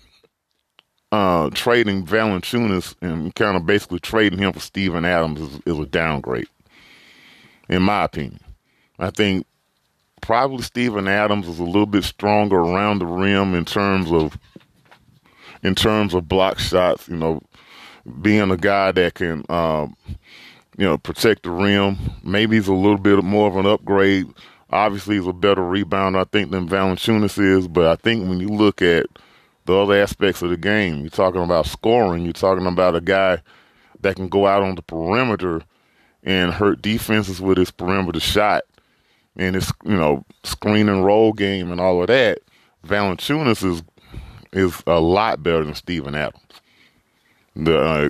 uh, 1.10 1.50
trading 1.50 2.04
Valanciunas 2.04 2.94
and 3.00 3.34
kind 3.34 3.56
of 3.56 3.66
basically 3.66 4.00
trading 4.00 4.38
him 4.38 4.52
for 4.52 4.60
Steven 4.60 5.04
Adams 5.04 5.40
is, 5.40 5.60
is 5.64 5.78
a 5.78 5.86
downgrade, 5.86 6.48
in 7.68 7.82
my 7.82 8.04
opinion. 8.04 8.40
I 8.98 9.10
think 9.10 9.46
probably 10.20 10.62
Steven 10.62 11.08
Adams 11.08 11.48
is 11.48 11.58
a 11.58 11.64
little 11.64 11.86
bit 11.86 12.04
stronger 12.04 12.56
around 12.56 12.98
the 12.98 13.06
rim 13.06 13.54
in 13.54 13.64
terms 13.64 14.12
of 14.12 14.38
in 15.62 15.74
terms 15.74 16.14
of 16.14 16.28
block 16.28 16.58
shots. 16.58 17.08
You 17.08 17.16
know, 17.16 17.42
being 18.20 18.50
a 18.50 18.56
guy 18.56 18.92
that 18.92 19.14
can 19.14 19.44
um, 19.48 19.96
you 20.76 20.84
know 20.84 20.98
protect 20.98 21.44
the 21.44 21.50
rim. 21.50 21.96
Maybe 22.22 22.56
he's 22.56 22.68
a 22.68 22.74
little 22.74 22.98
bit 22.98 23.22
more 23.24 23.48
of 23.48 23.56
an 23.56 23.66
upgrade. 23.66 24.26
Obviously, 24.70 25.16
he's 25.16 25.26
a 25.26 25.32
better 25.32 25.62
rebounder, 25.62 26.20
I 26.20 26.24
think, 26.24 26.50
than 26.50 26.68
Valanciunas 26.68 27.38
is. 27.38 27.66
But 27.66 27.86
I 27.86 27.96
think 27.96 28.28
when 28.28 28.40
you 28.40 28.48
look 28.48 28.82
at 28.82 29.06
the 29.68 29.78
other 29.78 30.00
aspects 30.00 30.40
of 30.40 30.48
the 30.48 30.56
game, 30.56 31.00
you're 31.00 31.10
talking 31.10 31.42
about 31.42 31.66
scoring. 31.66 32.24
You're 32.24 32.32
talking 32.32 32.66
about 32.66 32.96
a 32.96 33.02
guy 33.02 33.42
that 34.00 34.16
can 34.16 34.30
go 34.30 34.46
out 34.46 34.62
on 34.62 34.76
the 34.76 34.82
perimeter 34.82 35.60
and 36.22 36.54
hurt 36.54 36.80
defenses 36.80 37.38
with 37.38 37.58
his 37.58 37.70
perimeter 37.70 38.18
shot 38.18 38.62
and 39.36 39.54
his 39.54 39.70
you 39.84 39.96
know 39.96 40.24
screen 40.42 40.88
and 40.88 41.04
roll 41.04 41.34
game 41.34 41.70
and 41.70 41.82
all 41.82 42.00
of 42.00 42.06
that, 42.06 42.38
Valanciunas 42.86 43.62
is 43.62 43.82
is 44.54 44.82
a 44.86 44.98
lot 44.98 45.42
better 45.42 45.64
than 45.64 45.74
Steven 45.74 46.14
Adams. 46.14 46.42
The 47.54 47.78
uh, 47.78 48.08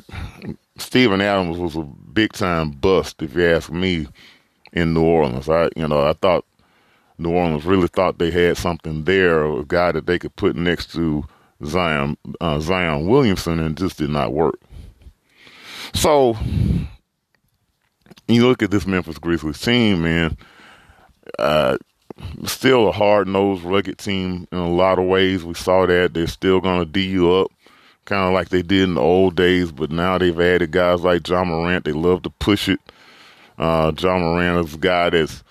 Steven 0.77 1.21
Adams 1.21 1.59
was 1.59 1.75
a 1.75 1.83
big 1.83 2.35
time 2.35 2.71
bust, 2.71 3.21
if 3.21 3.35
you 3.35 3.45
ask 3.45 3.69
me, 3.69 4.07
in 4.73 4.95
New 4.95 5.03
Orleans. 5.03 5.49
I 5.49 5.71
you 5.75 5.89
know 5.89 6.07
I 6.07 6.13
thought 6.13 6.45
New 7.19 7.31
Orleans 7.31 7.65
really 7.65 7.89
thought 7.89 8.21
they 8.21 8.31
had 8.31 8.57
something 8.57 9.03
there, 9.03 9.45
a 9.45 9.65
guy 9.65 9.91
that 9.91 10.07
they 10.07 10.21
could 10.21 10.37
put 10.37 10.55
next 10.55 10.93
to 10.93 11.25
Zion 11.65 12.17
uh, 12.41 12.61
Zion 12.61 13.07
Williamson, 13.07 13.59
and 13.59 13.77
just 13.77 13.99
did 13.99 14.11
not 14.11 14.33
work. 14.33 14.61
So 15.95 16.37
you 18.27 18.47
look 18.47 18.63
at 18.63 18.71
this 18.71 18.87
Memphis 18.87 19.19
Grizzlies 19.19 19.61
team, 19.61 20.03
man 20.03 20.37
uh, 21.39 21.79
still 22.45 22.89
a 22.89 22.93
hard 22.93 23.29
nosed, 23.29 23.63
rugged 23.63 23.99
team 23.99 24.49
in 24.51 24.59
a 24.59 24.71
lot 24.71 24.99
of 24.99 25.07
ways. 25.07 25.45
We 25.45 25.55
saw 25.55 25.87
that 25.87 26.15
they're 26.15 26.27
still 26.27 26.61
going 26.61 26.81
to 26.81 26.87
D 26.87 27.07
you 27.07 27.33
up, 27.33 27.51
kind 28.05 28.27
of 28.27 28.33
like 28.33 28.49
they 28.49 28.63
did 28.63 28.85
in 28.85 28.95
the 28.95 29.01
old 29.01 29.37
days. 29.37 29.73
But 29.73 29.91
now 29.91 30.19
they've 30.19 30.41
added 30.41 30.71
guys 30.71 31.03
like 31.03 31.27
Ja 31.29 31.45
Morant. 31.45 31.85
They 31.85 31.93
love 31.93 32.23
to 32.23 32.31
push 32.31 32.69
it. 32.69 32.81
Uh, 33.59 33.93
Ja 33.99 34.19
Morant 34.19 34.67
is 34.67 34.75
a 34.75 34.79
guy 34.79 35.11
that's, 35.11 35.43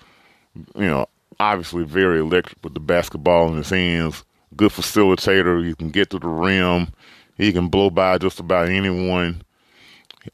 you 0.74 0.86
know, 0.86 1.06
obviously 1.38 1.84
very 1.84 2.20
electric 2.20 2.58
with 2.62 2.74
the 2.74 2.80
basketball 2.80 3.48
in 3.50 3.58
his 3.58 3.70
hands. 3.70 4.24
Good 4.56 4.72
facilitator. 4.72 5.64
He 5.66 5.74
can 5.74 5.90
get 5.90 6.10
to 6.10 6.18
the 6.18 6.28
rim. 6.28 6.88
He 7.36 7.52
can 7.52 7.68
blow 7.68 7.90
by 7.90 8.18
just 8.18 8.40
about 8.40 8.68
anyone. 8.68 9.42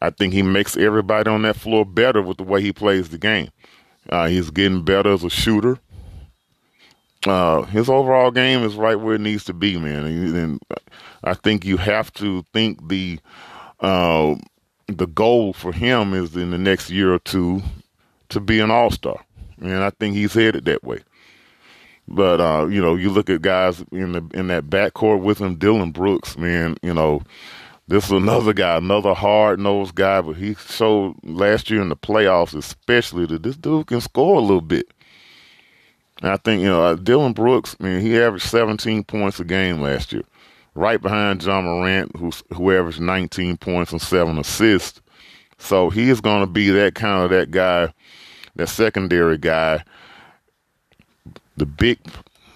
I 0.00 0.10
think 0.10 0.32
he 0.32 0.42
makes 0.42 0.76
everybody 0.76 1.30
on 1.30 1.42
that 1.42 1.56
floor 1.56 1.84
better 1.84 2.22
with 2.22 2.38
the 2.38 2.44
way 2.44 2.62
he 2.62 2.72
plays 2.72 3.10
the 3.10 3.18
game. 3.18 3.50
Uh, 4.08 4.26
he's 4.26 4.50
getting 4.50 4.84
better 4.84 5.12
as 5.12 5.24
a 5.24 5.30
shooter. 5.30 5.78
Uh, 7.26 7.62
his 7.62 7.88
overall 7.88 8.30
game 8.30 8.62
is 8.62 8.74
right 8.74 9.00
where 9.00 9.14
it 9.14 9.20
needs 9.20 9.44
to 9.44 9.54
be, 9.54 9.78
man. 9.78 10.04
And, 10.04 10.36
and 10.36 10.62
I 11.22 11.34
think 11.34 11.64
you 11.64 11.76
have 11.78 12.12
to 12.14 12.44
think 12.52 12.88
the 12.88 13.18
uh, 13.80 14.34
the 14.86 15.06
goal 15.06 15.52
for 15.52 15.72
him 15.72 16.12
is 16.12 16.36
in 16.36 16.50
the 16.50 16.58
next 16.58 16.90
year 16.90 17.14
or 17.14 17.18
two 17.18 17.62
to 18.28 18.40
be 18.40 18.60
an 18.60 18.70
all 18.70 18.90
star, 18.90 19.24
and 19.60 19.82
I 19.82 19.90
think 19.90 20.14
he's 20.14 20.34
headed 20.34 20.66
that 20.66 20.84
way. 20.84 21.00
But 22.06 22.40
uh, 22.40 22.66
you 22.66 22.82
know, 22.82 22.94
you 22.94 23.10
look 23.10 23.30
at 23.30 23.42
guys 23.42 23.82
in 23.90 24.12
the 24.12 24.26
in 24.34 24.48
that 24.48 24.64
backcourt 24.64 25.22
with 25.22 25.38
him, 25.38 25.56
Dillon 25.56 25.90
Brooks, 25.90 26.36
man. 26.36 26.76
You 26.82 26.92
know, 26.92 27.22
this 27.88 28.06
is 28.06 28.10
another 28.12 28.52
guy, 28.52 28.76
another 28.76 29.14
hard 29.14 29.58
nosed 29.58 29.94
guy, 29.94 30.20
but 30.20 30.36
he 30.36 30.54
showed 30.54 31.16
last 31.22 31.70
year 31.70 31.82
in 31.82 31.90
the 31.90 31.96
playoffs, 31.96 32.54
especially 32.54 33.26
that 33.26 33.42
this 33.42 33.56
dude 33.56 33.86
can 33.86 34.00
score 34.00 34.36
a 34.36 34.42
little 34.42 34.60
bit. 34.60 34.86
And 36.22 36.30
I 36.30 36.36
think, 36.38 36.62
you 36.62 36.68
know, 36.68 36.82
uh, 36.82 36.94
Dillon 36.94 37.32
Brooks, 37.32 37.78
man, 37.80 38.00
he 38.00 38.18
averaged 38.18 38.46
17 38.46 39.04
points 39.04 39.40
a 39.40 39.44
game 39.44 39.80
last 39.80 40.12
year. 40.12 40.22
right 40.74 41.00
behind 41.00 41.42
Ja 41.44 41.60
Morant, 41.60 42.16
who's, 42.16 42.42
who 42.54 42.72
averaged 42.72 43.00
19 43.00 43.58
points 43.58 43.92
and 43.92 44.00
seven 44.00 44.38
assists. 44.38 45.00
So 45.58 45.90
he 45.90 46.08
is 46.10 46.20
going 46.20 46.40
to 46.40 46.46
be 46.46 46.70
that 46.70 46.94
kind 46.94 47.24
of 47.24 47.30
that 47.30 47.50
guy, 47.50 47.92
that 48.56 48.68
secondary 48.68 49.38
guy. 49.38 49.84
The 51.56 51.66
big, 51.66 51.98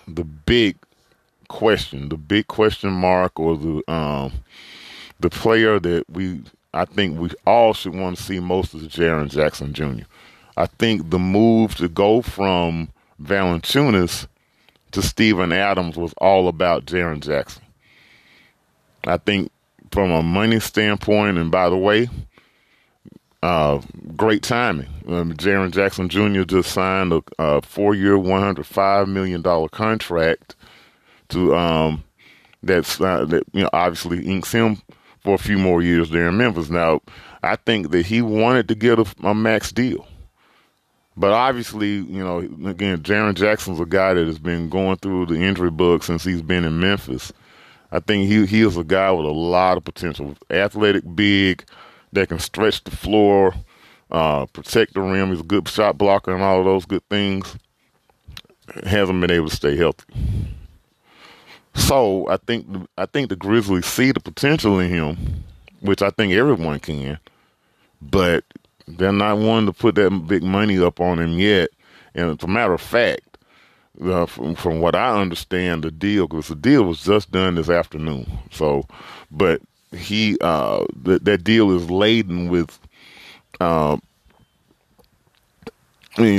the 0.06 0.24
big 0.24 0.76
question, 1.48 2.08
the 2.08 2.16
big 2.16 2.48
question 2.48 2.90
mark, 2.90 3.38
or 3.38 3.56
the 3.56 3.92
um, 3.92 4.32
the 5.20 5.30
player 5.30 5.78
that 5.78 6.04
we, 6.10 6.42
I 6.74 6.84
think 6.84 7.18
we 7.18 7.30
all 7.46 7.74
should 7.74 7.94
want 7.94 8.16
to 8.16 8.22
see 8.22 8.40
most 8.40 8.74
is 8.74 8.88
Jaren 8.88 9.30
Jackson 9.30 9.72
Jr. 9.72 10.04
I 10.56 10.66
think 10.66 11.10
the 11.10 11.18
move 11.18 11.76
to 11.76 11.88
go 11.88 12.22
from 12.22 12.88
Valanciunas 13.22 14.26
to 14.92 15.02
Steven 15.02 15.52
Adams 15.52 15.96
was 15.96 16.14
all 16.18 16.48
about 16.48 16.86
Jaren 16.86 17.20
Jackson. 17.20 17.62
I 19.06 19.16
think 19.18 19.50
from 19.90 20.10
a 20.10 20.22
money 20.22 20.60
standpoint, 20.60 21.38
and 21.38 21.50
by 21.50 21.68
the 21.68 21.76
way, 21.76 22.08
uh, 23.42 23.80
great 24.16 24.42
timing. 24.42 24.88
Um, 25.06 25.34
Jaren 25.34 25.70
Jackson 25.70 26.08
Jr. 26.08 26.42
just 26.42 26.72
signed 26.72 27.12
a, 27.12 27.22
a 27.38 27.62
four-year, 27.62 28.16
$105 28.16 29.08
million 29.08 29.42
contract 29.68 30.56
to 31.28 31.54
um, 31.54 32.04
that's 32.62 33.00
uh, 33.00 33.24
that 33.26 33.44
you 33.52 33.62
know 33.62 33.70
obviously 33.72 34.24
inks 34.24 34.52
him 34.52 34.82
for 35.20 35.34
a 35.34 35.38
few 35.38 35.58
more 35.58 35.82
years 35.82 36.10
there 36.10 36.28
in 36.28 36.36
Memphis. 36.36 36.70
Now, 36.70 37.00
I 37.42 37.56
think 37.56 37.90
that 37.90 38.06
he 38.06 38.22
wanted 38.22 38.68
to 38.68 38.74
get 38.74 38.98
a, 38.98 39.06
a 39.22 39.34
max 39.34 39.72
deal. 39.72 40.06
But 41.16 41.32
obviously, 41.32 41.96
you 41.96 42.24
know, 42.24 42.38
again, 42.38 43.02
Jaren 43.02 43.34
Jackson's 43.34 43.80
a 43.80 43.86
guy 43.86 44.14
that 44.14 44.26
has 44.26 44.38
been 44.38 44.68
going 44.68 44.96
through 44.98 45.26
the 45.26 45.34
injury 45.34 45.70
bug 45.70 46.04
since 46.04 46.22
he's 46.22 46.42
been 46.42 46.64
in 46.64 46.78
Memphis. 46.78 47.32
I 47.90 48.00
think 48.00 48.28
he 48.28 48.46
he 48.46 48.62
is 48.62 48.76
a 48.76 48.84
guy 48.84 49.10
with 49.10 49.26
a 49.26 49.30
lot 49.30 49.76
of 49.76 49.84
potential, 49.84 50.36
athletic, 50.50 51.04
big, 51.14 51.64
that 52.12 52.28
can 52.28 52.38
stretch 52.38 52.84
the 52.84 52.90
floor, 52.90 53.54
uh, 54.10 54.46
protect 54.46 54.94
the 54.94 55.00
rim. 55.00 55.30
He's 55.30 55.40
a 55.40 55.44
good 55.44 55.68
shot 55.68 55.98
blocker 55.98 56.34
and 56.34 56.42
all 56.42 56.60
of 56.60 56.64
those 56.64 56.86
good 56.86 57.06
things. 57.08 57.56
Hasn't 58.84 59.20
been 59.20 59.30
able 59.30 59.48
to 59.48 59.56
stay 59.56 59.76
healthy. 59.76 60.04
So 61.74 62.28
I 62.28 62.36
think 62.38 62.66
I 62.98 63.06
think 63.06 63.28
the 63.28 63.36
Grizzlies 63.36 63.86
see 63.86 64.12
the 64.12 64.20
potential 64.20 64.78
in 64.78 64.90
him, 64.90 65.44
which 65.80 66.02
I 66.02 66.10
think 66.10 66.32
everyone 66.32 66.80
can, 66.80 67.18
but 68.02 68.44
they're 68.86 69.12
not 69.12 69.38
wanting 69.38 69.66
to 69.66 69.72
put 69.72 69.94
that 69.94 70.10
big 70.26 70.42
money 70.42 70.78
up 70.78 71.00
on 71.00 71.18
him 71.18 71.38
yet. 71.38 71.70
And 72.14 72.30
as 72.30 72.44
a 72.44 72.48
matter 72.48 72.74
of 72.74 72.80
fact, 72.80 73.38
uh, 74.02 74.26
from, 74.26 74.54
from 74.54 74.80
what 74.80 74.94
I 74.94 75.20
understand, 75.20 75.84
the 75.84 75.90
deal 75.90 76.26
because 76.26 76.48
the 76.48 76.54
deal 76.56 76.84
was 76.84 77.04
just 77.04 77.30
done 77.30 77.54
this 77.54 77.70
afternoon. 77.70 78.26
So, 78.50 78.86
but 79.30 79.60
he 79.92 80.36
uh, 80.40 80.84
th- 81.04 81.22
that 81.22 81.44
deal 81.44 81.74
is 81.74 81.90
laden 81.90 82.48
with, 82.48 82.78
uh, 83.60 83.96
you 86.18 86.36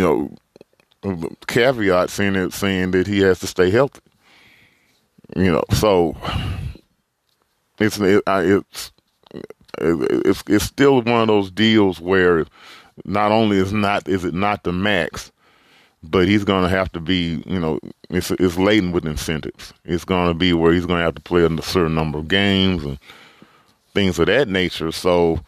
know, 1.04 1.28
caveats 1.48 2.20
in 2.20 2.36
it 2.36 2.54
saying 2.54 2.92
that 2.92 3.08
he 3.08 3.20
has 3.20 3.40
to 3.40 3.48
stay 3.48 3.70
healthy. 3.70 4.02
You 5.36 5.52
know, 5.52 5.64
so 5.74 6.16
it's 7.80 8.00
it, 8.00 8.24
it's 8.28 8.92
it's 9.80 10.44
it's 10.48 10.66
still 10.66 11.02
one 11.02 11.22
of 11.22 11.28
those 11.28 11.52
deals 11.52 12.00
where 12.00 12.46
not 13.06 13.32
only 13.32 13.58
is 13.58 13.72
not 13.72 14.08
is 14.08 14.26
it 14.26 14.34
not 14.34 14.64
the 14.64 14.72
max, 14.72 15.32
but 16.04 16.28
he's 16.28 16.44
going 16.44 16.64
to 16.64 16.70
have 16.70 16.92
to 16.92 17.00
be 17.00 17.44
you 17.46 17.60
know 17.60 17.80
it's 18.10 18.32
it's 18.32 18.58
laden 18.58 18.92
with 18.92 19.06
incentives. 19.06 19.74
It's 19.86 20.06
going 20.06 20.28
to 20.28 20.34
be 20.34 20.54
where 20.54 20.74
he's 20.74 20.86
going 20.86 21.00
to 21.00 21.06
have 21.06 21.16
to 21.16 21.22
play 21.22 21.44
a 21.44 21.62
certain 21.62 21.96
number 21.96 22.18
of 22.20 22.28
games 22.28 22.84
and 22.84 23.00
things 24.00 24.18
of 24.18 24.28
that 24.28 24.48
nature. 24.48 24.92
So, 24.92 25.40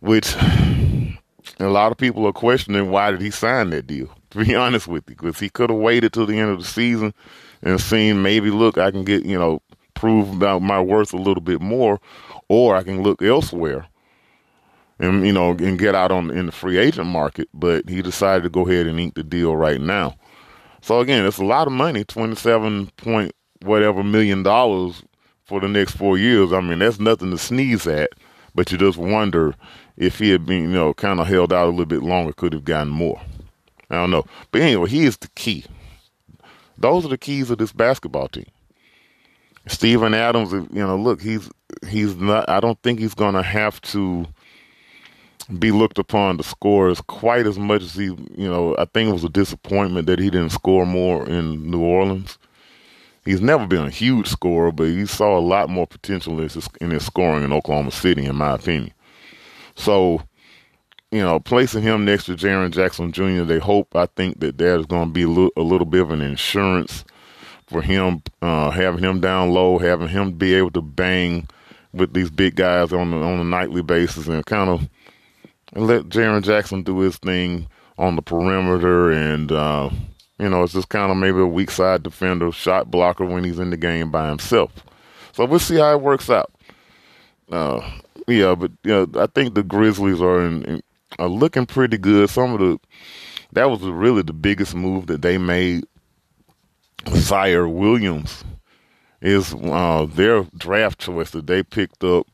which 0.00 0.34
a 1.60 1.68
lot 1.68 1.92
of 1.92 1.98
people 1.98 2.26
are 2.26 2.32
questioning 2.32 2.90
why 2.90 3.12
did 3.12 3.20
he 3.20 3.30
sign 3.30 3.70
that 3.70 3.86
deal? 3.86 4.08
To 4.32 4.42
be 4.42 4.54
honest 4.54 4.88
with 4.88 5.04
you, 5.10 5.14
because 5.14 5.38
he 5.38 5.50
could 5.50 5.68
have 5.68 5.78
waited 5.78 6.14
till 6.14 6.24
the 6.24 6.38
end 6.38 6.48
of 6.48 6.58
the 6.58 6.64
season 6.64 7.12
and 7.60 7.78
seen 7.78 8.22
maybe 8.22 8.48
look 8.48 8.78
I 8.78 8.90
can 8.90 9.04
get 9.04 9.26
you 9.26 9.38
know 9.38 9.60
prove 9.92 10.32
about 10.32 10.62
my 10.62 10.80
worth 10.80 11.12
a 11.12 11.18
little 11.18 11.42
bit 11.42 11.60
more, 11.60 12.00
or 12.48 12.74
I 12.74 12.82
can 12.82 13.02
look 13.02 13.20
elsewhere 13.20 13.86
and 14.98 15.26
you 15.26 15.34
know 15.34 15.50
and 15.50 15.78
get 15.78 15.94
out 15.94 16.10
on 16.12 16.30
in 16.30 16.46
the 16.46 16.52
free 16.52 16.78
agent 16.78 17.08
market. 17.08 17.46
But 17.52 17.90
he 17.90 18.00
decided 18.00 18.44
to 18.44 18.48
go 18.48 18.66
ahead 18.66 18.86
and 18.86 18.98
ink 18.98 19.16
the 19.16 19.22
deal 19.22 19.54
right 19.54 19.82
now. 19.82 20.16
So 20.80 21.00
again, 21.00 21.26
it's 21.26 21.36
a 21.36 21.44
lot 21.44 21.66
of 21.66 21.74
money, 21.74 22.02
twenty 22.02 22.36
seven 22.36 22.86
point 22.96 23.32
whatever 23.60 24.02
million 24.02 24.42
dollars 24.42 25.02
for 25.44 25.60
the 25.60 25.68
next 25.68 25.96
four 25.96 26.18
years. 26.18 26.52
I 26.52 26.60
mean, 26.60 26.78
that's 26.78 27.00
nothing 27.00 27.30
to 27.30 27.38
sneeze 27.38 27.86
at. 27.86 28.10
But 28.54 28.70
you 28.70 28.78
just 28.78 28.98
wonder 28.98 29.54
if 29.96 30.18
he 30.18 30.30
had 30.30 30.44
been, 30.44 30.62
you 30.62 30.68
know, 30.68 30.94
kind 30.94 31.20
of 31.20 31.26
held 31.26 31.52
out 31.52 31.66
a 31.66 31.70
little 31.70 31.86
bit 31.86 32.02
longer, 32.02 32.32
could 32.32 32.52
have 32.52 32.64
gotten 32.64 32.88
more. 32.88 33.20
I 33.90 33.96
don't 33.96 34.10
know. 34.10 34.24
But 34.50 34.62
anyway, 34.62 34.88
he 34.88 35.04
is 35.04 35.16
the 35.16 35.28
key. 35.34 35.64
Those 36.78 37.04
are 37.04 37.08
the 37.08 37.18
keys 37.18 37.50
of 37.50 37.58
this 37.58 37.72
basketball 37.72 38.28
team. 38.28 38.46
Steven 39.68 40.14
Adams, 40.14 40.52
you 40.52 40.68
know, 40.72 40.96
look, 40.96 41.20
he's 41.22 41.48
he's 41.88 42.16
not. 42.16 42.48
I 42.48 42.58
don't 42.60 42.80
think 42.82 42.98
he's 42.98 43.14
going 43.14 43.34
to 43.34 43.42
have 43.42 43.80
to 43.82 44.26
be 45.58 45.70
looked 45.70 45.98
upon 45.98 46.38
to 46.38 46.42
score 46.42 46.88
as 46.88 47.00
quite 47.02 47.46
as 47.46 47.58
much 47.58 47.82
as 47.82 47.94
he. 47.94 48.06
You 48.06 48.50
know, 48.50 48.74
I 48.78 48.86
think 48.86 49.10
it 49.10 49.12
was 49.12 49.24
a 49.24 49.28
disappointment 49.28 50.06
that 50.06 50.18
he 50.18 50.30
didn't 50.30 50.50
score 50.50 50.84
more 50.84 51.28
in 51.28 51.70
New 51.70 51.80
Orleans. 51.80 52.38
He's 53.24 53.40
never 53.40 53.66
been 53.66 53.84
a 53.84 53.90
huge 53.90 54.26
scorer, 54.26 54.72
but 54.72 54.88
he 54.88 55.06
saw 55.06 55.38
a 55.38 55.40
lot 55.40 55.70
more 55.70 55.86
potential 55.86 56.38
in 56.38 56.48
his, 56.48 56.68
in 56.80 56.90
his 56.90 57.06
scoring 57.06 57.44
in 57.44 57.52
Oklahoma 57.52 57.92
City, 57.92 58.24
in 58.24 58.34
my 58.34 58.54
opinion. 58.54 58.92
So, 59.76 60.22
you 61.12 61.20
know, 61.20 61.38
placing 61.38 61.82
him 61.82 62.04
next 62.04 62.24
to 62.24 62.34
Jaren 62.34 62.72
Jackson 62.72 63.12
Jr., 63.12 63.44
they 63.44 63.60
hope, 63.60 63.94
I 63.94 64.06
think 64.06 64.40
that 64.40 64.58
there's 64.58 64.86
going 64.86 65.08
to 65.08 65.12
be 65.12 65.22
a 65.22 65.28
little, 65.28 65.52
a 65.56 65.62
little 65.62 65.86
bit 65.86 66.02
of 66.02 66.10
an 66.10 66.20
insurance 66.20 67.04
for 67.68 67.80
him, 67.80 68.22
uh, 68.40 68.70
having 68.70 69.04
him 69.04 69.20
down 69.20 69.52
low, 69.52 69.78
having 69.78 70.08
him 70.08 70.32
be 70.32 70.54
able 70.54 70.70
to 70.72 70.82
bang 70.82 71.48
with 71.92 72.14
these 72.14 72.30
big 72.30 72.56
guys 72.56 72.92
on 72.92 73.12
the, 73.12 73.18
on 73.18 73.38
a 73.38 73.44
nightly 73.44 73.82
basis 73.82 74.26
and 74.26 74.44
kind 74.46 74.68
of 74.68 74.88
let 75.74 76.08
Jaren 76.08 76.42
Jackson 76.42 76.82
do 76.82 76.98
his 77.00 77.16
thing 77.18 77.68
on 77.98 78.16
the 78.16 78.22
perimeter 78.22 79.12
and, 79.12 79.52
uh, 79.52 79.90
you 80.42 80.48
know, 80.48 80.64
it's 80.64 80.72
just 80.72 80.88
kind 80.88 81.12
of 81.12 81.16
maybe 81.16 81.38
a 81.38 81.46
weak 81.46 81.70
side 81.70 82.02
defender, 82.02 82.50
shot 82.50 82.90
blocker 82.90 83.24
when 83.24 83.44
he's 83.44 83.60
in 83.60 83.70
the 83.70 83.76
game 83.76 84.10
by 84.10 84.28
himself. 84.28 84.72
So 85.32 85.44
we'll 85.44 85.60
see 85.60 85.76
how 85.76 85.92
it 85.92 86.00
works 86.00 86.28
out. 86.28 86.50
Uh, 87.48 87.80
yeah, 88.26 88.56
but 88.56 88.72
you 88.82 88.90
know, 88.90 89.22
I 89.22 89.26
think 89.26 89.54
the 89.54 89.62
Grizzlies 89.62 90.20
are 90.20 90.44
in, 90.44 90.64
in, 90.64 90.82
are 91.20 91.28
looking 91.28 91.64
pretty 91.64 91.96
good. 91.96 92.28
Some 92.28 92.54
of 92.54 92.58
the 92.58 92.80
that 93.52 93.70
was 93.70 93.82
really 93.82 94.22
the 94.22 94.32
biggest 94.32 94.74
move 94.74 95.06
that 95.06 95.22
they 95.22 95.38
made. 95.38 95.84
Ziaire 97.04 97.72
Williams 97.72 98.42
is 99.20 99.54
uh, 99.54 100.06
their 100.10 100.42
draft 100.56 100.98
choice 100.98 101.30
that 101.30 101.46
they 101.46 101.62
picked 101.62 102.02
up. 102.02 102.26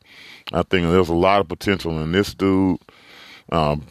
I 0.51 0.63
think 0.63 0.87
there's 0.87 1.09
a 1.09 1.13
lot 1.13 1.41
of 1.41 1.47
potential 1.47 2.01
in 2.01 2.11
this 2.11 2.33
dude. 2.33 2.79
Um, 3.51 3.85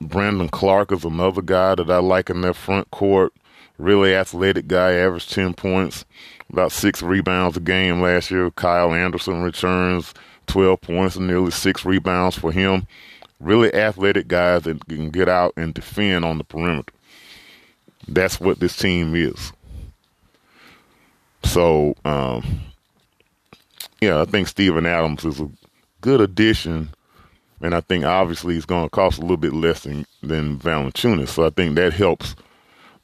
Brandon 0.00 0.50
Clarke 0.50 0.92
is 0.92 1.04
another 1.04 1.40
guy 1.40 1.74
that 1.74 1.90
I 1.90 1.98
like 1.98 2.28
in 2.28 2.42
their 2.42 2.54
front 2.54 2.90
court 2.90 3.32
really 3.78 4.14
athletic 4.14 4.68
guy, 4.68 4.92
averaged 4.92 5.32
10 5.32 5.54
points, 5.54 6.04
about 6.50 6.72
six 6.72 7.02
rebounds 7.02 7.56
a 7.56 7.60
game 7.60 8.00
last 8.00 8.30
year. 8.30 8.50
Kyle 8.50 8.92
Anderson 8.92 9.42
returns 9.42 10.14
12 10.46 10.80
points 10.80 11.16
and 11.16 11.26
nearly 11.26 11.50
six 11.50 11.84
rebounds 11.84 12.36
for 12.36 12.52
him. 12.52 12.86
Really 13.40 13.72
athletic 13.74 14.28
guys 14.28 14.62
that 14.62 14.86
can 14.86 15.10
get 15.10 15.28
out 15.28 15.52
and 15.56 15.74
defend 15.74 16.24
on 16.24 16.38
the 16.38 16.44
perimeter. 16.44 16.92
That's 18.06 18.38
what 18.38 18.60
this 18.60 18.76
team 18.76 19.14
is. 19.14 19.52
So, 21.44 21.96
um, 22.04 22.60
yeah, 24.00 24.20
I 24.20 24.24
think 24.26 24.48
Steven 24.48 24.86
Adams 24.86 25.24
is 25.24 25.40
a 25.40 25.50
good 26.00 26.20
addition. 26.20 26.90
And 27.60 27.74
I 27.74 27.80
think 27.80 28.04
obviously 28.04 28.56
it's 28.56 28.66
going 28.66 28.84
to 28.84 28.90
cost 28.90 29.18
a 29.18 29.22
little 29.22 29.36
bit 29.36 29.52
less 29.52 29.84
than, 29.84 30.04
than 30.22 30.58
Valanciunas. 30.58 31.28
So 31.28 31.46
I 31.46 31.50
think 31.50 31.76
that 31.76 31.92
helps– 31.92 32.36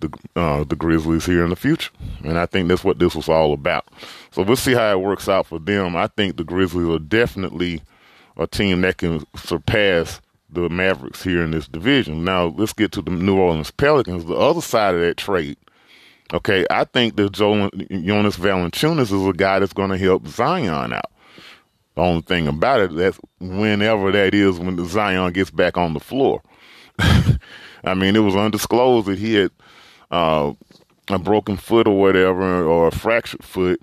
the 0.01 0.13
uh, 0.37 0.65
the 0.65 0.77
Grizzlies 0.77 1.27
here 1.27 1.45
in 1.45 1.51
the 1.51 1.57
future, 1.57 1.91
and 2.25 2.39
I 2.39 2.47
think 2.47 2.69
that's 2.69 2.85
what 2.85 2.99
this 2.99 3.15
was 3.15 3.29
all 3.29 3.53
about. 3.53 3.87
So 4.31 4.43
we'll 4.43 4.57
see 4.57 4.75
how 4.75 4.93
it 4.93 5.01
works 5.01 5.29
out 5.29 5.47
for 5.47 5.59
them. 5.59 5.97
I 5.97 6.07
think 6.09 6.37
the 6.37 6.45
Grizzlies 6.45 6.89
are 6.89 6.99
definitely 6.99 7.83
a 8.37 8.47
team 8.47 8.83
that 8.83 8.99
can 8.99 9.27
surpass 9.37 10.21
the 10.51 10.69
Mavericks 10.69 11.23
here 11.23 11.43
in 11.43 11.51
this 11.51 11.69
division. 11.69 12.25
Now 12.25 12.47
let's 12.47 12.73
get 12.73 12.93
to 12.93 13.03
the 13.03 13.11
New 13.11 13.39
Orleans 13.39 13.71
Pelicans, 13.71 14.25
the 14.25 14.35
other 14.35 14.61
side 14.61 14.95
of 14.95 15.01
that 15.01 15.17
trade. 15.17 15.57
Okay, 16.33 16.67
I 16.71 16.85
think 16.85 17.17
that 17.17 17.33
Jonas 17.33 18.37
Valanciunas 18.37 19.13
is 19.13 19.27
a 19.27 19.33
guy 19.33 19.59
that's 19.59 19.73
going 19.73 19.91
to 19.91 19.99
help 19.99 20.27
Zion 20.27 20.93
out. 20.93 21.11
The 21.95 22.03
only 22.03 22.21
thing 22.23 22.47
about 22.47 22.81
it, 22.81 22.95
that's 22.95 23.19
whenever 23.41 24.13
that 24.13 24.35
is 24.35 24.59
when 24.59 24.77
the 24.77 24.85
Zion 24.85 25.33
gets 25.33 25.51
back 25.51 25.79
on 25.79 25.95
the 25.95 26.01
floor. 26.01 26.43
I 26.99 27.95
mean, 27.97 28.15
it 28.15 28.21
was 28.21 28.37
undisclosed 28.37 29.07
that 29.07 29.19
he 29.19 29.35
had 29.35 29.51
uh, 30.11 30.53
a 31.09 31.19
broken 31.19 31.57
foot 31.57 31.87
or 31.87 31.99
whatever, 31.99 32.65
or 32.65 32.89
a 32.89 32.93
fractured 32.93 33.45
foot 33.45 33.81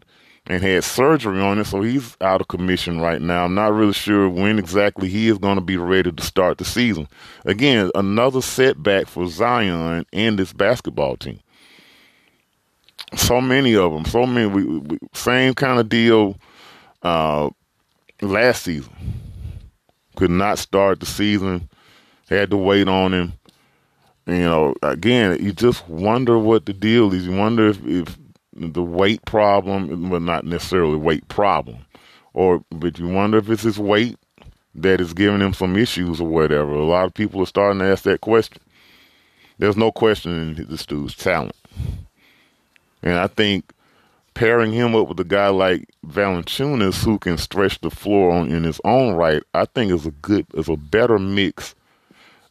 and 0.47 0.61
had 0.61 0.83
surgery 0.83 1.41
on 1.41 1.59
it, 1.59 1.65
so 1.65 1.81
he's 1.81 2.15
out 2.21 2.41
of 2.41 2.47
commission 2.47 3.01
right 3.01 3.21
now. 3.21 3.45
I'm 3.45 3.55
not 3.55 3.73
really 3.73 3.93
sure 3.93 4.29
when 4.29 4.59
exactly 4.59 5.09
he 5.09 5.27
is 5.27 5.39
going 5.39 5.55
to 5.55 5.61
be 5.61 5.77
ready 5.77 6.11
to 6.11 6.23
start 6.23 6.59
the 6.59 6.65
season. 6.65 7.07
Again, 7.45 7.89
another 7.95 8.41
setback 8.41 9.07
for 9.07 9.27
Zion 9.27 10.05
and 10.13 10.37
this 10.37 10.53
basketball 10.53 11.17
team. 11.17 11.39
So 13.15 13.41
many 13.41 13.75
of 13.75 13.91
them, 13.91 14.05
so 14.05 14.25
many. 14.25 14.47
We, 14.47 14.65
we, 14.65 14.99
same 15.13 15.53
kind 15.53 15.79
of 15.79 15.89
deal 15.89 16.37
uh, 17.01 17.49
last 18.21 18.63
season. 18.63 18.93
Could 20.15 20.31
not 20.31 20.59
start 20.59 20.99
the 20.99 21.05
season. 21.05 21.69
Had 22.29 22.51
to 22.51 22.57
wait 22.57 22.87
on 22.87 23.13
him. 23.13 23.33
You 24.27 24.39
know, 24.39 24.75
again, 24.81 25.37
you 25.43 25.53
just 25.53 25.87
wonder 25.87 26.37
what 26.39 26.65
the 26.65 26.73
deal 26.73 27.13
is. 27.13 27.27
You 27.27 27.35
wonder 27.35 27.69
if, 27.69 27.85
if 27.85 28.17
the 28.53 28.81
weight 28.81 29.23
problem, 29.25 30.09
well, 30.09 30.19
not 30.19 30.45
necessarily 30.45 30.97
weight 30.97 31.27
problem, 31.27 31.85
or 32.33 32.63
but 32.71 32.97
you 32.97 33.07
wonder 33.07 33.37
if 33.37 33.49
it's 33.49 33.63
his 33.63 33.77
weight 33.77 34.17
that 34.73 34.99
is 34.99 35.13
giving 35.13 35.41
him 35.41 35.53
some 35.53 35.77
issues 35.77 36.19
or 36.19 36.27
whatever. 36.27 36.71
A 36.71 36.85
lot 36.85 37.05
of 37.05 37.13
people 37.13 37.41
are 37.41 37.45
starting 37.45 37.79
to 37.79 37.85
ask 37.85 38.03
that 38.03 38.21
question. 38.21 38.61
There's 39.59 39.77
no 39.77 39.91
question 39.91 40.57
in 40.57 40.65
this 40.69 40.85
dude's 40.85 41.15
talent, 41.15 41.55
and 43.03 43.13
I 43.13 43.27
think 43.27 43.73
pairing 44.33 44.73
him 44.73 44.95
up 44.95 45.07
with 45.07 45.19
a 45.19 45.23
guy 45.23 45.49
like 45.49 45.87
Valanciunas, 46.07 47.03
who 47.03 47.19
can 47.19 47.37
stretch 47.37 47.79
the 47.81 47.91
floor 47.91 48.31
on, 48.31 48.51
in 48.51 48.63
his 48.63 48.81
own 48.83 49.13
right, 49.13 49.43
I 49.53 49.65
think 49.65 49.91
is 49.91 50.07
a 50.07 50.11
good, 50.11 50.47
is 50.55 50.67
a 50.67 50.75
better 50.75 51.19
mix 51.19 51.74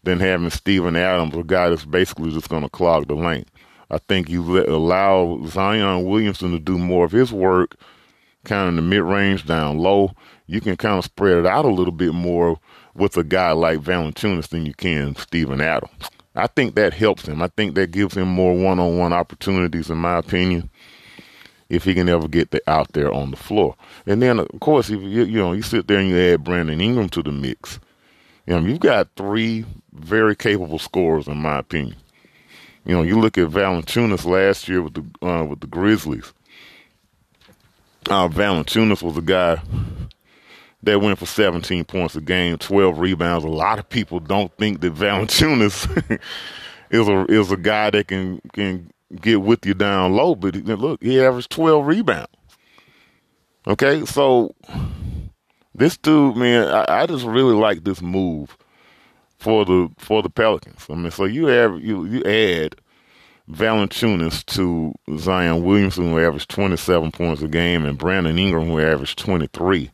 than 0.05 0.21
having 0.21 0.51
Steven 0.51 0.97
Adams, 0.97 1.35
a 1.37 1.43
guy 1.43 1.69
that's 1.69 1.85
basically 1.85 2.31
just 2.31 2.49
going 2.49 2.63
to 2.63 2.69
clog 2.69 3.09
the 3.09 3.15
lane. 3.15 3.47
I 3.91 3.99
think 3.99 4.29
you 4.29 4.43
let, 4.43 4.69
allow 4.69 5.41
Zion 5.47 6.05
Williamson 6.05 6.53
to 6.53 6.59
do 6.59 6.79
more 6.79 7.05
of 7.05 7.13
his 7.13 7.33
work, 7.33 7.77
kind 8.45 8.63
of 8.63 8.69
in 8.71 8.77
the 8.77 8.83
mid 8.83 9.03
range 9.03 9.47
down 9.47 9.79
low. 9.79 10.13
You 10.47 10.61
can 10.61 10.77
kind 10.77 10.99
of 10.99 11.05
spread 11.05 11.39
it 11.39 11.47
out 11.47 11.65
a 11.65 11.69
little 11.69 11.93
bit 11.93 12.13
more 12.13 12.59
with 12.95 13.17
a 13.17 13.25
guy 13.25 13.53
like 13.53 13.81
Valanciunas 13.81 14.49
than 14.49 14.67
you 14.67 14.75
can 14.75 15.17
Steven 15.17 15.61
Adams. 15.61 16.11
I 16.37 16.49
think 16.49 16.75
that 16.75 16.95
helps 16.95 17.27
him. 17.27 17.41
I 17.43 17.49
think 17.49 17.75
that 17.75 17.93
gives 17.93 18.17
him 18.17 18.29
more 18.29 18.57
one 18.57 18.81
on 18.81 18.99
one 18.99 19.13
opportunities, 19.13 19.89
in 19.89 19.99
my 19.99 20.19
opinion, 20.19 20.69
if 21.69 21.85
he 21.85 21.95
can 21.95 22.09
ever 22.09 22.27
get 22.27 22.51
the, 22.51 22.61
out 22.67 22.93
there 22.93 23.13
on 23.13 23.31
the 23.31 23.37
floor. 23.37 23.77
And 24.07 24.21
then, 24.21 24.41
of 24.41 24.49
course, 24.61 24.91
if 24.91 25.01
you, 25.01 25.25
you 25.25 25.39
know, 25.39 25.53
you 25.53 25.63
sit 25.63 25.87
there 25.87 25.99
and 25.99 26.09
you 26.09 26.19
add 26.19 26.43
Brandon 26.43 26.81
Ingram 26.81 27.09
to 27.11 27.23
the 27.23 27.31
mix, 27.31 27.79
you 28.47 28.55
know, 28.55 28.67
you've 28.67 28.81
got 28.81 29.09
three 29.17 29.65
very 29.95 30.37
capable 30.37 30.79
scorers, 30.79 31.29
in 31.29 31.39
my 31.39 31.59
opinion. 31.59 31.97
You 32.85 32.95
know, 32.95 33.03
you 33.03 33.19
look 33.19 33.39
at 33.39 33.49
Valanciunas 33.49 34.27
last 34.27 34.69
year 34.69 34.83
with 34.83 34.95
the 34.95 35.27
uh, 35.27 35.45
with 35.45 35.61
the 35.61 35.67
Grizzlies. 35.67 36.33
Uh, 38.11 38.29
Valanciunas 38.29 39.03
was 39.03 39.17
a 39.17 39.23
guy 39.23 39.63
that 40.83 41.01
went 41.01 41.19
for 41.19 41.25
17 41.25 41.85
points 41.87 42.15
a 42.15 42.21
game, 42.21 42.59
12 42.59 42.99
rebounds. 42.99 43.45
A 43.45 43.49
lot 43.49 43.79
of 43.79 43.89
people 43.89 44.21
don't 44.21 44.55
think 44.59 44.83
that 44.83 44.95
Valanciunas 44.95 46.21
is 46.91 47.09
a 47.09 47.25
is 47.31 47.51
a 47.51 47.57
guy 47.57 47.91
that 47.91 48.09
can 48.09 48.41
can 48.53 48.91
get 49.21 49.41
with 49.41 49.65
you 49.65 49.75
down 49.75 50.13
low, 50.13 50.35
but 50.35 50.55
look, 50.57 51.03
he 51.03 51.21
averaged 51.21 51.51
12 51.51 51.87
rebounds. 51.87 52.29
Okay, 53.67 54.05
so 54.05 54.55
this 55.75 55.97
dude, 55.97 56.37
man, 56.37 56.69
I, 56.69 57.03
I 57.03 57.07
just 57.07 57.25
really 57.25 57.55
like 57.55 57.85
this 57.85 58.03
move 58.03 58.59
for 59.45 59.67
the 59.67 59.91
for 59.99 60.23
the 60.23 60.31
Pelicans. 60.31 60.87
I 60.89 60.95
mean, 60.95 61.11
so 61.11 61.27
you 61.27 61.47
have 61.47 61.79
you 61.79 62.07
you 62.07 62.23
add 62.25 62.77
Valanciunas 63.51 64.43
to 64.47 64.95
Zion 65.19 65.63
Williamson, 65.63 66.11
who 66.11 66.19
averaged 66.19 66.49
27 66.49 67.13
points 67.13 67.43
a 67.43 67.49
game, 67.49 67.85
and 67.85 67.99
Brandon 67.99 68.39
Ingram, 68.39 68.69
who 68.69 68.81
averaged 68.81 69.19
23. 69.19 69.91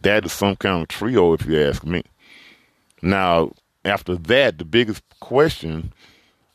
That 0.00 0.24
is 0.24 0.32
some 0.32 0.56
kind 0.56 0.82
of 0.82 0.88
trio, 0.88 1.32
if 1.32 1.46
you 1.46 1.60
ask 1.60 1.84
me. 1.84 2.02
Now, 3.02 3.52
after 3.84 4.16
that, 4.16 4.58
the 4.58 4.64
biggest 4.64 5.04
question 5.20 5.92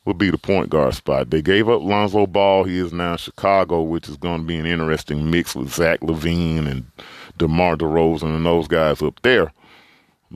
would 0.04 0.18
be 0.18 0.30
the 0.30 0.38
point 0.38 0.70
guard 0.70 0.96
spot. 0.96 1.30
They 1.30 1.42
gave 1.42 1.70
up 1.70 1.82
Lonzo 1.82 2.28
Ball. 2.28 2.66
He 2.66 2.78
is 2.78 2.92
now 2.92 3.14
in 3.14 3.18
Chicago, 3.18 3.82
which 3.82 4.10
is 4.10 4.18
going 4.18 4.42
to 4.42 4.46
be 4.46 4.58
an 4.58 4.66
interesting 4.66 5.32
mix 5.32 5.56
with 5.56 5.74
Zach 5.74 6.02
LaVine 6.02 6.70
and 6.70 6.86
DeMar 7.38 7.78
DeRozan 7.78 8.36
and 8.36 8.46
those 8.46 8.68
guys 8.68 9.02
up 9.02 9.22
there. 9.22 9.54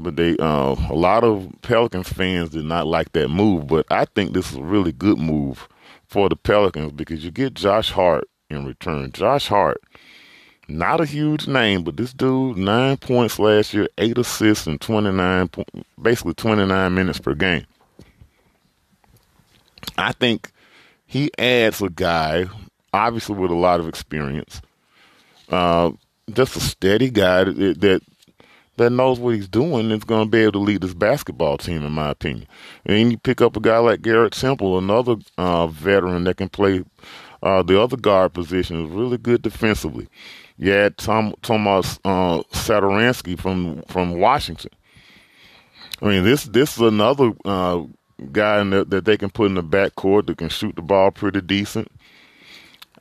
But 0.02 0.16
they, 0.16 0.38
uh, 0.38 0.76
a 0.90 0.96
lot 0.96 1.24
of 1.24 1.52
Pelicans 1.62 2.10
fans 2.10 2.50
did 2.50 2.66
not 2.66 2.88
like 2.88 3.12
that 3.14 3.28
move. 3.30 3.68
But 3.68 3.86
I 3.92 4.06
think 4.06 4.34
this 4.34 4.52
is 4.52 4.58
a 4.58 4.64
really 4.64 4.92
good 4.92 5.18
move 5.18 5.68
for 6.08 6.30
the 6.30 6.36
Pelicans 6.36 6.92
because 6.92 7.24
you 7.24 7.32
get 7.32 7.54
Josh 7.54 7.92
Hart 7.92 8.26
in 8.50 8.66
return. 8.66 9.12
Josh 9.12 9.48
Hart, 9.48 9.82
not 10.68 11.02
a 11.02 11.06
huge 11.06 11.48
name, 11.48 11.84
but 11.84 11.98
this 11.98 12.14
dude, 12.14 12.58
nine 12.58 12.98
points 12.98 13.40
last 13.40 13.74
year, 13.74 13.88
eight 13.98 14.18
assists, 14.18 14.68
and 14.68 14.80
29, 14.80 15.50
basically 16.02 16.34
29 16.34 16.94
minutes 16.94 17.20
per 17.20 17.34
game. 17.34 17.66
I 19.98 20.12
think 20.14 20.52
he 21.06 21.32
adds 21.38 21.82
a 21.82 21.90
guy, 21.90 22.46
obviously 22.94 23.36
with 23.36 23.52
a 23.52 23.56
lot 23.56 23.80
of 23.80 23.88
experience, 23.88 24.62
uh, 25.50 25.92
just 26.32 26.56
a 26.56 26.60
steady 26.60 27.10
guy 27.10 27.46
that, 27.46 27.82
that 27.82 28.02
that 28.80 28.90
knows 28.90 29.20
what 29.20 29.36
he's 29.36 29.48
doing 29.48 29.92
is 29.92 30.04
going 30.04 30.26
to 30.26 30.32
be 30.32 30.40
able 30.40 30.54
to 30.54 30.60
lead 30.60 30.82
this 30.82 30.94
basketball 30.94 31.58
team, 31.58 31.84
in 31.86 31.92
my 31.92 32.10
opinion. 32.10 32.48
And 32.86 33.12
you 33.12 33.18
pick 33.18 33.42
up 33.42 33.56
a 33.56 33.60
guy 33.60 33.78
like 33.78 34.02
Garrett 34.02 34.34
Temple, 34.34 34.78
another 34.78 35.18
uh, 35.38 35.68
veteran 35.68 36.24
that 36.24 36.38
can 36.38 36.50
play 36.50 36.84
uh, 37.44 37.62
the 37.62 37.80
other 37.80 37.98
guard 37.98 38.34
position, 38.34 38.86
is 38.86 38.92
really 38.92 39.18
good 39.18 39.42
defensively. 39.42 40.08
You 40.58 40.72
had 40.72 40.98
Tom, 40.98 41.36
Tomas 41.42 42.00
uh, 42.04 42.42
from 43.38 43.84
from 43.84 44.20
Washington. 44.20 44.72
I 46.02 46.06
mean, 46.06 46.24
this 46.24 46.46
this 46.46 46.76
is 46.76 46.82
another 46.82 47.32
uh, 47.46 47.84
guy 48.32 48.64
the, 48.64 48.86
that 48.86 49.06
they 49.06 49.18
can 49.18 49.30
put 49.30 49.48
in 49.48 49.56
the 49.56 49.64
backcourt 49.64 50.28
that 50.28 50.38
can 50.38 50.50
shoot 50.50 50.76
the 50.76 50.82
ball 50.82 51.12
pretty 51.12 51.42
decent. 51.42 51.90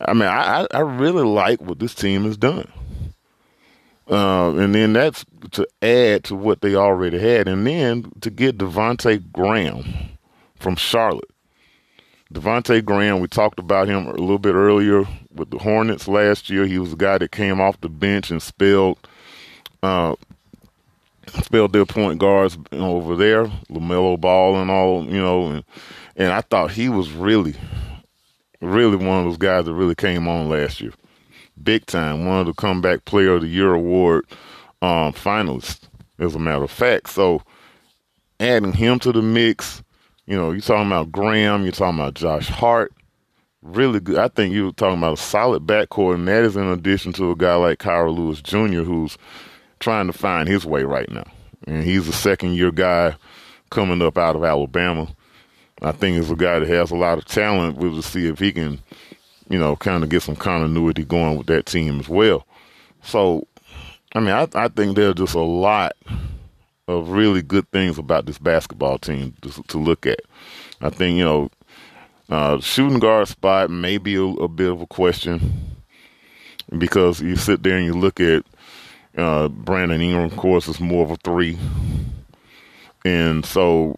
I 0.01 0.13
mean, 0.13 0.29
I, 0.29 0.67
I 0.73 0.81
really 0.81 1.25
like 1.25 1.61
what 1.61 1.79
this 1.79 1.95
team 1.95 2.25
has 2.25 2.37
done. 2.37 2.71
Uh, 4.11 4.55
and 4.57 4.75
then 4.75 4.95
that's 4.95 5.25
to 5.51 5.67
add 5.83 6.25
to 6.25 6.35
what 6.35 6.63
they 6.63 6.75
already 6.75 7.19
had. 7.19 7.47
And 7.47 7.67
then 7.67 8.11
to 8.21 8.31
get 8.31 8.59
Devonte 8.59 9.31
Graham 9.33 9.85
from 10.57 10.77
Charlotte. 10.77 11.31
Devonte 12.33 12.85
Graham, 12.85 13.21
we 13.21 13.29
talked 13.29 13.59
about 13.59 13.89
him 13.89 14.07
a 14.07 14.13
little 14.13 14.39
bit 14.39 14.55
earlier 14.55 15.05
with 15.35 15.51
the 15.51 15.59
Hornets 15.59 16.09
last 16.09 16.51
year. 16.51 16.67
He 16.67 16.79
was 16.79 16.93
a 16.93 16.97
guy 16.97 17.19
that 17.19 17.33
came 17.33 17.61
off 17.61 17.81
the 17.81 17.89
bench 17.89 18.31
and 18.31 18.43
spelled 18.43 18.99
uh, 19.83 20.15
spelled 21.43 21.73
their 21.73 21.87
point 21.87 22.19
guards 22.19 22.59
over 22.73 23.15
there, 23.17 23.47
LaMelo 23.71 24.21
Ball 24.21 24.57
and 24.57 24.71
all, 24.71 25.05
you 25.05 25.21
know, 25.21 25.47
and, 25.49 25.65
and 26.17 26.33
I 26.33 26.41
thought 26.41 26.73
he 26.73 26.89
was 26.89 27.13
really, 27.13 27.55
really 28.61 28.97
one 28.97 29.19
of 29.19 29.25
those 29.25 29.37
guys 29.37 29.67
that 29.67 29.75
really 29.75 29.95
came 29.95 30.27
on 30.27 30.49
last 30.49 30.81
year 30.81 30.93
big 31.65 31.87
time, 31.87 32.27
one 32.27 32.41
of 32.41 32.47
the 32.47 32.53
comeback 32.53 33.05
player 33.05 33.35
of 33.35 33.43
the 33.43 33.49
year 33.49 33.75
award 33.75 34.25
um, 34.83 35.13
finalists, 35.13 35.81
as 36.19 36.35
a 36.35 36.39
matter 36.39 36.65
of 36.65 36.71
fact. 36.71 37.11
So 37.11 37.43
adding 38.41 38.73
him 38.73 38.99
to 39.01 39.13
the 39.13 39.23
mix, 39.23 39.83
you 40.27 40.37
know, 40.37 40.53
you're 40.53 40.61
talking 40.61 40.87
about 40.87 41.13
Graham, 41.13 41.63
you're 41.63 41.73
talking 41.73 41.99
about 41.99 42.15
Josh 42.15 42.49
Hart. 42.49 42.93
Really 43.63 44.01
good. 44.01 44.19
I 44.19 44.29
think 44.29 44.55
you're 44.55 44.73
talking 44.73 44.99
about 44.99 45.19
a 45.19 45.23
solid 45.23 45.67
backcourt, 45.67 46.15
and 46.15 46.29
that 46.29 46.45
is 46.45 46.57
in 46.57 46.69
addition 46.69 47.13
to 47.15 47.31
a 47.33 47.37
guy 47.37 47.57
like 47.57 47.79
Kira 47.79 48.15
Lewis 48.15 48.41
Jr., 48.41 48.83
who's 48.83 49.19
trying 49.81 50.07
to 50.07 50.13
find 50.13 50.49
his 50.49 50.65
way 50.65 50.85
right 50.85 51.11
now. 51.11 51.25
And 51.67 51.83
he's 51.83 52.07
a 52.09 52.13
second 52.13 52.55
year 52.55 52.71
guy 52.71 53.17
coming 53.71 54.01
up 54.01 54.17
out 54.17 54.37
of 54.37 54.45
Alabama. 54.45 55.09
I 55.83 55.93
think 55.93 56.17
he's 56.17 56.31
a 56.31 56.37
guy 56.37 56.59
that 56.59 56.69
has 56.69 56.91
a 56.91 56.97
lot 56.97 57.19
of 57.19 57.25
talent. 57.25 57.79
We'll 57.79 58.03
see 58.03 58.27
if 58.27 58.39
he 58.39 58.53
can 58.53 58.81
you 59.49 59.59
know, 59.59 59.77
kind 59.77 60.05
of 60.05 60.11
get 60.11 60.23
some 60.23 60.37
continuity 60.37 61.05
going 61.05 61.39
with 61.39 61.47
that 61.47 61.67
team 61.67 62.01
as 62.01 62.09
well. 62.09 62.47
So, 63.03 63.47
I 64.15 64.21
mean, 64.21 64.31
I, 64.31 64.49
I 64.55 64.69
think 64.69 64.97
there's 64.97 65.15
just 65.15 65.35
a 65.35 65.41
lot 65.41 65.93
of 66.87 67.11
really 67.11 67.43
good 67.43 67.71
things 67.71 67.99
about 67.99 68.27
this 68.27 68.39
basketball 68.39 68.99
team 68.99 69.35
to, 69.43 69.63
to 69.65 69.79
look 69.79 70.07
at. 70.07 70.21
I 70.81 70.91
think, 70.91 71.19
you 71.19 71.25
know, 71.25 71.51
uh, 72.31 72.61
shooting 72.61 72.99
guard 72.99 73.29
spot 73.29 73.71
may 73.71 73.99
be 73.99 74.17
a, 74.17 74.23
a, 74.23 74.49
bit 74.49 74.71
of 74.71 74.83
a 74.83 74.87
question 74.87 75.77
because 76.77 77.21
you 77.23 77.37
sit 77.37 77.63
there 77.63 77.77
and 77.77 77.87
you 77.87 77.95
look 77.95 78.21
at 78.21 78.45
uh, 79.17 79.49
Brandon 79.49 80.01
Ingram, 80.01 80.25
of 80.25 80.37
course, 80.37 80.69
is 80.69 80.81
more 80.81 81.05
of 81.05 81.11
a 81.11 81.17
three. 81.17 81.59
And 83.05 83.45
so, 83.47 83.97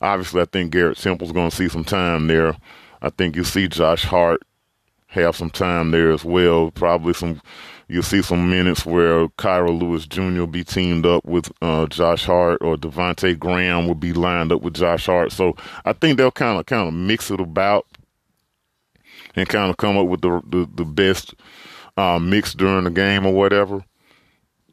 obviously, 0.00 0.42
I 0.42 0.44
think 0.44 0.70
Garrett 0.70 0.98
Temple's 0.98 1.32
going 1.32 1.50
to 1.50 1.56
see 1.56 1.68
some 1.68 1.84
time 1.84 2.28
there. 2.28 2.56
I 3.02 3.10
think 3.10 3.34
you 3.34 3.42
see 3.42 3.66
Josh 3.66 4.04
Hart 4.04 4.42
have 5.08 5.36
some 5.36 5.50
time 5.50 5.90
there 5.90 6.10
as 6.10 6.24
well. 6.24 6.70
Probably 6.70 7.12
some, 7.12 7.40
you'll 7.88 8.02
see 8.02 8.22
some 8.22 8.50
minutes 8.50 8.84
where 8.84 9.28
Kira 9.28 9.78
Lewis 9.78 10.06
Jr. 10.06 10.40
will 10.40 10.46
be 10.46 10.64
teamed 10.64 11.06
up 11.06 11.24
with 11.24 11.50
uh, 11.62 11.86
Josh 11.86 12.24
Hart 12.24 12.58
or 12.60 12.76
Devonte 12.76 13.38
Graham 13.38 13.86
will 13.86 13.94
be 13.94 14.12
lined 14.12 14.52
up 14.52 14.62
with 14.62 14.74
Josh 14.74 15.06
Hart. 15.06 15.32
So 15.32 15.56
I 15.84 15.92
think 15.92 16.18
they'll 16.18 16.30
kind 16.30 16.58
of 16.58 16.66
kind 16.66 16.88
of 16.88 16.94
mix 16.94 17.30
it 17.30 17.40
about 17.40 17.86
and 19.34 19.48
kind 19.48 19.70
of 19.70 19.76
come 19.76 19.96
up 19.96 20.06
with 20.06 20.22
the 20.22 20.40
the, 20.48 20.68
the 20.74 20.84
best 20.84 21.34
uh, 21.96 22.18
mixed 22.18 22.56
during 22.56 22.84
the 22.84 22.90
game 22.90 23.26
or 23.26 23.32
whatever. 23.32 23.84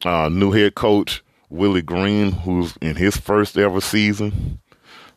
Uh, 0.04 0.30
new 0.30 0.52
head 0.52 0.76
coach 0.76 1.24
Willie 1.50 1.82
Green, 1.82 2.32
who's 2.32 2.76
in 2.82 2.96
his 2.96 3.16
first 3.16 3.58
ever 3.58 3.80
season. 3.80 4.60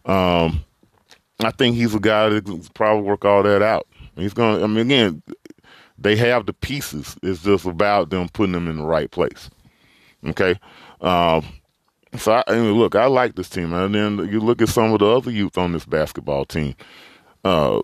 Um, 0.05 0.65
I 1.41 1.51
think 1.51 1.77
he's 1.77 1.95
a 1.95 2.01
guy 2.01 2.29
that 2.29 2.45
can 2.45 2.63
probably 2.75 3.03
work 3.03 3.25
all 3.25 3.43
that 3.43 3.63
out. 3.63 3.87
He's 4.17 4.35
to 4.35 4.43
I 4.43 4.67
mean, 4.67 4.87
again, 4.87 5.23
they 5.99 6.17
have 6.17 6.47
the 6.47 6.53
pieces. 6.53 7.17
It's 7.23 7.43
just 7.43 7.67
about 7.67 8.11
them 8.11 8.29
putting 8.29 8.53
them 8.53 8.69
in 8.69 8.79
the 8.79 8.85
right 8.85 9.11
place. 9.11 9.51
Okay. 10.27 10.59
Um, 11.01 11.45
so 12.19 12.33
I, 12.33 12.45
I 12.47 12.55
mean, 12.57 12.73
look, 12.73 12.95
I 12.95 13.07
like 13.07 13.35
this 13.35 13.49
team, 13.49 13.73
and 13.73 13.95
then 13.95 14.19
you 14.31 14.41
look 14.41 14.63
at 14.63 14.69
some 14.69 14.93
of 14.93 15.01
the 15.01 15.07
other 15.07 15.31
youth 15.31 15.59
on 15.59 15.73
this 15.73 15.85
basketball 15.85 16.45
team. 16.45 16.75
Uh, 17.45 17.81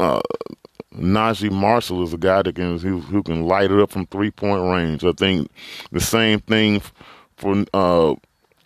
uh, 0.00 0.20
Naji 0.94 1.50
Marshall 1.50 2.02
is 2.02 2.12
a 2.12 2.18
guy 2.18 2.42
that 2.42 2.54
can 2.54 2.78
who, 2.78 3.00
who 3.00 3.22
can 3.22 3.46
light 3.46 3.70
it 3.70 3.78
up 3.78 3.90
from 3.90 4.06
three 4.06 4.30
point 4.30 4.62
range. 4.62 5.04
I 5.04 5.12
think 5.12 5.50
the 5.92 6.00
same 6.00 6.40
thing 6.40 6.82
for 7.36 7.64
uh, 7.74 8.14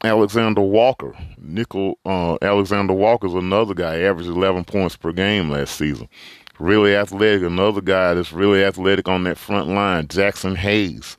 Alexander 0.02 0.62
Walker. 0.62 1.14
Nickeil 1.40 1.94
uh, 2.04 2.38
Alexander 2.40 2.94
Walker 2.94 3.26
is 3.26 3.34
another 3.34 3.74
guy, 3.74 4.00
averaged 4.00 4.30
11 4.30 4.64
points 4.64 4.96
per 4.96 5.12
game 5.12 5.50
last 5.50 5.76
season. 5.76 6.08
Really 6.60 6.94
athletic. 6.94 7.42
Another 7.42 7.80
guy 7.80 8.12
that's 8.12 8.32
really 8.32 8.62
athletic 8.62 9.08
on 9.08 9.24
that 9.24 9.38
front 9.38 9.68
line, 9.68 10.06
Jaxson 10.08 10.56
Hayes. 10.56 11.16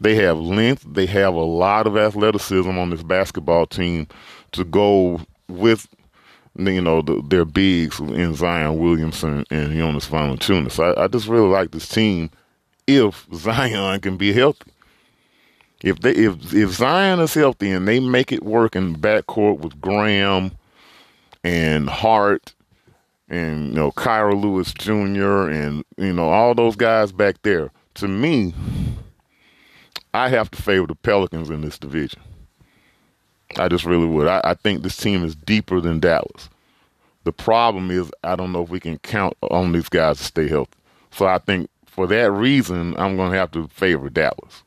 They 0.00 0.14
have 0.16 0.38
length. 0.38 0.86
They 0.88 1.04
have 1.04 1.34
a 1.34 1.44
lot 1.44 1.86
of 1.86 1.98
athleticism 1.98 2.78
on 2.78 2.88
this 2.88 3.02
basketball 3.02 3.66
team 3.66 4.08
to 4.52 4.64
go 4.64 5.20
with, 5.48 5.86
you 6.56 6.80
know, 6.80 7.02
the, 7.02 7.22
their 7.28 7.44
bigs 7.44 8.00
in 8.00 8.34
Zion 8.34 8.78
Williamson 8.78 9.44
and 9.50 9.72
Jonas 9.72 10.08
Valanciunas. 10.08 10.82
I, 10.82 11.04
I 11.04 11.08
just 11.08 11.28
really 11.28 11.48
like 11.48 11.72
this 11.72 11.88
team 11.88 12.30
if 12.86 13.26
Zion 13.34 14.00
can 14.00 14.16
be 14.16 14.32
healthy. 14.32 14.72
If 15.82 16.00
they 16.00 16.12
if 16.12 16.54
if 16.54 16.70
Zion 16.70 17.20
is 17.20 17.34
healthy 17.34 17.70
and 17.70 17.86
they 17.86 18.00
make 18.00 18.32
it 18.32 18.42
work 18.42 18.74
in 18.74 18.96
backcourt 18.96 19.58
with 19.58 19.78
Graham 19.78 20.52
and 21.44 21.90
Hart 21.90 22.54
and 23.28 23.68
you 23.68 23.74
know 23.74 23.90
Kira 23.92 24.40
Lewis 24.40 24.72
Jr. 24.72 25.50
and 25.50 25.84
you 25.96 26.12
know 26.12 26.28
all 26.28 26.54
those 26.54 26.76
guys 26.76 27.12
back 27.12 27.42
there, 27.42 27.70
to 27.94 28.08
me, 28.08 28.54
I 30.14 30.28
have 30.28 30.50
to 30.52 30.62
favor 30.62 30.86
the 30.86 30.94
Pelicans 30.94 31.50
in 31.50 31.62
this 31.62 31.78
division. 31.78 32.20
I 33.56 33.68
just 33.68 33.84
really 33.84 34.06
would. 34.06 34.26
I, 34.26 34.40
I 34.44 34.54
think 34.54 34.82
this 34.82 34.96
team 34.96 35.24
is 35.24 35.34
deeper 35.34 35.80
than 35.80 36.00
Dallas. 36.00 36.48
The 37.24 37.32
problem 37.32 37.90
is 37.90 38.10
I 38.22 38.36
don't 38.36 38.52
know 38.52 38.62
if 38.62 38.70
we 38.70 38.80
can 38.80 38.98
count 38.98 39.36
on 39.42 39.72
these 39.72 39.88
guys 39.88 40.18
to 40.18 40.24
stay 40.24 40.48
healthy. 40.48 40.78
So 41.10 41.26
I 41.26 41.38
think 41.38 41.70
for 41.86 42.06
that 42.06 42.30
reason, 42.30 42.94
I'm 42.98 43.16
going 43.16 43.32
to 43.32 43.38
have 43.38 43.50
to 43.52 43.68
favor 43.68 44.10
Dallas. 44.10 44.62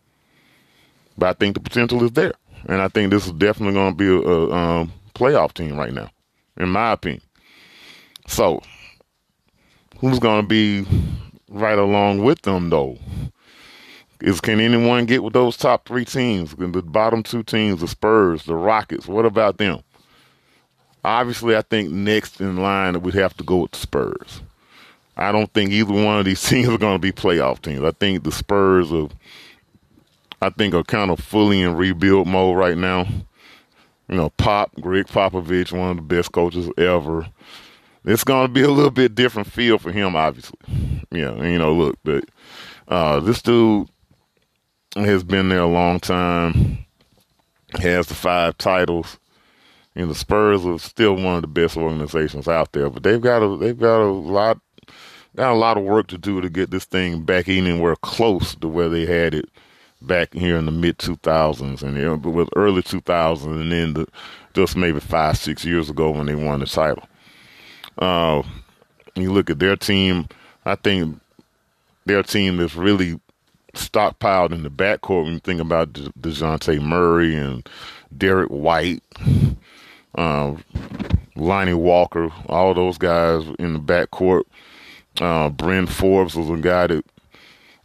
But 1.17 1.29
I 1.29 1.33
think 1.33 1.53
the 1.53 1.59
potential 1.59 2.03
is 2.03 2.11
there, 2.11 2.33
and 2.65 2.81
I 2.81 2.87
think 2.87 3.11
this 3.11 3.27
is 3.27 3.33
definitely 3.33 3.73
going 3.75 3.91
to 3.91 3.97
be 3.97 4.07
a, 4.07 4.31
a 4.31 4.51
um, 4.51 4.93
playoff 5.13 5.53
team 5.53 5.77
right 5.77 5.93
now, 5.93 6.09
in 6.57 6.69
my 6.69 6.93
opinion. 6.93 7.21
So, 8.29 8.61
who's 9.97 10.19
going 10.19 10.41
to 10.41 10.47
be 10.47 10.85
right 11.49 11.77
along 11.77 12.23
with 12.23 12.43
them 12.43 12.69
though? 12.69 12.97
Is 14.21 14.39
can 14.39 14.59
anyone 14.59 15.05
get 15.05 15.23
with 15.23 15.33
those 15.33 15.57
top 15.57 15.87
three 15.87 16.05
teams? 16.05 16.53
The 16.55 16.67
bottom 16.83 17.23
two 17.23 17.41
teams, 17.41 17.81
the 17.81 17.87
Spurs, 17.87 18.43
the 18.43 18.55
Rockets. 18.55 19.07
What 19.07 19.25
about 19.25 19.57
them? 19.57 19.81
Obviously, 21.03 21.55
I 21.55 21.63
think 21.63 21.89
next 21.89 22.39
in 22.39 22.57
line 22.57 23.01
we'd 23.01 23.15
have 23.15 23.35
to 23.37 23.43
go 23.43 23.57
with 23.57 23.71
the 23.71 23.79
Spurs. 23.79 24.41
I 25.17 25.31
don't 25.31 25.51
think 25.51 25.71
either 25.71 25.91
one 25.91 26.19
of 26.19 26.25
these 26.25 26.43
teams 26.47 26.69
are 26.69 26.77
going 26.77 26.95
to 26.95 27.01
be 27.01 27.11
playoff 27.11 27.61
teams. 27.61 27.83
I 27.83 27.91
think 27.91 28.23
the 28.23 28.31
Spurs 28.31 28.91
are 28.93 29.09
I 30.39 30.51
think 30.51 30.75
are 30.75 30.83
kind 30.83 31.09
of 31.09 31.19
fully 31.19 31.61
in 31.61 31.75
rebuild 31.75 32.27
mode 32.27 32.57
right 32.57 32.77
now. 32.77 33.07
You 34.07 34.15
know, 34.15 34.29
Pop, 34.31 34.71
Gregg 34.79 35.07
Popovich, 35.07 35.71
one 35.71 35.89
of 35.89 35.95
the 35.97 36.03
best 36.03 36.31
coaches 36.31 36.69
ever. 36.77 37.27
It's 38.05 38.23
going 38.23 38.47
to 38.47 38.53
be 38.53 38.61
a 38.61 38.69
little 38.69 38.91
bit 38.91 39.15
different 39.15 39.51
feel 39.51 39.77
for 39.77 39.91
him, 39.91 40.15
obviously. 40.15 40.57
Yeah, 41.11 41.35
you 41.43 41.57
know, 41.57 41.73
look, 41.73 41.97
but 42.03 42.25
uh, 42.87 43.19
this 43.19 43.41
dude 43.41 43.89
has 44.95 45.23
been 45.23 45.49
there 45.49 45.59
a 45.59 45.67
long 45.67 45.99
time, 45.99 46.85
has 47.79 48.07
the 48.07 48.15
five 48.15 48.57
titles. 48.57 49.19
And 49.95 50.09
the 50.09 50.15
Spurs 50.15 50.65
are 50.65 50.79
still 50.79 51.15
one 51.15 51.35
of 51.35 51.41
the 51.41 51.47
best 51.47 51.75
organizations 51.75 52.47
out 52.47 52.71
there, 52.71 52.89
but 52.89 53.03
they've 53.03 53.19
got 53.19 53.43
a 53.43 53.57
they've 53.57 53.77
got 53.77 54.01
a 54.01 54.07
lot 54.11 54.59
got 55.35 55.51
a 55.51 55.55
lot 55.55 55.77
of 55.77 55.83
work 55.83 56.07
to 56.07 56.17
do 56.17 56.41
to 56.41 56.49
get 56.49 56.69
this 56.69 56.85
thing 56.85 57.23
back 57.23 57.49
anywhere 57.49 57.95
close 57.97 58.55
to 58.55 58.67
where 58.67 58.89
they 58.89 59.05
had 59.05 59.33
it 59.33 59.49
back 60.01 60.33
here 60.33 60.57
in 60.57 60.65
the 60.65 60.71
mid 60.71 60.97
2000s 60.97 61.81
and 61.81 61.97
it 61.97 62.09
was 62.21 62.47
early 62.55 62.81
2000s 62.81 63.45
and 63.45 63.71
then 63.71 63.93
the, 63.93 64.07
just 64.53 64.75
maybe 64.75 64.99
five 64.99 65.37
six 65.37 65.65
years 65.65 65.89
ago 65.89 66.11
when 66.11 66.25
they 66.25 66.35
won 66.35 66.59
the 66.59 66.65
title. 66.65 67.03
Uh, 67.99 68.41
you 69.15 69.31
look 69.31 69.49
at 69.49 69.59
their 69.59 69.75
team. 69.75 70.27
I 70.65 70.75
think 70.75 71.19
their 72.05 72.23
team 72.23 72.59
is 72.59 72.75
really 72.75 73.19
stockpiled 73.73 74.51
in 74.51 74.63
the 74.63 74.69
backcourt 74.69 75.25
when 75.25 75.33
you 75.33 75.39
think 75.39 75.61
about 75.61 75.93
De- 75.93 76.09
Dejounte 76.19 76.81
Murray 76.81 77.35
and 77.35 77.67
Derrick 78.17 78.49
White, 78.49 79.03
uh, 80.15 80.55
Lonnie 81.35 81.73
Walker, 81.73 82.29
all 82.47 82.73
those 82.73 82.97
guys 82.97 83.43
in 83.59 83.73
the 83.73 83.79
backcourt. 83.79 84.43
Uh, 85.19 85.49
Bryn 85.49 85.85
Forbes 85.85 86.35
was 86.35 86.49
a 86.49 86.57
guy 86.57 86.87
that 86.87 87.05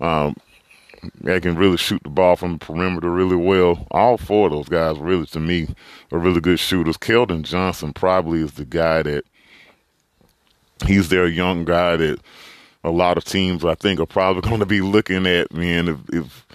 um, 0.01 0.37
that 1.21 1.43
can 1.43 1.57
really 1.57 1.77
shoot 1.77 2.03
the 2.03 2.09
ball 2.09 2.37
from 2.37 2.53
the 2.53 2.59
perimeter 2.59 3.11
really 3.11 3.37
well. 3.37 3.87
All 3.91 4.17
four 4.17 4.47
of 4.47 4.53
those 4.53 4.69
guys, 4.69 4.99
really, 4.99 5.27
to 5.27 5.41
me, 5.41 5.69
are 6.13 6.19
really 6.19 6.41
good 6.41 6.59
shooters. 6.59 6.97
Keldon 6.97 7.43
Johnson 7.43 7.93
probably 7.93 8.41
is 8.41 8.53
the 8.53 8.65
guy 8.65 9.03
that 9.03 9.25
he's 10.87 11.09
their 11.09 11.27
young 11.27 11.65
guy 11.65 11.97
that 11.97 12.21
a 12.83 12.91
lot 12.91 13.17
of 13.17 13.25
teams 13.25 13.65
I 13.65 13.75
think 13.75 14.01
are 14.01 14.07
probably 14.07 14.43
going 14.49 14.61
to 14.61 14.67
be 14.67 14.81
looking 14.81 15.27
at. 15.27 15.53
Man, 15.53 15.89
if, 15.89 15.99
if 16.13 16.47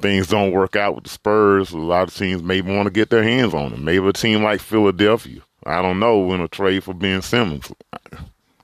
things 0.00 0.28
don't 0.28 0.52
work 0.52 0.76
out 0.76 0.94
with 0.94 1.04
the 1.04 1.10
Spurs, 1.10 1.72
a 1.72 1.78
lot 1.78 2.08
of 2.08 2.14
teams 2.14 2.42
may 2.42 2.60
want 2.60 2.86
to 2.86 2.90
get 2.90 3.10
their 3.10 3.22
hands 3.22 3.54
on 3.54 3.72
him. 3.72 3.84
Maybe 3.84 4.06
a 4.06 4.12
team 4.12 4.42
like 4.42 4.60
Philadelphia. 4.60 5.40
I 5.66 5.82
don't 5.82 5.98
know, 5.98 6.32
in 6.32 6.40
a 6.40 6.48
trade 6.48 6.84
for 6.84 6.94
Ben 6.94 7.20
Simmons. 7.20 7.70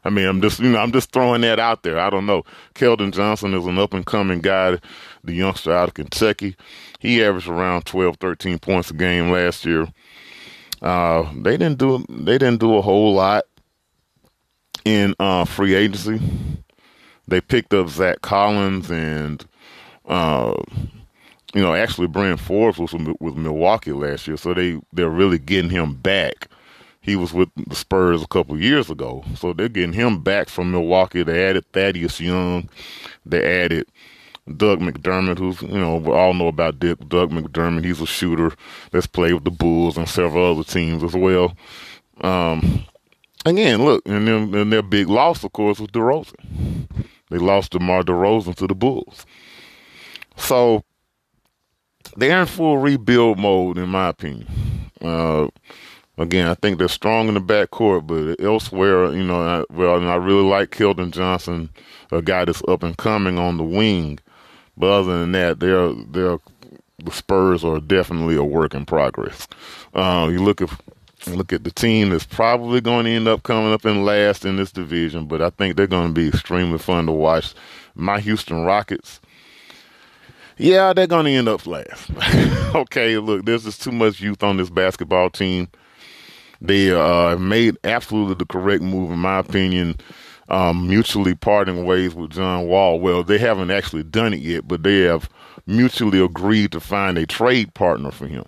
I 0.07 0.11
mean, 0.11 0.27
I'm 0.27 0.41
just, 0.41 0.61
you 0.61 0.71
know, 0.71 0.79
I'm 0.79 0.93
just 0.93 1.13
throwing 1.13 1.41
that 1.43 1.59
out 1.59 1.83
there. 1.83 1.99
I 1.99 2.11
don't 2.11 2.27
know. 2.27 2.45
Keldon 2.75 3.13
Johnson 3.13 3.55
is 3.55 3.67
an 3.67 3.79
up 3.79 3.95
and 3.95 4.05
coming 4.05 4.41
guy, 4.41 4.79
the 5.23 5.33
youngster 5.33 5.73
out 5.73 5.89
of 5.89 5.95
Kentucky. 5.95 6.57
He 6.99 7.25
averaged 7.25 7.49
around 7.49 7.87
12, 7.87 8.19
13 8.19 8.59
points 8.59 8.91
a 8.91 8.95
game 8.95 9.31
last 9.31 9.65
year. 9.65 9.89
Uh, 10.83 11.31
they 11.35 11.57
didn't 11.57 11.79
do, 11.79 12.05
they 12.09 12.39
didn't 12.39 12.61
do 12.61 12.77
a 12.77 12.83
whole 12.83 13.15
lot 13.15 13.45
in 14.85 15.15
uh, 15.19 15.45
free 15.45 15.75
agency. 15.75 16.21
They 17.27 17.41
picked 17.41 17.73
up 17.73 17.89
Zach 17.89 18.21
Collins 18.21 18.91
and, 18.91 19.45
uh, 20.07 20.55
you 21.55 21.63
know, 21.63 21.75
actually 21.75 22.07
Bryn 22.07 22.37
Forbes 22.37 22.79
was 22.79 22.93
with 22.93 23.37
Milwaukee 23.37 23.93
last 23.93 24.27
year, 24.27 24.37
so 24.37 24.53
they 24.53 24.81
they're 24.93 25.09
really 25.09 25.39
getting 25.39 25.71
him 25.71 25.95
back 25.95 26.49
he 27.05 27.17
was 27.17 27.35
with 27.35 27.51
the 27.55 27.77
Spurs 27.77 28.23
a 28.23 28.27
couple 28.27 28.59
years 28.59 28.89
ago. 28.89 29.23
So 29.37 29.53
they're 29.53 29.69
getting 29.69 29.93
him 29.93 30.23
back 30.23 30.49
from 30.49 30.73
Milwaukee. 30.73 31.23
They 31.23 31.47
added 31.47 31.71
Thaddeus 31.71 32.19
Young. 32.19 32.71
They 33.27 33.63
added 33.63 33.87
Doug 34.57 34.81
McDermott, 34.81 35.39
who's, 35.39 35.61
you 35.61 35.69
know, 35.69 35.97
we 35.97 36.13
all 36.13 36.33
know 36.33 36.49
about 36.49 36.79
Dick, 36.79 36.99
Doug 37.09 37.31
McDermott. 37.31 37.85
He's 37.85 38.01
a 38.01 38.07
shooter 38.07 38.53
that's 38.91 39.07
played 39.07 39.35
with 39.35 39.45
the 39.45 39.51
Bulls 39.51 39.99
and 39.99 40.09
several 40.09 40.51
other 40.51 40.65
teams 40.65 41.05
as 41.05 41.15
well. 41.15 41.55
Um, 42.23 42.87
again, 43.45 43.85
look, 43.85 44.03
and 44.07 44.27
then 44.27 44.55
and 44.55 44.73
their 44.73 44.83
big 44.83 45.09
loss, 45.09 45.45
of 45.45 45.53
course, 45.53 45.79
was 45.81 45.91
DeRozan. 45.91 46.89
They 47.31 47.39
lost 47.39 47.73
DeMar 47.73 48.03
DeRozan 48.03 48.55
to 48.57 48.67
the 48.67 48.75
Bulls. 48.75 49.27
So 50.37 50.85
they're 52.17 52.41
in 52.41 52.47
full 52.47 52.79
rebuild 52.79 53.39
mode, 53.39 53.79
in 53.79 53.89
my 53.89 54.09
opinion. 54.09 54.47
Uh, 55.01 55.49
Again, 56.17 56.47
I 56.47 56.55
think 56.55 56.79
they're 56.79 56.87
strong 56.87 57.27
in 57.27 57.35
the 57.35 57.41
backcourt, 57.41 58.07
but 58.07 58.41
elsewhere, 58.45 59.13
you 59.13 59.25
know, 59.25 59.41
I, 59.41 59.65
well, 59.73 60.01
I 60.09 60.15
really 60.15 60.45
like 60.45 60.71
Keldon 60.71 61.11
Johnson, 61.11 61.71
a 62.13 62.23
guy 62.23 62.45
that's 62.45 62.63
up 62.69 62.85
and 62.85 62.97
coming 62.97 63.37
on 63.37 63.57
the 63.57 63.65
wing. 63.65 64.21
But 64.77 64.93
other 64.93 65.19
than 65.19 65.33
that, 65.33 65.59
they're 65.59 65.93
they're 65.93 66.39
the 67.03 67.11
Spurs 67.11 67.65
are 67.65 67.81
definitely 67.81 68.37
a 68.37 68.45
work 68.45 68.75
in 68.75 68.87
progress. 68.87 69.49
Uh, 69.93 70.29
you 70.31 70.41
look 70.43 70.63
at 70.63 70.71
look 71.27 71.53
at 71.53 71.65
the 71.65 71.71
team 71.71 72.11
that's 72.11 72.27
probably 72.27 72.81
going 72.81 73.05
to 73.07 73.11
end 73.11 73.29
up 73.29 73.43
coming 73.43 73.73
up 73.73 73.85
in 73.85 74.05
last 74.05 74.45
in 74.45 74.57
this 74.57 74.73
division, 74.73 75.27
but 75.27 75.43
I 75.43 75.51
think 75.51 75.77
they're 75.77 75.87
going 75.87 76.09
to 76.09 76.15
be 76.15 76.29
extremely 76.29 76.79
fun 76.79 77.07
to 77.07 77.13
watch. 77.13 77.55
My 77.95 78.21
Houston 78.21 78.65
Rockets. 78.65 79.21
Yeah, 80.57 80.93
they're 80.93 81.07
going 81.07 81.27
to 81.27 81.33
end 81.33 81.49
up 81.49 81.67
last. 81.67 82.11
okay, 82.75 83.19
look, 83.19 83.45
there's 83.45 83.65
just 83.65 83.83
too 83.83 83.93
much 83.93 84.21
youth 84.21 84.43
on 84.43 84.57
this 84.57 84.71
basketball 84.71 85.31
team. 85.31 85.69
They 86.61 86.93
uh, 86.93 87.37
made 87.37 87.77
absolutely 87.85 88.35
the 88.35 88.47
correct 88.47 88.83
move, 88.83 89.11
in 89.11 89.19
my 89.19 89.39
opinion, 89.39 89.97
um, 90.49 90.89
mutually 90.89 91.35
parting 91.35 91.85
ways 91.85 92.15
with 92.15 92.31
John 92.31 92.67
Wall. 92.69 93.01
Well, 93.01 93.23
they 93.23 93.39
haven't 93.39 93.71
actually 93.71 94.05
done 94.05 94.33
it 94.33 94.41
yet, 94.41 94.69
but 94.69 94.83
they 94.83 95.01
have 95.01 95.29
mutually 95.67 96.23
agreed 96.23 96.73
to 96.73 96.81
find 96.81 97.19
a 97.19 97.27
trade 97.27 97.75
partner 97.75 98.11
for 98.11 98.27
him. 98.27 98.45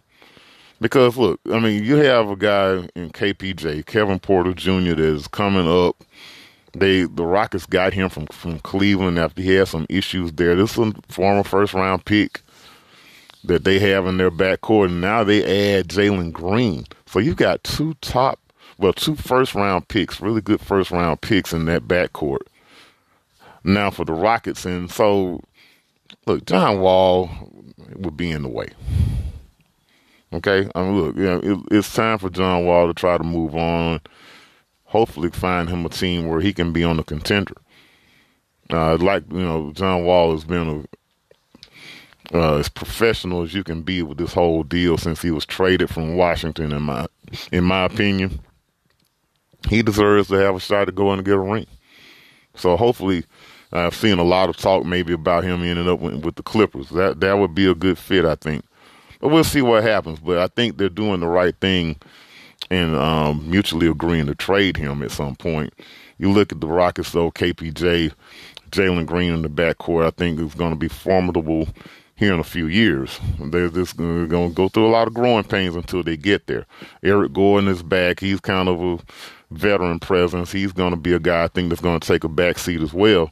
Because 0.80 1.16
look, 1.16 1.40
I 1.50 1.58
mean, 1.58 1.84
you 1.84 1.96
have 1.96 2.28
a 2.28 2.36
guy 2.36 2.88
in 2.94 3.10
KPJ, 3.10 3.86
Kevin 3.86 4.18
Porter 4.18 4.52
Jr., 4.52 4.90
that 4.90 4.98
is 4.98 5.26
coming 5.28 5.68
up. 5.68 6.04
They 6.74 7.04
the 7.04 7.24
Rockets 7.24 7.64
got 7.64 7.94
him 7.94 8.10
from 8.10 8.26
from 8.26 8.58
Cleveland 8.58 9.18
after 9.18 9.40
he 9.40 9.54
had 9.54 9.68
some 9.68 9.86
issues 9.88 10.32
there. 10.32 10.54
This 10.54 10.72
is 10.72 10.78
a 10.78 10.92
former 11.08 11.42
first 11.42 11.72
round 11.72 12.04
pick 12.04 12.42
that 13.44 13.64
they 13.64 13.78
have 13.78 14.06
in 14.06 14.18
their 14.18 14.30
backcourt, 14.30 14.86
and 14.86 15.00
now 15.00 15.24
they 15.24 15.78
add 15.78 15.88
Jalen 15.88 16.32
Green. 16.32 16.86
So 17.06 17.18
you've 17.18 17.36
got 17.36 17.64
two 17.64 17.94
top, 18.02 18.38
well, 18.76 18.92
two 18.92 19.14
first 19.14 19.54
round 19.54 19.88
picks, 19.88 20.20
really 20.20 20.42
good 20.42 20.60
first 20.60 20.90
round 20.90 21.22
picks 21.22 21.54
in 21.54 21.64
that 21.66 21.84
backcourt. 21.84 22.42
Now 23.64 23.90
for 23.90 24.04
the 24.04 24.12
Rockets, 24.12 24.66
and 24.66 24.90
so 24.90 25.40
look, 26.26 26.44
John 26.44 26.80
Wall 26.80 27.30
would 27.94 28.16
be 28.16 28.30
in 28.30 28.42
the 28.42 28.48
way. 28.48 28.68
Okay, 30.32 30.68
I 30.74 30.82
mean, 30.82 31.00
look, 31.00 31.16
you 31.16 31.22
know, 31.22 31.40
it, 31.42 31.58
it's 31.70 31.94
time 31.94 32.18
for 32.18 32.28
John 32.28 32.66
Wall 32.66 32.88
to 32.88 32.94
try 32.94 33.16
to 33.16 33.24
move 33.24 33.54
on. 33.54 34.00
Hopefully, 34.84 35.30
find 35.30 35.68
him 35.68 35.86
a 35.86 35.88
team 35.88 36.26
where 36.28 36.40
he 36.40 36.52
can 36.52 36.72
be 36.72 36.82
on 36.84 36.96
the 36.96 37.04
contender. 37.04 37.54
Uh, 38.70 38.96
like 38.96 39.24
you 39.30 39.38
know, 39.38 39.72
John 39.72 40.04
Wall 40.04 40.32
has 40.32 40.44
been 40.44 40.86
a, 42.32 42.36
uh, 42.36 42.58
as 42.58 42.68
professional 42.68 43.42
as 43.42 43.54
you 43.54 43.62
can 43.62 43.82
be 43.82 44.02
with 44.02 44.18
this 44.18 44.32
whole 44.32 44.64
deal 44.64 44.98
since 44.98 45.22
he 45.22 45.30
was 45.30 45.46
traded 45.46 45.90
from 45.90 46.16
Washington. 46.16 46.72
In 46.72 46.82
my 46.82 47.06
in 47.52 47.64
my 47.64 47.84
opinion, 47.84 48.40
he 49.68 49.82
deserves 49.82 50.28
to 50.28 50.34
have 50.34 50.56
a 50.56 50.60
shot 50.60 50.86
to 50.86 50.92
go 50.92 51.12
in 51.12 51.20
and 51.20 51.26
get 51.26 51.36
a 51.36 51.38
ring. 51.38 51.66
So 52.56 52.76
hopefully, 52.76 53.24
I've 53.72 53.94
seen 53.94 54.18
a 54.18 54.24
lot 54.24 54.48
of 54.48 54.56
talk 54.56 54.84
maybe 54.84 55.12
about 55.12 55.44
him 55.44 55.62
ending 55.62 55.88
up 55.88 56.00
with, 56.00 56.24
with 56.24 56.34
the 56.34 56.42
Clippers. 56.42 56.90
That 56.90 57.20
that 57.20 57.38
would 57.38 57.54
be 57.54 57.70
a 57.70 57.74
good 57.74 57.98
fit, 57.98 58.24
I 58.24 58.34
think. 58.34 58.64
We'll 59.26 59.44
see 59.44 59.62
what 59.62 59.82
happens. 59.82 60.18
But 60.20 60.38
I 60.38 60.48
think 60.48 60.76
they're 60.76 60.88
doing 60.88 61.20
the 61.20 61.26
right 61.26 61.54
thing 61.60 61.96
and 62.70 62.96
um, 62.96 63.48
mutually 63.48 63.86
agreeing 63.86 64.26
to 64.26 64.34
trade 64.34 64.76
him 64.76 65.02
at 65.02 65.10
some 65.10 65.36
point. 65.36 65.72
You 66.18 66.32
look 66.32 66.52
at 66.52 66.60
the 66.60 66.66
Rockets, 66.66 67.12
though, 67.12 67.30
KPJ, 67.30 68.12
Jalen 68.70 69.06
Green 69.06 69.32
in 69.32 69.42
the 69.42 69.48
backcourt, 69.48 70.06
I 70.06 70.10
think 70.10 70.40
is 70.40 70.54
going 70.54 70.70
to 70.70 70.76
be 70.76 70.88
formidable 70.88 71.68
here 72.16 72.32
in 72.32 72.40
a 72.40 72.44
few 72.44 72.66
years. 72.66 73.20
They're 73.38 73.68
just 73.68 73.96
going 73.96 74.28
to 74.28 74.48
go 74.52 74.68
through 74.68 74.86
a 74.86 74.88
lot 74.88 75.06
of 75.06 75.14
growing 75.14 75.44
pains 75.44 75.76
until 75.76 76.02
they 76.02 76.16
get 76.16 76.46
there. 76.46 76.66
Eric 77.02 77.34
Gordon 77.34 77.68
is 77.68 77.82
back. 77.82 78.20
He's 78.20 78.40
kind 78.40 78.68
of 78.68 78.80
a 78.80 78.98
veteran 79.50 80.00
presence. 80.00 80.50
He's 80.50 80.72
going 80.72 80.90
to 80.90 80.96
be 80.96 81.12
a 81.12 81.18
guy 81.18 81.44
I 81.44 81.48
think 81.48 81.68
that's 81.68 81.82
going 81.82 82.00
to 82.00 82.08
take 82.08 82.24
a 82.24 82.28
back 82.28 82.58
seat 82.58 82.80
as 82.80 82.94
well. 82.94 83.30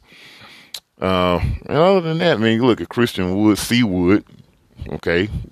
Uh, 1.01 1.39
and 1.65 1.77
other 1.77 2.01
than 2.01 2.19
that, 2.19 2.39
man, 2.39 2.53
you 2.53 2.65
look 2.65 2.79
at 2.79 2.89
Christian 2.89 3.35
Wood, 3.35 3.57
CWood, 3.57 4.23
okay? 4.89 5.27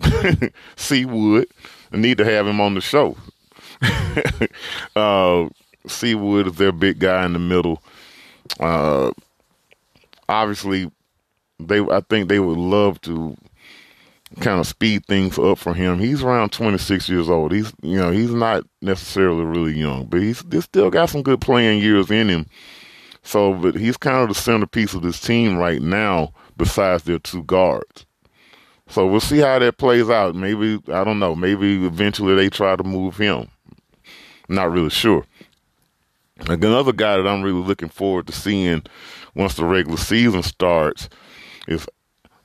CWood. 0.76 1.46
I 1.92 1.98
need 1.98 2.18
to 2.18 2.26
have 2.26 2.48
him 2.48 2.60
on 2.60 2.74
the 2.74 2.82
show. 2.82 3.18
uh, 4.96 5.50
CWood 5.88 6.48
is 6.48 6.56
their 6.56 6.72
big 6.72 7.00
guy 7.00 7.26
in 7.26 7.34
the 7.34 7.40
middle. 7.40 7.82
Uh, 8.60 9.12
obviously, 10.30 10.92
they 11.60 11.80
I 11.80 12.02
think 12.10 12.30
they 12.30 12.40
would 12.40 12.58
love 12.58 13.00
to 13.02 13.36
kind 14.40 14.60
of 14.60 14.68
speed 14.68 15.06
things 15.06 15.38
up 15.38 15.58
for 15.58 15.74
him. 15.74 16.00
He's 16.00 16.24
around 16.24 16.52
26 16.52 17.08
years 17.10 17.30
old. 17.30 17.52
He's 17.52 17.72
you 17.82 17.98
know 17.98 18.12
he's 18.12 18.32
not 18.32 18.64
necessarily 18.82 19.44
really 19.44 19.74
young, 19.74 20.06
but 20.06 20.22
he's, 20.22 20.44
he's 20.52 20.64
still 20.66 20.90
got 20.90 21.10
some 21.10 21.24
good 21.24 21.42
playing 21.42 21.82
years 21.82 22.10
in 22.10 22.30
him. 22.30 22.46
So, 23.24 23.54
but 23.54 23.76
he's 23.76 23.98
kind 23.98 24.24
of 24.24 24.30
the 24.30 24.36
centerpiece 24.36 24.94
of 24.94 25.02
this 25.02 25.20
team 25.20 25.58
right 25.58 25.82
now. 25.82 26.34
Besides 26.56 27.04
their 27.04 27.18
two 27.18 27.42
guards. 27.44 28.06
So 28.94 29.08
we'll 29.08 29.22
see 29.22 29.40
how 29.40 29.58
that 29.58 29.80
plays 29.80 30.08
out. 30.08 30.36
Maybe 30.36 30.80
I 30.90 31.04
don't 31.04 31.18
know. 31.18 31.36
Maybe 31.36 31.84
eventually 31.84 32.36
they 32.36 32.48
try 32.48 32.76
to 32.76 32.84
move 32.84 33.18
him. 33.18 33.48
Not 34.48 34.72
really 34.72 34.92
sure. 34.92 35.26
Another 36.42 36.94
guy 36.94 37.18
that 37.18 37.28
I'm 37.28 37.42
really 37.42 37.64
looking 37.64 37.90
forward 37.90 38.28
to 38.28 38.34
seeing 38.34 38.84
once 39.34 39.56
the 39.56 39.66
regular 39.66 39.98
season 39.98 40.44
starts 40.44 41.10
is 41.68 41.88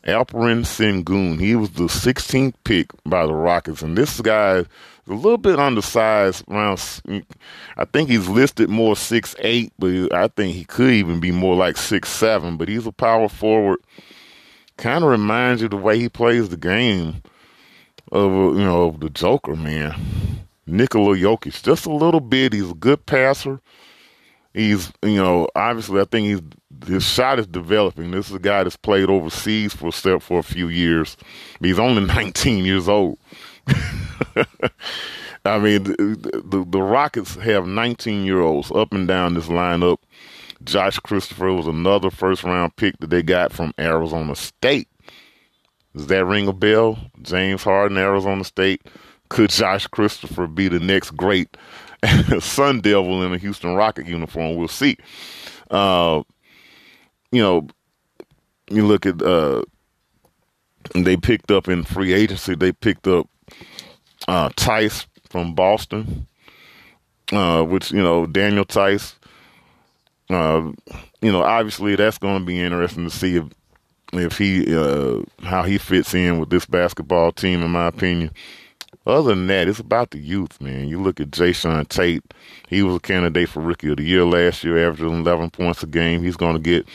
Alperen 0.07 0.65
Sengun. 0.65 1.39
He 1.39 1.55
was 1.55 1.69
the 1.73 1.85
16th 1.85 2.55
pick 2.65 2.87
by 3.05 3.27
the 3.27 3.35
Rockets, 3.35 3.83
and 3.83 3.99
this 3.99 4.19
guy 4.23 4.61
is 4.61 4.67
a 5.07 5.13
little 5.13 5.37
bit 5.37 5.59
undersized. 5.59 6.45
Around, 6.49 7.27
I 7.77 7.85
think 7.85 8.09
he's 8.09 8.27
listed 8.27 8.71
more 8.71 8.97
six 8.97 9.37
eight, 9.41 9.75
but 9.79 10.15
I 10.15 10.29
think 10.29 10.55
he 10.55 10.65
could 10.65 10.95
even 10.95 11.21
be 11.21 11.31
more 11.31 11.57
like 11.57 11.77
six 11.77 12.09
seven. 12.09 12.57
But 12.57 12.71
he's 12.71 12.87
a 12.87 12.93
power 12.93 13.29
forward 13.29 13.81
kind 14.79 15.05
of 15.05 15.11
reminds 15.11 15.61
you 15.61 15.69
the 15.69 15.77
way 15.77 15.99
he 15.99 16.09
plays 16.09 16.49
the 16.49 16.57
game 16.57 17.23
of 18.11 18.33
uh, 18.33 18.53
you 18.53 18.65
know 18.65 18.87
of 18.87 19.01
the 19.01 19.11
Joker, 19.11 19.55
man. 19.55 19.95
Nikola 20.67 21.17
Jokic, 21.17 21.63
just 21.63 21.87
a 21.87 21.93
little 21.93 22.21
bit. 22.21 22.53
He's 22.53 22.71
a 22.71 22.75
good 22.75 23.05
passer. 23.05 23.61
He's 24.55 24.91
you 25.03 25.17
know 25.17 25.49
obviously 25.55 26.01
I 26.01 26.05
think 26.05 26.27
he's 26.27 26.41
his 26.87 27.05
shot 27.05 27.39
is 27.39 27.47
developing. 27.47 28.11
This 28.11 28.29
is 28.29 28.37
a 28.37 28.41
guy 28.41 28.63
that's 28.63 28.77
played 28.77 29.11
overseas 29.11 29.75
for 29.75 29.89
a 29.89 30.21
for 30.21 30.39
a 30.39 30.45
few 30.45 30.69
years. 30.69 31.17
He's 31.61 31.79
only 31.79 32.05
19 32.07 32.65
years 32.65 32.89
old. 32.89 33.19
I 35.45 35.59
mean, 35.59 35.85
the, 35.85 36.43
the, 36.45 36.65
the 36.69 36.83
Rockets 36.83 37.37
have 37.37 37.67
19 37.67 38.25
year 38.25 38.41
olds 38.41 38.71
up 38.73 38.93
and 38.93 39.09
down 39.09 39.35
this 39.35 39.47
lineup 39.47 39.99
Josh 40.65 40.99
Christopher 40.99 41.53
was 41.53 41.67
another 41.67 42.11
first 42.11 42.45
round 42.45 42.77
pick 42.77 42.99
that 42.99 43.11
they 43.11 43.23
got 43.23 43.53
from 43.53 43.73
Arizona 43.79 44.35
State. 44.35 44.89
Does 45.95 46.07
that 46.09 46.25
ring 46.25 46.47
a 46.49 46.53
bell? 46.53 46.99
James 47.23 47.63
Harden, 47.63 47.99
Arizona 47.99 48.45
State. 48.45 48.83
Could 49.29 49.51
Josh 49.51 49.87
Christopher 49.87 50.47
be 50.47 50.69
the 50.69 50.81
next 50.81 51.13
great 51.13 51.57
Sun 52.41 52.81
Devil 52.81 53.23
in 53.23 53.33
a 53.33 53.39
Houston 53.39 53.75
Rocket 53.75 54.07
uniform? 54.07 54.57
We'll 54.57 54.69
see. 54.69 54.97
Uh, 55.71 56.23
you 57.31 57.43
know, 57.43 57.67
you 58.71 58.87
look 58.87 59.07
at 59.07 59.21
uh, 59.23 59.63
they 60.95 61.17
picked 61.17 61.51
up 61.51 61.69
in 61.69 61.85
free 61.85 62.13
agency. 62.13 62.55
They 62.55 62.73
picked 62.73 63.07
up 63.07 63.29
uh, 64.27 64.51
Theis 64.51 65.07
from 65.29 65.55
Boston, 65.55 66.27
uh, 67.33 67.63
which 67.63 67.93
you 67.93 68.03
know 68.03 68.27
Daniel 68.27 68.65
Theis 68.65 69.18
uh, 70.31 70.71
you 71.21 71.33
know, 71.33 71.43
obviously 71.43 71.97
that's 71.97 72.19
going 72.19 72.41
to 72.41 72.45
be 72.45 72.61
interesting 72.61 73.05
to 73.05 73.11
see 73.11 73.37
if 73.37 73.45
if 74.13 74.39
he 74.39 74.75
uh, 74.75 75.23
how 75.43 75.63
he 75.63 75.79
fits 75.79 76.15
in 76.15 76.39
with 76.39 76.51
this 76.51 76.67
basketball 76.67 77.33
team. 77.33 77.63
In 77.63 77.71
my 77.71 77.87
opinion. 77.87 78.31
Other 79.07 79.31
than 79.35 79.47
that, 79.47 79.69
it's 79.69 79.79
about 79.79 80.11
the 80.11 80.19
youth, 80.19 80.61
man. 80.61 80.87
You 80.87 81.01
look 81.01 81.19
at 81.19 81.31
Jae'Sean 81.31 81.89
Tate. 81.89 82.23
He 82.69 82.83
was 82.83 82.97
a 82.97 83.01
candidate 83.01 83.49
for 83.49 83.61
Rookie 83.61 83.89
of 83.89 83.97
the 83.97 84.03
Year 84.03 84.27
last 84.27 84.63
year, 84.63 84.87
averaging 84.87 85.21
11 85.21 85.49
points 85.49 85.83
a 85.83 85.87
game. 85.87 86.23
He's 86.23 86.37
going 86.37 86.57
to 86.57 86.61
get 86.61 86.87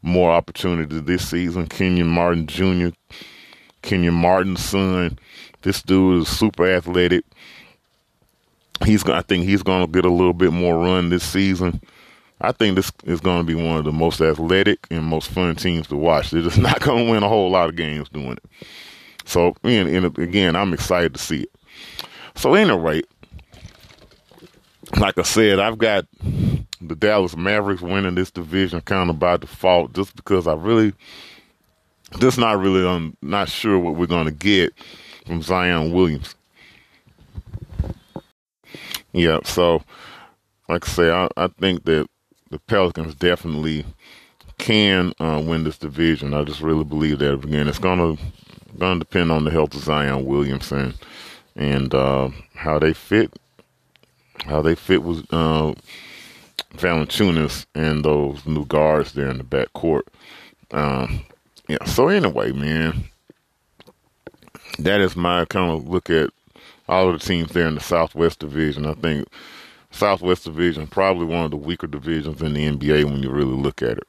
more 0.00 0.30
opportunity 0.30 1.00
this 1.00 1.28
season. 1.28 1.66
Kenyon 1.66 2.06
Martin 2.06 2.46
Jr., 2.46 2.90
Kenyon 3.82 4.14
Martin's 4.14 4.64
son. 4.64 5.18
This 5.62 5.82
dude 5.82 6.22
is 6.22 6.28
super 6.28 6.70
athletic. 6.70 7.24
He's, 8.84 9.04
I 9.04 9.22
think 9.22 9.44
he's 9.44 9.64
going 9.64 9.84
to 9.84 9.90
get 9.90 10.04
a 10.04 10.10
little 10.10 10.34
bit 10.34 10.52
more 10.52 10.78
run 10.78 11.08
this 11.08 11.24
season. 11.24 11.80
I 12.44 12.52
think 12.52 12.76
this 12.76 12.92
is 13.04 13.20
going 13.20 13.38
to 13.38 13.44
be 13.44 13.54
one 13.54 13.78
of 13.78 13.84
the 13.84 13.92
most 13.92 14.20
athletic 14.20 14.86
and 14.90 15.04
most 15.04 15.30
fun 15.30 15.56
teams 15.56 15.86
to 15.88 15.96
watch. 15.96 16.30
They're 16.30 16.42
just 16.42 16.58
not 16.60 16.80
going 16.80 17.06
to 17.06 17.10
win 17.10 17.22
a 17.22 17.28
whole 17.28 17.50
lot 17.50 17.68
of 17.68 17.76
games 17.76 18.08
doing 18.08 18.32
it. 18.32 18.44
So, 19.24 19.54
and, 19.62 19.88
and 19.88 20.18
again, 20.18 20.54
I'm 20.54 20.72
excited 20.72 21.14
to 21.14 21.20
see 21.20 21.42
it. 21.42 21.50
So, 22.34 22.54
anyway, 22.54 23.02
like 24.98 25.16
I 25.18 25.22
said, 25.22 25.58
I've 25.58 25.78
got 25.78 26.06
the 26.80 26.94
Dallas 26.94 27.36
Mavericks 27.36 27.80
winning 27.80 28.14
this 28.14 28.30
division 28.30 28.80
kind 28.82 29.08
of 29.08 29.18
by 29.18 29.38
default, 29.38 29.94
just 29.94 30.14
because 30.14 30.46
I 30.46 30.54
really, 30.54 30.92
just 32.18 32.38
not 32.38 32.58
really, 32.58 32.86
I'm 32.86 33.16
not 33.22 33.48
sure 33.48 33.78
what 33.78 33.94
we're 33.94 34.06
going 34.06 34.26
to 34.26 34.32
get 34.32 34.74
from 35.26 35.40
Zion 35.42 35.92
Williams. 35.92 36.34
Yeah, 39.12 39.38
so 39.44 39.82
like 40.68 40.86
I 40.88 40.90
say, 40.90 41.10
I, 41.10 41.28
I 41.36 41.48
think 41.48 41.84
that 41.84 42.08
the 42.54 42.60
Pelicans 42.60 43.16
definitely 43.16 43.84
can 44.58 45.12
uh, 45.18 45.42
win 45.44 45.64
this 45.64 45.76
division. 45.76 46.32
I 46.32 46.44
just 46.44 46.60
really 46.60 46.84
believe 46.84 47.18
that. 47.18 47.34
Again, 47.34 47.66
it's 47.66 47.80
gonna 47.80 48.16
gonna 48.78 49.00
depend 49.00 49.32
on 49.32 49.42
the 49.42 49.50
health 49.50 49.74
of 49.74 49.82
Zion 49.82 50.24
Williamson 50.24 50.94
and 51.56 51.92
uh, 51.92 52.28
how 52.54 52.78
they 52.78 52.92
fit, 52.92 53.32
how 54.44 54.62
they 54.62 54.76
fit 54.76 55.02
with 55.02 55.26
uh, 55.32 55.74
Valanciunas 56.76 57.66
and 57.74 58.04
those 58.04 58.46
new 58.46 58.64
guards 58.66 59.14
there 59.14 59.28
in 59.28 59.38
the 59.38 59.44
back 59.44 59.72
court. 59.72 60.06
Um, 60.70 61.26
yeah. 61.66 61.84
So 61.86 62.06
anyway, 62.06 62.52
man, 62.52 63.02
that 64.78 65.00
is 65.00 65.16
my 65.16 65.44
kind 65.46 65.72
of 65.72 65.88
look 65.88 66.08
at 66.08 66.30
all 66.88 67.10
of 67.10 67.18
the 67.18 67.26
teams 67.26 67.50
there 67.50 67.66
in 67.66 67.74
the 67.74 67.80
Southwest 67.80 68.38
Division. 68.38 68.86
I 68.86 68.94
think 68.94 69.26
Southwest 69.94 70.44
Division, 70.44 70.86
probably 70.86 71.26
one 71.26 71.44
of 71.44 71.50
the 71.50 71.56
weaker 71.56 71.86
divisions 71.86 72.42
in 72.42 72.54
the 72.54 72.68
NBA 72.68 73.04
when 73.04 73.22
you 73.22 73.30
really 73.30 73.54
look 73.54 73.82
at 73.82 73.98
it. 73.98 74.08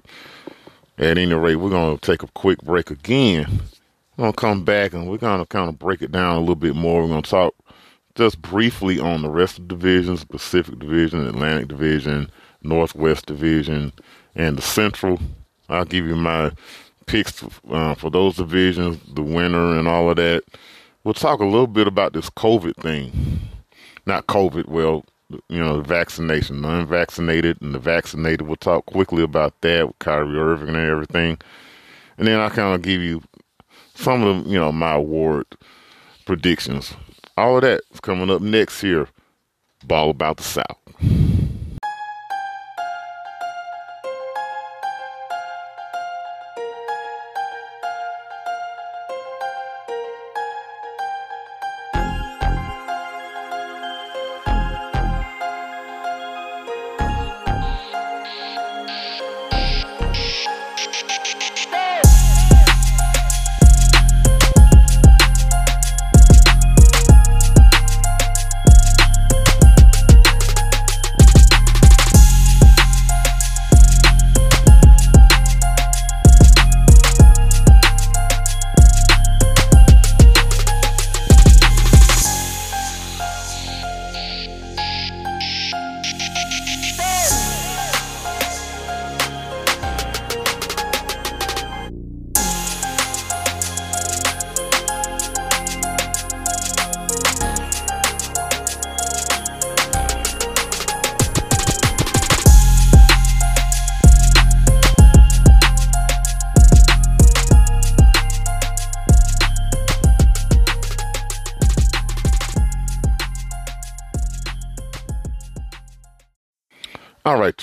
At 0.97 1.17
any 1.17 1.33
rate, 1.33 1.57
we're 1.57 1.69
going 1.69 1.97
to 1.97 2.05
take 2.05 2.23
a 2.23 2.27
quick 2.27 2.61
break 2.61 2.89
again. 2.89 3.61
We're 4.17 4.23
going 4.23 4.33
to 4.33 4.41
come 4.41 4.65
back 4.65 4.93
and 4.93 5.09
we're 5.09 5.17
going 5.17 5.39
to 5.39 5.45
kind 5.45 5.69
of 5.69 5.77
break 5.77 6.01
it 6.01 6.11
down 6.11 6.37
a 6.37 6.39
little 6.39 6.55
bit 6.55 6.75
more. 6.75 7.01
We're 7.01 7.09
going 7.09 7.21
to 7.21 7.29
talk 7.29 7.55
just 8.15 8.41
briefly 8.41 8.99
on 8.99 9.21
the 9.21 9.29
rest 9.29 9.59
of 9.59 9.67
the 9.67 9.75
divisions 9.75 10.23
Pacific 10.23 10.79
Division, 10.79 11.27
Atlantic 11.27 11.67
Division, 11.67 12.31
Northwest 12.63 13.25
Division, 13.25 13.91
and 14.35 14.57
the 14.57 14.61
Central. 14.61 15.19
I'll 15.69 15.85
give 15.85 16.05
you 16.05 16.15
my 16.15 16.51
picks 17.05 17.43
uh, 17.69 17.95
for 17.95 18.09
those 18.09 18.37
divisions, 18.37 18.99
the 19.13 19.21
winner, 19.21 19.77
and 19.77 19.87
all 19.87 20.09
of 20.09 20.15
that. 20.15 20.43
We'll 21.03 21.13
talk 21.13 21.39
a 21.39 21.45
little 21.45 21.67
bit 21.67 21.87
about 21.87 22.13
this 22.13 22.29
COVID 22.31 22.75
thing. 22.77 23.11
Not 24.05 24.27
COVID, 24.27 24.67
well, 24.67 25.05
you 25.29 25.59
know, 25.59 25.81
vaccination, 25.81 26.61
the 26.61 26.69
unvaccinated 26.69 27.61
and 27.61 27.73
the 27.73 27.79
vaccinated. 27.79 28.43
We'll 28.43 28.55
talk 28.55 28.85
quickly 28.85 29.23
about 29.23 29.59
that 29.61 29.87
with 29.87 29.99
Kyrie 29.99 30.37
Irving 30.37 30.69
and 30.69 30.77
everything. 30.77 31.37
And 32.17 32.27
then 32.27 32.39
I'll 32.39 32.49
kind 32.49 32.75
of 32.75 32.81
give 32.81 33.01
you 33.01 33.21
some 33.95 34.23
of 34.23 34.43
the, 34.43 34.49
you 34.49 34.57
know, 34.57 34.71
my 34.71 34.93
award 34.93 35.45
predictions. 36.25 36.93
All 37.37 37.57
of 37.57 37.63
that 37.63 37.81
is 37.91 37.99
coming 37.99 38.29
up 38.29 38.41
next 38.41 38.81
here. 38.81 39.07
Ball 39.83 40.09
about 40.09 40.37
the 40.37 40.43
South. 40.43 40.84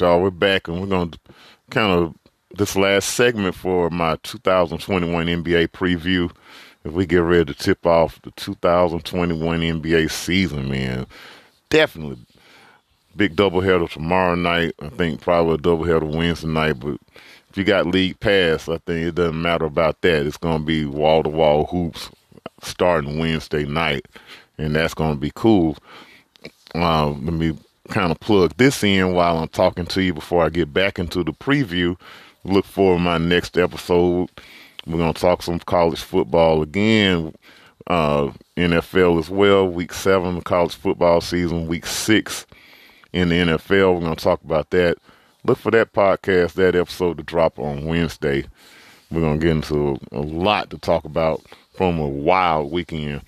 Y'all, 0.02 0.20
we're 0.20 0.30
back 0.30 0.66
and 0.66 0.80
we're 0.80 0.86
going 0.88 1.12
to 1.12 1.18
kind 1.70 1.92
of 1.92 2.12
this 2.58 2.74
last 2.74 3.10
segment 3.10 3.54
for 3.54 3.88
my 3.88 4.16
2021 4.24 5.26
NBA 5.26 5.68
preview. 5.68 6.28
If 6.82 6.92
we 6.92 7.06
get 7.06 7.18
ready 7.18 7.54
to 7.54 7.54
tip 7.54 7.86
off 7.86 8.20
the 8.22 8.32
2021 8.32 9.60
NBA 9.60 10.10
season, 10.10 10.68
man, 10.68 11.06
definitely 11.70 12.18
big 13.14 13.36
doubleheader 13.36 13.88
tomorrow 13.88 14.34
night. 14.34 14.74
I 14.82 14.88
think 14.88 15.20
probably 15.20 15.54
a 15.54 15.58
doubleheader 15.58 16.12
Wednesday 16.12 16.48
night, 16.48 16.80
but 16.80 16.98
if 17.48 17.56
you 17.56 17.62
got 17.62 17.86
league 17.86 18.18
pass, 18.18 18.68
I 18.68 18.78
think 18.78 19.06
it 19.06 19.14
doesn't 19.14 19.40
matter 19.40 19.66
about 19.66 20.00
that. 20.00 20.26
It's 20.26 20.36
going 20.36 20.62
to 20.62 20.66
be 20.66 20.84
wall 20.84 21.22
to 21.22 21.28
wall 21.28 21.66
hoops 21.66 22.10
starting 22.60 23.20
Wednesday 23.20 23.64
night, 23.66 24.06
and 24.58 24.74
that's 24.74 24.94
going 24.94 25.14
to 25.14 25.20
be 25.20 25.30
cool. 25.32 25.76
Uh, 26.74 27.10
let 27.10 27.34
me 27.34 27.56
kind 27.93 28.10
of 28.10 28.19
plug 28.20 28.55
this 28.56 28.82
in 28.82 29.12
while 29.12 29.39
I'm 29.39 29.48
talking 29.48 29.85
to 29.86 30.02
you 30.02 30.14
before 30.14 30.43
I 30.43 30.48
get 30.48 30.73
back 30.73 30.98
into 30.98 31.23
the 31.23 31.32
preview. 31.32 31.97
Look 32.43 32.64
for 32.64 32.98
my 32.98 33.19
next 33.19 33.59
episode. 33.59 34.31
We're 34.86 34.97
going 34.97 35.12
to 35.12 35.20
talk 35.20 35.43
some 35.43 35.59
college 35.60 36.01
football 36.01 36.62
again, 36.62 37.35
uh, 37.86 38.32
NFL 38.56 39.19
as 39.19 39.28
well. 39.28 39.69
Week 39.69 39.93
seven, 39.93 40.40
college 40.40 40.74
football 40.74 41.20
season, 41.20 41.69
week 41.69 41.86
six 41.86 42.47
in 43.12 43.28
the 43.28 43.36
NFL. 43.36 43.94
We're 43.94 44.01
going 44.01 44.16
to 44.16 44.24
talk 44.24 44.43
about 44.43 44.70
that. 44.70 44.97
Look 45.44 45.59
for 45.59 45.70
that 45.73 45.93
podcast, 45.93 46.55
that 46.55 46.74
episode 46.74 47.19
to 47.19 47.23
drop 47.23 47.59
on 47.59 47.85
Wednesday. 47.85 48.47
We're 49.10 49.20
going 49.20 49.39
to 49.39 49.47
get 49.47 49.56
into 49.56 49.98
a, 50.10 50.19
a 50.19 50.23
lot 50.23 50.70
to 50.70 50.78
talk 50.78 51.05
about 51.05 51.43
from 51.74 51.98
a 51.98 52.09
wild 52.09 52.73
weekend. 52.73 53.20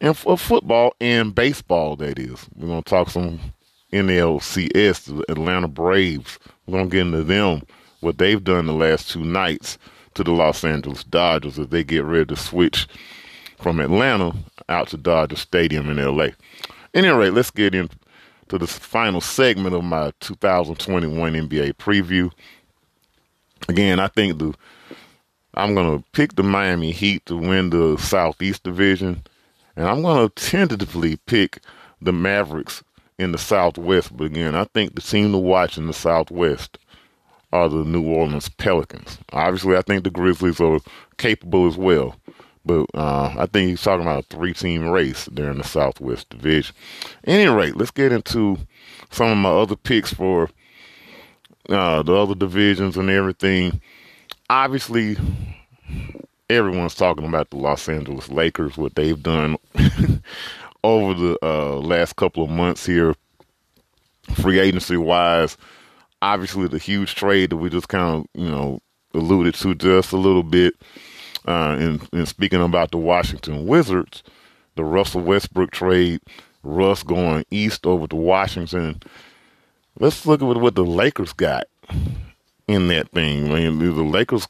And 0.00 0.16
for 0.16 0.36
football 0.36 0.94
and 1.00 1.34
baseball, 1.34 1.94
that 1.96 2.18
is. 2.18 2.46
We're 2.56 2.66
going 2.68 2.82
to 2.82 2.90
talk 2.90 3.10
some 3.10 3.40
NLCS, 3.92 5.16
the 5.16 5.24
Atlanta 5.30 5.68
Braves. 5.68 6.38
We're 6.66 6.78
going 6.78 6.90
to 6.90 6.96
get 6.96 7.06
into 7.06 7.24
them, 7.24 7.62
what 8.00 8.18
they've 8.18 8.42
done 8.42 8.66
the 8.66 8.72
last 8.72 9.10
two 9.10 9.24
nights 9.24 9.78
to 10.14 10.24
the 10.24 10.32
Los 10.32 10.64
Angeles 10.64 11.04
Dodgers 11.04 11.58
as 11.58 11.68
they 11.68 11.84
get 11.84 12.04
ready 12.04 12.26
to 12.26 12.36
switch 12.36 12.86
from 13.58 13.80
Atlanta 13.80 14.34
out 14.68 14.88
to 14.88 14.96
Dodger 14.96 15.36
Stadium 15.36 15.88
in 15.90 15.96
LA. 15.96 16.28
Anyway, 16.94 17.30
let's 17.30 17.50
get 17.50 17.74
into 17.74 17.96
this 18.58 18.78
final 18.78 19.20
segment 19.20 19.74
of 19.74 19.84
my 19.84 20.12
2021 20.20 21.34
NBA 21.34 21.74
preview. 21.74 22.30
Again, 23.68 24.00
I 24.00 24.08
think 24.08 24.38
the 24.38 24.54
I'm 25.54 25.74
going 25.74 25.98
to 25.98 26.04
pick 26.12 26.34
the 26.34 26.42
Miami 26.42 26.92
Heat 26.92 27.24
to 27.26 27.36
win 27.36 27.70
the 27.70 27.96
Southeast 27.96 28.62
Division, 28.62 29.22
and 29.74 29.86
I'm 29.88 30.02
going 30.02 30.28
to 30.28 30.34
tentatively 30.34 31.16
pick 31.26 31.60
the 32.02 32.12
Mavericks 32.12 32.84
in 33.18 33.32
the 33.32 33.38
Southwest. 33.38 34.16
But 34.16 34.24
again, 34.24 34.54
I 34.54 34.64
think 34.64 34.94
the 34.94 35.00
team 35.02 35.32
to 35.32 35.38
watch 35.38 35.78
in 35.78 35.86
the 35.86 35.92
Southwest 35.92 36.78
are 37.52 37.68
the 37.68 37.84
New 37.84 38.02
Orleans 38.06 38.48
Pelicans. 38.48 39.18
Obviously, 39.32 39.76
I 39.76 39.82
think 39.82 40.04
the 40.04 40.10
Grizzlies 40.10 40.60
are 40.60 40.78
capable 41.16 41.66
as 41.66 41.76
well. 41.76 42.16
But 42.64 42.86
uh, 42.94 43.32
I 43.38 43.46
think 43.46 43.70
he's 43.70 43.82
talking 43.82 44.02
about 44.02 44.24
a 44.24 44.36
three-team 44.36 44.88
race 44.88 45.26
there 45.26 45.50
in 45.50 45.58
the 45.58 45.64
Southwest 45.64 46.28
Division. 46.30 46.74
Any 47.24 47.46
rate, 47.46 47.76
let's 47.76 47.92
get 47.92 48.12
into 48.12 48.58
some 49.10 49.28
of 49.28 49.38
my 49.38 49.50
other 49.50 49.76
picks 49.76 50.12
for 50.12 50.50
uh, 51.68 52.02
the 52.02 52.14
other 52.14 52.34
divisions 52.34 52.96
and 52.96 53.08
everything. 53.08 53.80
Obviously, 54.50 55.16
everyone's 56.50 56.96
talking 56.96 57.26
about 57.26 57.50
the 57.50 57.56
Los 57.56 57.88
Angeles 57.88 58.28
Lakers, 58.28 58.76
what 58.76 58.96
they've 58.96 59.22
done 59.22 59.56
over 60.86 61.14
the 61.14 61.38
uh, 61.42 61.76
last 61.76 62.16
couple 62.16 62.44
of 62.44 62.50
months 62.50 62.86
here, 62.86 63.14
free 64.34 64.58
agency 64.58 64.96
wise. 64.96 65.56
Obviously, 66.22 66.68
the 66.68 66.78
huge 66.78 67.14
trade 67.14 67.50
that 67.50 67.56
we 67.56 67.68
just 67.68 67.88
kind 67.88 68.16
of, 68.16 68.26
you 68.40 68.48
know, 68.48 68.80
alluded 69.14 69.54
to 69.54 69.74
just 69.74 70.12
a 70.12 70.16
little 70.16 70.42
bit. 70.42 70.74
Uh, 71.46 71.76
in, 71.78 72.00
in 72.12 72.26
speaking 72.26 72.60
about 72.60 72.90
the 72.90 72.96
Washington 72.96 73.68
Wizards, 73.68 74.24
the 74.74 74.82
Russell 74.82 75.20
Westbrook 75.20 75.70
trade, 75.70 76.20
Russ 76.64 77.04
going 77.04 77.44
east 77.52 77.86
over 77.86 78.08
to 78.08 78.16
Washington. 78.16 79.00
Let's 80.00 80.26
look 80.26 80.42
at 80.42 80.46
what 80.46 80.74
the 80.74 80.84
Lakers 80.84 81.32
got 81.32 81.66
in 82.66 82.88
that 82.88 83.10
thing. 83.12 83.52
I 83.52 83.70
mean, 83.70 83.78
the 83.78 84.02
Lakers 84.02 84.48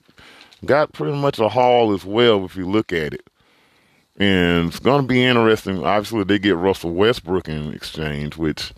got 0.64 0.92
pretty 0.94 1.16
much 1.16 1.38
a 1.38 1.50
haul 1.50 1.92
as 1.92 2.04
well 2.04 2.46
if 2.46 2.56
you 2.56 2.66
look 2.66 2.92
at 2.92 3.12
it. 3.12 3.28
And 4.18 4.68
it's 4.68 4.78
going 4.78 5.02
to 5.02 5.06
be 5.06 5.22
interesting. 5.24 5.84
Obviously, 5.84 6.24
they 6.24 6.38
get 6.38 6.56
Russell 6.56 6.92
Westbrook 6.92 7.48
in 7.48 7.72
exchange, 7.74 8.36
which 8.36 8.72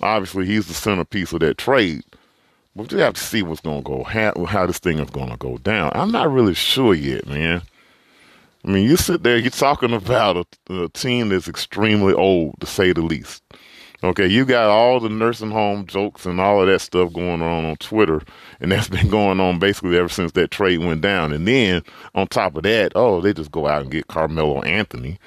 obviously 0.00 0.46
he's 0.46 0.68
the 0.68 0.74
centerpiece 0.74 1.32
of 1.32 1.40
that 1.40 1.58
trade. 1.58 2.04
But 2.76 2.92
you 2.92 2.98
have 2.98 3.14
to 3.14 3.20
see 3.20 3.42
what's 3.42 3.62
going 3.62 3.82
to 3.82 3.88
go, 3.88 4.04
how, 4.04 4.44
how 4.44 4.66
this 4.66 4.78
thing 4.78 4.98
is 4.98 5.10
going 5.10 5.30
to 5.30 5.36
go 5.38 5.58
down. 5.58 5.90
I'm 5.94 6.12
not 6.12 6.30
really 6.30 6.54
sure 6.54 6.94
yet, 6.94 7.26
man. 7.26 7.62
I 8.64 8.68
mean, 8.68 8.88
you 8.88 8.96
sit 8.96 9.22
there, 9.22 9.38
you're 9.38 9.50
talking 9.50 9.92
about 9.92 10.46
a, 10.68 10.84
a 10.84 10.88
team 10.90 11.30
that's 11.30 11.48
extremely 11.48 12.12
old, 12.12 12.60
to 12.60 12.66
say 12.66 12.92
the 12.92 13.00
least. 13.00 13.42
Okay, 14.04 14.26
you 14.26 14.44
got 14.44 14.68
all 14.68 15.00
the 15.00 15.08
nursing 15.08 15.50
home 15.50 15.86
jokes 15.86 16.26
and 16.26 16.40
all 16.40 16.60
of 16.60 16.66
that 16.66 16.80
stuff 16.80 17.12
going 17.12 17.40
on 17.42 17.64
on 17.64 17.76
Twitter, 17.76 18.20
and 18.60 18.72
that's 18.72 18.88
been 18.88 19.08
going 19.08 19.40
on 19.40 19.58
basically 19.58 19.96
ever 19.98 20.08
since 20.08 20.32
that 20.32 20.50
trade 20.50 20.78
went 20.78 21.00
down. 21.00 21.32
And 21.32 21.46
then 21.46 21.82
on 22.14 22.26
top 22.26 22.56
of 22.56 22.62
that, 22.64 22.92
oh, 22.94 23.20
they 23.20 23.32
just 23.32 23.50
go 23.50 23.66
out 23.66 23.82
and 23.82 23.90
get 23.90 24.08
Carmelo 24.08 24.62
Anthony. 24.62 25.18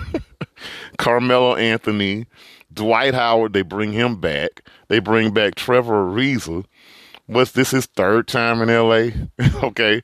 Carmelo 0.98 1.56
Anthony, 1.56 2.26
Dwight 2.72 3.14
Howard, 3.14 3.52
they 3.52 3.62
bring 3.62 3.92
him 3.92 4.20
back. 4.20 4.62
They 4.88 4.98
bring 4.98 5.32
back 5.32 5.54
Trevor 5.54 6.08
Ariza. 6.08 6.64
What's 7.26 7.52
this 7.52 7.70
his 7.70 7.86
third 7.86 8.28
time 8.28 8.60
in 8.60 8.68
LA? 8.68 9.10
okay. 9.66 10.02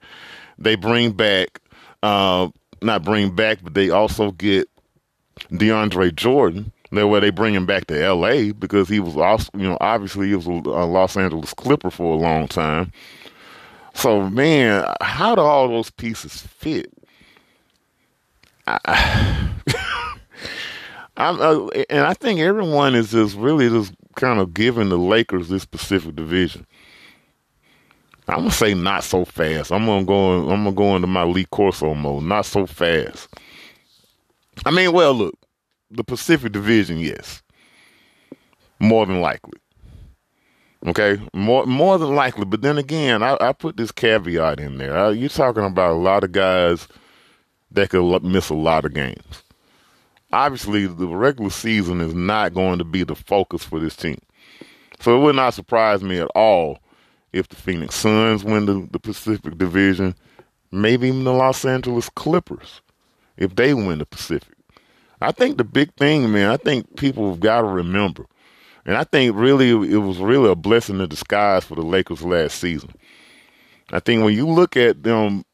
They 0.59 0.77
bring 0.77 1.13
back 1.13 1.61
uh 2.03 2.49
not 2.81 3.03
bring 3.03 3.35
back, 3.35 3.59
but 3.63 3.75
they 3.75 3.91
also 3.91 4.31
get 4.33 4.69
DeAndre 5.51 6.15
Jordan. 6.15 6.73
That 6.91 7.09
way 7.09 7.21
they 7.21 7.31
bring 7.31 7.55
him 7.55 7.67
back 7.67 7.87
to 7.89 8.03
L.A. 8.03 8.53
because 8.53 8.89
he 8.89 9.01
was 9.01 9.15
you 9.55 9.69
know, 9.69 9.77
obviously 9.81 10.29
he 10.29 10.35
was 10.35 10.47
a 10.47 10.51
Los 10.51 11.17
Angeles 11.17 11.53
Clipper 11.55 11.91
for 11.91 12.15
a 12.15 12.19
long 12.19 12.49
time. 12.49 12.93
So 13.95 14.29
man, 14.31 14.87
how 15.03 15.35
do 15.35 15.43
all 15.43 15.69
those 15.69 15.91
pieces 15.91 16.41
fit? 16.43 16.93
I, 18.67 19.51
I'm, 21.17 21.41
uh, 21.41 21.67
and 21.91 22.07
I 22.07 22.15
think 22.15 22.41
everyone 22.41 22.95
is 22.95 23.11
just 23.11 23.37
really 23.37 23.69
just 23.69 23.93
kind 24.15 24.41
of 24.41 24.55
giving 24.55 24.89
the 24.89 24.99
Lakers 24.99 25.49
this 25.49 25.65
Pacific 25.65 26.15
division. 26.15 26.67
I'm 28.29 28.41
gonna 28.41 28.51
say 28.51 28.75
not 28.75 29.05
so 29.05 29.25
fast. 29.25 29.73
I'm 29.73 29.87
gonna 29.87 30.05
go. 30.05 30.49
I'm 30.51 30.65
gonna 30.65 30.73
go 30.73 30.95
into 30.95 31.07
my 31.07 31.25
Lee 31.25 31.47
Corso 31.47 31.95
mode. 31.95 32.25
Not 32.25 32.45
so 32.45 32.67
fast. 32.67 33.29
I 34.67 34.71
mean, 34.71 34.93
well, 34.93 35.15
look, 35.15 35.38
the 35.91 36.05
Pacific 36.05 36.53
Division, 36.53 36.99
yes, 36.99 37.43
more 38.79 39.07
than 39.07 39.21
likely. 39.21 39.59
Okay, 40.87 41.21
more 41.33 41.67
more 41.67 41.99
than 41.99 42.15
likely. 42.15 42.45
But 42.45 42.63
then 42.63 42.79
again, 42.79 43.23
I, 43.23 43.37
I 43.41 43.53
put 43.53 43.77
this 43.77 43.91
caveat 43.91 44.61
in 44.61 44.79
there. 44.79 45.13
You're 45.13 45.29
talking 45.29 45.65
about 45.65 45.93
a 45.93 45.99
lot 45.99 46.23
of 46.23 46.33
guys 46.33 46.87
that 47.73 47.91
could 47.91 48.23
miss 48.23 48.49
a 48.49 48.55
lot 48.55 48.85
of 48.85 48.95
games. 48.95 49.43
Obviously, 50.33 50.87
the 50.87 51.09
regular 51.09 51.51
season 51.51 52.01
is 52.01 52.15
not 52.15 52.55
going 52.55 52.79
to 52.79 52.85
be 52.85 53.03
the 53.03 53.17
focus 53.17 53.65
for 53.65 53.81
this 53.81 53.97
team. 53.97 54.19
So 55.01 55.17
it 55.17 55.23
would 55.23 55.37
not 55.37 55.55
surprise 55.55 56.03
me 56.03 56.19
at 56.19 56.29
all 56.35 56.79
if 57.33 57.49
the 57.49 57.57
Phoenix 57.57 57.95
Suns 57.95 58.45
win 58.45 58.67
the, 58.67 58.87
the 58.91 58.99
Pacific 58.99 59.57
Division, 59.57 60.15
maybe 60.71 61.09
even 61.09 61.25
the 61.25 61.33
Los 61.33 61.65
Angeles 61.65 62.09
Clippers, 62.11 62.83
if 63.37 63.57
they 63.57 63.75
win 63.75 63.99
the 63.99 64.07
Pacific. 64.07 64.58
I 65.21 65.33
think 65.33 65.59
the 65.59 65.65
big 65.65 65.93
thing, 65.95 66.31
man, 66.33 66.51
I 66.51 66.57
think 66.57 66.97
people 66.97 67.31
have 67.31 67.41
got 67.41 67.63
to 67.63 67.67
remember, 67.67 68.27
and 68.87 68.97
I 68.97 69.05
think 69.05 69.35
really 69.37 69.71
it 69.71 69.99
was 69.99 70.19
really 70.19 70.51
a 70.51 70.55
blessing 70.55 71.01
in 71.01 71.09
disguise 71.09 71.65
for 71.65 71.75
the 71.75 71.83
Lakers 71.83 72.23
last 72.23 72.59
season. 72.59 72.91
I 73.93 74.01
think 74.01 74.23
when 74.23 74.35
you 74.35 74.47
look 74.47 74.77
at 74.77 75.03
them, 75.03 75.45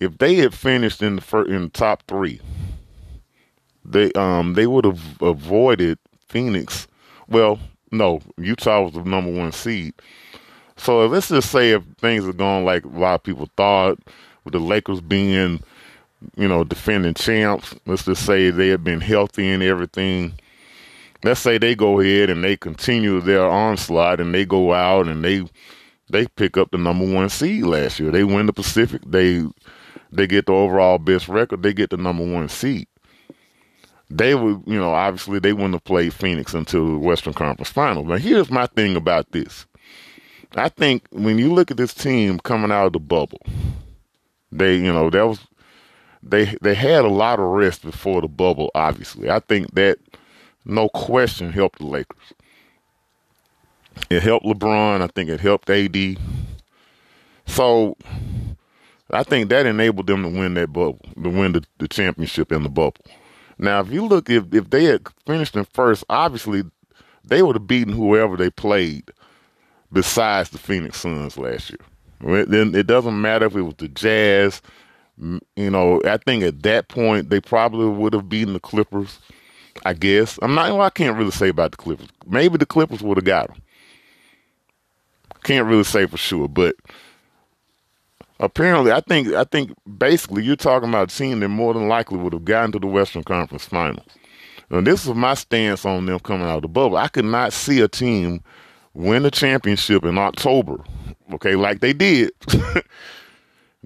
if 0.00 0.18
they 0.18 0.34
had 0.34 0.52
finished 0.52 1.02
in 1.02 1.16
the 1.16 1.22
first, 1.22 1.50
in 1.50 1.62
the 1.64 1.68
top 1.70 2.02
three, 2.06 2.40
they 3.84 4.12
um 4.12 4.54
they 4.54 4.66
would 4.66 4.84
have 4.84 5.22
avoided 5.22 5.98
Phoenix. 6.28 6.86
Well, 7.28 7.58
no, 7.90 8.20
Utah 8.36 8.82
was 8.82 8.92
the 8.92 9.04
number 9.04 9.32
one 9.32 9.52
seed, 9.52 9.94
so 10.76 11.06
let's 11.06 11.28
just 11.28 11.50
say 11.50 11.70
if 11.70 11.84
things 11.98 12.26
are 12.26 12.32
going 12.32 12.64
like 12.64 12.84
a 12.84 12.88
lot 12.88 13.14
of 13.14 13.22
people 13.22 13.48
thought, 13.56 13.98
with 14.44 14.52
the 14.52 14.60
Lakers 14.60 15.00
being, 15.00 15.62
you 16.36 16.48
know, 16.48 16.64
defending 16.64 17.14
champs, 17.14 17.74
let's 17.86 18.04
just 18.04 18.24
say 18.24 18.50
they 18.50 18.68
have 18.68 18.84
been 18.84 19.00
healthy 19.00 19.48
and 19.50 19.62
everything. 19.62 20.32
Let's 21.24 21.40
say 21.40 21.58
they 21.58 21.74
go 21.74 22.00
ahead 22.00 22.30
and 22.30 22.42
they 22.42 22.56
continue 22.56 23.20
their 23.20 23.46
onslaught 23.46 24.20
and 24.20 24.34
they 24.34 24.44
go 24.44 24.72
out 24.72 25.08
and 25.08 25.24
they 25.24 25.48
they 26.08 26.26
pick 26.28 26.56
up 26.56 26.70
the 26.70 26.78
number 26.78 27.04
one 27.12 27.28
seed 27.28 27.64
last 27.64 27.98
year. 27.98 28.12
They 28.12 28.24
win 28.24 28.46
the 28.46 28.52
Pacific. 28.52 29.02
They 29.04 29.44
they 30.12 30.26
get 30.26 30.46
the 30.46 30.52
overall 30.52 30.98
best 30.98 31.28
record. 31.28 31.62
They 31.62 31.72
get 31.72 31.90
the 31.90 31.96
number 31.96 32.24
one 32.24 32.48
seed. 32.48 32.86
They 34.08 34.36
would, 34.36 34.62
you 34.66 34.78
know, 34.78 34.92
obviously 34.92 35.40
they 35.40 35.52
wouldn't 35.52 35.74
have 35.74 35.84
played 35.84 36.14
Phoenix 36.14 36.54
until 36.54 36.92
the 36.92 36.98
Western 36.98 37.32
Conference 37.32 37.70
Finals. 37.70 38.06
Now 38.06 38.16
here's 38.16 38.50
my 38.50 38.66
thing 38.66 38.94
about 38.94 39.32
this. 39.32 39.66
I 40.54 40.68
think 40.68 41.06
when 41.10 41.38
you 41.38 41.52
look 41.52 41.70
at 41.70 41.76
this 41.76 41.92
team 41.92 42.38
coming 42.38 42.70
out 42.70 42.86
of 42.86 42.92
the 42.92 43.00
bubble, 43.00 43.40
they, 44.52 44.76
you 44.76 44.92
know, 44.92 45.10
that 45.10 45.26
was 45.26 45.40
they 46.30 46.56
they 46.60 46.74
had 46.74 47.04
a 47.04 47.08
lot 47.08 47.38
of 47.38 47.46
rest 47.46 47.82
before 47.82 48.20
the 48.20 48.28
bubble. 48.28 48.70
Obviously, 48.74 49.30
I 49.30 49.40
think 49.40 49.74
that 49.74 49.98
no 50.64 50.88
question 50.88 51.52
helped 51.52 51.78
the 51.78 51.86
Lakers. 51.86 52.32
It 54.10 54.22
helped 54.22 54.46
LeBron. 54.46 55.00
I 55.00 55.06
think 55.08 55.30
it 55.30 55.40
helped 55.40 55.70
AD. 55.70 56.18
So 57.46 57.96
I 59.10 59.22
think 59.22 59.48
that 59.48 59.66
enabled 59.66 60.06
them 60.06 60.22
to 60.22 60.28
win 60.28 60.54
that 60.54 60.72
bubble, 60.72 61.00
to 61.22 61.28
win 61.28 61.52
the, 61.52 61.64
the 61.78 61.88
championship 61.88 62.52
in 62.52 62.62
the 62.62 62.68
bubble. 62.68 63.04
Now, 63.58 63.80
if 63.80 63.90
you 63.90 64.06
look, 64.06 64.28
if 64.28 64.52
if 64.52 64.70
they 64.70 64.84
had 64.84 65.06
finished 65.24 65.56
in 65.56 65.64
first, 65.64 66.04
obviously 66.10 66.64
they 67.24 67.42
would 67.42 67.56
have 67.56 67.66
beaten 67.66 67.92
whoever 67.92 68.36
they 68.36 68.50
played 68.50 69.10
besides 69.92 70.50
the 70.50 70.58
Phoenix 70.58 71.00
Suns 71.00 71.38
last 71.38 71.70
year. 71.70 72.44
Then 72.46 72.74
it 72.74 72.86
doesn't 72.86 73.20
matter 73.20 73.46
if 73.46 73.56
it 73.56 73.62
was 73.62 73.74
the 73.78 73.88
Jazz. 73.88 74.60
You 75.18 75.70
know, 75.70 76.02
I 76.04 76.18
think 76.18 76.42
at 76.42 76.62
that 76.62 76.88
point 76.88 77.30
they 77.30 77.40
probably 77.40 77.88
would 77.88 78.12
have 78.12 78.28
beaten 78.28 78.52
the 78.52 78.60
Clippers. 78.60 79.18
I 79.84 79.94
guess 79.94 80.38
I'm 80.42 80.54
not. 80.54 80.70
Well, 80.72 80.82
I 80.82 80.90
can't 80.90 81.16
really 81.16 81.30
say 81.30 81.48
about 81.48 81.70
the 81.70 81.76
Clippers. 81.78 82.08
Maybe 82.26 82.58
the 82.58 82.66
Clippers 82.66 83.02
would 83.02 83.16
have 83.16 83.24
got 83.24 83.48
them. 83.48 83.62
Can't 85.44 85.66
really 85.66 85.84
say 85.84 86.06
for 86.06 86.16
sure, 86.16 86.48
but 86.48 86.74
apparently, 88.40 88.92
I 88.92 89.00
think 89.00 89.28
I 89.28 89.44
think 89.44 89.72
basically 89.98 90.44
you're 90.44 90.56
talking 90.56 90.88
about 90.88 91.12
a 91.12 91.16
team 91.16 91.40
that 91.40 91.48
more 91.48 91.72
than 91.72 91.88
likely 91.88 92.18
would 92.18 92.32
have 92.32 92.44
gotten 92.44 92.72
to 92.72 92.78
the 92.78 92.86
Western 92.86 93.22
Conference 93.22 93.64
Finals. 93.64 94.06
And 94.70 94.86
this 94.86 95.06
is 95.06 95.14
my 95.14 95.34
stance 95.34 95.84
on 95.84 96.06
them 96.06 96.18
coming 96.18 96.46
out 96.46 96.56
of 96.56 96.62
the 96.62 96.68
bubble. 96.68 96.96
I 96.96 97.08
could 97.08 97.24
not 97.24 97.52
see 97.52 97.80
a 97.80 97.88
team 97.88 98.42
win 98.94 99.22
the 99.22 99.30
championship 99.30 100.04
in 100.04 100.18
October, 100.18 100.82
okay, 101.34 101.54
like 101.54 101.80
they 101.80 101.92
did. 101.92 102.32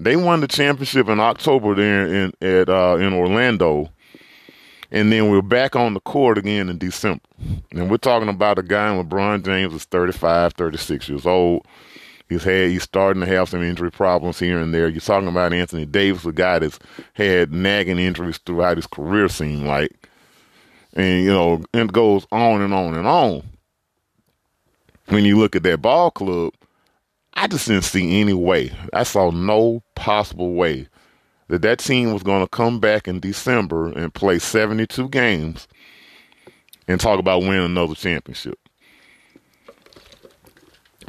they 0.00 0.16
won 0.16 0.40
the 0.40 0.48
championship 0.48 1.08
in 1.08 1.20
October 1.20 1.74
there 1.74 2.06
in 2.06 2.32
at 2.40 2.68
uh, 2.68 2.96
in 2.98 3.12
Orlando, 3.12 3.90
and 4.90 5.12
then 5.12 5.30
we're 5.30 5.42
back 5.42 5.76
on 5.76 5.94
the 5.94 6.00
court 6.00 6.38
again 6.38 6.68
in 6.68 6.78
December. 6.78 7.22
And 7.70 7.90
we're 7.90 7.98
talking 7.98 8.28
about 8.28 8.58
a 8.58 8.62
guy, 8.62 8.88
LeBron 8.88 9.44
James, 9.44 9.74
is 9.74 9.84
35, 9.84 10.54
36 10.54 11.08
years 11.08 11.26
old. 11.26 11.66
He's 12.28 12.44
had 12.44 12.70
he's 12.70 12.82
starting 12.82 13.20
to 13.20 13.26
have 13.26 13.48
some 13.48 13.62
injury 13.62 13.90
problems 13.90 14.38
here 14.38 14.58
and 14.58 14.72
there. 14.72 14.88
You're 14.88 15.00
talking 15.00 15.28
about 15.28 15.52
Anthony 15.52 15.84
Davis, 15.84 16.24
a 16.24 16.32
guy 16.32 16.58
that's 16.60 16.78
had 17.12 17.52
nagging 17.52 17.98
injuries 17.98 18.38
throughout 18.38 18.78
his 18.78 18.86
career, 18.86 19.28
seem 19.28 19.66
like, 19.66 20.08
and 20.94 21.24
you 21.24 21.30
know, 21.30 21.62
it 21.74 21.92
goes 21.92 22.26
on 22.32 22.62
and 22.62 22.72
on 22.72 22.94
and 22.94 23.06
on 23.06 23.42
when 25.10 25.24
you 25.24 25.38
look 25.38 25.56
at 25.56 25.62
that 25.64 25.82
ball 25.82 26.10
club, 26.10 26.52
I 27.34 27.46
just 27.46 27.68
didn't 27.68 27.84
see 27.84 28.20
any 28.20 28.34
way. 28.34 28.72
I 28.92 29.04
saw 29.04 29.30
no 29.30 29.82
possible 29.94 30.54
way 30.54 30.88
that 31.48 31.62
that 31.62 31.78
team 31.78 32.12
was 32.12 32.22
going 32.22 32.42
to 32.42 32.48
come 32.48 32.80
back 32.80 33.08
in 33.08 33.20
December 33.20 33.88
and 33.92 34.14
play 34.14 34.38
72 34.38 35.08
games 35.08 35.66
and 36.86 37.00
talk 37.00 37.18
about 37.18 37.40
winning 37.40 37.64
another 37.64 37.94
championship. 37.94 38.58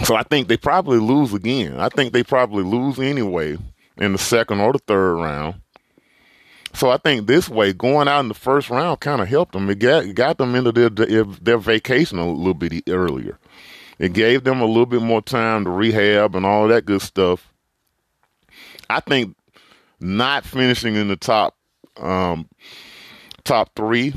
So 0.03 0.15
I 0.15 0.23
think 0.23 0.47
they 0.47 0.57
probably 0.57 0.97
lose 0.97 1.33
again. 1.33 1.79
I 1.79 1.89
think 1.89 2.11
they 2.11 2.23
probably 2.23 2.63
lose 2.63 2.99
anyway 2.99 3.57
in 3.97 4.13
the 4.13 4.17
second 4.17 4.59
or 4.59 4.73
the 4.73 4.79
third 4.79 5.15
round. 5.15 5.61
So 6.73 6.89
I 6.89 6.97
think 6.97 7.27
this 7.27 7.49
way, 7.49 7.73
going 7.73 8.07
out 8.07 8.21
in 8.21 8.27
the 8.29 8.33
first 8.33 8.69
round 8.69 8.99
kind 8.99 9.21
of 9.21 9.27
helped 9.27 9.53
them. 9.53 9.69
It 9.69 9.79
got, 9.79 10.13
got 10.15 10.37
them 10.37 10.55
into 10.55 10.71
their, 10.71 11.23
their 11.23 11.57
vacation 11.57 12.17
a 12.17 12.27
little 12.27 12.53
bit 12.53 12.83
earlier. 12.89 13.37
It 14.01 14.13
gave 14.13 14.43
them 14.43 14.61
a 14.61 14.65
little 14.65 14.87
bit 14.87 15.03
more 15.03 15.21
time 15.21 15.63
to 15.63 15.69
rehab 15.69 16.35
and 16.35 16.43
all 16.43 16.67
that 16.69 16.85
good 16.85 17.03
stuff. 17.03 17.53
I 18.89 18.99
think 18.99 19.37
not 19.99 20.43
finishing 20.43 20.95
in 20.95 21.07
the 21.07 21.15
top 21.15 21.55
um, 21.97 22.49
top 23.43 23.69
three 23.75 24.11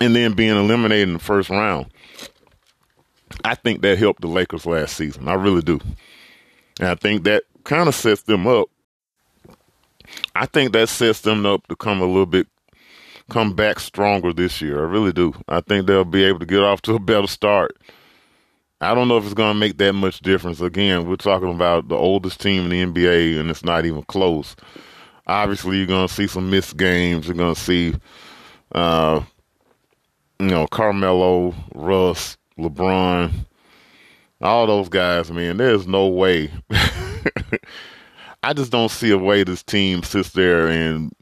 and 0.00 0.14
then 0.14 0.34
being 0.34 0.56
eliminated 0.56 1.08
in 1.08 1.14
the 1.14 1.18
first 1.18 1.50
round. 1.50 1.86
I 3.44 3.56
think 3.56 3.82
that 3.82 3.98
helped 3.98 4.20
the 4.20 4.28
Lakers 4.28 4.64
last 4.64 4.96
season. 4.96 5.26
I 5.26 5.34
really 5.34 5.62
do. 5.62 5.80
And 6.78 6.90
I 6.90 6.94
think 6.94 7.24
that 7.24 7.42
kind 7.64 7.88
of 7.88 7.96
sets 7.96 8.22
them 8.22 8.46
up. 8.46 8.68
I 10.36 10.46
think 10.46 10.74
that 10.74 10.88
sets 10.90 11.22
them 11.22 11.44
up 11.44 11.66
to 11.66 11.74
come 11.74 12.00
a 12.00 12.06
little 12.06 12.24
bit 12.24 12.46
come 13.30 13.54
back 13.54 13.80
stronger 13.80 14.32
this 14.32 14.60
year. 14.60 14.80
I 14.80 14.90
really 14.90 15.12
do. 15.12 15.34
I 15.48 15.60
think 15.60 15.86
they'll 15.86 16.04
be 16.04 16.24
able 16.24 16.40
to 16.40 16.46
get 16.46 16.62
off 16.62 16.82
to 16.82 16.94
a 16.94 16.98
better 16.98 17.26
start. 17.26 17.76
I 18.80 18.94
don't 18.94 19.06
know 19.06 19.16
if 19.16 19.24
it's 19.24 19.34
going 19.34 19.54
to 19.54 19.58
make 19.58 19.78
that 19.78 19.92
much 19.92 20.20
difference. 20.20 20.60
Again, 20.60 21.08
we're 21.08 21.14
talking 21.14 21.52
about 21.54 21.88
the 21.88 21.94
oldest 21.94 22.40
team 22.40 22.70
in 22.70 22.92
the 22.92 23.00
NBA, 23.00 23.38
and 23.38 23.48
it's 23.48 23.64
not 23.64 23.86
even 23.86 24.02
close. 24.02 24.56
Obviously, 25.26 25.76
you're 25.76 25.86
going 25.86 26.08
to 26.08 26.12
see 26.12 26.26
some 26.26 26.50
missed 26.50 26.76
games. 26.76 27.28
You're 27.28 27.36
going 27.36 27.54
to 27.54 27.60
see, 27.60 27.94
uh, 28.72 29.20
you 30.40 30.46
know, 30.46 30.66
Carmelo, 30.66 31.54
Russ, 31.76 32.36
LeBron, 32.58 33.30
all 34.40 34.66
those 34.66 34.88
guys. 34.88 35.30
Man, 35.30 35.58
there's 35.58 35.86
no 35.86 36.08
way. 36.08 36.50
I 38.42 38.52
just 38.52 38.72
don't 38.72 38.90
see 38.90 39.12
a 39.12 39.18
way 39.18 39.44
this 39.44 39.62
team 39.62 40.02
sits 40.02 40.30
there 40.30 40.66
and 40.66 41.12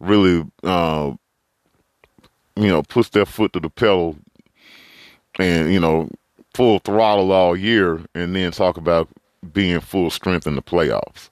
really 0.00 0.44
uh, 0.62 1.14
you 2.56 2.68
know, 2.68 2.82
puts 2.82 3.10
their 3.10 3.26
foot 3.26 3.52
to 3.52 3.60
the 3.60 3.70
pedal 3.70 4.16
and, 5.38 5.72
you 5.72 5.80
know, 5.80 6.08
full 6.54 6.78
throttle 6.80 7.32
all 7.32 7.56
year 7.56 8.00
and 8.14 8.34
then 8.34 8.50
talk 8.50 8.76
about 8.76 9.08
being 9.52 9.80
full 9.80 10.10
strength 10.10 10.46
in 10.46 10.54
the 10.54 10.62
playoffs. 10.62 11.28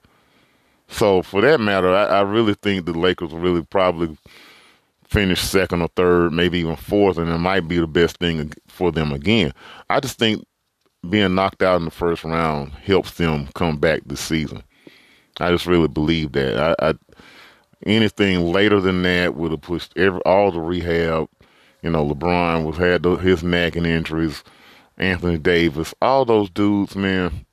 So 0.87 1.23
for 1.23 1.41
that 1.41 1.59
matter, 1.59 1.93
I, 1.93 2.05
I 2.05 2.21
really 2.21 2.53
think 2.53 2.85
the 2.85 2.93
Lakers 2.93 3.31
will 3.31 3.39
really 3.39 3.63
probably 3.63 4.17
finish 5.07 5.41
second 5.41 5.81
or 5.81 5.87
third, 5.89 6.33
maybe 6.33 6.59
even 6.59 6.75
fourth, 6.75 7.17
and 7.17 7.29
it 7.29 7.37
might 7.37 7.67
be 7.67 7.79
the 7.79 7.87
best 7.87 8.17
thing 8.17 8.53
for 8.67 8.91
them 8.91 9.11
again. 9.11 9.51
I 9.89 9.99
just 9.99 10.19
think 10.19 10.45
being 11.09 11.35
knocked 11.35 11.63
out 11.63 11.77
in 11.77 11.85
the 11.85 11.91
first 11.91 12.23
round 12.23 12.71
helps 12.71 13.11
them 13.11 13.47
come 13.55 13.77
back 13.77 14.01
this 14.05 14.19
season. 14.19 14.63
I 15.39 15.51
just 15.51 15.65
really 15.65 15.87
believe 15.87 16.31
that. 16.33 16.75
I, 16.79 16.89
I 16.89 16.93
anything 17.85 18.51
later 18.51 18.79
than 18.79 19.01
that 19.03 19.35
would 19.35 19.51
have 19.51 19.61
pushed 19.61 19.97
every 19.97 20.21
all 20.25 20.51
the 20.51 20.59
rehab. 20.59 21.29
You 21.81 21.91
know, 21.91 22.05
LeBron 22.05 22.65
was 22.65 22.77
had 22.77 23.03
the, 23.03 23.15
his 23.15 23.43
nagging 23.43 23.85
injuries. 23.85 24.43
Anthony 24.97 25.37
Davis, 25.37 25.93
all 26.01 26.23
those 26.23 26.49
dudes, 26.49 26.95
man. 26.95 27.45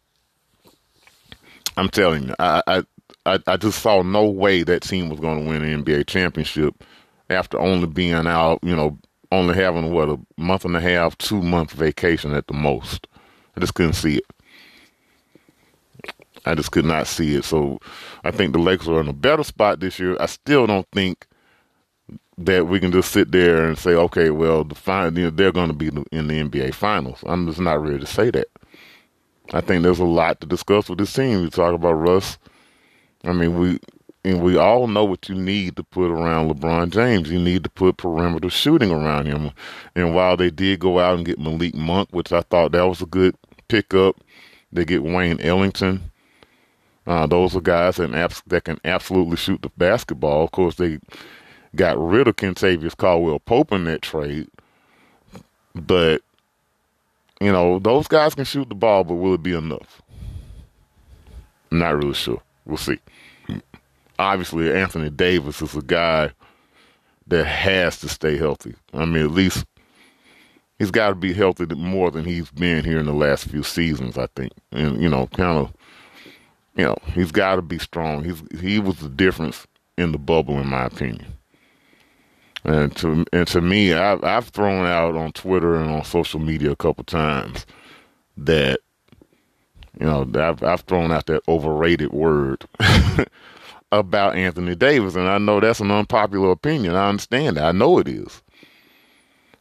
I'm 1.76 1.88
telling 1.88 2.28
you, 2.28 2.34
I, 2.38 2.62
I 2.66 2.84
I, 3.24 3.38
I 3.46 3.56
just 3.56 3.80
saw 3.80 4.02
no 4.02 4.28
way 4.28 4.62
that 4.64 4.82
team 4.82 5.08
was 5.08 5.20
going 5.20 5.42
to 5.42 5.48
win 5.48 5.62
an 5.62 5.84
NBA 5.84 6.06
championship 6.06 6.82
after 7.30 7.58
only 7.58 7.86
being 7.86 8.26
out, 8.26 8.58
you 8.62 8.74
know, 8.74 8.98
only 9.30 9.54
having 9.54 9.92
what 9.92 10.08
a 10.08 10.18
month 10.36 10.64
and 10.64 10.76
a 10.76 10.80
half, 10.80 11.16
two 11.18 11.40
month 11.40 11.72
vacation 11.72 12.34
at 12.34 12.46
the 12.48 12.54
most. 12.54 13.06
I 13.56 13.60
just 13.60 13.74
couldn't 13.74 13.94
see 13.94 14.16
it. 14.16 14.24
I 16.44 16.54
just 16.54 16.72
could 16.72 16.84
not 16.84 17.06
see 17.06 17.34
it. 17.36 17.44
So 17.44 17.78
I 18.24 18.30
think 18.30 18.52
the 18.52 18.58
Lakers 18.58 18.88
are 18.88 19.00
in 19.00 19.08
a 19.08 19.12
better 19.12 19.44
spot 19.44 19.80
this 19.80 19.98
year. 19.98 20.16
I 20.18 20.26
still 20.26 20.66
don't 20.66 20.88
think 20.92 21.26
that 22.38 22.66
we 22.66 22.80
can 22.80 22.90
just 22.90 23.12
sit 23.12 23.30
there 23.30 23.66
and 23.66 23.78
say, 23.78 23.92
okay, 23.92 24.30
well, 24.30 24.64
the 24.64 24.74
final, 24.74 25.16
you 25.16 25.24
know, 25.24 25.30
they're 25.30 25.52
going 25.52 25.68
to 25.68 25.74
be 25.74 25.88
in 25.88 26.26
the 26.28 26.34
NBA 26.34 26.74
Finals. 26.74 27.22
I'm 27.26 27.46
just 27.46 27.60
not 27.60 27.82
ready 27.82 27.98
to 27.98 28.06
say 28.06 28.30
that. 28.30 28.48
I 29.52 29.60
think 29.60 29.82
there's 29.82 29.98
a 29.98 30.04
lot 30.04 30.40
to 30.40 30.46
discuss 30.46 30.88
with 30.88 30.98
this 30.98 31.12
team. 31.12 31.42
We 31.42 31.50
talk 31.50 31.74
about 31.74 31.92
Russ. 31.92 32.38
I 33.24 33.32
mean, 33.32 33.58
we 33.58 33.78
and 34.24 34.40
we 34.40 34.56
all 34.56 34.86
know 34.86 35.04
what 35.04 35.28
you 35.28 35.34
need 35.34 35.76
to 35.76 35.82
put 35.82 36.10
around 36.10 36.48
LeBron 36.48 36.90
James. 36.90 37.30
You 37.30 37.40
need 37.40 37.64
to 37.64 37.70
put 37.70 37.96
perimeter 37.96 38.50
shooting 38.50 38.92
around 38.92 39.26
him. 39.26 39.50
And 39.96 40.14
while 40.14 40.36
they 40.36 40.50
did 40.50 40.78
go 40.78 41.00
out 41.00 41.16
and 41.16 41.26
get 41.26 41.40
Malik 41.40 41.74
Monk, 41.74 42.08
which 42.12 42.32
I 42.32 42.42
thought 42.42 42.72
that 42.72 42.86
was 42.86 43.02
a 43.02 43.06
good 43.06 43.34
pickup, 43.66 44.16
they 44.72 44.84
get 44.84 45.02
Wayne 45.02 45.40
Ellington. 45.40 46.11
Uh, 47.06 47.26
those 47.26 47.56
are 47.56 47.60
guys 47.60 47.96
that, 47.96 48.14
abs- 48.14 48.42
that 48.46 48.64
can 48.64 48.78
absolutely 48.84 49.36
shoot 49.36 49.62
the 49.62 49.70
basketball. 49.76 50.44
Of 50.44 50.52
course, 50.52 50.76
they 50.76 50.98
got 51.74 51.98
rid 51.98 52.28
of 52.28 52.36
Kentavious 52.36 52.96
Caldwell 52.96 53.40
Pope 53.40 53.72
in 53.72 53.84
that 53.84 54.02
trade. 54.02 54.48
But, 55.74 56.22
you 57.40 57.50
know, 57.50 57.78
those 57.78 58.06
guys 58.06 58.34
can 58.34 58.44
shoot 58.44 58.68
the 58.68 58.74
ball, 58.74 59.04
but 59.04 59.14
will 59.14 59.34
it 59.34 59.42
be 59.42 59.54
enough? 59.54 60.02
I'm 61.70 61.78
not 61.78 61.96
really 61.96 62.14
sure. 62.14 62.42
We'll 62.66 62.76
see 62.76 62.98
obviously 64.22 64.72
Anthony 64.72 65.10
Davis 65.10 65.60
is 65.62 65.76
a 65.76 65.82
guy 65.82 66.30
that 67.26 67.44
has 67.44 68.00
to 68.00 68.08
stay 68.08 68.36
healthy. 68.36 68.74
I 68.92 69.04
mean, 69.04 69.24
at 69.24 69.30
least 69.30 69.64
he's 70.78 70.90
got 70.90 71.10
to 71.10 71.14
be 71.14 71.32
healthy 71.32 71.66
more 71.74 72.10
than 72.10 72.24
he's 72.24 72.50
been 72.50 72.84
here 72.84 72.98
in 72.98 73.06
the 73.06 73.12
last 73.12 73.48
few 73.48 73.62
seasons. 73.62 74.18
I 74.18 74.26
think, 74.34 74.52
and 74.70 75.02
you 75.02 75.08
know, 75.08 75.26
kind 75.28 75.58
of, 75.58 75.72
you 76.76 76.84
know, 76.84 76.96
he's 77.14 77.32
got 77.32 77.56
to 77.56 77.62
be 77.62 77.78
strong. 77.78 78.24
He's 78.24 78.42
he 78.60 78.78
was 78.78 78.96
the 78.96 79.08
difference 79.08 79.66
in 79.98 80.12
the 80.12 80.18
bubble, 80.18 80.58
in 80.58 80.68
my 80.68 80.86
opinion. 80.86 81.26
And 82.64 82.94
to 82.96 83.24
and 83.32 83.46
to 83.48 83.60
me, 83.60 83.92
I've 83.92 84.22
I've 84.24 84.48
thrown 84.48 84.86
out 84.86 85.14
on 85.16 85.32
Twitter 85.32 85.74
and 85.74 85.90
on 85.90 86.04
social 86.04 86.40
media 86.40 86.70
a 86.70 86.76
couple 86.76 87.04
times 87.04 87.66
that 88.36 88.80
you 89.98 90.06
know 90.06 90.28
I've 90.34 90.62
I've 90.62 90.82
thrown 90.82 91.12
out 91.12 91.26
that 91.26 91.42
overrated 91.48 92.12
word 92.12 92.64
about 93.92 94.36
Anthony 94.36 94.74
Davis. 94.74 95.14
And 95.14 95.28
I 95.28 95.38
know 95.38 95.60
that's 95.60 95.80
an 95.80 95.90
unpopular 95.90 96.50
opinion. 96.50 96.94
I 96.96 97.08
understand 97.08 97.58
that. 97.58 97.64
I 97.64 97.72
know 97.72 97.98
it 97.98 98.08
is. 98.08 98.42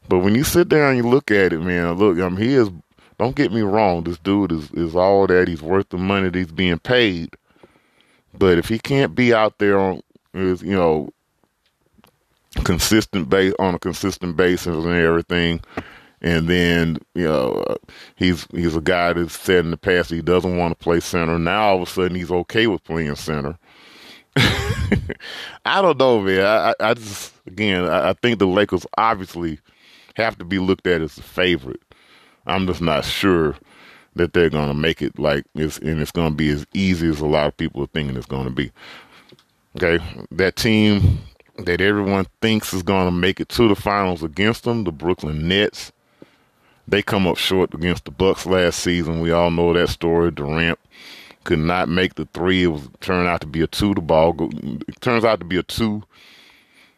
But 0.08 0.20
when 0.20 0.34
you 0.34 0.44
sit 0.44 0.70
there 0.70 0.90
and 0.90 0.98
you 0.98 1.10
look 1.10 1.30
at 1.30 1.54
it, 1.54 1.62
man, 1.62 1.94
look, 1.94 2.18
I 2.18 2.28
mean, 2.30 2.38
he 2.38 2.56
is, 2.56 2.70
don't 3.22 3.36
get 3.36 3.54
me 3.54 3.62
wrong, 3.62 4.04
this 4.04 4.18
dude 4.18 4.52
is, 4.52 4.72
is 4.72 4.96
all 4.96 5.28
that. 5.28 5.48
He's 5.48 5.62
worth 5.62 5.90
the 5.90 5.98
money 5.98 6.30
that 6.30 6.36
he's 6.36 6.52
being 6.52 6.80
paid. 6.80 7.36
But 8.34 8.58
if 8.58 8.68
he 8.68 8.80
can't 8.80 9.14
be 9.14 9.32
out 9.32 9.60
there 9.60 9.80
on, 9.80 10.02
is, 10.34 10.64
you 10.64 10.76
know, 10.76 11.14
consistent 12.64 13.30
base 13.30 13.54
on 13.60 13.76
a 13.76 13.80
consistent 13.80 14.38
basis 14.38 14.76
and 14.76 14.96
everything, 14.96 15.62
and 16.22 16.48
then 16.48 16.98
you 17.14 17.24
know 17.26 17.64
uh, 17.68 17.76
he's 18.16 18.48
he's 18.52 18.76
a 18.76 18.82
guy 18.82 19.14
that's 19.14 19.40
said 19.40 19.66
in 19.66 19.72
the 19.72 19.78
past 19.78 20.10
he 20.10 20.22
doesn't 20.22 20.58
want 20.58 20.78
to 20.78 20.84
play 20.84 21.00
center. 21.00 21.38
Now 21.38 21.70
all 21.70 21.76
of 21.82 21.88
a 21.88 21.92
sudden 21.92 22.16
he's 22.16 22.32
okay 22.32 22.68
with 22.68 22.84
playing 22.84 23.16
center. 23.16 23.58
I 24.36 25.82
don't 25.82 25.98
know, 25.98 26.22
man. 26.22 26.46
I, 26.46 26.74
I 26.80 26.94
just 26.96 27.34
again, 27.46 27.86
I, 27.86 28.10
I 28.10 28.14
think 28.14 28.40
the 28.40 28.48
Lakers 28.48 28.86
obviously 28.98 29.60
have 30.16 30.38
to 30.40 30.46
be 30.46 30.60
looked 30.60 30.88
at 30.88 31.02
as 31.02 31.18
a 31.18 31.24
favorite. 31.24 31.82
I'm 32.46 32.68
just 32.68 32.82
not 32.82 33.06
sure 33.06 33.56
that 34.16 34.34
they're 34.34 34.50
to 34.68 34.74
make 34.74 35.02
it 35.02 35.18
like 35.18 35.46
it's 35.56 35.78
and 35.78 36.02
it's 36.02 36.12
to 36.30 36.36
be 36.36 36.50
as 36.50 36.66
easy 36.74 37.08
as 37.08 37.22
a 37.22 37.26
lot 37.26 37.48
of 37.48 37.58
people 37.58 37.84
are 37.84 37.88
thinking 37.88 38.18
it's 38.18 38.26
to 38.46 38.52
be. 38.52 38.72
Okay, 39.78 40.04
that 40.32 40.58
team 40.58 41.20
that 41.58 41.82
everyone 41.82 42.26
thinks 42.42 42.74
is 42.74 42.84
to 43.06 43.12
make 43.12 43.40
it 43.40 43.50
to 43.50 43.68
the 43.68 43.76
finals 43.76 44.24
against 44.24 44.64
them, 44.64 44.84
the 44.84 44.92
Brooklyn 44.92 45.48
Nets. 45.48 45.92
They 46.88 47.02
come 47.02 47.26
up 47.26 47.38
short 47.38 47.74
against 47.74 48.06
the 48.06 48.12
Bucks 48.12 48.46
last 48.46 48.80
season. 48.80 49.22
We 49.22 49.32
all 49.32 49.52
know 49.52 49.72
that 49.74 49.90
story. 49.90 50.32
Durant 50.32 50.78
could 51.46 51.60
not 51.60 51.88
make 51.88 52.16
the 52.16 52.26
three. 52.34 52.64
It 52.64 52.68
was 52.68 52.90
turned 53.00 53.28
out 53.28 53.42
to 53.42 53.48
be 53.48 53.62
a 53.62 53.68
two. 53.68 53.94
The 53.94 54.02
ball 54.02 54.34
go, 54.34 54.50
it 54.52 55.00
turns 55.00 55.24
out 55.24 55.40
to 55.40 55.46
be 55.46 55.58
a 55.58 55.64
two 55.64 56.04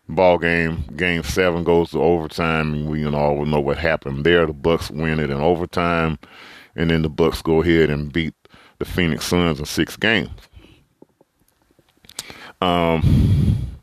ball 0.10 0.38
game. 0.38 0.84
Game 0.96 1.24
seven 1.24 1.64
goes 1.64 1.92
to 1.92 2.02
overtime, 2.02 2.74
and 2.74 2.90
we 2.90 3.06
all 3.06 3.46
know 3.46 3.60
what 3.60 3.78
happened 3.78 4.26
there. 4.26 4.46
The 4.46 4.54
Bucks 4.54 4.92
win 4.92 5.20
it 5.20 5.30
in 5.30 5.38
overtime, 5.38 6.20
and 6.76 6.90
then 6.90 7.02
the 7.02 7.10
Bucks 7.10 7.42
go 7.42 7.62
ahead 7.62 7.90
and 7.90 8.12
beat 8.12 8.34
the 8.80 8.86
Phoenix 8.86 9.26
Suns 9.26 9.60
in 9.60 9.66
six 9.66 9.96
games. 9.96 10.30
Um, 12.62 13.78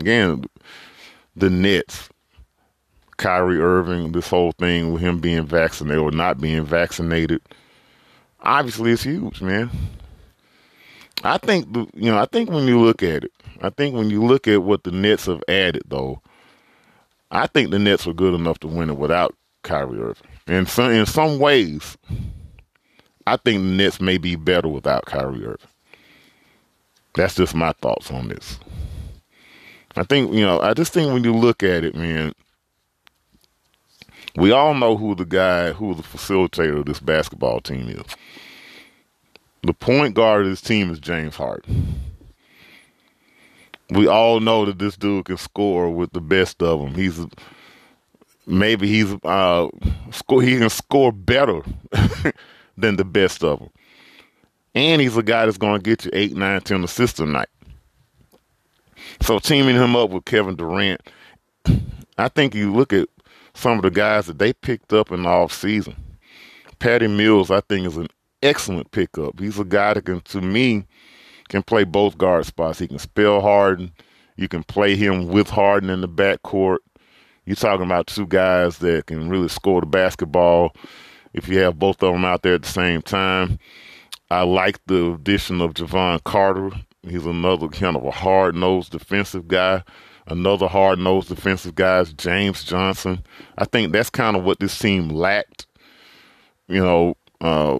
again, 0.00 0.44
the 1.36 1.50
Nets, 1.50 2.08
Kyrie 3.16 3.60
Irving, 3.60 4.12
this 4.12 4.28
whole 4.28 4.52
thing 4.52 4.92
with 4.92 5.02
him 5.02 5.20
being 5.20 5.46
vaccinated 5.46 6.02
or 6.02 6.10
not 6.10 6.40
being 6.40 6.64
vaccinated, 6.64 7.40
obviously 8.40 8.92
it's 8.92 9.04
huge, 9.04 9.40
man. 9.40 9.70
I 11.22 11.38
think 11.38 11.66
you 11.94 12.10
know. 12.10 12.18
I 12.18 12.26
think 12.26 12.50
when 12.50 12.66
you 12.66 12.80
look 12.80 13.02
at 13.02 13.24
it, 13.24 13.32
I 13.64 13.70
think 13.70 13.94
when 13.94 14.10
you 14.10 14.22
look 14.22 14.46
at 14.46 14.62
what 14.62 14.84
the 14.84 14.90
Nets 14.90 15.24
have 15.24 15.42
added, 15.48 15.84
though, 15.86 16.20
I 17.30 17.46
think 17.46 17.70
the 17.70 17.78
Nets 17.78 18.04
were 18.04 18.12
good 18.12 18.34
enough 18.34 18.58
to 18.58 18.68
win 18.68 18.90
it 18.90 18.98
without 18.98 19.34
Kyrie 19.62 20.00
Irving. 20.00 20.28
In 20.46 20.66
some 20.66 20.92
in 20.92 21.06
some 21.06 21.38
ways, 21.38 21.96
I 23.26 23.38
think 23.38 23.62
the 23.62 23.68
Nets 23.70 24.02
may 24.02 24.18
be 24.18 24.36
better 24.36 24.68
without 24.68 25.06
Kyrie 25.06 25.46
Irving. 25.46 25.66
That's 27.14 27.36
just 27.36 27.54
my 27.54 27.72
thoughts 27.80 28.10
on 28.10 28.28
this. 28.28 28.58
I 29.96 30.02
think 30.02 30.34
you 30.34 30.42
know. 30.42 30.60
I 30.60 30.74
just 30.74 30.92
think 30.92 31.10
when 31.10 31.24
you 31.24 31.32
look 31.32 31.62
at 31.62 31.84
it, 31.84 31.94
man, 31.94 32.34
we 34.36 34.52
all 34.52 34.74
know 34.74 34.94
who 34.98 35.14
the 35.14 35.24
guy, 35.24 35.72
who 35.72 35.94
the 35.94 36.02
facilitator 36.02 36.80
of 36.80 36.84
this 36.84 37.00
basketball 37.00 37.60
team 37.60 37.88
is. 37.88 38.04
The 39.62 39.72
point 39.72 40.14
guard 40.14 40.42
of 40.42 40.52
this 40.52 40.60
team 40.60 40.90
is 40.90 41.00
James 41.00 41.36
Harden. 41.36 42.03
We 43.90 44.06
all 44.06 44.40
know 44.40 44.64
that 44.64 44.78
this 44.78 44.96
dude 44.96 45.26
can 45.26 45.36
score 45.36 45.90
with 45.90 46.12
the 46.12 46.20
best 46.20 46.62
of 46.62 46.80
them. 46.80 46.94
He's 46.94 47.20
maybe 48.46 48.88
he's 48.88 49.14
uh 49.24 49.68
score 50.10 50.42
he 50.42 50.58
can 50.58 50.70
score 50.70 51.12
better 51.12 51.62
than 52.76 52.96
the 52.96 53.04
best 53.04 53.44
of 53.44 53.60
them. 53.60 53.70
And 54.74 55.00
he's 55.00 55.16
a 55.16 55.22
guy 55.22 55.44
that's 55.46 55.58
going 55.58 55.80
to 55.80 55.82
get 55.82 56.04
you 56.04 56.10
eight, 56.12 56.34
nine, 56.34 56.60
ten 56.62 56.82
assists 56.82 57.20
a 57.20 57.26
night. 57.26 57.48
So 59.20 59.38
teaming 59.38 59.76
him 59.76 59.94
up 59.94 60.10
with 60.10 60.24
Kevin 60.24 60.56
Durant, 60.56 61.00
I 62.18 62.28
think 62.28 62.54
you 62.54 62.72
look 62.72 62.92
at 62.92 63.08
some 63.54 63.76
of 63.76 63.82
the 63.82 63.90
guys 63.90 64.26
that 64.26 64.38
they 64.38 64.52
picked 64.52 64.92
up 64.92 65.12
in 65.12 65.22
the 65.22 65.28
off 65.28 65.52
season. 65.52 65.94
Patty 66.80 67.06
Mills, 67.06 67.50
I 67.50 67.60
think, 67.60 67.86
is 67.86 67.96
an 67.96 68.08
excellent 68.42 68.90
pickup. 68.90 69.38
He's 69.38 69.58
a 69.58 69.64
guy 69.64 69.94
that 69.94 70.04
can, 70.04 70.20
to 70.22 70.40
me, 70.40 70.84
can 71.48 71.62
play 71.62 71.84
both 71.84 72.18
guard 72.18 72.46
spots. 72.46 72.78
He 72.78 72.88
can 72.88 72.98
spell 72.98 73.40
Harden. 73.40 73.92
You 74.36 74.48
can 74.48 74.64
play 74.64 74.96
him 74.96 75.28
with 75.28 75.50
Harden 75.50 75.90
in 75.90 76.00
the 76.00 76.08
backcourt. 76.08 76.78
You're 77.46 77.56
talking 77.56 77.84
about 77.86 78.06
two 78.06 78.26
guys 78.26 78.78
that 78.78 79.06
can 79.06 79.28
really 79.28 79.48
score 79.48 79.80
the 79.80 79.86
basketball 79.86 80.74
if 81.34 81.48
you 81.48 81.58
have 81.58 81.78
both 81.78 82.02
of 82.02 82.12
them 82.12 82.24
out 82.24 82.42
there 82.42 82.54
at 82.54 82.62
the 82.62 82.68
same 82.68 83.02
time. 83.02 83.58
I 84.30 84.42
like 84.42 84.80
the 84.86 85.12
addition 85.12 85.60
of 85.60 85.74
Jevon 85.74 86.24
Carter. 86.24 86.70
He's 87.02 87.26
another 87.26 87.68
kind 87.68 87.96
of 87.96 88.04
a 88.04 88.10
hard 88.10 88.54
nosed 88.54 88.92
defensive 88.92 89.46
guy. 89.46 89.82
another 90.26 90.66
hard 90.68 90.98
nosed 90.98 91.28
defensive 91.28 91.74
guy, 91.74 92.02
James 92.04 92.64
Johnson. 92.64 93.22
I 93.58 93.66
think 93.66 93.92
that's 93.92 94.10
kind 94.10 94.36
of 94.36 94.44
what 94.44 94.58
this 94.58 94.78
team 94.78 95.08
lacked. 95.10 95.66
You 96.66 96.82
know, 96.82 97.16
uh, 97.40 97.78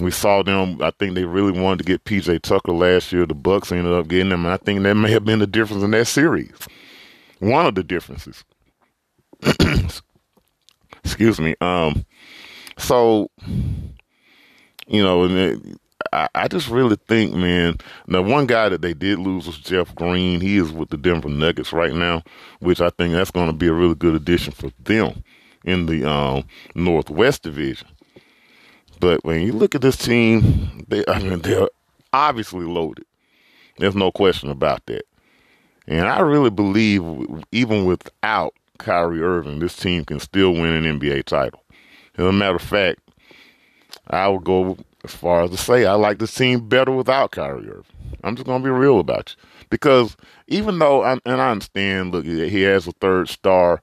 we 0.00 0.10
saw 0.10 0.42
them. 0.42 0.80
I 0.82 0.90
think 0.98 1.14
they 1.14 1.24
really 1.24 1.58
wanted 1.58 1.78
to 1.78 1.84
get 1.84 2.04
PJ 2.04 2.42
Tucker 2.42 2.72
last 2.72 3.12
year. 3.12 3.26
The 3.26 3.34
Bucks 3.34 3.72
ended 3.72 3.92
up 3.92 4.08
getting 4.08 4.32
him, 4.32 4.44
and 4.44 4.52
I 4.52 4.58
think 4.58 4.82
that 4.82 4.94
may 4.94 5.10
have 5.10 5.24
been 5.24 5.38
the 5.38 5.46
difference 5.46 5.82
in 5.82 5.90
that 5.92 6.06
series. 6.06 6.52
One 7.40 7.66
of 7.66 7.74
the 7.74 7.82
differences. 7.82 8.44
Excuse 11.04 11.40
me. 11.40 11.54
Um, 11.60 12.04
so 12.76 13.30
you 14.88 15.02
know, 15.02 15.24
and 15.24 15.78
I, 16.12 16.28
I 16.34 16.48
just 16.48 16.68
really 16.68 16.96
think, 17.08 17.34
man, 17.34 17.76
the 18.06 18.22
one 18.22 18.46
guy 18.46 18.68
that 18.68 18.82
they 18.82 18.94
did 18.94 19.18
lose 19.18 19.46
was 19.46 19.58
Jeff 19.58 19.94
Green. 19.94 20.40
He 20.40 20.56
is 20.56 20.72
with 20.72 20.90
the 20.90 20.96
Denver 20.96 21.28
Nuggets 21.28 21.72
right 21.72 21.94
now, 21.94 22.22
which 22.60 22.80
I 22.80 22.90
think 22.90 23.12
that's 23.12 23.30
going 23.30 23.48
to 23.48 23.52
be 23.52 23.68
a 23.68 23.72
really 23.72 23.94
good 23.94 24.14
addition 24.14 24.52
for 24.52 24.70
them 24.82 25.22
in 25.64 25.86
the 25.86 26.08
um, 26.08 26.44
Northwest 26.74 27.42
Division. 27.42 27.88
But 29.00 29.24
when 29.24 29.42
you 29.42 29.52
look 29.52 29.74
at 29.74 29.80
this 29.80 29.96
team, 29.96 30.84
they, 30.88 31.04
I 31.06 31.20
mean, 31.20 31.40
they're 31.40 31.68
obviously 32.12 32.64
loaded. 32.64 33.04
There's 33.78 33.94
no 33.94 34.10
question 34.10 34.50
about 34.50 34.84
that. 34.86 35.04
And 35.86 36.06
I 36.06 36.20
really 36.20 36.50
believe, 36.50 37.02
even 37.52 37.84
without 37.84 38.54
Kyrie 38.78 39.22
Irving, 39.22 39.58
this 39.60 39.76
team 39.76 40.04
can 40.04 40.20
still 40.20 40.52
win 40.52 40.84
an 40.84 41.00
NBA 41.00 41.24
title. 41.24 41.62
As 42.16 42.26
a 42.26 42.32
matter 42.32 42.56
of 42.56 42.62
fact, 42.62 43.00
I 44.08 44.28
would 44.28 44.44
go 44.44 44.76
as 45.04 45.14
far 45.14 45.42
as 45.42 45.50
to 45.50 45.56
say 45.56 45.86
I 45.86 45.94
like 45.94 46.18
this 46.18 46.34
team 46.34 46.68
better 46.68 46.92
without 46.92 47.30
Kyrie 47.30 47.68
Irving. 47.68 47.84
I'm 48.24 48.36
just 48.36 48.46
gonna 48.46 48.64
be 48.64 48.70
real 48.70 48.98
about 48.98 49.34
you 49.36 49.44
because 49.70 50.16
even 50.48 50.78
though 50.78 51.02
I, 51.02 51.12
and 51.24 51.40
I 51.40 51.50
understand, 51.50 52.12
look, 52.12 52.24
he 52.24 52.62
has 52.62 52.86
a 52.86 52.92
third 52.92 53.28
star 53.28 53.80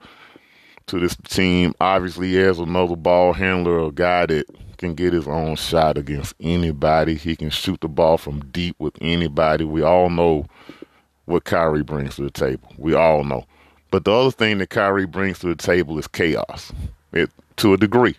to 0.87 0.99
this 0.99 1.15
team. 1.15 1.73
Obviously, 1.79 2.29
he 2.29 2.35
has 2.35 2.59
another 2.59 2.95
ball 2.95 3.33
handler, 3.33 3.79
a 3.79 3.91
guy 3.91 4.25
that 4.27 4.45
can 4.85 4.95
get 4.95 5.13
his 5.13 5.27
own 5.27 5.55
shot 5.55 5.97
against 5.97 6.35
anybody. 6.39 7.15
He 7.15 7.35
can 7.35 7.49
shoot 7.49 7.81
the 7.81 7.87
ball 7.87 8.17
from 8.17 8.45
deep 8.51 8.75
with 8.79 8.95
anybody. 9.01 9.65
We 9.65 9.81
all 9.81 10.09
know 10.09 10.45
what 11.25 11.43
Kyrie 11.43 11.83
brings 11.83 12.15
to 12.15 12.23
the 12.23 12.31
table. 12.31 12.69
We 12.77 12.93
all 12.93 13.23
know. 13.23 13.45
But 13.91 14.05
the 14.05 14.11
other 14.11 14.31
thing 14.31 14.57
that 14.59 14.69
Kyrie 14.69 15.05
brings 15.05 15.39
to 15.39 15.47
the 15.47 15.55
table 15.55 15.97
is 15.97 16.07
chaos, 16.07 16.71
it, 17.11 17.29
to 17.57 17.73
a 17.73 17.77
degree. 17.77 18.15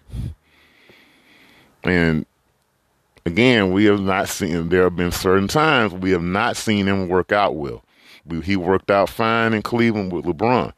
And 1.84 2.26
again, 3.24 3.72
we 3.72 3.84
have 3.84 4.00
not 4.00 4.28
seen, 4.28 4.68
there 4.68 4.84
have 4.84 4.96
been 4.96 5.12
certain 5.12 5.48
times 5.48 5.92
we 5.92 6.10
have 6.10 6.22
not 6.22 6.56
seen 6.56 6.86
him 6.86 7.08
work 7.08 7.32
out 7.32 7.54
well. 7.54 7.82
We, 8.24 8.40
he 8.40 8.56
worked 8.56 8.90
out 8.90 9.08
fine 9.08 9.52
in 9.52 9.62
Cleveland 9.62 10.12
with 10.12 10.24
LeBron. 10.24 10.72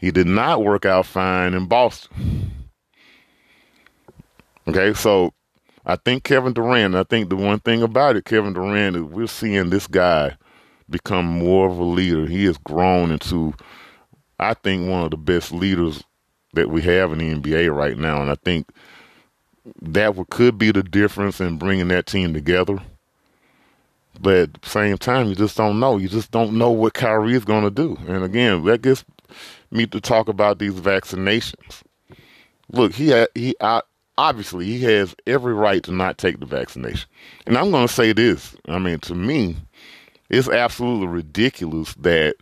He 0.00 0.10
did 0.10 0.26
not 0.26 0.62
work 0.62 0.84
out 0.84 1.06
fine 1.06 1.54
in 1.54 1.66
Boston. 1.66 2.57
Okay, 4.68 4.92
so 4.92 5.32
I 5.86 5.96
think 5.96 6.24
Kevin 6.24 6.52
Durant, 6.52 6.94
I 6.94 7.04
think 7.04 7.30
the 7.30 7.36
one 7.36 7.58
thing 7.60 7.82
about 7.82 8.16
it, 8.16 8.26
Kevin 8.26 8.52
Durant, 8.52 8.96
is 8.96 9.02
we're 9.02 9.26
seeing 9.26 9.70
this 9.70 9.86
guy 9.86 10.36
become 10.90 11.24
more 11.24 11.70
of 11.70 11.78
a 11.78 11.84
leader. 11.84 12.26
He 12.26 12.44
has 12.44 12.58
grown 12.58 13.10
into, 13.10 13.54
I 14.38 14.52
think, 14.52 14.86
one 14.86 15.04
of 15.04 15.10
the 15.10 15.16
best 15.16 15.52
leaders 15.52 16.04
that 16.52 16.68
we 16.68 16.82
have 16.82 17.12
in 17.12 17.18
the 17.18 17.34
NBA 17.34 17.74
right 17.74 17.96
now. 17.96 18.20
And 18.20 18.30
I 18.30 18.34
think 18.44 18.68
that 19.80 20.14
could 20.28 20.58
be 20.58 20.70
the 20.70 20.82
difference 20.82 21.40
in 21.40 21.56
bringing 21.56 21.88
that 21.88 22.04
team 22.04 22.34
together. 22.34 22.78
But 24.20 24.36
at 24.36 24.62
the 24.62 24.68
same 24.68 24.98
time, 24.98 25.28
you 25.28 25.34
just 25.34 25.56
don't 25.56 25.80
know. 25.80 25.96
You 25.96 26.08
just 26.08 26.30
don't 26.30 26.58
know 26.58 26.70
what 26.70 26.92
Kyrie 26.92 27.34
is 27.34 27.44
going 27.44 27.64
to 27.64 27.70
do. 27.70 27.96
And 28.06 28.22
again, 28.22 28.64
that 28.64 28.82
gets 28.82 29.02
me 29.70 29.86
to 29.86 30.00
talk 30.00 30.28
about 30.28 30.58
these 30.58 30.74
vaccinations. 30.74 31.82
Look, 32.70 32.92
he 32.92 33.08
had, 33.08 33.28
he 33.34 33.54
obviously 34.18 34.66
he 34.66 34.82
has 34.82 35.14
every 35.26 35.54
right 35.54 35.82
to 35.84 35.92
not 35.92 36.18
take 36.18 36.40
the 36.40 36.46
vaccination. 36.46 37.08
And 37.46 37.56
I'm 37.56 37.70
going 37.70 37.86
to 37.86 37.92
say 37.92 38.12
this. 38.12 38.54
I 38.68 38.78
mean, 38.78 38.98
to 39.00 39.14
me, 39.14 39.56
it's 40.28 40.48
absolutely 40.48 41.06
ridiculous 41.06 41.94
that 41.94 42.36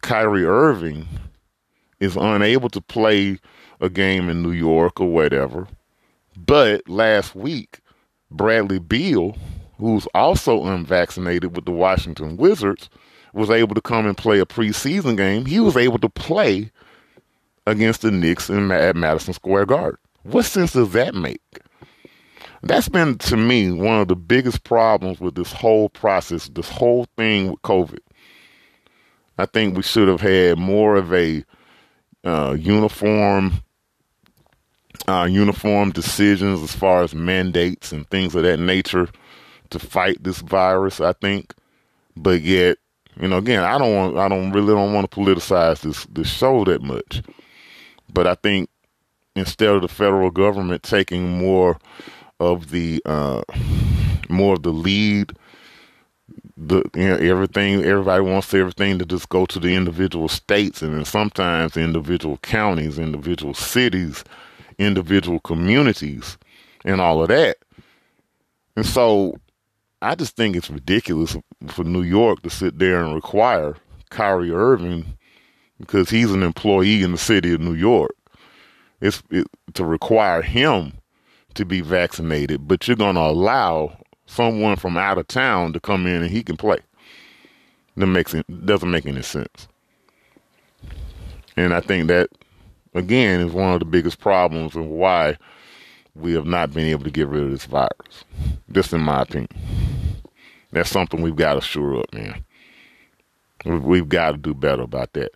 Kyrie 0.00 0.46
Irving 0.46 1.06
is 2.00 2.16
unable 2.16 2.70
to 2.70 2.80
play 2.80 3.38
a 3.82 3.90
game 3.90 4.30
in 4.30 4.42
New 4.42 4.52
York 4.52 4.98
or 5.00 5.08
whatever 5.12 5.68
but 6.36 6.88
last 6.88 7.34
week, 7.34 7.80
Bradley 8.30 8.78
Beal, 8.78 9.36
who's 9.78 10.06
also 10.14 10.64
unvaccinated 10.64 11.56
with 11.56 11.64
the 11.64 11.72
Washington 11.72 12.36
Wizards, 12.36 12.90
was 13.32 13.50
able 13.50 13.74
to 13.74 13.80
come 13.80 14.06
and 14.06 14.16
play 14.16 14.38
a 14.40 14.46
preseason 14.46 15.16
game. 15.16 15.46
He 15.46 15.60
was 15.60 15.76
able 15.76 15.98
to 15.98 16.08
play 16.08 16.70
against 17.66 18.02
the 18.02 18.10
Knicks 18.10 18.48
in, 18.48 18.70
at 18.70 18.96
Madison 18.96 19.34
Square 19.34 19.66
Garden. 19.66 19.98
What 20.26 20.44
sense 20.44 20.72
does 20.72 20.92
that 20.92 21.14
make? 21.14 21.60
That's 22.62 22.88
been, 22.88 23.16
to 23.18 23.36
me, 23.36 23.70
one 23.70 24.00
of 24.00 24.08
the 24.08 24.16
biggest 24.16 24.64
problems 24.64 25.20
with 25.20 25.36
this 25.36 25.52
whole 25.52 25.88
process, 25.88 26.48
this 26.48 26.68
whole 26.68 27.06
thing 27.16 27.50
with 27.50 27.62
COVID. 27.62 28.00
I 29.38 29.46
think 29.46 29.76
we 29.76 29.82
should 29.82 30.08
have 30.08 30.20
had 30.20 30.58
more 30.58 30.96
of 30.96 31.12
a 31.14 31.44
uh, 32.24 32.56
uniform 32.58 33.62
uh, 35.06 35.28
uniform 35.30 35.92
decisions 35.92 36.60
as 36.62 36.74
far 36.74 37.04
as 37.04 37.14
mandates 37.14 37.92
and 37.92 38.08
things 38.08 38.34
of 38.34 38.42
that 38.42 38.58
nature 38.58 39.08
to 39.70 39.78
fight 39.78 40.24
this 40.24 40.40
virus. 40.40 41.00
I 41.00 41.12
think, 41.12 41.54
but 42.16 42.40
yet, 42.40 42.78
you 43.20 43.28
know, 43.28 43.36
again, 43.36 43.62
I 43.62 43.78
don't 43.78 43.94
want, 43.94 44.16
I 44.16 44.28
don't 44.28 44.50
really 44.50 44.74
don't 44.74 44.92
want 44.92 45.08
to 45.08 45.16
politicize 45.16 45.82
this 45.82 46.04
this 46.06 46.28
show 46.28 46.64
that 46.64 46.82
much. 46.82 47.22
But 48.12 48.26
I 48.26 48.34
think 48.34 48.70
instead 49.36 49.70
of 49.70 49.82
the 49.82 49.88
federal 49.88 50.30
government 50.30 50.82
taking 50.82 51.38
more 51.38 51.78
of 52.40 52.70
the 52.70 53.00
uh, 53.06 53.42
more 54.28 54.54
of 54.54 54.62
the 54.62 54.72
lead 54.72 55.32
the 56.56 56.82
you 56.94 57.08
know, 57.08 57.16
everything 57.16 57.84
everybody 57.84 58.22
wants 58.22 58.52
everything 58.54 58.98
to 58.98 59.04
just 59.04 59.28
go 59.28 59.46
to 59.46 59.60
the 59.60 59.74
individual 59.74 60.28
states 60.28 60.82
and 60.82 60.94
then 60.94 61.04
sometimes 61.04 61.76
individual 61.76 62.38
counties 62.38 62.98
individual 62.98 63.54
cities 63.54 64.24
individual 64.78 65.40
communities 65.40 66.38
and 66.84 67.00
all 67.00 67.22
of 67.22 67.28
that. 67.28 67.58
And 68.76 68.86
so 68.86 69.34
I 70.02 70.14
just 70.14 70.36
think 70.36 70.56
it's 70.56 70.70
ridiculous 70.70 71.36
for 71.68 71.84
New 71.84 72.02
York 72.02 72.42
to 72.42 72.50
sit 72.50 72.78
there 72.78 73.02
and 73.02 73.14
require 73.14 73.76
Kyrie 74.10 74.52
Irving 74.52 75.18
because 75.78 76.10
he's 76.10 76.32
an 76.32 76.42
employee 76.42 77.02
in 77.02 77.12
the 77.12 77.18
city 77.18 77.52
of 77.52 77.60
New 77.60 77.74
York. 77.74 78.14
It's 79.00 79.22
it, 79.30 79.46
to 79.74 79.84
require 79.84 80.42
him 80.42 80.94
to 81.54 81.64
be 81.64 81.80
vaccinated, 81.80 82.66
but 82.68 82.86
you're 82.86 82.96
going 82.96 83.16
to 83.16 83.20
allow 83.22 83.98
someone 84.26 84.76
from 84.76 84.96
out 84.96 85.18
of 85.18 85.28
town 85.28 85.72
to 85.72 85.80
come 85.80 86.06
in 86.06 86.22
and 86.22 86.30
he 86.30 86.42
can 86.42 86.56
play. 86.56 86.78
That 87.96 88.06
makes 88.06 88.34
it 88.34 88.66
doesn't 88.66 88.90
make 88.90 89.06
any 89.06 89.22
sense. 89.22 89.68
And 91.56 91.72
I 91.72 91.80
think 91.80 92.08
that 92.08 92.28
again, 92.96 93.40
is 93.40 93.52
one 93.52 93.72
of 93.72 93.80
the 93.80 93.86
biggest 93.86 94.18
problems 94.18 94.74
and 94.74 94.90
why 94.90 95.36
we 96.14 96.32
have 96.32 96.46
not 96.46 96.72
been 96.72 96.86
able 96.86 97.04
to 97.04 97.10
get 97.10 97.28
rid 97.28 97.44
of 97.44 97.50
this 97.50 97.66
virus. 97.66 98.24
Just 98.72 98.92
in 98.92 99.00
my 99.02 99.22
opinion. 99.22 99.48
That's 100.72 100.90
something 100.90 101.22
we've 101.22 101.36
got 101.36 101.54
to 101.54 101.60
shore 101.60 102.00
up, 102.00 102.12
man. 102.12 102.44
We've 103.64 104.08
got 104.08 104.32
to 104.32 104.36
do 104.36 104.54
better 104.54 104.82
about 104.82 105.12
that. 105.14 105.32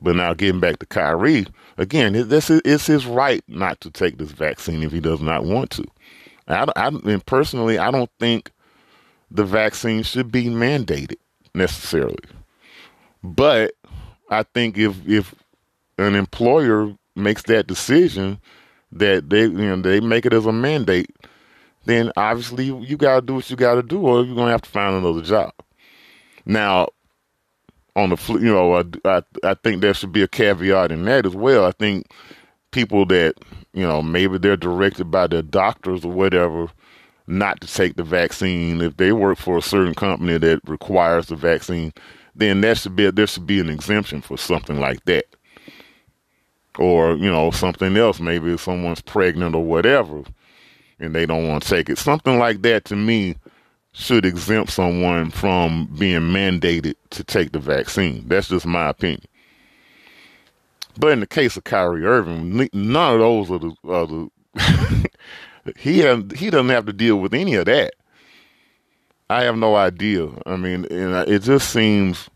But 0.00 0.16
now 0.16 0.32
getting 0.34 0.60
back 0.60 0.78
to 0.78 0.86
Kyrie, 0.86 1.46
again, 1.76 2.12
this 2.28 2.50
is 2.50 2.60
it's 2.64 2.86
his 2.86 3.06
right 3.06 3.42
not 3.48 3.80
to 3.80 3.90
take 3.90 4.18
this 4.18 4.30
vaccine 4.30 4.82
if 4.82 4.92
he 4.92 5.00
does 5.00 5.20
not 5.20 5.44
want 5.44 5.70
to. 5.72 5.84
I, 6.46 6.66
I 6.76 6.88
and 6.88 7.24
personally, 7.26 7.78
I 7.78 7.90
don't 7.90 8.10
think 8.20 8.52
the 9.30 9.44
vaccine 9.44 10.02
should 10.02 10.30
be 10.30 10.44
mandated 10.44 11.16
necessarily. 11.54 12.16
But 13.22 13.72
I 14.30 14.44
think 14.44 14.78
if 14.78 15.06
if 15.06 15.34
an 15.98 16.14
employer 16.14 16.94
makes 17.16 17.42
that 17.44 17.66
decision 17.66 18.40
that 18.92 19.28
they 19.28 19.42
you 19.42 19.50
know 19.50 19.80
they 19.80 20.00
make 20.00 20.24
it 20.24 20.32
as 20.32 20.46
a 20.46 20.52
mandate, 20.52 21.10
then 21.84 22.12
obviously 22.16 22.66
you, 22.66 22.80
you 22.80 22.96
got 22.96 23.16
to 23.16 23.26
do 23.26 23.34
what 23.34 23.50
you 23.50 23.56
got 23.56 23.74
to 23.74 23.82
do, 23.82 24.00
or 24.00 24.24
you're 24.24 24.36
gonna 24.36 24.52
have 24.52 24.62
to 24.62 24.70
find 24.70 24.94
another 24.94 25.22
job. 25.22 25.52
Now, 26.46 26.88
on 27.98 28.10
the 28.10 28.32
you 28.34 28.52
know, 28.52 28.74
I, 28.76 28.84
I 29.04 29.22
I 29.44 29.54
think 29.54 29.82
there 29.82 29.94
should 29.94 30.12
be 30.12 30.22
a 30.22 30.28
caveat 30.28 30.92
in 30.92 31.04
that 31.06 31.26
as 31.26 31.34
well. 31.34 31.66
I 31.66 31.72
think 31.72 32.06
people 32.70 33.06
that 33.06 33.34
you 33.74 33.86
know 33.86 34.02
maybe 34.02 34.38
they're 34.38 34.56
directed 34.56 35.10
by 35.10 35.26
their 35.26 35.42
doctors 35.42 36.04
or 36.04 36.12
whatever 36.12 36.68
not 37.26 37.60
to 37.60 37.66
take 37.66 37.96
the 37.96 38.04
vaccine. 38.04 38.80
If 38.80 38.96
they 38.96 39.12
work 39.12 39.38
for 39.38 39.58
a 39.58 39.62
certain 39.62 39.94
company 39.94 40.38
that 40.38 40.60
requires 40.66 41.26
the 41.28 41.36
vaccine 41.36 41.92
then 42.34 42.60
that 42.62 42.78
should 42.78 42.96
be 42.96 43.10
there 43.10 43.26
should 43.26 43.46
be 43.46 43.60
an 43.60 43.68
exemption 43.68 44.22
for 44.22 44.38
something 44.38 44.80
like 44.80 45.04
that. 45.06 45.26
Or 46.78 47.16
you 47.16 47.30
know 47.30 47.50
something 47.50 47.96
else 47.96 48.20
maybe 48.20 48.52
if 48.54 48.62
someone's 48.62 49.02
pregnant 49.02 49.54
or 49.54 49.64
whatever 49.64 50.22
and 51.00 51.14
they 51.14 51.26
don't 51.26 51.48
want 51.48 51.64
to 51.64 51.68
take 51.68 51.90
it. 51.90 51.98
Something 51.98 52.38
like 52.38 52.62
that 52.62 52.84
to 52.86 52.96
me 52.96 53.36
should 53.92 54.24
exempt 54.24 54.70
someone 54.72 55.30
from 55.30 55.86
being 55.98 56.20
mandated 56.20 56.94
to 57.10 57.24
take 57.24 57.52
the 57.52 57.58
vaccine. 57.58 58.26
That's 58.28 58.48
just 58.48 58.66
my 58.66 58.88
opinion. 58.88 59.24
But 60.98 61.12
in 61.12 61.20
the 61.20 61.26
case 61.26 61.56
of 61.56 61.64
Kyrie 61.64 62.04
Irving, 62.04 62.68
none 62.72 63.14
of 63.14 63.20
those 63.20 63.50
are 63.50 63.58
the, 63.58 63.74
are 63.84 64.06
the 64.06 65.10
he 65.76 65.98
he 66.36 66.50
doesn't 66.50 66.68
have 66.68 66.86
to 66.86 66.92
deal 66.92 67.16
with 67.16 67.34
any 67.34 67.54
of 67.54 67.66
that. 67.66 67.94
I 69.30 69.42
have 69.42 69.56
no 69.56 69.76
idea. 69.76 70.28
I 70.46 70.56
mean, 70.56 70.86
it 70.90 71.40
just 71.40 71.70
seems 71.70 72.28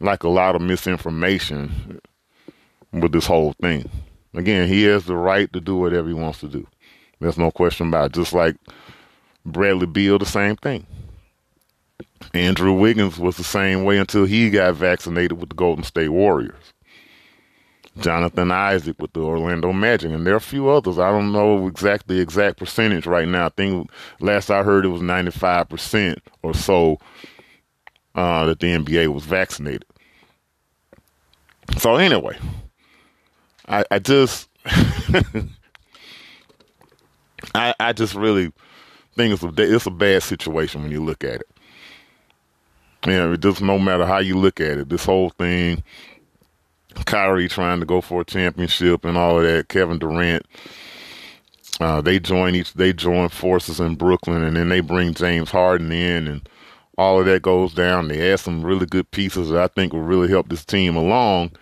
like 0.00 0.22
a 0.22 0.28
lot 0.28 0.54
of 0.54 0.62
misinformation 0.62 2.00
with 2.92 3.12
this 3.12 3.26
whole 3.26 3.54
thing. 3.60 3.90
Again, 4.34 4.68
he 4.68 4.84
has 4.84 5.04
the 5.04 5.16
right 5.16 5.52
to 5.52 5.60
do 5.60 5.76
whatever 5.76 6.08
he 6.08 6.14
wants 6.14 6.40
to 6.40 6.48
do. 6.48 6.66
There's 7.20 7.38
no 7.38 7.50
question 7.50 7.88
about 7.88 8.06
it. 8.06 8.12
Just 8.12 8.32
like 8.32 8.56
Bradley 9.44 9.86
Beal, 9.86 10.18
the 10.18 10.26
same 10.26 10.56
thing. 10.56 10.86
Andrew 12.34 12.72
Wiggins 12.72 13.18
was 13.18 13.36
the 13.36 13.44
same 13.44 13.84
way 13.84 13.98
until 13.98 14.24
he 14.24 14.50
got 14.50 14.74
vaccinated 14.74 15.38
with 15.38 15.50
the 15.50 15.54
Golden 15.54 15.84
State 15.84 16.08
Warriors. 16.10 16.72
Jonathan 17.98 18.50
Isaac 18.50 18.96
with 19.00 19.12
the 19.12 19.20
Orlando 19.20 19.70
Magic, 19.72 20.10
and 20.12 20.26
there 20.26 20.32
are 20.32 20.38
a 20.38 20.40
few 20.40 20.70
others. 20.70 20.98
I 20.98 21.10
don't 21.10 21.30
know 21.32 21.66
exactly 21.66 22.16
the 22.16 22.22
exact 22.22 22.58
percentage 22.58 23.06
right 23.06 23.28
now. 23.28 23.46
I 23.46 23.50
think 23.50 23.90
last 24.20 24.50
I 24.50 24.62
heard 24.62 24.86
it 24.86 24.88
was 24.88 25.02
95% 25.02 26.18
or 26.42 26.54
so 26.54 26.98
uh, 28.14 28.46
that 28.46 28.60
the 28.60 28.68
NBA 28.68 29.08
was 29.08 29.24
vaccinated. 29.24 29.84
So 31.78 31.96
anyway, 31.96 32.38
I, 33.68 33.84
I 33.90 33.98
just 33.98 34.48
I, 37.54 37.74
I 37.78 37.92
just 37.92 38.14
really 38.14 38.52
think 39.16 39.34
it's 39.34 39.42
a 39.42 39.74
it's 39.74 39.86
a 39.86 39.90
bad 39.90 40.22
situation 40.22 40.82
when 40.82 40.90
you 40.90 41.02
look 41.02 41.24
at 41.24 41.40
it. 41.40 41.48
You 43.06 43.12
know, 43.12 43.32
it 43.32 43.40
just 43.40 43.60
no 43.60 43.78
matter 43.78 44.06
how 44.06 44.18
you 44.18 44.36
look 44.36 44.60
at 44.60 44.78
it, 44.78 44.88
this 44.88 45.04
whole 45.04 45.30
thing, 45.30 45.82
Kyrie 47.04 47.48
trying 47.48 47.80
to 47.80 47.86
go 47.86 48.00
for 48.00 48.20
a 48.20 48.24
championship 48.24 49.04
and 49.04 49.16
all 49.16 49.38
of 49.38 49.44
that, 49.44 49.68
Kevin 49.68 49.98
Durant, 49.98 50.46
uh, 51.80 52.00
they 52.00 52.20
join 52.20 52.54
each 52.54 52.74
they 52.74 52.92
join 52.92 53.28
forces 53.28 53.80
in 53.80 53.96
Brooklyn 53.96 54.42
and 54.42 54.56
then 54.56 54.68
they 54.68 54.80
bring 54.80 55.14
James 55.14 55.50
Harden 55.50 55.90
in 55.90 56.28
and 56.28 56.48
all 56.98 57.18
of 57.18 57.26
that 57.26 57.42
goes 57.42 57.74
down. 57.74 58.08
They 58.08 58.32
add 58.32 58.40
some 58.40 58.64
really 58.64 58.86
good 58.86 59.10
pieces 59.10 59.48
that 59.48 59.62
I 59.62 59.66
think 59.68 59.92
will 59.92 60.00
really 60.00 60.28
help 60.28 60.48
this 60.48 60.64
team 60.64 60.94
along. 60.94 61.52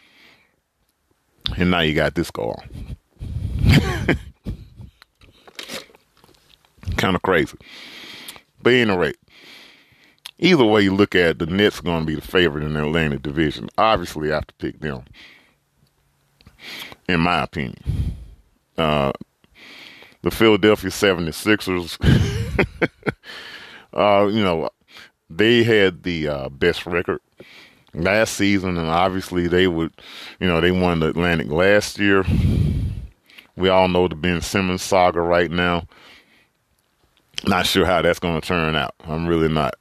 And 1.57 1.71
now 1.71 1.81
you 1.81 1.95
got 1.95 2.15
this 2.15 2.31
go 2.31 2.55
on. 2.55 4.17
kind 7.01 7.17
of 7.17 7.23
crazy. 7.23 7.57
But 8.63 8.75
anyway, 8.75 9.15
either 10.39 10.65
way 10.65 10.83
you 10.83 10.95
look 10.95 11.15
at 11.15 11.31
it, 11.31 11.39
the 11.39 11.47
Nets 11.47 11.81
are 11.81 11.85
going 11.85 12.01
to 12.01 12.07
be 12.07 12.15
the 12.15 12.21
favorite 12.21 12.65
in 12.65 12.75
the 12.75 12.85
Atlantic 12.85 13.23
Division. 13.23 13.69
Obviously, 13.79 14.31
I 14.31 14.37
have 14.37 14.47
to 14.49 14.55
pick 14.55 14.81
them, 14.81 15.05
in 17.09 17.21
my 17.21 17.43
opinion. 17.43 18.17
Uh, 18.77 19.13
the 20.23 20.31
Philadelphia 20.31 20.91
76ers, 20.91 21.99
uh, 23.95 24.27
you 24.27 24.43
know, 24.43 24.69
they 25.31 25.63
had 25.63 26.03
the 26.03 26.29
uh, 26.29 26.49
best 26.51 26.85
record 26.87 27.21
last 27.95 28.35
season, 28.35 28.77
and 28.77 28.89
obviously 28.89 29.49
they 29.49 29.67
would, 29.67 29.93
you 30.39 30.47
know, 30.47 30.61
they 30.61 30.71
won 30.71 31.01
the 31.01 31.09
Atlantic 31.09 31.49
last 31.49 31.99
year. 31.99 32.25
We 33.57 33.69
all 33.69 33.89
know 33.89 34.09
the 34.09 34.15
Ben 34.15 34.41
Simmons 34.41 34.83
saga 34.83 35.21
right 35.21 35.51
now. 35.51 35.87
Not 37.47 37.67
sure 37.67 37.87
how 37.87 38.03
that's 38.03 38.19
going 38.19 38.41
to 38.41 38.47
turn 38.47 38.77
out. 38.77 38.95
I'm 39.05 39.27
really 39.27 39.49
not. 39.49 39.75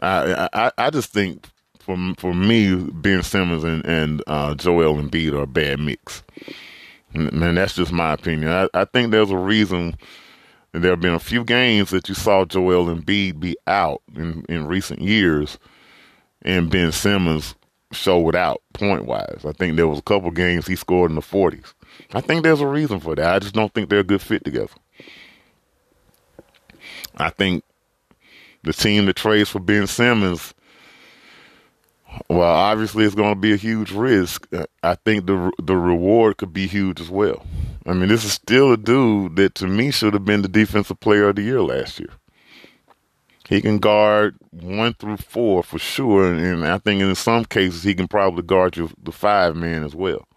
I, 0.00 0.48
I 0.52 0.72
I 0.78 0.90
just 0.90 1.12
think 1.12 1.48
for 1.78 1.96
for 2.18 2.34
me, 2.34 2.74
Ben 2.76 3.22
Simmons 3.22 3.64
and 3.64 3.84
and 3.84 4.22
uh, 4.26 4.54
Joel 4.54 4.96
Embiid 4.96 5.32
are 5.32 5.42
a 5.42 5.46
bad 5.46 5.80
mix. 5.80 6.22
And, 7.14 7.56
that's 7.56 7.74
just 7.74 7.90
my 7.90 8.12
opinion. 8.12 8.50
I, 8.50 8.68
I 8.74 8.84
think 8.84 9.10
there's 9.10 9.30
a 9.30 9.36
reason. 9.36 9.96
There 10.72 10.90
have 10.90 11.00
been 11.00 11.14
a 11.14 11.18
few 11.18 11.44
games 11.44 11.90
that 11.90 12.08
you 12.08 12.14
saw 12.14 12.44
Joel 12.44 12.94
Embiid 12.94 13.40
be 13.40 13.56
out 13.66 14.02
in, 14.14 14.44
in 14.50 14.66
recent 14.66 15.00
years, 15.00 15.58
and 16.42 16.70
Ben 16.70 16.92
Simmons 16.92 17.54
showed 17.90 18.36
out 18.36 18.62
point 18.74 19.06
wise. 19.06 19.44
I 19.46 19.52
think 19.52 19.76
there 19.76 19.88
was 19.88 19.98
a 19.98 20.02
couple 20.02 20.30
games 20.30 20.66
he 20.66 20.76
scored 20.76 21.10
in 21.10 21.14
the 21.14 21.22
40s. 21.22 21.72
I 22.12 22.20
think 22.20 22.42
there's 22.42 22.60
a 22.60 22.66
reason 22.66 23.00
for 23.00 23.14
that. 23.14 23.34
I 23.34 23.38
just 23.38 23.54
don't 23.54 23.72
think 23.72 23.88
they're 23.88 24.00
a 24.00 24.04
good 24.04 24.20
fit 24.20 24.44
together. 24.44 24.68
I 27.16 27.30
think 27.30 27.64
the 28.62 28.72
team 28.72 29.06
that 29.06 29.16
trades 29.16 29.50
for 29.50 29.60
Ben 29.60 29.86
Simmons, 29.86 30.54
well, 32.28 32.42
obviously 32.42 33.04
it's 33.04 33.14
going 33.14 33.34
to 33.34 33.40
be 33.40 33.52
a 33.52 33.56
huge 33.56 33.92
risk. 33.92 34.46
Uh, 34.52 34.66
I 34.82 34.94
think 34.94 35.26
the 35.26 35.52
the 35.62 35.76
reward 35.76 36.38
could 36.38 36.52
be 36.52 36.66
huge 36.66 37.00
as 37.00 37.10
well. 37.10 37.44
I 37.86 37.92
mean, 37.92 38.08
this 38.08 38.24
is 38.24 38.32
still 38.32 38.72
a 38.72 38.76
dude 38.76 39.36
that 39.36 39.54
to 39.56 39.66
me 39.66 39.90
should 39.90 40.14
have 40.14 40.24
been 40.24 40.42
the 40.42 40.48
defensive 40.48 41.00
player 41.00 41.28
of 41.28 41.36
the 41.36 41.42
year 41.42 41.62
last 41.62 41.98
year. 41.98 42.10
He 43.48 43.62
can 43.62 43.78
guard 43.78 44.36
one 44.50 44.92
through 44.92 45.16
four 45.16 45.62
for 45.62 45.78
sure, 45.78 46.34
and 46.34 46.66
I 46.66 46.76
think 46.78 47.00
in 47.00 47.14
some 47.14 47.46
cases 47.46 47.82
he 47.82 47.94
can 47.94 48.06
probably 48.06 48.42
guard 48.42 48.76
you 48.76 48.90
the 49.02 49.12
five 49.12 49.56
man 49.56 49.84
as 49.84 49.94
well. 49.94 50.28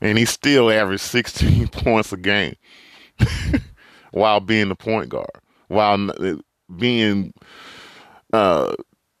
And 0.00 0.18
he 0.18 0.24
still 0.24 0.70
averaged 0.70 1.02
16 1.02 1.68
points 1.72 2.12
a 2.12 2.16
game. 2.16 2.56
while 4.12 4.40
being 4.40 4.68
the 4.68 4.74
point 4.74 5.08
guard, 5.08 5.30
while 5.68 6.10
being 6.76 7.32
uh, 8.32 8.74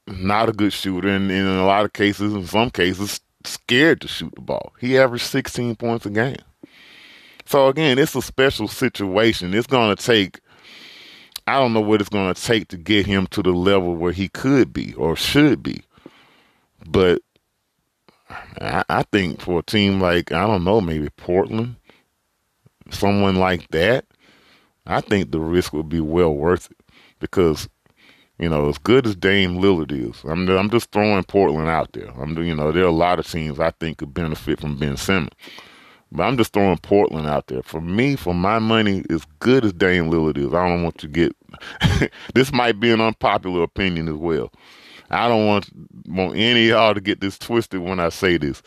not 0.06 0.48
a 0.48 0.52
good 0.52 0.72
shooter, 0.72 1.08
and, 1.08 1.30
and 1.30 1.40
in 1.40 1.46
a 1.46 1.66
lot 1.66 1.84
of 1.84 1.92
cases, 1.92 2.32
in 2.32 2.46
some 2.46 2.70
cases, 2.70 3.20
scared 3.44 4.00
to 4.00 4.08
shoot 4.08 4.34
the 4.34 4.40
ball. 4.40 4.72
He 4.80 4.98
averaged 4.98 5.26
16 5.26 5.76
points 5.76 6.06
a 6.06 6.10
game. 6.10 6.36
So 7.46 7.68
again, 7.68 7.98
it's 7.98 8.14
a 8.14 8.22
special 8.22 8.68
situation. 8.68 9.54
It's 9.54 9.66
going 9.66 9.94
to 9.94 10.02
take. 10.02 10.40
I 11.46 11.58
don't 11.58 11.72
know 11.72 11.80
what 11.80 12.02
it's 12.02 12.10
going 12.10 12.34
to 12.34 12.42
take 12.42 12.68
to 12.68 12.76
get 12.76 13.06
him 13.06 13.26
to 13.28 13.42
the 13.42 13.52
level 13.52 13.96
where 13.96 14.12
he 14.12 14.28
could 14.28 14.70
be 14.70 14.92
or 14.94 15.16
should 15.16 15.62
be, 15.62 15.82
but 16.86 17.22
I, 18.60 18.84
I 18.90 19.02
think 19.04 19.40
for 19.40 19.60
a 19.60 19.62
team 19.62 19.98
like 19.98 20.30
I 20.30 20.46
don't 20.46 20.64
know, 20.64 20.82
maybe 20.82 21.08
Portland, 21.16 21.76
someone 22.90 23.36
like 23.36 23.66
that, 23.70 24.04
I 24.88 25.02
think 25.02 25.30
the 25.30 25.40
risk 25.40 25.72
would 25.74 25.88
be 25.88 26.00
well 26.00 26.34
worth 26.34 26.70
it 26.70 26.78
because, 27.20 27.68
you 28.38 28.48
know, 28.48 28.68
as 28.70 28.78
good 28.78 29.06
as 29.06 29.14
Dame 29.14 29.58
Lillard 29.58 29.92
is, 29.92 30.24
I'm 30.24 30.48
I'm 30.48 30.70
just 30.70 30.90
throwing 30.90 31.22
Portland 31.24 31.68
out 31.68 31.92
there. 31.92 32.10
I'm 32.18 32.36
you 32.42 32.54
know 32.54 32.72
there 32.72 32.84
are 32.84 32.88
a 32.88 32.92
lot 32.92 33.18
of 33.18 33.30
teams 33.30 33.60
I 33.60 33.70
think 33.72 33.98
could 33.98 34.14
benefit 34.14 34.60
from 34.60 34.78
Ben 34.78 34.96
Simmons, 34.96 35.34
but 36.10 36.22
I'm 36.22 36.38
just 36.38 36.54
throwing 36.54 36.78
Portland 36.78 37.26
out 37.26 37.48
there. 37.48 37.62
For 37.62 37.82
me, 37.82 38.16
for 38.16 38.34
my 38.34 38.58
money, 38.58 39.04
as 39.10 39.26
good 39.40 39.64
as 39.66 39.74
Dame 39.74 40.10
Lillard 40.10 40.38
is, 40.38 40.54
I 40.54 40.66
don't 40.66 40.82
want 40.82 40.96
to 40.98 41.08
get. 41.08 41.36
this 42.34 42.50
might 42.50 42.80
be 42.80 42.90
an 42.90 43.00
unpopular 43.02 43.62
opinion 43.62 44.08
as 44.08 44.16
well. 44.16 44.50
I 45.10 45.28
don't 45.28 45.46
want 45.46 45.68
want 46.06 46.36
any 46.36 46.70
of 46.70 46.76
y'all 46.76 46.94
to 46.94 47.00
get 47.00 47.20
this 47.20 47.38
twisted 47.38 47.80
when 47.80 48.00
I 48.00 48.08
say 48.08 48.38
this. 48.38 48.62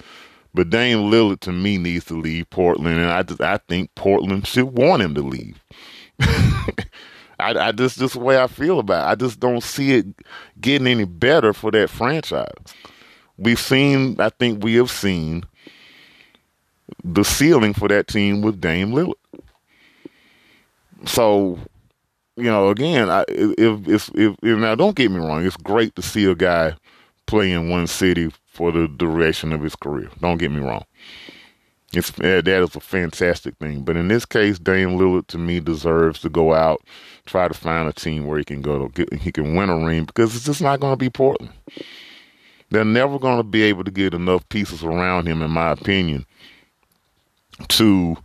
But 0.53 0.69
Dame 0.69 1.09
Lillard 1.09 1.39
to 1.41 1.51
me 1.51 1.77
needs 1.77 2.05
to 2.05 2.19
leave 2.19 2.49
Portland, 2.49 2.99
and 2.99 3.09
I 3.09 3.23
just 3.23 3.41
I 3.41 3.57
think 3.69 3.93
Portland 3.95 4.45
should 4.45 4.77
want 4.77 5.01
him 5.01 5.15
to 5.15 5.21
leave. 5.21 5.63
I, 7.39 7.69
I 7.69 7.71
just 7.71 7.97
just 7.97 8.13
the 8.13 8.19
way 8.19 8.41
I 8.41 8.47
feel 8.47 8.79
about 8.79 9.07
it. 9.07 9.11
I 9.11 9.15
just 9.15 9.39
don't 9.39 9.63
see 9.63 9.93
it 9.93 10.05
getting 10.59 10.87
any 10.87 11.05
better 11.05 11.53
for 11.53 11.71
that 11.71 11.89
franchise. 11.89 12.53
We've 13.37 13.59
seen, 13.59 14.17
I 14.19 14.29
think 14.29 14.63
we 14.63 14.75
have 14.75 14.91
seen 14.91 15.43
the 17.03 17.23
ceiling 17.23 17.73
for 17.73 17.87
that 17.87 18.07
team 18.07 18.41
with 18.41 18.61
Dame 18.61 18.91
Lillard. 18.91 19.13
So, 21.05 21.57
you 22.35 22.43
know, 22.43 22.69
again, 22.69 23.09
I, 23.09 23.25
if, 23.27 23.87
if, 23.87 24.09
if, 24.13 24.35
if 24.43 24.59
now 24.59 24.75
don't 24.75 24.95
get 24.95 25.09
me 25.09 25.17
wrong, 25.17 25.43
it's 25.43 25.57
great 25.57 25.95
to 25.95 26.03
see 26.03 26.25
a 26.25 26.35
guy 26.35 26.75
play 27.25 27.51
in 27.51 27.69
one 27.69 27.87
city 27.87 28.31
for 28.45 28.71
the 28.71 28.87
duration 28.87 29.53
of 29.53 29.63
his 29.63 29.75
career. 29.75 30.09
Don't 30.19 30.37
get 30.37 30.51
me 30.51 30.59
wrong. 30.59 30.85
It's 31.93 32.11
that 32.11 32.47
is 32.47 32.75
a 32.75 32.79
fantastic 32.79 33.57
thing. 33.57 33.83
But 33.83 33.97
in 33.97 34.07
this 34.07 34.25
case, 34.25 34.57
Dame 34.57 34.97
Lillard 34.97 35.27
to 35.27 35.37
me 35.37 35.59
deserves 35.59 36.21
to 36.21 36.29
go 36.29 36.53
out, 36.53 36.81
try 37.25 37.47
to 37.47 37.53
find 37.53 37.89
a 37.89 37.93
team 37.93 38.27
where 38.27 38.37
he 38.37 38.45
can 38.45 38.61
go 38.61 38.87
to 38.87 38.89
get, 38.93 39.13
he 39.19 39.31
can 39.31 39.55
win 39.55 39.69
a 39.69 39.77
ring 39.77 40.05
because 40.05 40.33
it's 40.35 40.45
just 40.45 40.61
not 40.61 40.79
going 40.79 40.93
to 40.93 40.97
be 40.97 41.09
Portland. 41.09 41.51
They're 42.69 42.85
never 42.85 43.19
going 43.19 43.37
to 43.37 43.43
be 43.43 43.63
able 43.63 43.83
to 43.83 43.91
get 43.91 44.13
enough 44.13 44.47
pieces 44.47 44.83
around 44.83 45.27
him, 45.27 45.41
in 45.41 45.51
my 45.51 45.71
opinion, 45.71 46.25
to 47.67 48.15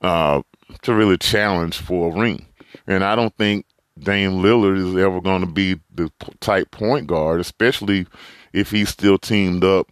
uh, 0.00 0.42
to 0.82 0.94
really 0.94 1.18
challenge 1.18 1.78
for 1.78 2.12
a 2.12 2.16
ring. 2.16 2.46
And 2.86 3.02
I 3.02 3.16
don't 3.16 3.36
think 3.36 3.66
Dame 3.98 4.42
Lillard 4.42 4.76
is 4.76 4.96
ever 4.96 5.20
going 5.20 5.40
to 5.40 5.50
be 5.50 5.80
the 5.92 6.08
type 6.38 6.70
point 6.70 7.08
guard, 7.08 7.40
especially 7.40 8.06
if 8.52 8.70
he's 8.70 8.90
still 8.90 9.18
teamed 9.18 9.64
up 9.64 9.90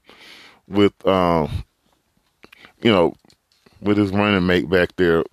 with. 0.68 0.92
Uh, 1.04 1.48
you 2.84 2.92
know, 2.92 3.14
with 3.80 3.96
his 3.96 4.12
running 4.12 4.46
mate 4.46 4.70
back 4.70 4.94
there, 4.96 5.24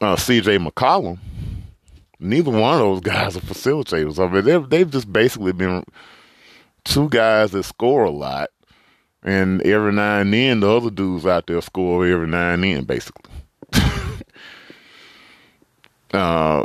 uh, 0.00 0.14
C.J. 0.14 0.58
McCollum, 0.58 1.18
neither 2.20 2.50
one 2.50 2.74
of 2.74 2.80
those 2.80 3.00
guys 3.12 3.36
are 3.36 3.40
facilitators. 3.40 4.24
I 4.24 4.30
mean, 4.30 4.44
they've 4.44 4.70
they've 4.70 4.90
just 4.90 5.12
basically 5.12 5.52
been 5.52 5.82
two 6.84 7.08
guys 7.08 7.50
that 7.52 7.64
score 7.64 8.04
a 8.04 8.10
lot, 8.10 8.50
and 9.22 9.62
every 9.62 9.92
now 9.92 10.20
and 10.20 10.32
then 10.32 10.60
the 10.60 10.70
other 10.70 10.90
dudes 10.90 11.26
out 11.26 11.46
there 11.46 11.60
score 11.62 12.06
every 12.06 12.28
now 12.28 12.52
and 12.52 12.62
then, 12.62 12.84
basically. 12.84 13.30
uh, 16.12 16.64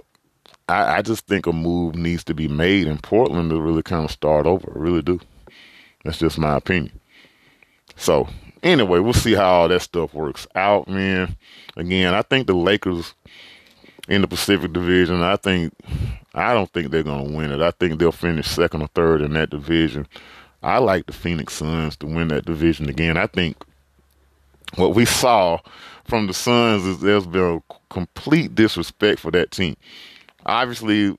I, 0.67 0.97
I 0.97 1.01
just 1.01 1.25
think 1.25 1.47
a 1.47 1.53
move 1.53 1.95
needs 1.95 2.25
to 2.25 2.33
be 2.33 2.49
made 2.49 2.87
in 2.87 2.97
Portland 2.97 3.49
to 3.51 3.61
really 3.61 3.83
kind 3.83 4.03
of 4.03 4.11
start 4.11 4.45
over. 4.45 4.73
I 4.75 4.77
really 4.77 5.01
do. 5.01 5.21
That's 6.03 6.19
just 6.19 6.37
my 6.37 6.57
opinion. 6.57 6.99
So 7.95 8.27
anyway, 8.63 8.99
we'll 8.99 9.13
see 9.13 9.33
how 9.33 9.49
all 9.49 9.67
that 9.67 9.81
stuff 9.81 10.13
works 10.13 10.47
out, 10.55 10.87
man. 10.87 11.35
Again, 11.75 12.13
I 12.13 12.21
think 12.21 12.47
the 12.47 12.53
Lakers 12.53 13.13
in 14.07 14.21
the 14.21 14.27
Pacific 14.27 14.73
Division, 14.73 15.21
I 15.21 15.35
think 15.35 15.73
I 16.33 16.53
don't 16.53 16.71
think 16.71 16.91
they're 16.91 17.03
gonna 17.03 17.35
win 17.35 17.51
it. 17.51 17.61
I 17.61 17.71
think 17.71 17.99
they'll 17.99 18.11
finish 18.11 18.47
second 18.47 18.81
or 18.81 18.87
third 18.87 19.21
in 19.21 19.33
that 19.33 19.49
division. 19.49 20.07
I 20.61 20.79
like 20.79 21.05
the 21.05 21.13
Phoenix 21.13 21.53
Suns 21.53 21.95
to 21.97 22.07
win 22.07 22.29
that 22.29 22.45
division 22.45 22.89
again. 22.89 23.17
I 23.17 23.27
think 23.27 23.63
what 24.75 24.93
we 24.93 25.05
saw 25.05 25.59
from 26.03 26.27
the 26.27 26.33
Suns 26.33 26.85
is 26.85 26.99
there's 26.99 27.25
been 27.25 27.61
a 27.69 27.73
complete 27.89 28.55
disrespect 28.55 29.19
for 29.19 29.31
that 29.31 29.51
team. 29.51 29.77
Obviously, 30.45 31.15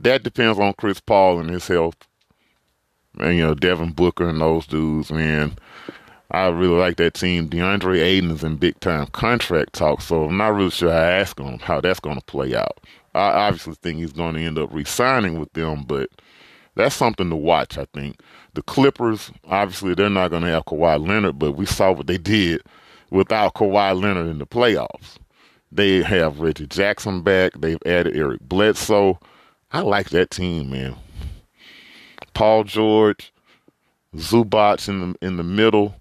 that 0.00 0.22
depends 0.22 0.58
on 0.58 0.74
Chris 0.74 1.00
Paul 1.00 1.40
and 1.40 1.50
his 1.50 1.66
health. 1.66 1.96
And, 3.18 3.36
you 3.36 3.42
know, 3.42 3.54
Devin 3.54 3.92
Booker 3.92 4.28
and 4.28 4.40
those 4.40 4.66
dudes, 4.66 5.12
man. 5.12 5.56
I 6.34 6.48
really 6.48 6.76
like 6.76 6.96
that 6.96 7.14
team. 7.14 7.48
DeAndre 7.48 7.98
is 8.30 8.42
in 8.42 8.56
big 8.56 8.80
time 8.80 9.06
contract 9.08 9.74
talk, 9.74 10.00
so 10.00 10.24
I'm 10.24 10.36
not 10.36 10.48
really 10.48 10.70
sure 10.70 10.90
how 10.90 10.98
that's 10.98 11.32
going 11.32 11.58
how 11.60 11.80
that's 11.80 12.00
going 12.00 12.16
to 12.18 12.24
play 12.24 12.56
out. 12.56 12.80
I 13.14 13.46
obviously 13.46 13.74
think 13.74 13.98
he's 13.98 14.12
going 14.12 14.34
to 14.34 14.40
end 14.40 14.58
up 14.58 14.72
re-signing 14.72 15.38
with 15.38 15.52
them, 15.52 15.84
but 15.86 16.10
that's 16.74 16.96
something 16.96 17.30
to 17.30 17.36
watch. 17.36 17.78
I 17.78 17.86
think 17.94 18.20
the 18.54 18.62
Clippers, 18.62 19.30
obviously, 19.44 19.94
they're 19.94 20.10
not 20.10 20.30
going 20.32 20.42
to 20.42 20.48
have 20.48 20.64
Kawhi 20.64 21.06
Leonard, 21.06 21.38
but 21.38 21.52
we 21.52 21.66
saw 21.66 21.92
what 21.92 22.08
they 22.08 22.18
did 22.18 22.62
without 23.10 23.54
Kawhi 23.54 24.00
Leonard 24.00 24.26
in 24.26 24.38
the 24.38 24.46
playoffs. 24.46 25.18
They 25.70 26.02
have 26.02 26.40
Reggie 26.40 26.66
Jackson 26.66 27.22
back. 27.22 27.52
They've 27.56 27.78
added 27.86 28.16
Eric 28.16 28.40
Bledsoe. 28.40 29.20
I 29.70 29.82
like 29.82 30.10
that 30.10 30.30
team, 30.30 30.70
man. 30.70 30.96
Paul 32.32 32.64
George, 32.64 33.32
Zubac 34.16 34.88
in 34.88 35.12
the 35.12 35.26
in 35.26 35.36
the 35.36 35.44
middle. 35.44 35.94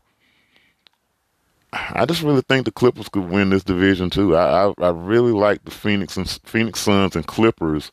I 1.74 2.06
just 2.06 2.22
really 2.22 2.42
think 2.42 2.66
the 2.66 2.72
Clippers 2.72 3.10
could 3.10 3.30
win 3.30 3.50
this 3.50 3.64
division 3.64 4.10
too. 4.10 4.36
I 4.36 4.68
I, 4.68 4.74
I 4.80 4.90
really 4.90 5.32
like 5.32 5.66
the 5.66 5.72
Phoenix 5.72 6.16
and 6.18 6.30
Phoenix 6.46 6.80
Suns 6.80 7.16
and 7.16 7.26
Clippers 7.26 7.92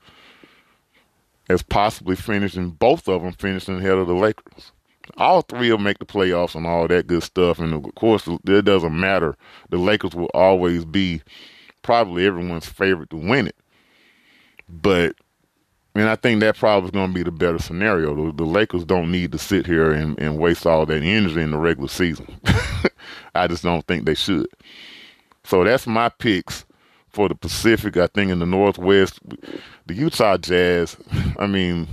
as 1.48 1.62
possibly 1.62 2.15
finishing 2.15 2.70
both 2.70 3.09
of 3.09 3.23
them 3.23 3.32
finishing 3.32 3.78
ahead 3.78 3.98
of 3.98 4.07
the 4.07 4.15
Lakers. 4.15 4.73
All 5.16 5.43
three 5.43 5.70
will 5.70 5.78
make 5.78 5.98
the 5.98 6.05
playoffs 6.05 6.55
and 6.55 6.66
all 6.66 6.86
that 6.86 7.07
good 7.07 7.23
stuff, 7.23 7.59
and 7.59 7.74
of 7.74 7.94
course 7.94 8.28
it 8.28 8.65
doesn't 8.65 8.98
matter. 8.98 9.36
The 9.70 9.78
Lakers 9.78 10.15
will 10.15 10.31
always 10.35 10.85
be 10.85 11.23
probably 11.82 12.27
everyone's 12.27 12.66
favorite 12.66 13.11
to 13.11 13.16
win 13.16 13.48
it, 13.48 13.57
but 14.69 15.16
and 15.95 16.09
I 16.09 16.17
think 16.17 16.41
that 16.41 16.57
probably 16.57 16.89
is 16.89 16.93
going 16.93 17.09
to 17.09 17.15
be 17.15 17.23
the 17.23 17.33
better 17.33 17.59
scenario. 17.59 18.15
The, 18.15 18.33
the, 18.33 18.45
Lakers 18.45 18.85
don't 18.85 19.11
need 19.11 19.33
to 19.33 19.39
sit 19.39 19.67
here 19.67 19.91
and, 19.91 20.19
and 20.21 20.39
waste 20.39 20.67
all 20.67 20.87
that 20.87 21.03
energy 21.03 21.41
in 21.41 21.51
the 21.51 21.59
regular 21.59 21.89
season. 21.89 22.41
I 23.35 23.49
just 23.49 23.65
don't 23.65 23.85
think 23.87 24.05
they 24.05 24.15
should. 24.15 24.47
So 25.45 25.65
that's 25.65 25.87
my 25.87 26.09
picks 26.09 26.65
for 27.09 27.29
the 27.29 27.35
Pacific. 27.35 27.97
I 27.97 28.07
think 28.07 28.31
in 28.31 28.39
the 28.39 28.47
Northwest, 28.47 29.19
the 29.87 29.95
Utah 29.95 30.37
Jazz. 30.37 30.97
I 31.39 31.49
mean, 31.49 31.89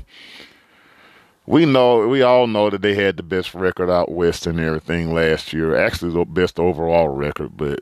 we 1.47 1.65
know 1.65 2.07
we 2.07 2.21
all 2.21 2.45
know 2.45 2.69
that 2.69 2.83
they 2.83 2.93
had 2.93 3.17
the 3.17 3.23
best 3.23 3.55
record 3.55 3.89
out 3.89 4.11
west 4.11 4.45
and 4.45 4.59
everything 4.59 5.13
last 5.13 5.53
year. 5.53 5.75
Actually, 5.75 6.13
the 6.13 6.25
best 6.25 6.59
overall 6.59 7.07
record, 7.07 7.57
but 7.57 7.79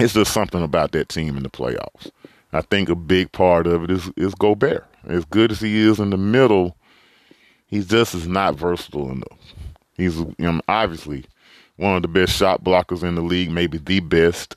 it's 0.00 0.14
just 0.14 0.32
something 0.32 0.62
about 0.62 0.92
that 0.92 1.08
team 1.08 1.36
in 1.36 1.44
the 1.44 1.50
playoffs. 1.50 2.10
I 2.52 2.60
think 2.62 2.88
a 2.88 2.94
big 2.94 3.32
part 3.32 3.66
of 3.66 3.84
it 3.84 3.90
is 3.90 4.10
is 4.16 4.34
Gobert. 4.34 4.86
As 5.06 5.24
good 5.24 5.52
as 5.52 5.60
he 5.60 5.78
is 5.78 5.98
in 6.00 6.10
the 6.10 6.16
middle, 6.16 6.76
he 7.66 7.82
just 7.82 8.14
is 8.14 8.26
not 8.26 8.54
versatile 8.54 9.10
enough. 9.10 9.54
He's 9.96 10.16
you 10.16 10.34
know, 10.38 10.60
obviously 10.68 11.24
one 11.76 11.96
of 11.96 12.02
the 12.02 12.08
best 12.08 12.34
shot 12.34 12.64
blockers 12.64 13.02
in 13.02 13.14
the 13.14 13.20
league, 13.20 13.50
maybe 13.50 13.78
the 13.78 14.00
best, 14.00 14.56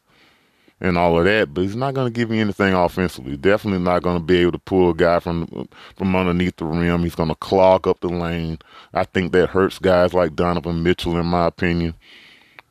and 0.79 0.97
all 0.97 1.19
of 1.19 1.25
that. 1.25 1.53
But 1.53 1.61
he's 1.61 1.75
not 1.75 1.93
going 1.93 2.11
to 2.11 2.17
give 2.17 2.31
you 2.31 2.39
anything 2.39 2.73
offensively. 2.73 3.37
Definitely 3.37 3.83
not 3.83 4.03
going 4.03 4.17
to 4.17 4.23
be 4.23 4.37
able 4.37 4.53
to 4.53 4.59
pull 4.59 4.91
a 4.91 4.95
guy 4.95 5.19
from 5.19 5.67
from 5.95 6.15
underneath 6.15 6.57
the 6.57 6.65
rim. 6.65 7.03
He's 7.03 7.15
going 7.15 7.29
to 7.29 7.35
clog 7.35 7.87
up 7.87 7.99
the 7.99 8.09
lane. 8.09 8.59
I 8.93 9.03
think 9.03 9.31
that 9.33 9.49
hurts 9.49 9.79
guys 9.79 10.13
like 10.13 10.35
Donovan 10.35 10.83
Mitchell, 10.83 11.17
in 11.17 11.25
my 11.25 11.47
opinion. 11.47 11.95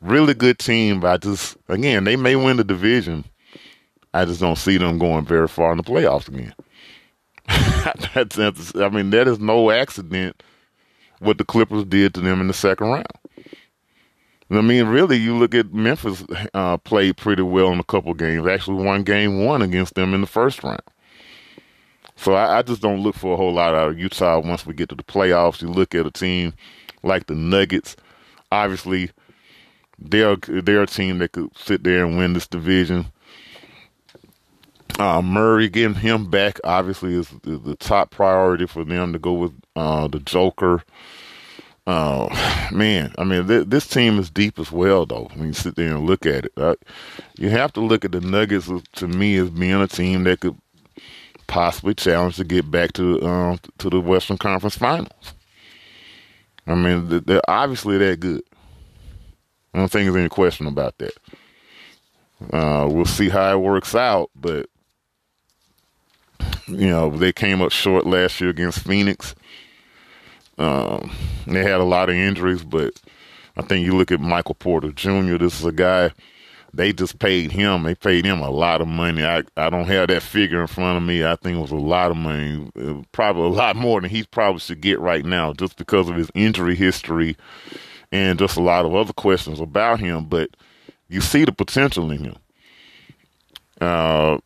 Really 0.00 0.34
good 0.34 0.58
team, 0.58 1.00
but 1.00 1.08
I 1.08 1.16
just 1.18 1.56
again 1.68 2.04
they 2.04 2.16
may 2.16 2.36
win 2.36 2.56
the 2.56 2.64
division 2.64 3.24
I 4.14 4.24
just 4.24 4.40
don't 4.40 4.56
see 4.56 4.78
them 4.78 4.98
going 4.98 5.24
very 5.24 5.48
far 5.48 5.72
in 5.72 5.76
the 5.76 5.84
playoffs 5.84 6.28
again. 6.28 6.54
that's, 8.34 8.74
I 8.76 8.88
mean, 8.88 9.10
that 9.10 9.28
is 9.28 9.38
no 9.38 9.70
accident 9.70 10.42
what 11.20 11.38
the 11.38 11.44
Clippers 11.44 11.84
did 11.84 12.14
to 12.14 12.20
them 12.20 12.40
in 12.40 12.46
the 12.46 12.54
second 12.54 12.88
round. 12.88 13.06
I 14.50 14.62
mean, 14.62 14.86
really, 14.86 15.16
you 15.16 15.36
look 15.36 15.54
at 15.54 15.74
Memphis 15.74 16.24
uh, 16.54 16.78
played 16.78 17.18
pretty 17.18 17.42
well 17.42 17.70
in 17.70 17.80
a 17.80 17.84
couple 17.84 18.14
games. 18.14 18.46
Actually, 18.46 18.82
won 18.82 19.02
game 19.02 19.44
one 19.44 19.60
against 19.60 19.94
them 19.94 20.14
in 20.14 20.22
the 20.22 20.26
first 20.26 20.64
round. 20.64 20.80
So 22.16 22.32
I, 22.32 22.58
I, 22.58 22.62
just 22.62 22.80
don't 22.80 23.02
look 23.02 23.14
for 23.14 23.34
a 23.34 23.36
whole 23.36 23.52
lot 23.52 23.74
out 23.74 23.90
of 23.90 23.98
Utah 23.98 24.40
once 24.40 24.66
we 24.66 24.74
get 24.74 24.88
to 24.88 24.94
the 24.94 25.04
playoffs. 25.04 25.60
You 25.60 25.68
look 25.68 25.94
at 25.94 26.06
a 26.06 26.10
team 26.10 26.54
like 27.02 27.26
the 27.26 27.34
Nuggets. 27.34 27.94
Obviously, 28.50 29.10
they're 29.98 30.36
they're 30.36 30.82
a 30.82 30.86
team 30.86 31.18
that 31.18 31.32
could 31.32 31.56
sit 31.56 31.84
there 31.84 32.04
and 32.06 32.16
win 32.16 32.32
this 32.32 32.46
division. 32.46 33.06
Uh, 34.98 35.22
Murray 35.22 35.68
getting 35.68 35.94
him 35.94 36.28
back 36.28 36.58
obviously 36.64 37.14
is, 37.14 37.32
is, 37.46 37.60
the 37.62 37.76
top 37.78 38.10
priority 38.10 38.66
for 38.66 38.84
them 38.84 39.12
to 39.12 39.18
go 39.18 39.32
with 39.32 39.52
uh, 39.76 40.08
the 40.08 40.18
Joker. 40.18 40.82
Uh, 41.86 42.28
man, 42.72 43.14
I 43.16 43.24
mean, 43.24 43.46
th- 43.46 43.68
this 43.68 43.86
team 43.86 44.18
is 44.18 44.28
deep 44.28 44.58
as 44.58 44.72
well, 44.72 45.06
though. 45.06 45.30
When 45.34 45.46
you 45.46 45.52
sit 45.54 45.76
there 45.76 45.94
and 45.94 46.04
look 46.04 46.26
at 46.26 46.46
it, 46.46 46.52
uh, 46.56 46.74
you 47.38 47.48
have 47.50 47.72
to 47.74 47.80
look 47.80 48.04
at 48.04 48.12
the 48.12 48.20
Nuggets 48.20 48.68
to 48.94 49.08
me 49.08 49.36
as 49.36 49.50
being 49.50 49.80
a 49.80 49.86
team 49.86 50.24
that 50.24 50.40
could 50.40 50.56
possibly 51.46 51.94
challenge 51.94 52.36
to 52.36 52.44
get 52.44 52.70
back 52.70 52.92
to 52.94 53.22
um, 53.26 53.58
to 53.78 53.88
the 53.88 54.00
Western 54.00 54.36
Conference 54.36 54.76
Finals. 54.76 55.34
I 56.66 56.74
mean, 56.74 57.22
they're 57.24 57.40
obviously 57.48 57.98
that 57.98 58.20
good. 58.20 58.42
I 59.72 59.78
don't 59.78 59.90
think 59.90 60.04
there's 60.04 60.16
any 60.16 60.28
question 60.28 60.66
about 60.66 60.98
that. 60.98 61.12
Uh, 62.52 62.88
we'll 62.90 63.06
see 63.06 63.28
how 63.28 63.52
it 63.52 63.60
works 63.60 63.94
out, 63.94 64.30
but 64.36 64.68
you 66.66 66.88
know, 66.88 67.10
they 67.10 67.32
came 67.32 67.60
up 67.62 67.72
short 67.72 68.06
last 68.06 68.40
year 68.40 68.50
against 68.50 68.80
Phoenix. 68.80 69.34
Um, 70.58 71.12
they 71.46 71.62
had 71.62 71.80
a 71.80 71.84
lot 71.84 72.08
of 72.08 72.16
injuries, 72.16 72.64
but 72.64 72.92
I 73.56 73.62
think 73.62 73.84
you 73.84 73.96
look 73.96 74.10
at 74.10 74.20
Michael 74.20 74.54
Porter 74.54 74.92
Jr. 74.92 75.36
This 75.36 75.60
is 75.60 75.64
a 75.64 75.72
guy 75.72 76.12
they 76.74 76.92
just 76.92 77.18
paid 77.18 77.50
him. 77.50 77.82
They 77.82 77.94
paid 77.94 78.24
him 78.24 78.40
a 78.40 78.50
lot 78.50 78.80
of 78.80 78.88
money. 78.88 79.24
I 79.24 79.42
I 79.56 79.70
don't 79.70 79.86
have 79.86 80.08
that 80.08 80.22
figure 80.22 80.60
in 80.60 80.66
front 80.66 80.96
of 80.96 81.02
me. 81.02 81.24
I 81.24 81.36
think 81.36 81.56
it 81.56 81.60
was 81.60 81.70
a 81.70 81.76
lot 81.76 82.10
of 82.10 82.16
money, 82.16 82.70
probably 83.12 83.44
a 83.44 83.48
lot 83.48 83.76
more 83.76 84.00
than 84.00 84.10
he 84.10 84.24
probably 84.24 84.60
should 84.60 84.80
get 84.80 85.00
right 85.00 85.24
now, 85.24 85.52
just 85.52 85.76
because 85.76 86.08
of 86.08 86.16
his 86.16 86.30
injury 86.34 86.74
history 86.74 87.36
and 88.12 88.38
just 88.38 88.56
a 88.56 88.62
lot 88.62 88.84
of 88.84 88.94
other 88.94 89.12
questions 89.12 89.60
about 89.60 90.00
him. 90.00 90.26
But 90.26 90.50
you 91.08 91.20
see 91.20 91.44
the 91.44 91.52
potential 91.52 92.10
in 92.10 92.24
him. 92.24 92.36
Uh, 93.80 94.38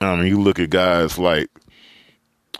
I 0.00 0.16
mean, 0.16 0.26
you 0.26 0.40
look 0.40 0.58
at 0.58 0.70
guys 0.70 1.18
like, 1.18 1.48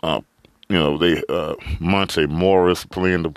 uh, 0.03 0.21
you 0.69 0.77
know, 0.77 0.97
they 0.97 1.21
uh, 1.29 1.55
Monte 1.79 2.27
Morris 2.27 2.85
playing 2.85 3.23
the 3.23 3.33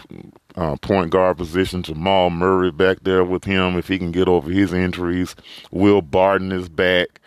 uh, 0.57 0.77
point 0.77 1.11
guard 1.11 1.39
position. 1.39 1.83
Jamal 1.83 2.31
Murray 2.31 2.71
back 2.71 2.99
there 3.03 3.25
with 3.25 3.45
him 3.45 3.77
if 3.77 3.89
he 3.89 3.99
can 3.99 4.13
get 4.13 4.29
over 4.29 4.51
his 4.51 4.73
injuries. 4.73 5.35
Will 5.71 6.03
Barton 6.03 6.53
is 6.53 6.69
back. 6.69 7.21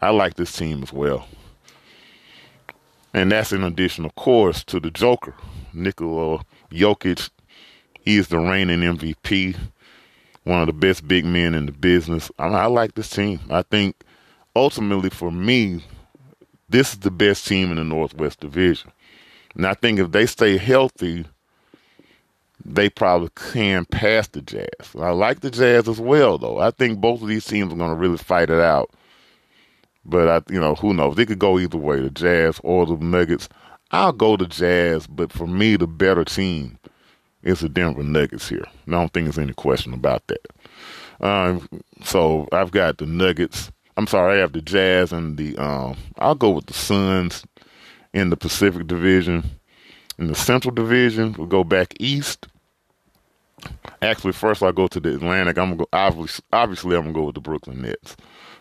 I 0.00 0.10
like 0.10 0.34
this 0.34 0.56
team 0.56 0.82
as 0.82 0.92
well. 0.92 1.26
And 3.12 3.32
that's 3.32 3.52
in 3.52 3.64
addition, 3.64 4.04
of 4.04 4.14
course, 4.14 4.62
to 4.64 4.78
the 4.78 4.90
Joker, 4.90 5.34
Nikola 5.72 6.44
Jokic. 6.70 7.30
He 8.00 8.16
is 8.16 8.28
the 8.28 8.38
reigning 8.38 8.80
MVP, 8.80 9.56
one 10.44 10.60
of 10.60 10.66
the 10.66 10.72
best 10.72 11.06
big 11.06 11.24
men 11.24 11.54
in 11.54 11.66
the 11.66 11.72
business. 11.72 12.30
I, 12.38 12.46
I 12.46 12.66
like 12.66 12.94
this 12.94 13.10
team. 13.10 13.40
I 13.50 13.62
think 13.62 13.96
ultimately 14.56 15.10
for 15.10 15.30
me, 15.32 15.84
this 16.68 16.92
is 16.92 17.00
the 17.00 17.10
best 17.10 17.46
team 17.46 17.70
in 17.70 17.76
the 17.76 17.84
Northwest 17.84 18.40
Division. 18.40 18.92
And 19.56 19.66
I 19.66 19.74
think 19.74 19.98
if 20.00 20.12
they 20.12 20.26
stay 20.26 20.58
healthy, 20.58 21.26
they 22.64 22.90
probably 22.90 23.30
can 23.36 23.86
pass 23.86 24.28
the 24.28 24.42
Jazz. 24.42 24.68
I 24.98 25.10
like 25.10 25.40
the 25.40 25.50
Jazz 25.50 25.88
as 25.88 26.00
well, 26.00 26.38
though. 26.38 26.58
I 26.58 26.70
think 26.72 27.00
both 27.00 27.22
of 27.22 27.28
these 27.28 27.46
teams 27.46 27.72
are 27.72 27.76
going 27.76 27.90
to 27.90 27.96
really 27.96 28.18
fight 28.18 28.50
it 28.50 28.60
out 28.60 28.90
But 30.04 30.28
I, 30.28 30.52
you 30.52 30.60
know, 30.60 30.74
who 30.74 30.94
knows? 30.94 31.18
It 31.18 31.26
could 31.26 31.38
go 31.38 31.58
either 31.58 31.78
way, 31.78 32.00
the 32.00 32.10
Jazz 32.10 32.60
or 32.64 32.86
the 32.86 32.96
Nuggets. 32.96 33.48
I'll 33.92 34.12
go 34.12 34.36
the 34.36 34.46
Jazz, 34.46 35.06
but 35.06 35.32
for 35.32 35.46
me, 35.46 35.76
the 35.76 35.86
better 35.86 36.24
team 36.24 36.78
is 37.42 37.60
the 37.60 37.68
Denver 37.68 38.02
Nuggets 38.04 38.48
here. 38.48 38.64
I 38.88 38.90
don't 38.92 39.12
think 39.12 39.26
there's 39.26 39.38
any 39.38 39.54
question 39.54 39.94
about 39.94 40.24
that. 40.28 40.46
Um, 41.20 41.68
so 42.04 42.48
I've 42.52 42.72
got 42.72 42.98
the 42.98 43.06
Nuggets. 43.06 43.72
I'm 44.00 44.06
sorry, 44.06 44.38
I 44.38 44.40
have 44.40 44.54
the 44.54 44.62
Jazz 44.62 45.12
and 45.12 45.36
the. 45.36 45.58
Um, 45.58 45.94
I'll 46.16 46.34
go 46.34 46.48
with 46.48 46.64
the 46.64 46.72
Suns 46.72 47.44
in 48.14 48.30
the 48.30 48.36
Pacific 48.36 48.86
Division. 48.86 49.44
In 50.18 50.28
the 50.28 50.34
Central 50.34 50.74
Division, 50.74 51.34
we'll 51.36 51.46
go 51.46 51.64
back 51.64 51.92
east. 52.00 52.46
Actually, 54.00 54.32
first 54.32 54.62
I'll 54.62 54.72
go 54.72 54.88
to 54.88 55.00
the 55.00 55.16
Atlantic. 55.16 55.58
I'm 55.58 55.76
gonna 55.76 55.76
go. 55.76 55.88
Obviously, 55.92 56.42
obviously, 56.50 56.96
I'm 56.96 57.02
gonna 57.02 57.12
go 57.12 57.24
with 57.24 57.34
the 57.34 57.42
Brooklyn 57.42 57.82
Nets. 57.82 58.16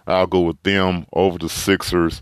I'll 0.07 0.27
go 0.27 0.41
with 0.41 0.61
them 0.63 1.05
over 1.13 1.37
the 1.37 1.47
Sixers. 1.47 2.21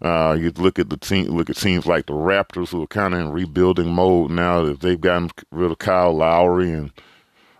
Uh, 0.00 0.36
you 0.38 0.52
look 0.52 0.78
at 0.78 0.88
the 0.88 0.98
team, 0.98 1.26
look 1.26 1.50
at 1.50 1.56
teams 1.56 1.84
like 1.84 2.06
the 2.06 2.12
Raptors, 2.12 2.68
who 2.68 2.80
are 2.80 2.86
kind 2.86 3.12
of 3.12 3.18
in 3.22 3.30
rebuilding 3.32 3.92
mode 3.92 4.30
now 4.30 4.62
that 4.62 4.82
they've 4.82 5.00
gotten 5.00 5.32
rid 5.50 5.72
of 5.72 5.78
Kyle 5.78 6.16
Lowry 6.16 6.70
and 6.70 6.92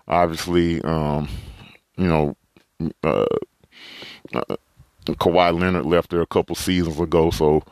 obviously, 0.06 0.80
um, 0.82 1.28
you 1.96 2.06
know, 2.06 2.36
uh, 3.02 3.26
uh, 4.32 4.56
Kawhi 5.14 5.58
Leonard 5.58 5.86
left 5.86 6.10
there 6.10 6.20
a 6.20 6.26
couple 6.26 6.54
seasons 6.54 6.98
ago. 7.00 7.30
So 7.30 7.62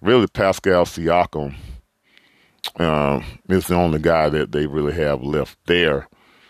really, 0.00 0.26
Pascal 0.26 0.84
Siakam 0.84 1.54
uh, 2.76 3.20
is 3.48 3.66
the 3.66 3.74
only 3.74 4.00
guy 4.00 4.28
that 4.28 4.52
they 4.52 4.66
really 4.66 4.92
have 4.94 5.22
left 5.22 5.58
there. 5.66 6.08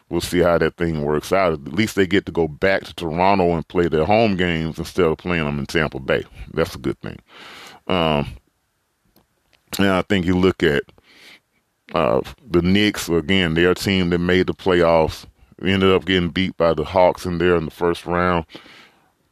We'll 0.09 0.21
see 0.21 0.41
how 0.41 0.59
that 0.59 0.77
thing 0.77 1.03
works 1.03 1.33
out. 1.33 1.55
At 1.55 1.73
least 1.73 1.97
they 1.97 2.07
get 2.07 2.27
to 2.27 2.33
go 2.33 2.47
back 2.47 2.85
to 2.85 2.95
Toronto 2.95 3.55
and 3.55 3.67
play 3.67 3.89
their 3.89 4.05
home 4.05 4.37
games 4.37 4.79
instead 4.79 5.07
of 5.07 5.17
playing 5.17 5.45
them 5.45 5.59
in 5.59 5.67
Tampa 5.67 6.01
Bay. 6.01 6.25
That's 6.53 6.75
a 6.75 6.79
good 6.79 7.01
thing. 7.01 7.19
Um, 7.87 8.29
and 9.79 9.89
I 9.89 10.03
think 10.03 10.27
you 10.27 10.37
look 10.37 10.63
at 10.63 10.83
uh, 11.95 12.21
the 12.47 12.61
Knicks 12.61 13.09
again. 13.09 13.55
Their 13.55 13.75
team 13.75 14.11
that 14.11 14.19
made 14.19 14.49
the 14.49 14.55
playoffs 14.55 15.25
ended 15.63 15.91
up 15.91 16.05
getting 16.05 16.29
beat 16.29 16.57
by 16.57 16.75
the 16.75 16.85
Hawks 16.85 17.25
in 17.25 17.39
there 17.39 17.57
in 17.57 17.65
the 17.65 17.71
first 17.71 18.05
round. 18.05 18.45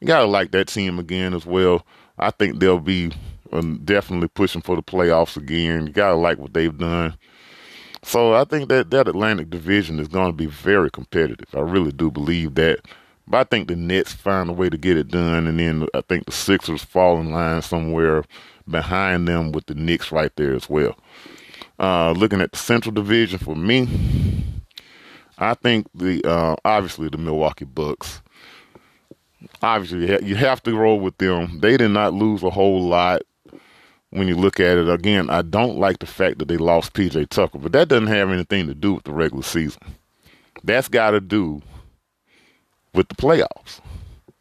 You 0.01 0.07
gotta 0.07 0.25
like 0.25 0.51
that 0.51 0.67
team 0.67 0.99
again 0.99 1.33
as 1.33 1.45
well. 1.45 1.85
I 2.17 2.31
think 2.31 2.59
they'll 2.59 2.79
be 2.79 3.11
um, 3.51 3.79
definitely 3.85 4.27
pushing 4.27 4.61
for 4.61 4.75
the 4.75 4.83
playoffs 4.83 5.37
again. 5.37 5.87
You 5.87 5.93
gotta 5.93 6.15
like 6.15 6.39
what 6.39 6.53
they've 6.53 6.77
done. 6.77 7.17
So 8.03 8.33
I 8.33 8.45
think 8.45 8.69
that 8.69 8.89
that 8.91 9.07
Atlantic 9.07 9.49
Division 9.49 9.99
is 9.99 10.07
going 10.07 10.31
to 10.31 10.35
be 10.35 10.47
very 10.47 10.89
competitive. 10.89 11.53
I 11.53 11.59
really 11.59 11.91
do 11.91 12.09
believe 12.09 12.55
that. 12.55 12.79
But 13.27 13.37
I 13.37 13.43
think 13.43 13.67
the 13.67 13.75
Nets 13.75 14.11
find 14.11 14.49
a 14.49 14.53
way 14.53 14.69
to 14.69 14.77
get 14.77 14.97
it 14.97 15.07
done, 15.07 15.47
and 15.47 15.59
then 15.59 15.87
I 15.93 16.01
think 16.01 16.25
the 16.25 16.31
Sixers 16.31 16.83
fall 16.83 17.19
in 17.19 17.31
line 17.31 17.61
somewhere 17.61 18.23
behind 18.67 19.27
them 19.27 19.51
with 19.51 19.67
the 19.67 19.75
Knicks 19.75 20.11
right 20.11 20.35
there 20.35 20.53
as 20.53 20.67
well. 20.69 20.97
Uh, 21.79 22.11
looking 22.11 22.41
at 22.41 22.51
the 22.51 22.57
Central 22.57 22.91
Division 22.91 23.37
for 23.37 23.55
me, 23.55 23.87
I 25.37 25.53
think 25.53 25.87
the 25.93 26.23
uh, 26.27 26.55
obviously 26.65 27.07
the 27.09 27.17
Milwaukee 27.17 27.65
Bucks. 27.65 28.20
Obviously, 29.61 30.25
you 30.27 30.35
have 30.35 30.63
to 30.63 30.75
roll 30.75 30.99
with 30.99 31.17
them. 31.17 31.59
They 31.59 31.77
did 31.77 31.89
not 31.89 32.13
lose 32.13 32.41
a 32.41 32.49
whole 32.49 32.81
lot 32.81 33.21
when 34.09 34.27
you 34.27 34.35
look 34.35 34.59
at 34.59 34.77
it. 34.77 34.89
Again, 34.89 35.29
I 35.29 35.41
don't 35.41 35.77
like 35.77 35.99
the 35.99 36.07
fact 36.07 36.39
that 36.39 36.47
they 36.47 36.57
lost 36.57 36.93
PJ 36.93 37.29
Tucker, 37.29 37.59
but 37.59 37.71
that 37.73 37.87
doesn't 37.87 38.07
have 38.07 38.29
anything 38.29 38.67
to 38.67 38.73
do 38.73 38.93
with 38.93 39.03
the 39.03 39.13
regular 39.13 39.43
season. 39.43 39.81
That's 40.63 40.87
got 40.87 41.11
to 41.11 41.21
do 41.21 41.61
with 42.93 43.07
the 43.07 43.15
playoffs. 43.15 43.79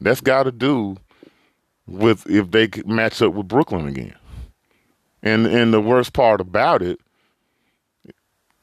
That's 0.00 0.20
got 0.20 0.44
to 0.44 0.52
do 0.52 0.96
with 1.86 2.28
if 2.28 2.50
they 2.50 2.68
match 2.86 3.20
up 3.20 3.34
with 3.34 3.48
Brooklyn 3.48 3.88
again. 3.88 4.14
And 5.22 5.46
and 5.46 5.72
the 5.72 5.80
worst 5.80 6.12
part 6.12 6.40
about 6.40 6.82
it 6.82 6.98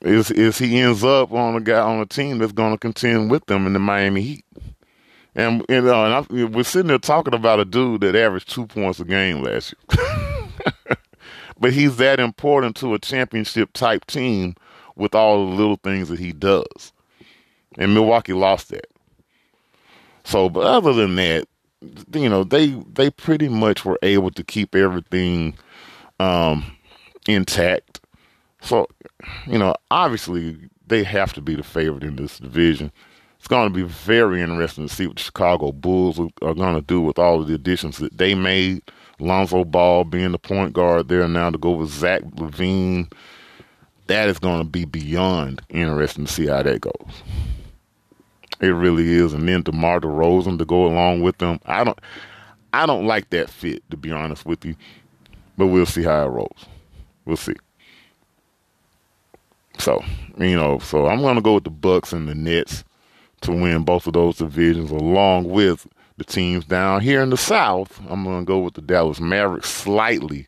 is 0.01 0.31
is 0.31 0.57
he 0.57 0.79
ends 0.79 1.03
up 1.03 1.31
on 1.31 1.55
a 1.55 1.61
guy 1.61 1.79
on 1.79 1.99
a 1.99 2.05
team 2.05 2.39
that's 2.39 2.51
going 2.51 2.71
to 2.71 2.77
contend 2.77 3.29
with 3.29 3.45
them 3.45 3.67
in 3.67 3.73
the 3.73 3.79
Miami 3.79 4.21
Heat. 4.21 4.45
And 5.37 5.63
you 5.69 5.81
know, 5.81 6.03
and 6.03 6.13
I, 6.15 6.45
we're 6.45 6.63
sitting 6.63 6.87
there 6.87 6.97
talking 6.97 7.35
about 7.35 7.59
a 7.59 7.65
dude 7.65 8.01
that 8.01 8.15
averaged 8.15 8.49
two 8.49 8.65
points 8.65 8.99
a 8.99 9.05
game 9.05 9.43
last 9.43 9.75
year. 9.95 10.47
but 11.59 11.71
he's 11.71 11.97
that 11.97 12.19
important 12.19 12.75
to 12.77 12.95
a 12.95 12.99
championship 12.99 13.71
type 13.73 14.05
team 14.07 14.55
with 14.95 15.13
all 15.13 15.47
the 15.47 15.55
little 15.55 15.75
things 15.77 16.09
that 16.09 16.17
he 16.17 16.33
does. 16.33 16.91
And 17.77 17.93
Milwaukee 17.93 18.33
lost 18.33 18.69
that. 18.69 18.87
So, 20.23 20.49
but 20.49 20.63
other 20.63 20.91
than 20.91 21.15
that, 21.17 21.47
you 22.13 22.27
know, 22.27 22.43
they 22.43 22.69
they 22.91 23.11
pretty 23.11 23.47
much 23.47 23.85
were 23.85 23.99
able 24.01 24.31
to 24.31 24.43
keep 24.43 24.73
everything 24.73 25.55
um, 26.19 26.65
intact. 27.27 28.01
So, 28.61 28.87
you 29.45 29.59
know, 29.59 29.75
obviously 29.91 30.57
they 30.87 31.03
have 31.03 31.33
to 31.33 31.41
be 31.41 31.53
the 31.53 31.63
favorite 31.63 32.03
in 32.03 32.15
this 32.15 32.39
division. 32.39 32.91
It's 33.47 33.53
going 33.53 33.71
to 33.71 33.73
be 33.73 33.83
very 33.83 34.41
interesting 34.41 34.89
to 34.89 34.93
see 34.93 35.07
what 35.07 35.15
the 35.15 35.23
Chicago 35.23 35.71
Bulls 35.71 36.19
are 36.19 36.53
going 36.53 36.75
to 36.75 36.81
do 36.81 36.99
with 36.99 37.17
all 37.17 37.39
of 37.39 37.47
the 37.47 37.53
additions 37.53 37.97
that 37.99 38.17
they 38.17 38.35
made 38.35 38.81
Lonzo 39.19 39.63
Ball 39.63 40.03
being 40.03 40.33
the 40.33 40.37
point 40.37 40.73
guard 40.73 41.07
there 41.07 41.25
now 41.29 41.49
to 41.51 41.57
go 41.57 41.71
with 41.71 41.89
Zach 41.89 42.23
LaVine. 42.23 43.09
That 44.07 44.27
is 44.27 44.37
going 44.37 44.59
to 44.59 44.67
be 44.67 44.83
beyond 44.83 45.61
interesting 45.69 46.25
to 46.25 46.33
see 46.33 46.47
how 46.47 46.61
that 46.61 46.81
goes. 46.81 47.23
It 48.59 48.67
really 48.67 49.13
is. 49.13 49.31
And 49.31 49.47
then 49.47 49.61
DeMar 49.61 50.01
DeRozan 50.01 50.57
to 50.57 50.65
go 50.65 50.85
along 50.85 51.21
with 51.21 51.37
them. 51.37 51.61
I 51.65 51.85
don't 51.85 51.99
I 52.73 52.85
don't 52.85 53.07
like 53.07 53.29
that 53.29 53.49
fit, 53.49 53.81
to 53.91 53.95
be 53.95 54.11
honest 54.11 54.45
with 54.45 54.65
you. 54.65 54.75
But 55.57 55.67
we'll 55.67 55.85
see 55.85 56.03
how 56.03 56.25
it 56.25 56.31
rolls. 56.31 56.65
We'll 57.23 57.37
see. 57.37 57.55
So, 59.79 60.03
you 60.37 60.57
know, 60.57 60.79
so 60.79 61.07
I'm 61.07 61.21
gonna 61.21 61.41
go 61.41 61.53
with 61.53 61.63
the 61.63 61.69
Bucks 61.69 62.11
and 62.11 62.27
the 62.27 62.35
Nets 62.35 62.83
to 63.41 63.51
win 63.51 63.83
both 63.83 64.07
of 64.07 64.13
those 64.13 64.37
divisions 64.37 64.91
along 64.91 65.49
with 65.49 65.87
the 66.17 66.23
teams 66.23 66.65
down 66.65 67.01
here 67.01 67.21
in 67.21 67.29
the 67.29 67.37
South. 67.37 67.99
I'm 68.09 68.23
going 68.23 68.41
to 68.41 68.45
go 68.45 68.59
with 68.59 68.73
the 68.73 68.81
Dallas 68.81 69.19
Mavericks 69.19 69.69
slightly 69.69 70.47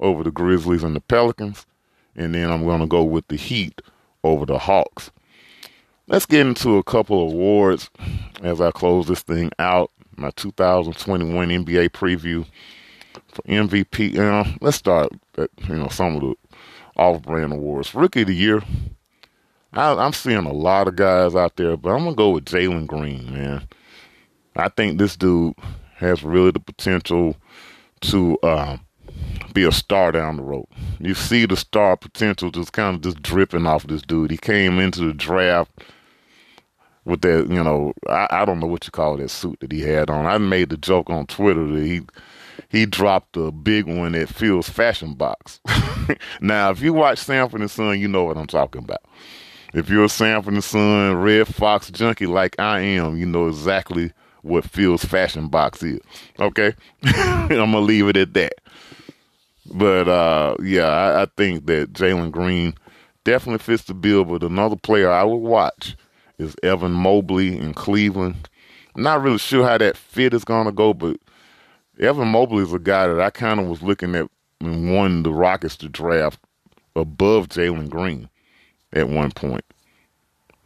over 0.00 0.22
the 0.22 0.30
Grizzlies 0.30 0.84
and 0.84 0.94
the 0.94 1.00
Pelicans. 1.00 1.66
And 2.14 2.34
then 2.34 2.50
I'm 2.50 2.64
going 2.64 2.80
to 2.80 2.86
go 2.86 3.04
with 3.04 3.28
the 3.28 3.36
Heat 3.36 3.80
over 4.22 4.44
the 4.44 4.58
Hawks. 4.58 5.10
Let's 6.08 6.26
get 6.26 6.46
into 6.46 6.78
a 6.78 6.82
couple 6.82 7.26
of 7.26 7.32
awards 7.32 7.90
as 8.42 8.60
I 8.60 8.70
close 8.70 9.06
this 9.06 9.20
thing 9.22 9.50
out. 9.58 9.90
My 10.16 10.30
2021 10.30 11.48
NBA 11.48 11.90
preview 11.90 12.44
for 13.28 13.42
MVP. 13.42 14.14
You 14.14 14.22
uh, 14.22 14.42
know, 14.42 14.50
let's 14.60 14.76
start 14.76 15.12
at 15.36 15.50
you 15.68 15.76
know 15.76 15.88
some 15.88 16.16
of 16.16 16.22
the 16.22 16.34
off-brand 16.96 17.52
awards. 17.52 17.94
Rookie 17.94 18.22
of 18.22 18.28
the 18.28 18.34
Year. 18.34 18.62
I, 19.72 19.92
I'm 19.92 20.12
seeing 20.12 20.46
a 20.46 20.52
lot 20.52 20.88
of 20.88 20.96
guys 20.96 21.34
out 21.34 21.56
there, 21.56 21.76
but 21.76 21.90
I'm 21.90 22.04
gonna 22.04 22.16
go 22.16 22.30
with 22.30 22.46
Jalen 22.46 22.86
Green, 22.86 23.32
man. 23.32 23.68
I 24.56 24.68
think 24.68 24.98
this 24.98 25.16
dude 25.16 25.54
has 25.96 26.22
really 26.22 26.50
the 26.50 26.60
potential 26.60 27.36
to 28.00 28.38
um, 28.42 28.80
be 29.52 29.64
a 29.64 29.72
star 29.72 30.12
down 30.12 30.36
the 30.36 30.42
road. 30.42 30.66
You 31.00 31.14
see 31.14 31.46
the 31.46 31.56
star 31.56 31.96
potential 31.96 32.50
just 32.50 32.72
kind 32.72 32.96
of 32.96 33.02
just 33.02 33.22
dripping 33.22 33.66
off 33.66 33.86
this 33.86 34.02
dude. 34.02 34.30
He 34.30 34.36
came 34.36 34.78
into 34.78 35.06
the 35.06 35.14
draft 35.14 35.70
with 37.04 37.22
that, 37.22 37.48
you 37.48 37.62
know, 37.62 37.92
I, 38.08 38.26
I 38.30 38.44
don't 38.44 38.60
know 38.60 38.66
what 38.66 38.86
you 38.86 38.90
call 38.90 39.16
that 39.16 39.30
suit 39.30 39.60
that 39.60 39.72
he 39.72 39.80
had 39.80 40.10
on. 40.10 40.26
I 40.26 40.38
made 40.38 40.70
the 40.70 40.76
joke 40.76 41.10
on 41.10 41.26
Twitter 41.26 41.66
that 41.66 41.84
he 41.84 42.02
he 42.70 42.84
dropped 42.84 43.36
a 43.36 43.50
big 43.50 43.86
one 43.86 44.14
at 44.14 44.28
Phil's 44.28 44.68
Fashion 44.68 45.14
Box. 45.14 45.60
now, 46.40 46.70
if 46.70 46.82
you 46.82 46.92
watch 46.92 47.18
Sanford 47.18 47.60
and 47.60 47.70
Son, 47.70 47.98
you 47.98 48.08
know 48.08 48.24
what 48.24 48.36
I'm 48.36 48.46
talking 48.46 48.82
about. 48.82 49.02
If 49.74 49.90
you're 49.90 50.04
a 50.04 50.08
from 50.08 50.54
the 50.54 50.62
sun 50.62 51.16
Redd 51.16 51.46
Foxx 51.46 51.90
junkie 51.90 52.26
like 52.26 52.58
I 52.58 52.80
am, 52.80 53.18
you 53.18 53.26
know 53.26 53.48
exactly 53.48 54.12
what 54.40 54.64
Phil's 54.64 55.04
fashion 55.04 55.48
box 55.48 55.82
is. 55.82 56.00
Okay, 56.40 56.74
I'm 57.02 57.48
gonna 57.48 57.80
leave 57.80 58.08
it 58.08 58.16
at 58.16 58.32
that. 58.32 58.54
But 59.70 60.08
uh, 60.08 60.56
yeah, 60.62 60.86
I, 60.86 61.22
I 61.22 61.26
think 61.36 61.66
that 61.66 61.92
Jalen 61.92 62.30
Green 62.30 62.74
definitely 63.24 63.58
fits 63.58 63.84
the 63.84 63.92
bill. 63.92 64.24
But 64.24 64.42
another 64.42 64.76
player 64.76 65.10
I 65.10 65.24
would 65.24 65.36
watch 65.36 65.96
is 66.38 66.56
Evan 66.62 66.92
Mobley 66.92 67.58
in 67.58 67.74
Cleveland. 67.74 68.48
I'm 68.94 69.02
not 69.02 69.22
really 69.22 69.38
sure 69.38 69.66
how 69.66 69.76
that 69.76 69.98
fit 69.98 70.32
is 70.32 70.44
gonna 70.44 70.72
go, 70.72 70.94
but 70.94 71.18
Evan 72.00 72.28
Mobley 72.28 72.62
is 72.62 72.72
a 72.72 72.78
guy 72.78 73.06
that 73.06 73.20
I 73.20 73.28
kind 73.28 73.60
of 73.60 73.66
was 73.66 73.82
looking 73.82 74.14
at 74.14 74.30
and 74.60 74.94
wanting 74.94 75.24
the 75.24 75.32
Rockets 75.32 75.76
to 75.76 75.90
draft 75.90 76.40
above 76.96 77.48
Jalen 77.48 77.90
Green 77.90 78.30
at 78.92 79.08
one 79.08 79.30
point. 79.30 79.64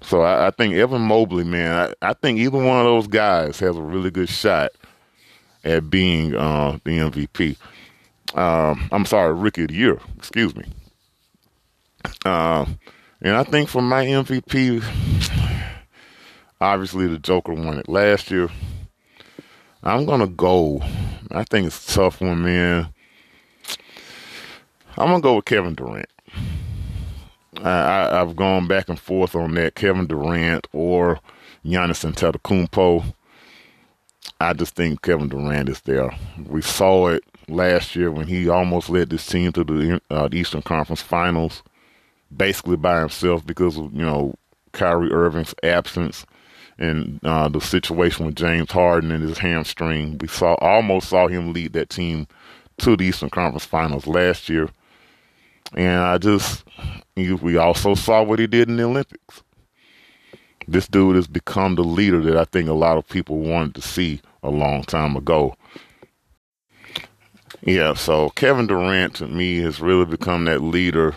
So 0.02 0.22
I, 0.22 0.48
I, 0.48 0.50
think 0.50 0.74
Evan 0.74 1.02
Mobley, 1.02 1.44
man, 1.44 1.94
I, 2.02 2.10
I, 2.10 2.12
think 2.14 2.38
either 2.38 2.58
one 2.58 2.78
of 2.78 2.84
those 2.84 3.06
guys 3.06 3.60
has 3.60 3.76
a 3.76 3.82
really 3.82 4.10
good 4.10 4.28
shot 4.28 4.72
at 5.64 5.88
being 5.88 6.34
uh, 6.34 6.78
the 6.84 6.98
MVP. 6.98 7.56
Um, 8.36 8.88
I'm 8.90 9.04
sorry, 9.04 9.32
Rookie 9.32 9.62
of 9.62 9.68
the 9.68 9.74
Year. 9.74 10.00
Excuse 10.16 10.56
me. 10.56 10.64
Uh, 12.24 12.66
and 13.20 13.36
I 13.36 13.44
think 13.44 13.68
for 13.68 13.82
my 13.82 14.04
MVP, 14.04 14.82
obviously 16.60 17.06
the 17.06 17.18
Joker 17.18 17.52
won 17.52 17.78
it 17.78 17.88
last 17.88 18.30
year. 18.30 18.48
I'm 19.84 20.06
gonna 20.06 20.28
go. 20.28 20.80
I 21.30 21.44
think 21.44 21.66
it's 21.66 21.90
a 21.90 21.94
tough 21.94 22.20
one, 22.20 22.42
man. 22.42 22.88
I'm 24.96 25.08
gonna 25.08 25.20
go 25.20 25.36
with 25.36 25.44
Kevin 25.44 25.74
Durant. 25.74 26.08
I, 27.62 28.18
have 28.18 28.36
gone 28.36 28.66
back 28.66 28.88
and 28.88 28.98
forth 28.98 29.34
on 29.34 29.54
that. 29.54 29.74
Kevin 29.74 30.06
Durant 30.06 30.66
or 30.72 31.20
Giannis 31.64 32.04
Antetokounmpo. 32.10 33.14
I 34.40 34.52
just 34.52 34.74
think 34.74 35.02
Kevin 35.02 35.28
Durant 35.28 35.68
is 35.68 35.80
there. 35.82 36.10
We 36.48 36.62
saw 36.62 37.08
it 37.08 37.24
last 37.48 37.94
year 37.94 38.10
when 38.10 38.26
he 38.26 38.48
almost 38.48 38.88
led 38.88 39.10
this 39.10 39.26
team 39.26 39.52
to 39.52 39.64
the 39.64 40.00
uh, 40.10 40.28
Eastern 40.32 40.62
Conference 40.62 41.02
Finals, 41.02 41.62
basically 42.34 42.76
by 42.76 43.00
himself 43.00 43.46
because 43.46 43.76
of 43.76 43.92
you 43.92 44.02
know 44.02 44.34
Kyrie 44.72 45.12
Irving's 45.12 45.54
absence 45.62 46.26
and 46.78 47.20
uh, 47.22 47.48
the 47.48 47.60
situation 47.60 48.26
with 48.26 48.36
James 48.36 48.70
Harden 48.72 49.12
and 49.12 49.22
his 49.22 49.38
hamstring. 49.38 50.18
We 50.18 50.28
saw 50.28 50.54
almost 50.54 51.08
saw 51.08 51.28
him 51.28 51.52
lead 51.52 51.74
that 51.74 51.90
team 51.90 52.26
to 52.78 52.96
the 52.96 53.04
Eastern 53.04 53.30
Conference 53.30 53.64
Finals 53.64 54.06
last 54.06 54.48
year, 54.48 54.68
and 55.74 56.00
I 56.00 56.18
just 56.18 56.64
we 57.16 57.56
also 57.56 57.94
saw 57.94 58.22
what 58.22 58.38
he 58.38 58.46
did 58.46 58.68
in 58.68 58.76
the 58.76 58.84
Olympics. 58.84 59.42
This 60.66 60.86
dude 60.86 61.16
has 61.16 61.26
become 61.26 61.74
the 61.74 61.84
leader 61.84 62.20
that 62.22 62.36
I 62.36 62.44
think 62.44 62.68
a 62.68 62.74
lot 62.74 62.96
of 62.96 63.08
people 63.08 63.38
wanted 63.38 63.74
to 63.76 63.82
see 63.82 64.20
a 64.42 64.50
long 64.50 64.84
time 64.84 65.16
ago. 65.16 65.56
Yeah, 67.60 67.94
so 67.94 68.30
Kevin 68.30 68.66
Durant 68.66 69.14
to 69.16 69.28
me 69.28 69.58
has 69.58 69.80
really 69.80 70.04
become 70.04 70.44
that 70.46 70.62
leader 70.62 71.16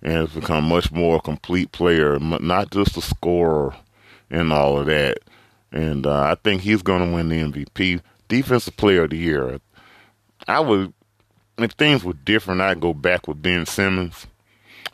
and 0.00 0.12
has 0.12 0.30
become 0.30 0.64
much 0.64 0.90
more 0.92 1.16
a 1.16 1.20
complete 1.20 1.72
player, 1.72 2.18
not 2.18 2.70
just 2.70 2.96
a 2.96 3.02
scorer 3.02 3.74
and 4.30 4.52
all 4.52 4.78
of 4.78 4.86
that. 4.86 5.18
And 5.70 6.06
uh, 6.06 6.22
I 6.22 6.36
think 6.42 6.62
he's 6.62 6.82
going 6.82 7.06
to 7.06 7.14
win 7.14 7.28
the 7.28 7.36
MVP, 7.36 8.00
Defensive 8.28 8.76
Player 8.76 9.04
of 9.04 9.10
the 9.10 9.18
Year. 9.18 9.60
I 10.46 10.60
would, 10.60 10.92
if 11.58 11.72
things 11.72 12.04
were 12.04 12.12
different, 12.12 12.60
I'd 12.60 12.80
go 12.80 12.94
back 12.94 13.26
with 13.26 13.42
Ben 13.42 13.66
Simmons. 13.66 14.26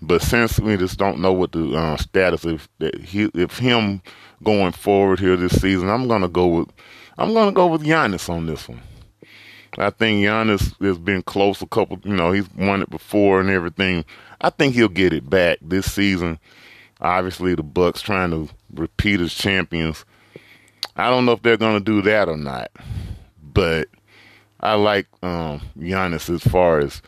But 0.00 0.22
since 0.22 0.60
we 0.60 0.76
just 0.76 0.98
don't 0.98 1.20
know 1.20 1.32
what 1.32 1.52
the 1.52 1.74
uh, 1.74 1.96
status 1.96 2.44
of 2.44 2.68
that 2.78 3.00
he, 3.00 3.30
if 3.34 3.58
him 3.58 4.00
going 4.42 4.72
forward 4.72 5.18
here 5.18 5.36
this 5.36 5.60
season, 5.60 5.88
I'm 5.88 6.06
gonna 6.06 6.28
go 6.28 6.46
with 6.46 6.68
I'm 7.16 7.34
gonna 7.34 7.52
go 7.52 7.66
with 7.66 7.82
Giannis 7.82 8.28
on 8.28 8.46
this 8.46 8.68
one. 8.68 8.80
I 9.76 9.90
think 9.90 10.24
Giannis 10.24 10.80
has 10.84 10.98
been 10.98 11.22
close 11.22 11.62
a 11.62 11.66
couple, 11.66 12.00
you 12.04 12.14
know, 12.14 12.32
he's 12.32 12.48
won 12.54 12.82
it 12.82 12.90
before 12.90 13.40
and 13.40 13.50
everything. 13.50 14.04
I 14.40 14.50
think 14.50 14.74
he'll 14.74 14.88
get 14.88 15.12
it 15.12 15.28
back 15.28 15.58
this 15.60 15.92
season. 15.92 16.38
Obviously, 17.00 17.54
the 17.54 17.62
Bucks 17.62 18.00
trying 18.00 18.30
to 18.30 18.48
repeat 18.74 19.20
as 19.20 19.34
champions. 19.34 20.04
I 20.96 21.10
don't 21.10 21.26
know 21.26 21.32
if 21.32 21.42
they're 21.42 21.56
to 21.56 21.80
do 21.80 22.02
that 22.02 22.28
or 22.28 22.36
not, 22.36 22.70
but 23.40 23.88
I 24.60 24.74
like 24.74 25.06
um, 25.22 25.60
Giannis 25.78 26.32
as 26.32 26.42
far 26.42 26.80
as 26.80 27.02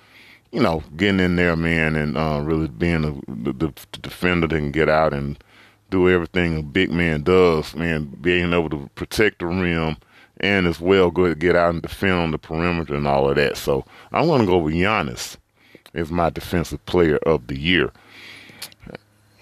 you 0.53 0.61
know 0.61 0.83
getting 0.97 1.21
in 1.21 1.37
there, 1.37 1.57
man, 1.57 1.97
and 1.97 2.17
uh, 2.17 2.41
really 2.43 2.69
being 2.69 3.05
a, 3.05 3.33
the, 3.33 3.53
the 3.53 3.99
defender 4.01 4.47
that 4.47 4.57
can 4.57 4.73
get 4.73 4.89
out 4.89 5.13
and 5.13 5.43
do 5.91 6.09
everything 6.09 6.59
a 6.59 6.63
big 6.63 6.91
man 6.91 7.23
does, 7.23 7.75
man, 7.75 8.17
being 8.21 8.53
able 8.53 8.71
to 8.71 8.89
protect 8.95 9.41
the 9.41 9.47
rim 9.47 9.97
and 10.41 10.67
as 10.67 10.81
well 10.81 11.11
go 11.11 11.35
get 11.35 11.55
out 11.55 11.71
and 11.71 11.83
defend 11.83 12.13
on 12.13 12.31
the 12.31 12.39
perimeter 12.39 12.95
and 12.95 13.07
all 13.07 13.29
of 13.29 13.37
that. 13.37 13.57
So 13.57 13.85
I'm 14.13 14.27
going 14.27 14.41
to 14.41 14.47
go 14.47 14.59
with 14.59 14.75
Giannis 14.75 15.37
as 15.95 16.11
my 16.11 16.31
defensive 16.31 16.85
player 16.87 17.19
of 17.27 17.47
the 17.47 17.59
year. 17.59 17.93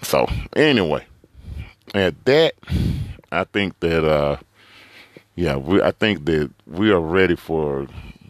So 0.01 0.27
anyway, 0.55 1.05
at 1.93 2.25
that, 2.25 2.55
I 3.31 3.43
think 3.45 3.79
that 3.79 4.05
uh, 4.05 4.37
yeah, 5.35 5.55
we, 5.55 5.81
I 5.81 5.91
think 5.91 6.25
that 6.25 6.51
we 6.67 6.91
are 6.91 6.99
ready 6.99 7.35
for 7.35 7.87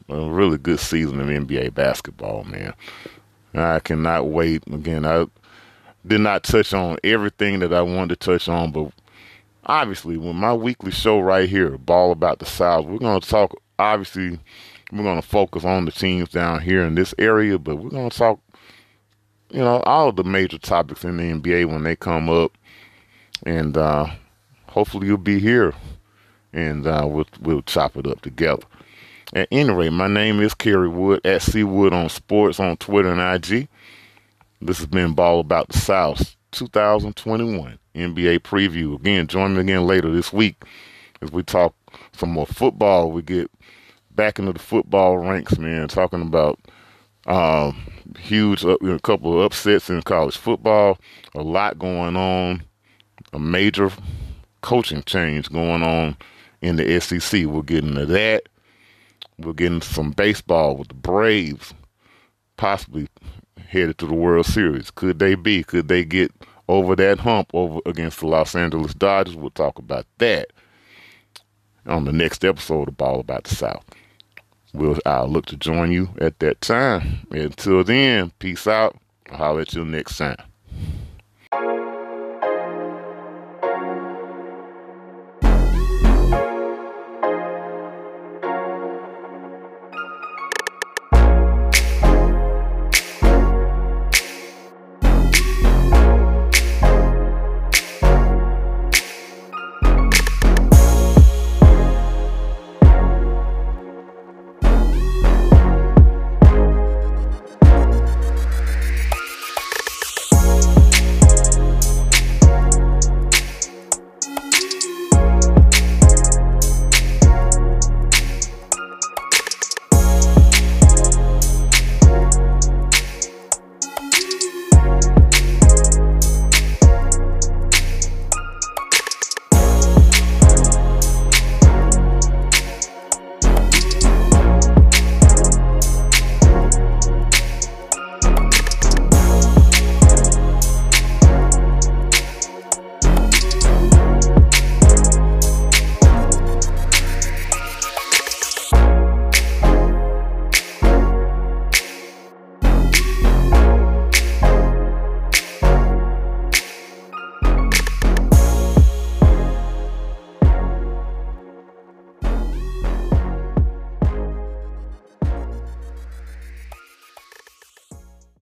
a 0.09 0.29
really 0.29 0.57
good 0.57 0.79
season 0.79 1.19
of 1.19 1.27
NBA 1.27 1.73
basketball, 1.73 2.43
man. 2.43 2.73
I 3.53 3.79
cannot 3.79 4.27
wait. 4.27 4.63
Again, 4.67 5.05
I 5.05 5.27
did 6.05 6.21
not 6.21 6.43
touch 6.43 6.73
on 6.73 6.97
everything 7.03 7.59
that 7.59 7.73
I 7.73 7.81
wanted 7.81 8.19
to 8.19 8.25
touch 8.25 8.47
on, 8.47 8.71
but 8.71 8.91
obviously, 9.65 10.17
with 10.17 10.35
my 10.35 10.53
weekly 10.53 10.91
show 10.91 11.19
right 11.19 11.49
here, 11.49 11.77
Ball 11.77 12.11
About 12.11 12.39
the 12.39 12.45
South, 12.45 12.85
we're 12.85 12.99
going 12.99 13.19
to 13.19 13.27
talk, 13.27 13.55
obviously, 13.77 14.39
we're 14.91 15.03
going 15.03 15.21
to 15.21 15.27
focus 15.27 15.65
on 15.65 15.85
the 15.85 15.91
teams 15.91 16.29
down 16.29 16.61
here 16.61 16.83
in 16.83 16.95
this 16.95 17.13
area, 17.17 17.57
but 17.57 17.77
we're 17.77 17.89
going 17.89 18.09
to 18.09 18.17
talk, 18.17 18.39
you 19.49 19.59
know, 19.59 19.81
all 19.81 20.11
the 20.11 20.23
major 20.23 20.57
topics 20.57 21.03
in 21.03 21.17
the 21.17 21.23
NBA 21.23 21.65
when 21.65 21.83
they 21.83 21.95
come 21.95 22.29
up. 22.29 22.51
And 23.45 23.77
uh, 23.77 24.07
hopefully, 24.67 25.07
you'll 25.07 25.17
be 25.17 25.39
here 25.39 25.73
and 26.53 26.87
uh, 26.87 27.05
we'll, 27.07 27.27
we'll 27.41 27.61
chop 27.61 27.97
it 27.97 28.07
up 28.07 28.21
together. 28.21 28.63
At 29.31 29.47
any 29.51 29.71
rate, 29.71 29.93
my 29.93 30.07
name 30.07 30.39
is 30.39 30.55
Kerry 30.55 30.87
Wood 30.89 31.21
at 31.23 31.41
CWood 31.41 31.91
on 31.91 32.09
Sports 32.09 32.59
on 32.59 32.77
Twitter 32.77 33.11
and 33.11 33.21
IG. 33.21 33.67
This 34.59 34.79
has 34.79 34.87
been 34.87 35.13
Ball 35.13 35.39
About 35.39 35.69
the 35.69 35.77
South 35.77 36.35
2021. 36.51 37.77
NBA 37.93 38.39
preview. 38.39 38.95
Again, 38.95 39.27
join 39.27 39.53
me 39.53 39.61
again 39.61 39.85
later 39.85 40.11
this 40.11 40.33
week 40.33 40.63
as 41.21 41.31
we 41.31 41.43
talk 41.43 41.75
some 42.13 42.31
more 42.31 42.47
football. 42.47 43.11
We 43.11 43.21
get 43.21 43.51
back 44.09 44.39
into 44.39 44.53
the 44.53 44.59
football 44.59 45.19
ranks, 45.19 45.59
man, 45.59 45.87
talking 45.89 46.23
about 46.23 46.59
um, 47.27 47.79
huge, 48.17 48.63
a 48.63 48.99
couple 49.03 49.35
of 49.35 49.45
upsets 49.45 49.91
in 49.91 50.01
college 50.01 50.37
football, 50.37 50.97
a 51.35 51.43
lot 51.43 51.77
going 51.77 52.15
on, 52.15 52.63
a 53.31 53.37
major 53.37 53.91
coaching 54.61 55.03
change 55.03 55.51
going 55.51 55.83
on 55.83 56.17
in 56.61 56.77
the 56.77 56.99
SEC. 56.99 57.45
We'll 57.45 57.61
get 57.61 57.83
into 57.83 58.07
that. 58.07 58.49
We'll 59.39 59.53
get 59.53 59.71
into 59.71 59.87
some 59.87 60.11
baseball 60.11 60.75
with 60.77 60.89
the 60.89 60.93
Braves 60.93 61.73
possibly 62.57 63.07
headed 63.69 63.97
to 63.99 64.05
the 64.05 64.13
World 64.13 64.45
Series. 64.45 64.91
Could 64.91 65.19
they 65.19 65.35
be? 65.35 65.63
Could 65.63 65.87
they 65.87 66.03
get 66.03 66.31
over 66.69 66.95
that 66.95 67.19
hump 67.19 67.49
over 67.53 67.79
against 67.85 68.19
the 68.19 68.27
Los 68.27 68.55
Angeles 68.55 68.93
Dodgers. 68.93 69.35
We'll 69.35 69.49
talk 69.49 69.79
about 69.79 70.05
that 70.19 70.53
on 71.85 72.05
the 72.05 72.13
next 72.13 72.45
episode 72.45 72.87
of 72.87 72.95
Ball 72.95 73.19
About 73.19 73.45
the 73.45 73.55
South. 73.55 73.83
We'll 74.71 74.99
I'll 75.05 75.27
look 75.27 75.47
to 75.47 75.57
join 75.57 75.91
you 75.91 76.09
at 76.21 76.37
that 76.39 76.61
time. 76.61 77.27
Until 77.31 77.83
then, 77.83 78.31
peace 78.37 78.67
out. 78.67 78.95
I'll 79.31 79.37
holler 79.37 79.61
at 79.61 79.73
you 79.73 79.83
next 79.83 80.17
time. 80.17 80.37